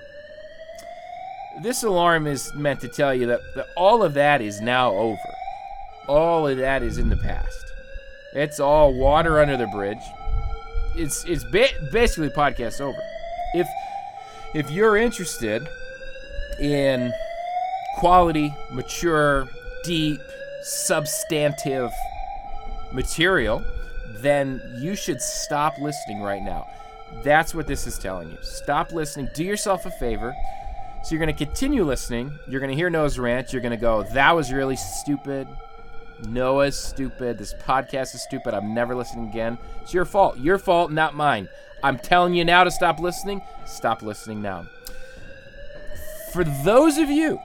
This 1.62 1.82
alarm 1.82 2.27
is 2.27 2.53
meant 2.55 2.81
to 2.81 2.89
tell 2.89 3.15
you 3.15 3.27
that, 3.28 3.41
that 3.57 3.66
all 3.78 4.03
of 4.03 4.12
that 4.15 4.43
is 4.43 4.61
now 4.61 4.91
over. 4.91 5.35
All 6.07 6.47
of 6.47 6.59
that 6.59 6.82
is 6.82 6.99
in 6.99 7.09
the 7.09 7.16
past. 7.16 7.65
It's 8.35 8.61
all 8.61 8.93
water 8.93 9.41
under 9.41 9.57
the 9.57 9.69
bridge. 9.69 10.03
It's 10.95 11.24
it's 11.24 11.45
ba- 11.45 11.89
basically 11.91 12.28
podcast 12.28 12.82
over. 12.82 13.01
If 13.55 13.66
if 14.55 14.70
you're 14.70 14.99
interested 14.99 15.66
in 16.61 17.11
quality, 17.97 18.55
mature, 18.70 19.49
deep, 19.82 20.20
substantive 20.62 21.91
material, 22.93 23.65
then 24.22 24.60
you 24.78 24.94
should 24.94 25.20
stop 25.20 25.78
listening 25.78 26.20
right 26.22 26.42
now. 26.42 26.66
That's 27.22 27.55
what 27.55 27.66
this 27.66 27.86
is 27.86 27.98
telling 27.98 28.30
you. 28.30 28.38
Stop 28.42 28.92
listening. 28.92 29.28
Do 29.34 29.44
yourself 29.44 29.86
a 29.86 29.90
favor. 29.90 30.34
So 31.02 31.14
you're 31.14 31.24
going 31.24 31.34
to 31.34 31.44
continue 31.44 31.84
listening. 31.84 32.38
You're 32.47 32.60
going 32.60 32.70
to 32.70 32.76
hear 32.76 32.90
Noah's 32.90 33.18
rant. 33.18 33.52
You're 33.52 33.62
going 33.62 33.70
to 33.70 33.76
go, 33.76 34.02
that 34.12 34.34
was 34.36 34.52
really 34.52 34.76
stupid. 34.76 35.48
Noah's 36.28 36.78
stupid. 36.78 37.38
This 37.38 37.55
podcast 37.55 38.14
is 38.14 38.22
stupid. 38.22 38.55
I'm 38.55 38.74
never 38.74 38.94
listening 38.94 39.28
again. 39.28 39.59
It's 39.82 39.94
your 39.94 40.05
fault. 40.05 40.38
Your 40.38 40.59
fault, 40.59 40.92
not 40.92 41.14
mine. 41.14 41.48
I'm 41.82 41.98
telling 41.98 42.34
you 42.34 42.44
now 42.44 42.64
to 42.64 42.70
stop 42.70 43.01
listening. 43.01 43.40
Stop 43.64 44.02
listening 44.02 44.42
now. 44.42 44.66
For 46.32 46.44
those 46.44 46.98
of 46.98 47.09
you 47.10 47.40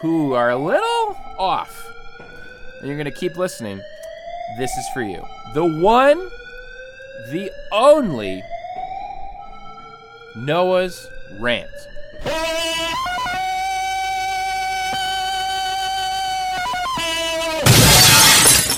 who 0.00 0.32
are 0.32 0.50
a 0.50 0.56
little 0.56 1.16
off 1.38 1.91
and 2.82 2.88
you're 2.88 2.98
going 2.98 3.04
to 3.04 3.12
keep 3.12 3.36
listening, 3.36 3.80
this 4.58 4.76
is 4.76 4.88
for 4.88 5.02
you. 5.02 5.22
The 5.54 5.64
one, 5.64 6.18
the 7.30 7.48
only 7.70 8.42
Noah's 10.34 11.08
Rant. 11.38 11.70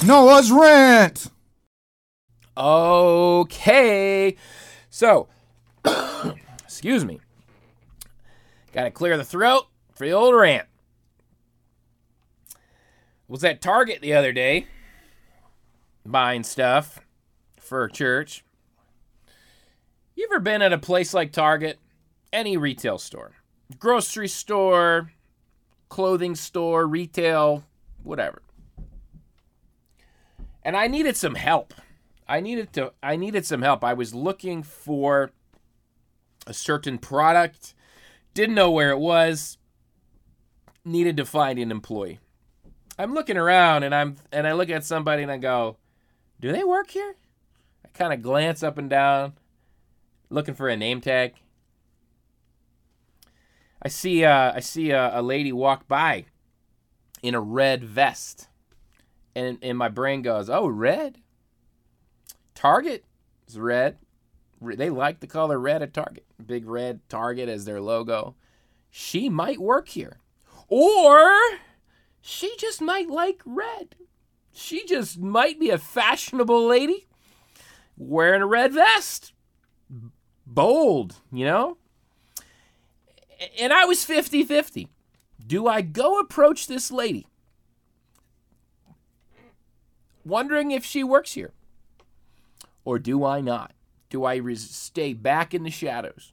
Noah's 0.05 0.53
Rant! 0.53 1.31
Okay. 2.59 4.37
So, 4.91 5.29
excuse 6.63 7.07
me. 7.07 7.21
Got 8.75 8.85
to 8.85 8.91
clear 8.91 9.17
the 9.17 9.25
throat 9.25 9.65
for 9.95 10.05
the 10.05 10.13
old 10.13 10.35
rant 10.35 10.69
was 13.35 13.43
at 13.43 13.61
Target 13.61 14.01
the 14.01 14.15
other 14.15 14.33
day 14.33 14.69
buying 16.07 16.45
stuff 16.45 17.01
for 17.59 17.89
church. 17.89 18.45
You 20.15 20.29
ever 20.31 20.39
been 20.39 20.63
at 20.63 20.73
a 20.73 20.79
place 20.79 21.13
like 21.13 21.33
Target? 21.33 21.81
Any 22.33 22.57
retail 22.57 22.97
store, 22.97 23.33
grocery 23.77 24.29
store, 24.29 25.11
clothing 25.89 26.37
store, 26.37 26.87
retail, 26.87 27.65
whatever. 28.05 28.41
and 30.63 30.77
I 30.77 30.87
needed 30.87 31.17
some 31.17 31.35
help. 31.35 31.75
I 32.29 32.39
needed 32.39 32.73
to 32.75 32.93
I 33.03 33.17
needed 33.17 33.45
some 33.45 33.63
help. 33.63 33.83
I 33.83 33.95
was 33.95 34.15
looking 34.15 34.63
for 34.63 35.33
a 36.47 36.55
certain 36.55 36.99
product, 36.99 37.75
didn't 38.33 38.55
know 38.55 38.71
where 38.71 38.91
it 38.91 39.01
was, 39.01 39.59
needed 40.85 41.17
to 41.17 41.25
find 41.25 41.59
an 41.59 41.73
employee. 41.73 42.21
I'm 42.99 43.15
looking 43.15 43.37
around 43.37 43.83
and 43.83 43.95
I'm 43.95 44.17
and 44.33 44.47
I 44.47 44.53
look 44.53 44.71
at 44.71 44.85
somebody 44.85 45.23
and 45.23 45.33
I 45.33 45.39
go, 45.39 45.77
"Do 46.41 46.53
they 46.53 46.65
work 46.65 46.91
here?" 46.91 47.17
I 47.85 47.89
kind 47.89 48.13
of 48.13 48.23
glance 48.23 48.63
up 48.63 48.79
and 48.79 48.89
down, 48.89 49.35
looking 50.31 50.55
for 50.55 50.69
a 50.69 50.77
name 50.77 51.01
tag. 51.01 51.35
I 53.83 53.89
see 53.89 54.25
uh, 54.25 54.53
I 54.55 54.61
see 54.61 54.91
a, 54.91 55.19
a 55.19 55.23
lady 55.23 55.53
walk 55.53 55.89
by 55.89 56.27
in 57.23 57.35
a 57.35 57.41
red 57.41 57.85
vest, 57.85 58.49
and 59.35 59.59
and 59.61 59.77
my 59.77 59.89
brain 59.89 60.23
goes, 60.23 60.49
"Oh, 60.49 60.67
red." 60.67 61.19
Target 62.55 63.05
is 63.49 63.59
red. 63.59 63.99
They 64.63 64.89
like 64.89 65.21
the 65.21 65.27
color 65.27 65.59
red 65.59 65.83
at 65.83 65.93
Target. 65.93 66.25
Big 66.47 66.67
red 66.67 67.01
Target 67.09 67.49
as 67.49 67.65
their 67.65 67.81
logo. 67.81 68.37
She 68.91 69.29
might 69.29 69.59
work 69.59 69.89
here, 69.89 70.19
or 70.69 71.37
she 72.27 72.57
just 72.57 72.81
might 72.81 73.11
like 73.11 73.43
red. 73.45 73.97
She 74.51 74.87
just 74.87 75.19
might 75.19 75.61
be 75.61 75.69
a 75.69 75.77
fashionable 75.77 76.67
lady 76.67 77.07
wearing 77.99 78.41
a 78.41 78.47
red 78.47 78.73
vest. 78.73 79.35
Bold, 80.47 81.17
you 81.31 81.45
know? 81.45 81.77
And 83.61 83.75
I 83.75 83.85
was 83.85 84.05
50 84.07 84.43
50. 84.43 84.89
Do 85.47 85.67
I 85.67 85.83
go 85.83 86.19
approach 86.19 86.67
this 86.67 86.91
lady? 86.91 87.27
Wondering 90.25 90.71
if 90.71 90.83
she 90.83 91.05
works 91.05 91.35
here. 91.35 91.53
Or 92.87 92.99
do 92.99 93.23
I 93.23 93.43
not? 93.43 93.73
Do 94.09 94.25
I 94.25 94.37
res- 94.37 94.71
stay 94.71 95.13
back 95.13 95.53
in 95.53 95.63
the 95.63 95.71
shadows, 95.71 96.33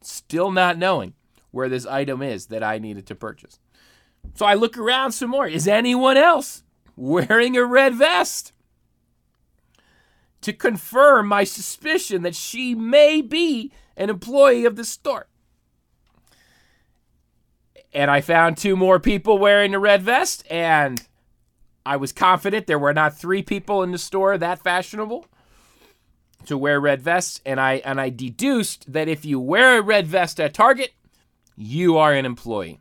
still 0.00 0.52
not 0.52 0.78
knowing 0.78 1.14
where 1.50 1.68
this 1.68 1.86
item 1.86 2.22
is 2.22 2.46
that 2.46 2.62
I 2.62 2.78
needed 2.78 3.06
to 3.06 3.16
purchase? 3.16 3.58
So 4.34 4.46
I 4.46 4.54
look 4.54 4.76
around 4.78 5.12
some 5.12 5.30
more. 5.30 5.46
Is 5.46 5.68
anyone 5.68 6.16
else 6.16 6.62
wearing 6.96 7.56
a 7.56 7.64
red 7.64 7.94
vest? 7.94 8.52
To 10.42 10.52
confirm 10.52 11.28
my 11.28 11.44
suspicion 11.44 12.22
that 12.22 12.34
she 12.34 12.74
may 12.74 13.22
be 13.22 13.72
an 13.96 14.10
employee 14.10 14.64
of 14.64 14.76
the 14.76 14.84
store. 14.84 15.26
And 17.92 18.10
I 18.10 18.20
found 18.20 18.56
two 18.56 18.76
more 18.76 18.98
people 18.98 19.38
wearing 19.38 19.72
a 19.74 19.78
red 19.78 20.02
vest, 20.02 20.44
and 20.50 21.00
I 21.86 21.96
was 21.96 22.12
confident 22.12 22.66
there 22.66 22.78
were 22.78 22.92
not 22.92 23.16
three 23.16 23.42
people 23.42 23.82
in 23.82 23.92
the 23.92 23.98
store 23.98 24.36
that 24.36 24.62
fashionable 24.62 25.26
to 26.46 26.58
wear 26.58 26.80
red 26.80 27.02
vests, 27.02 27.40
and 27.46 27.60
I 27.60 27.74
and 27.84 28.00
I 28.00 28.10
deduced 28.10 28.92
that 28.92 29.08
if 29.08 29.24
you 29.24 29.38
wear 29.38 29.78
a 29.78 29.82
red 29.82 30.06
vest 30.06 30.40
at 30.40 30.54
Target, 30.54 30.92
you 31.56 31.96
are 31.96 32.12
an 32.12 32.26
employee. 32.26 32.80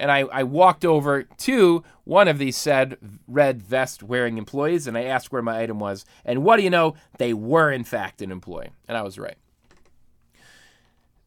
And 0.00 0.10
I, 0.10 0.20
I 0.20 0.42
walked 0.42 0.84
over 0.84 1.22
to 1.22 1.84
one 2.04 2.26
of 2.26 2.38
these 2.38 2.56
said 2.56 2.96
red 3.28 3.62
vest 3.62 4.02
wearing 4.02 4.38
employees 4.38 4.86
and 4.86 4.96
I 4.96 5.04
asked 5.04 5.30
where 5.30 5.42
my 5.42 5.60
item 5.60 5.78
was. 5.78 6.04
And 6.24 6.42
what 6.42 6.56
do 6.56 6.62
you 6.62 6.70
know? 6.70 6.94
They 7.18 7.34
were 7.34 7.70
in 7.70 7.84
fact 7.84 8.22
an 8.22 8.32
employee. 8.32 8.70
And 8.88 8.96
I 8.96 9.02
was 9.02 9.18
right. 9.18 9.36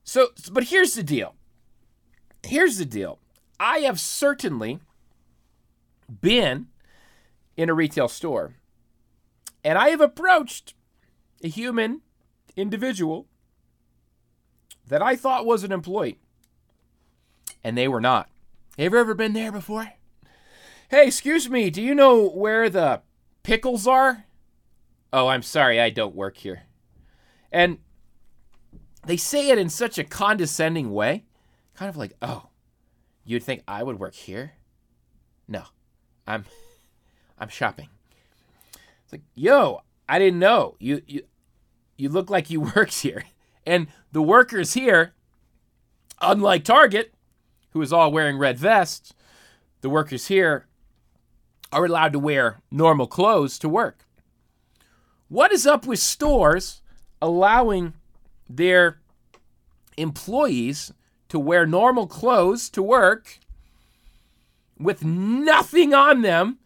So 0.03 0.29
but 0.51 0.65
here's 0.65 0.95
the 0.95 1.03
deal. 1.03 1.35
Here's 2.45 2.77
the 2.77 2.85
deal. 2.85 3.19
I 3.59 3.79
have 3.79 3.99
certainly 3.99 4.79
been 6.21 6.67
in 7.55 7.69
a 7.69 7.73
retail 7.73 8.07
store 8.07 8.55
and 9.63 9.77
I 9.77 9.89
have 9.89 10.01
approached 10.01 10.73
a 11.43 11.47
human 11.47 12.01
individual 12.55 13.27
that 14.87 15.01
I 15.01 15.15
thought 15.15 15.45
was 15.45 15.63
an 15.63 15.71
employee, 15.71 16.19
and 17.63 17.77
they 17.77 17.87
were 17.87 18.01
not. 18.01 18.29
Have 18.77 18.93
you 18.93 18.99
ever 18.99 19.13
been 19.13 19.33
there 19.33 19.51
before? 19.51 19.91
Hey, 20.89 21.05
excuse 21.05 21.49
me, 21.49 21.69
do 21.69 21.81
you 21.81 21.93
know 21.93 22.27
where 22.27 22.69
the 22.69 23.01
pickles 23.43 23.87
are? 23.87 24.25
Oh, 25.11 25.27
I'm 25.27 25.43
sorry, 25.43 25.79
I 25.79 25.91
don't 25.91 26.15
work 26.15 26.37
here. 26.37 26.63
And 27.51 27.77
they 29.05 29.17
say 29.17 29.49
it 29.49 29.59
in 29.59 29.69
such 29.69 29.99
a 29.99 30.03
condescending 30.03 30.91
way, 30.91 31.25
kind 31.75 31.87
of 31.87 31.97
like, 31.97 32.13
oh, 32.21 32.49
you'd 33.23 33.43
think 33.43 33.61
I 33.67 33.83
would 33.83 33.99
work 33.99 34.15
here? 34.15 34.53
No, 35.47 35.63
I'm, 36.25 36.45
I'm 37.39 37.49
shopping. 37.49 37.89
It's 39.03 39.11
like, 39.11 39.21
yo, 39.35 39.81
I 40.09 40.17
didn't 40.17 40.39
know 40.39 40.75
you 40.79 41.01
you 41.07 41.23
you 41.95 42.09
look 42.09 42.29
like 42.29 42.49
you 42.49 42.61
worked 42.75 43.01
here. 43.01 43.25
And 43.65 43.87
the 44.11 44.21
workers 44.21 44.73
here, 44.73 45.13
unlike 46.19 46.63
Target, 46.63 47.12
who 47.73 47.81
is 47.81 47.91
all 47.91 48.11
wearing 48.11 48.37
red 48.37 48.57
vests, 48.57 49.13
the 49.81 49.89
workers 49.89 50.27
here 50.27 50.67
are 51.71 51.85
allowed 51.85 52.13
to 52.13 52.19
wear 52.19 52.59
normal 52.71 53.07
clothes 53.07 53.57
to 53.59 53.67
work. 53.67 54.05
What 55.27 55.51
is 55.51 55.65
up 55.65 55.87
with 55.87 55.99
stores 55.99 56.81
allowing 57.21 57.93
their 58.47 58.99
employees 59.97 60.93
to 61.29 61.39
wear 61.39 61.65
normal 61.65 62.05
clothes 62.05 62.69
to 62.69 62.83
work 62.83 63.39
with 64.77 65.03
nothing 65.03 65.93
on 65.93 66.21
them 66.21 66.59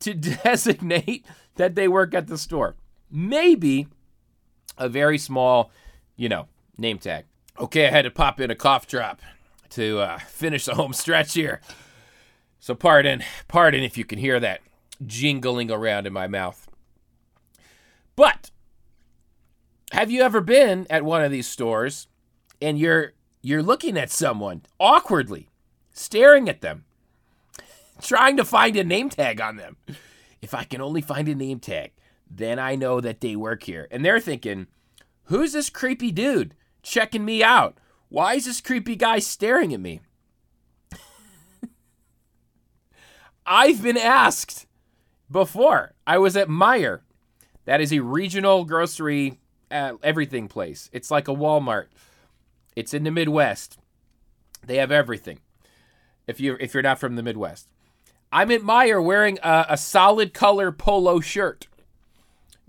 to 0.00 0.14
designate 0.44 1.26
that 1.56 1.74
they 1.74 1.86
work 1.86 2.14
at 2.14 2.28
the 2.28 2.38
store? 2.38 2.76
Maybe 3.10 3.88
a 4.78 4.88
very 4.88 5.18
small, 5.18 5.70
you 6.16 6.30
know, 6.30 6.48
name 6.78 6.98
tag. 6.98 7.26
Okay, 7.58 7.86
I 7.86 7.90
had 7.90 8.02
to 8.02 8.10
pop 8.10 8.40
in 8.40 8.50
a 8.50 8.54
cough 8.54 8.86
drop 8.86 9.20
to 9.70 10.00
uh, 10.00 10.18
finish 10.18 10.64
the 10.66 10.74
home 10.74 10.92
stretch 10.92 11.34
here. 11.34 11.60
So 12.58 12.74
pardon, 12.74 13.22
pardon 13.48 13.82
if 13.82 13.96
you 13.96 14.04
can 14.04 14.18
hear 14.18 14.38
that 14.40 14.60
jingling 15.06 15.70
around 15.70 16.06
in 16.06 16.12
my 16.12 16.26
mouth. 16.26 16.68
But 18.16 18.50
have 19.92 20.10
you 20.10 20.22
ever 20.22 20.40
been 20.40 20.86
at 20.90 21.04
one 21.04 21.24
of 21.24 21.30
these 21.30 21.48
stores 21.48 22.06
and 22.60 22.78
you're 22.78 23.12
you're 23.42 23.62
looking 23.62 23.96
at 23.96 24.10
someone 24.10 24.62
awkwardly, 24.78 25.48
staring 25.92 26.48
at 26.48 26.60
them, 26.60 26.84
trying 28.02 28.36
to 28.36 28.44
find 28.44 28.76
a 28.76 28.84
name 28.84 29.08
tag 29.08 29.40
on 29.40 29.56
them? 29.56 29.76
If 30.42 30.54
I 30.54 30.64
can 30.64 30.80
only 30.80 31.00
find 31.00 31.28
a 31.28 31.34
name 31.34 31.60
tag, 31.60 31.92
then 32.30 32.58
I 32.58 32.74
know 32.76 33.00
that 33.00 33.20
they 33.20 33.36
work 33.36 33.62
here. 33.62 33.88
And 33.90 34.04
they're 34.04 34.20
thinking, 34.20 34.66
who's 35.24 35.52
this 35.52 35.70
creepy 35.70 36.12
dude 36.12 36.54
checking 36.82 37.24
me 37.24 37.42
out? 37.42 37.78
Why 38.10 38.34
is 38.34 38.44
this 38.44 38.60
creepy 38.60 38.96
guy 38.96 39.20
staring 39.20 39.72
at 39.72 39.80
me? 39.80 40.00
I've 43.46 43.82
been 43.82 43.96
asked 43.96 44.66
before. 45.30 45.94
I 46.06 46.18
was 46.18 46.36
at 46.36 46.48
Meijer. 46.48 47.00
That 47.64 47.80
is 47.80 47.92
a 47.92 48.00
regional 48.00 48.64
grocery 48.64 49.38
uh, 49.70 49.92
everything 50.02 50.48
place. 50.48 50.90
It's 50.92 51.10
like 51.10 51.28
a 51.28 51.34
Walmart. 51.34 51.86
It's 52.74 52.92
in 52.92 53.04
the 53.04 53.12
Midwest. 53.12 53.78
They 54.66 54.76
have 54.76 54.90
everything. 54.90 55.38
If 56.26 56.40
you 56.40 56.56
if 56.60 56.74
you're 56.74 56.82
not 56.82 56.98
from 56.98 57.14
the 57.14 57.22
Midwest, 57.22 57.68
I'm 58.32 58.50
at 58.50 58.60
Meijer 58.60 59.02
wearing 59.02 59.38
a, 59.42 59.66
a 59.70 59.76
solid 59.76 60.34
color 60.34 60.72
polo 60.72 61.20
shirt. 61.20 61.68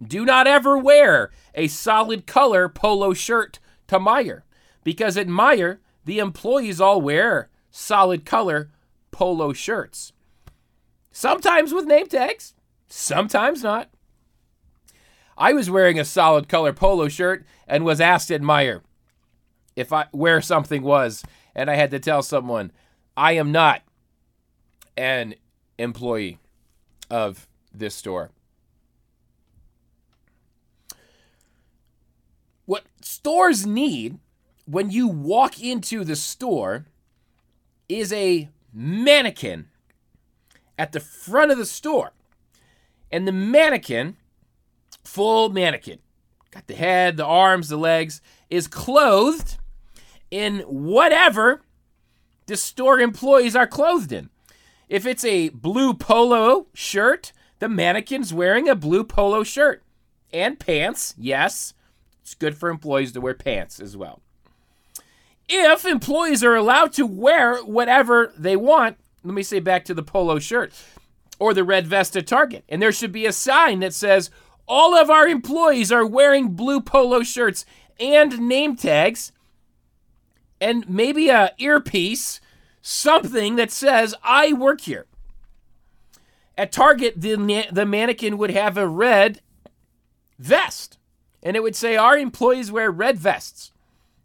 Do 0.02 0.24
not 0.24 0.46
ever 0.48 0.78
wear 0.78 1.32
a 1.56 1.68
solid 1.68 2.28
color 2.28 2.70
polo 2.70 3.14
shirt 3.14 3.60
to 3.88 4.00
Meijer 4.00 4.44
because 4.84 5.18
at 5.18 5.28
Meijer, 5.28 5.80
the 6.06 6.20
employees 6.20 6.82
all 6.82 7.02
wear 7.02 7.50
solid 7.70 8.26
color 8.26 8.70
polo 9.12 9.54
shirts. 9.54 10.14
Sometimes 11.12 11.74
with 11.74 11.86
name 11.86 12.08
tags, 12.08 12.54
sometimes 12.88 13.64
not. 13.64 13.90
I 15.38 15.54
was 15.54 15.70
wearing 15.70 16.00
a 16.00 16.06
solid 16.06 16.48
color 16.48 16.74
polo 16.74 17.08
shirt 17.08 17.46
and 17.68 17.84
was 17.84 18.00
asked 18.02 18.32
at 18.32 18.42
Meijer 18.42 18.82
if 19.76 19.94
I 19.94 20.06
where 20.12 20.42
something 20.42 20.82
was, 20.82 21.24
and 21.56 21.70
I 21.70 21.76
had 21.76 21.92
to 21.92 22.00
tell 22.00 22.22
someone 22.22 22.72
I 23.16 23.34
am 23.34 23.52
not 23.52 23.82
an 24.98 25.36
employee 25.78 26.40
of 27.10 27.48
this 27.74 27.96
store. 27.96 28.32
What 32.66 32.84
stores 33.02 33.66
need 33.66 34.20
when 34.66 34.90
you 34.90 35.08
walk 35.08 35.62
into 35.62 36.04
the 36.04 36.16
store 36.16 36.86
is 37.90 38.14
a 38.14 38.50
mannequin 38.74 39.68
at 40.78 40.92
the 40.92 41.00
front 41.00 41.52
of 41.52 41.58
the 41.58 41.66
store. 41.66 42.14
And 43.12 43.28
the 43.28 43.34
mannequin, 43.34 44.16
full 45.04 45.50
mannequin, 45.50 46.00
got 46.52 46.68
the 46.68 46.76
head, 46.76 47.18
the 47.18 47.26
arms, 47.26 47.68
the 47.68 47.78
legs, 47.78 48.22
is 48.50 48.68
clothed 48.68 49.58
in 50.30 50.60
whatever 50.62 51.62
the 52.46 52.56
store 52.56 53.00
employees 53.00 53.56
are 53.56 53.68
clothed 53.68 54.14
in. 54.14 54.30
If 54.88 55.06
it's 55.06 55.26
a 55.26 55.50
blue 55.50 55.94
polo 55.94 56.68
shirt 56.74 57.34
the 57.62 57.70
mannequin's 57.70 58.34
wearing 58.34 58.68
a 58.68 58.74
blue 58.74 59.04
polo 59.04 59.44
shirt 59.44 59.84
and 60.34 60.60
pants. 60.60 61.14
Yes, 61.16 61.76
it's 62.24 62.34
good 62.34 62.58
for 62.58 62.70
employees 62.70 63.12
to 63.12 63.22
wear 63.22 63.36
pants 63.36 63.80
as 63.80 63.96
well. 63.96 64.24
If 65.54 65.86
employees 65.86 66.46
are 66.46 66.56
allowed 66.56 66.94
to 66.94 67.06
wear 67.06 67.58
whatever 67.58 68.32
they 68.38 68.56
want, 68.56 68.98
let 69.22 69.34
me 69.34 69.44
say 69.44 69.60
back 69.60 69.84
to 69.86 69.94
the 69.94 70.02
polo 70.02 70.40
shirt 70.40 70.72
or 71.40 71.54
the 71.54 71.66
red 71.66 71.86
vest 71.86 72.16
at 72.16 72.26
Target, 72.26 72.64
and 72.70 72.82
there 72.82 72.94
should 72.94 73.12
be 73.12 73.26
a 73.26 73.34
sign 73.34 73.82
that 73.82 73.94
says, 73.94 74.30
all 74.66 74.96
of 74.96 75.10
our 75.10 75.28
employees 75.28 75.92
are 75.92 76.06
wearing 76.06 76.50
blue 76.50 76.80
polo 76.80 77.22
shirts 77.22 77.66
and 78.00 78.40
name 78.40 78.78
tags 78.78 79.34
and 80.62 80.88
maybe 80.88 81.28
a 81.28 81.52
earpiece, 81.58 82.40
something 82.82 83.58
that 83.58 83.72
says 83.72 84.16
I 84.24 84.54
work 84.54 84.82
here. 84.82 85.06
At 86.58 86.72
Target, 86.72 87.20
the, 87.20 87.68
the 87.70 87.86
mannequin 87.86 88.38
would 88.38 88.52
have 88.52 88.78
a 88.78 88.88
red 88.88 89.42
vest, 90.40 90.98
and 91.44 91.58
it 91.58 91.64
would 91.64 91.76
say 91.76 91.98
our 91.98 92.18
employees 92.18 92.72
wear 92.72 92.90
red 92.90 93.20
vests. 93.20 93.74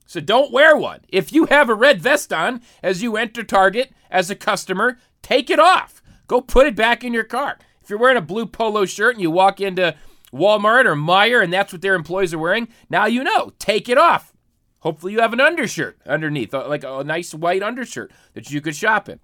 So 0.06 0.20
don't 0.20 0.52
wear 0.52 0.76
one. 0.76 1.00
If 1.08 1.32
you 1.32 1.46
have 1.46 1.68
a 1.68 1.74
red 1.74 2.00
vest 2.00 2.32
on 2.32 2.62
as 2.82 3.02
you 3.02 3.16
enter 3.16 3.42
Target 3.42 3.92
as 4.10 4.30
a 4.30 4.36
customer, 4.36 4.98
take 5.20 5.50
it 5.50 5.58
off. 5.58 6.00
Go 6.28 6.40
put 6.40 6.66
it 6.66 6.76
back 6.76 7.04
in 7.04 7.12
your 7.12 7.24
car. 7.24 7.58
If 7.82 7.90
you're 7.90 7.98
wearing 7.98 8.16
a 8.16 8.22
blue 8.22 8.46
polo 8.46 8.84
shirt 8.84 9.14
and 9.14 9.22
you 9.22 9.30
walk 9.30 9.60
into 9.60 9.96
Walmart 10.32 10.86
or 10.86 10.94
Meijer 10.94 11.42
and 11.42 11.52
that's 11.52 11.72
what 11.72 11.82
their 11.82 11.94
employees 11.94 12.32
are 12.32 12.38
wearing, 12.38 12.68
now 12.88 13.06
you 13.06 13.22
know. 13.22 13.52
Take 13.58 13.88
it 13.88 13.98
off. 13.98 14.32
Hopefully, 14.80 15.12
you 15.12 15.20
have 15.20 15.32
an 15.32 15.40
undershirt 15.40 15.98
underneath, 16.06 16.54
uh, 16.54 16.68
like 16.68 16.84
a 16.84 17.02
nice 17.02 17.34
white 17.34 17.62
undershirt 17.62 18.12
that 18.34 18.50
you 18.50 18.60
could 18.60 18.76
shop 18.76 19.08
in. 19.08 19.18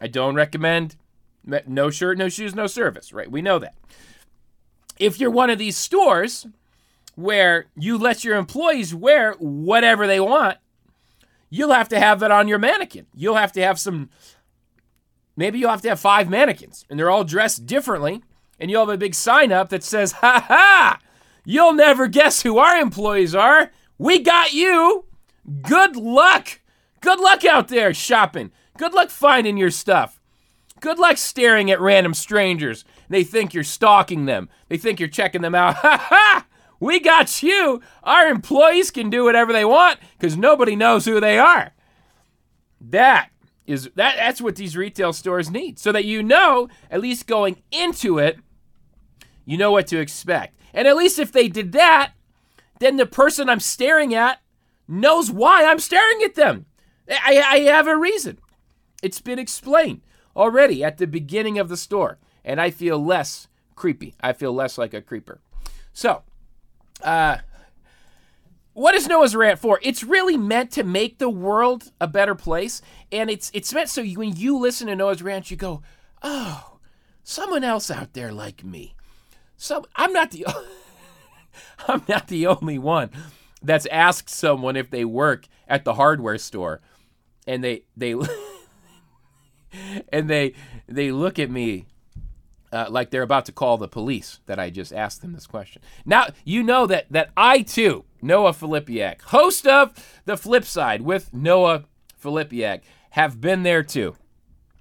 I 0.00 0.06
don't 0.06 0.36
recommend 0.36 0.96
no 1.44 1.90
shirt, 1.90 2.18
no 2.18 2.28
shoes, 2.28 2.54
no 2.54 2.66
service, 2.66 3.12
right? 3.12 3.30
We 3.30 3.42
know 3.42 3.58
that. 3.58 3.74
If 4.98 5.18
you're 5.18 5.30
one 5.30 5.50
of 5.50 5.58
these 5.58 5.76
stores 5.76 6.46
where 7.14 7.66
you 7.76 7.98
let 7.98 8.24
your 8.24 8.36
employees 8.36 8.94
wear 8.94 9.34
whatever 9.38 10.06
they 10.06 10.20
want, 10.20 10.58
you'll 11.50 11.72
have 11.72 11.88
to 11.88 12.00
have 12.00 12.20
that 12.20 12.30
on 12.30 12.48
your 12.48 12.58
mannequin. 12.58 13.06
You'll 13.14 13.36
have 13.36 13.52
to 13.52 13.62
have 13.62 13.78
some, 13.78 14.10
maybe 15.36 15.58
you'll 15.58 15.70
have 15.70 15.82
to 15.82 15.88
have 15.90 16.00
five 16.00 16.28
mannequins 16.28 16.84
and 16.88 16.98
they're 16.98 17.10
all 17.10 17.24
dressed 17.24 17.66
differently. 17.66 18.22
And 18.58 18.70
you'll 18.70 18.86
have 18.86 18.94
a 18.94 18.98
big 18.98 19.14
sign 19.14 19.50
up 19.50 19.68
that 19.70 19.82
says, 19.82 20.12
ha 20.12 20.44
ha, 20.46 20.98
you'll 21.44 21.72
never 21.72 22.06
guess 22.06 22.42
who 22.42 22.58
our 22.58 22.76
employees 22.76 23.34
are. 23.34 23.72
We 23.98 24.20
got 24.20 24.52
you. 24.52 25.06
Good 25.62 25.96
luck. 25.96 26.60
Good 27.00 27.20
luck 27.20 27.44
out 27.44 27.68
there 27.68 27.92
shopping. 27.92 28.52
Good 28.78 28.94
luck 28.94 29.10
finding 29.10 29.56
your 29.56 29.70
stuff. 29.70 30.20
Good 30.80 30.98
luck 30.98 31.16
staring 31.16 31.70
at 31.70 31.80
random 31.80 32.14
strangers. 32.14 32.84
They 33.08 33.24
think 33.24 33.54
you're 33.54 33.64
stalking 33.64 34.26
them. 34.26 34.48
They 34.68 34.78
think 34.78 35.00
you're 35.00 35.08
checking 35.08 35.42
them 35.42 35.54
out. 35.54 35.76
Ha 35.82 35.98
ha! 36.08 36.46
We 36.84 37.00
got 37.00 37.42
you. 37.42 37.80
Our 38.02 38.28
employees 38.28 38.90
can 38.90 39.08
do 39.08 39.24
whatever 39.24 39.54
they 39.54 39.64
want 39.64 39.98
because 40.18 40.36
nobody 40.36 40.76
knows 40.76 41.06
who 41.06 41.18
they 41.18 41.38
are. 41.38 41.72
That 42.78 43.30
is 43.66 43.84
that 43.94 44.16
that's 44.16 44.42
what 44.42 44.56
these 44.56 44.76
retail 44.76 45.14
stores 45.14 45.50
need. 45.50 45.78
So 45.78 45.92
that 45.92 46.04
you 46.04 46.22
know, 46.22 46.68
at 46.90 47.00
least 47.00 47.26
going 47.26 47.62
into 47.72 48.18
it, 48.18 48.38
you 49.46 49.56
know 49.56 49.70
what 49.70 49.86
to 49.86 49.98
expect. 49.98 50.58
And 50.74 50.86
at 50.86 50.94
least 50.94 51.18
if 51.18 51.32
they 51.32 51.48
did 51.48 51.72
that, 51.72 52.12
then 52.80 52.98
the 52.98 53.06
person 53.06 53.48
I'm 53.48 53.60
staring 53.60 54.14
at 54.14 54.42
knows 54.86 55.30
why 55.30 55.64
I'm 55.64 55.78
staring 55.78 56.22
at 56.22 56.34
them. 56.34 56.66
I, 57.08 57.42
I 57.48 57.58
have 57.60 57.86
a 57.86 57.96
reason. 57.96 58.38
It's 59.02 59.22
been 59.22 59.38
explained 59.38 60.02
already 60.36 60.84
at 60.84 60.98
the 60.98 61.06
beginning 61.06 61.58
of 61.58 61.70
the 61.70 61.78
store, 61.78 62.18
and 62.44 62.60
I 62.60 62.70
feel 62.70 63.02
less 63.02 63.48
creepy. 63.74 64.16
I 64.20 64.34
feel 64.34 64.52
less 64.52 64.76
like 64.76 64.92
a 64.92 65.00
creeper. 65.00 65.40
So, 65.94 66.24
uh, 67.02 67.38
what 68.72 68.94
is 68.94 69.06
Noah's 69.06 69.36
rant 69.36 69.58
for? 69.58 69.78
It's 69.82 70.02
really 70.02 70.36
meant 70.36 70.72
to 70.72 70.82
make 70.82 71.18
the 71.18 71.30
world 71.30 71.92
a 72.00 72.08
better 72.08 72.34
place, 72.34 72.82
and 73.12 73.30
it's 73.30 73.50
it's 73.54 73.72
meant 73.72 73.88
so 73.88 74.00
you, 74.00 74.18
when 74.18 74.36
you 74.36 74.58
listen 74.58 74.88
to 74.88 74.96
Noah's 74.96 75.22
rant, 75.22 75.50
you 75.50 75.56
go, 75.56 75.82
"Oh, 76.22 76.78
someone 77.22 77.64
else 77.64 77.90
out 77.90 78.12
there 78.14 78.32
like 78.32 78.64
me." 78.64 78.94
So 79.56 79.84
I'm 79.94 80.12
not 80.12 80.32
the 80.32 80.46
I'm 81.88 82.02
not 82.08 82.28
the 82.28 82.46
only 82.48 82.78
one 82.78 83.10
that's 83.62 83.86
asked 83.86 84.28
someone 84.28 84.76
if 84.76 84.90
they 84.90 85.04
work 85.04 85.46
at 85.68 85.84
the 85.84 85.94
hardware 85.94 86.38
store, 86.38 86.80
and 87.46 87.62
they 87.62 87.84
they 87.96 88.16
and 90.08 90.28
they 90.28 90.54
they 90.88 91.12
look 91.12 91.38
at 91.38 91.50
me 91.50 91.86
uh, 92.74 92.86
like 92.90 93.10
they're 93.10 93.22
about 93.22 93.46
to 93.46 93.52
call 93.52 93.78
the 93.78 93.88
police 93.88 94.40
that 94.46 94.58
I 94.58 94.68
just 94.68 94.92
asked 94.92 95.22
them 95.22 95.32
this 95.32 95.46
question. 95.46 95.80
Now 96.04 96.26
you 96.44 96.62
know 96.62 96.86
that 96.86 97.06
that 97.10 97.30
I 97.36 97.62
too, 97.62 98.04
Noah 98.20 98.52
Filipiak, 98.52 99.22
host 99.22 99.66
of 99.66 99.92
the 100.24 100.36
Flip 100.36 100.64
Side 100.64 101.02
with 101.02 101.32
Noah 101.32 101.84
Filipiak, 102.20 102.82
have 103.10 103.40
been 103.40 103.62
there 103.62 103.84
too, 103.84 104.16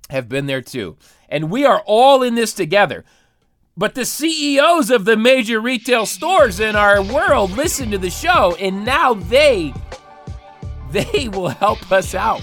have 0.09 0.27
been 0.27 0.47
there 0.47 0.61
too, 0.61 0.97
and 1.29 1.51
we 1.51 1.65
are 1.65 1.83
all 1.85 2.23
in 2.23 2.35
this 2.35 2.53
together. 2.53 3.05
But 3.75 3.95
the 3.95 4.05
CEOs 4.05 4.91
of 4.91 5.05
the 5.05 5.17
major 5.17 5.59
retail 5.59 6.05
stores 6.05 6.59
in 6.59 6.75
our 6.75 7.01
world 7.01 7.51
listen 7.51 7.89
to 7.91 7.97
the 7.97 8.09
show, 8.09 8.55
and 8.59 8.83
now 8.83 9.13
they 9.13 9.73
they 10.91 11.29
will 11.29 11.49
help 11.49 11.91
us 11.91 12.15
out 12.15 12.41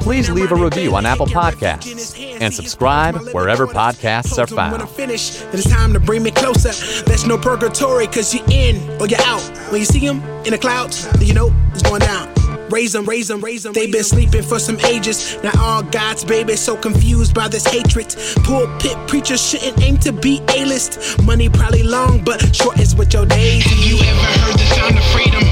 Please 0.00 0.28
leave 0.28 0.50
a 0.50 0.56
review 0.56 0.94
on 0.96 1.06
Apple 1.06 1.26
Podcasts 1.26 2.40
and 2.40 2.52
subscribe 2.52 3.16
wherever 3.32 3.66
podcasts 3.66 4.38
are 4.38 4.46
found. 4.46 4.82
it's 4.98 5.70
time 5.70 5.92
to 5.92 6.00
bring 6.00 6.22
me 6.22 6.30
closer. 6.30 6.72
There's 7.04 7.26
no 7.26 7.38
purgatory, 7.38 8.06
cause 8.06 8.34
you're 8.34 8.44
in 8.50 8.76
or 9.00 9.06
you're 9.06 9.22
out. 9.22 9.42
When 9.70 9.80
you 9.80 9.86
see 9.86 10.04
them 10.04 10.20
in 10.44 10.50
the 10.50 10.58
clouds, 10.58 11.06
you 11.20 11.34
know 11.34 11.54
it's 11.72 11.82
going 11.82 12.00
down. 12.00 12.39
Raise 12.70 12.92
them, 12.92 13.04
raise 13.04 13.28
them, 13.28 13.40
raise 13.40 13.64
them. 13.64 13.72
They've 13.72 13.90
been 13.90 14.04
sleeping 14.04 14.42
for 14.42 14.58
some 14.58 14.78
ages. 14.86 15.36
Now 15.42 15.52
all 15.58 15.82
God's 15.82 16.24
babies 16.24 16.60
so 16.60 16.76
confused 16.76 17.34
by 17.34 17.48
this 17.48 17.66
hatred. 17.66 18.14
Poor 18.44 18.66
pit 18.78 18.96
preachers 19.08 19.44
shouldn't 19.44 19.82
aim 19.82 19.98
to 19.98 20.12
be 20.12 20.40
A-list. 20.56 21.20
Money 21.24 21.48
probably 21.48 21.82
long, 21.82 22.22
but 22.24 22.54
short 22.54 22.78
is 22.78 22.94
with 22.94 23.12
your 23.12 23.26
days. 23.26 23.64
Have 23.64 23.78
you 23.78 23.96
ever 23.96 24.40
heard 24.40 24.54
the 24.54 24.66
sound 24.74 24.96
of? 24.96 25.04
Freedom, 25.10 25.42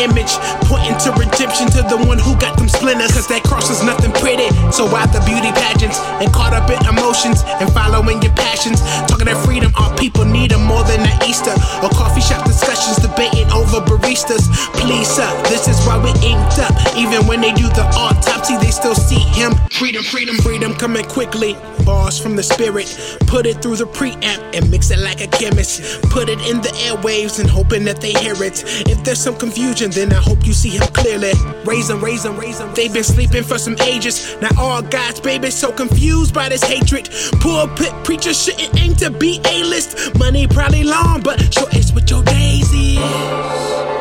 image, 0.00 0.32
pointing 0.66 0.96
to 1.04 1.12
redemption 1.14 1.68
to 1.76 1.84
the 1.84 2.00
one 2.08 2.18
who 2.18 2.32
got 2.40 2.56
them 2.56 2.68
splinters. 2.68 3.12
Cause 3.12 3.28
that 3.28 3.44
cross 3.44 3.68
is 3.68 3.84
nothing 3.84 4.12
pretty. 4.16 4.48
So 4.72 4.88
why 4.88 5.04
the 5.12 5.20
beauty 5.28 5.52
pageants 5.52 6.00
and 6.18 6.32
caught 6.32 6.56
up 6.56 6.66
in 6.72 6.80
emotions 6.88 7.44
and 7.60 7.68
following 7.72 8.20
your 8.24 8.32
passions? 8.32 8.80
Talking 9.06 9.28
that 9.28 9.38
freedom, 9.44 9.72
our 9.76 9.92
people 9.96 10.24
need 10.24 10.50
them 10.50 10.64
more 10.64 10.82
than 10.84 11.04
an 11.04 11.16
Easter 11.28 11.52
or 11.84 11.92
coffee 11.92 12.24
shop 12.24 12.44
discussions 12.48 12.96
debating 12.96 13.46
over 13.52 13.84
baristas. 13.84 14.48
Please, 14.80 15.08
sir, 15.08 15.28
this 15.52 15.68
is 15.68 15.76
why 15.84 16.00
we 16.00 16.10
inked 16.24 16.58
up. 16.58 16.72
Even 16.96 17.26
when 17.28 17.40
they 17.40 17.52
do 17.52 17.68
the 17.76 17.84
autopsy, 17.94 18.56
they 18.56 18.72
still 18.72 18.96
see 18.96 19.20
him. 19.36 19.52
Freedom, 19.70 20.02
freedom, 20.02 20.36
freedom 20.40 20.72
coming 20.74 21.04
quickly. 21.04 21.54
Bars 21.84 22.18
from 22.18 22.36
the 22.36 22.42
spirit. 22.42 22.88
Put 23.26 23.46
it 23.46 23.62
through 23.62 23.76
the 23.76 23.86
preamp 23.86 24.40
and 24.54 24.70
mix 24.70 24.90
it 24.90 24.98
like 24.98 25.20
a 25.20 25.26
chemist. 25.26 26.02
Put 26.10 26.28
it 26.28 26.40
in 26.48 26.60
the 26.60 26.68
airwaves 26.86 27.40
and 27.40 27.48
hoping 27.48 27.84
that 27.84 28.00
they 28.00 28.12
hear 28.12 28.34
it. 28.42 28.64
If 28.88 29.02
there's 29.04 29.20
some 29.20 29.36
confusion, 29.36 29.90
then 29.90 30.12
I 30.12 30.20
hope 30.20 30.46
you 30.46 30.52
see 30.52 30.70
him 30.70 30.86
clearly. 30.92 31.32
Raise 31.64 31.88
them, 31.88 32.02
raise 32.02 32.22
them, 32.22 32.36
raise 32.36 32.58
them. 32.58 32.72
They've 32.74 32.92
been 32.92 33.04
sleeping 33.04 33.44
for 33.44 33.58
some 33.58 33.76
ages. 33.82 34.36
Now 34.40 34.50
all 34.58 34.82
God's 34.82 35.20
babies 35.20 35.54
so 35.54 35.72
confused 35.72 36.34
by 36.34 36.48
this 36.48 36.62
hatred. 36.62 37.10
Pulpit 37.40 37.92
preachers 38.04 38.42
shouldn't 38.42 38.78
aim 38.80 38.94
to 38.96 39.10
be 39.10 39.40
A-list. 39.44 40.18
Money 40.18 40.46
probably 40.46 40.84
long, 40.84 41.22
but 41.22 41.52
sure 41.52 41.68
it's 41.72 41.92
what 41.92 42.10
your 42.10 42.22
days 42.22 42.72
is. 42.72 43.99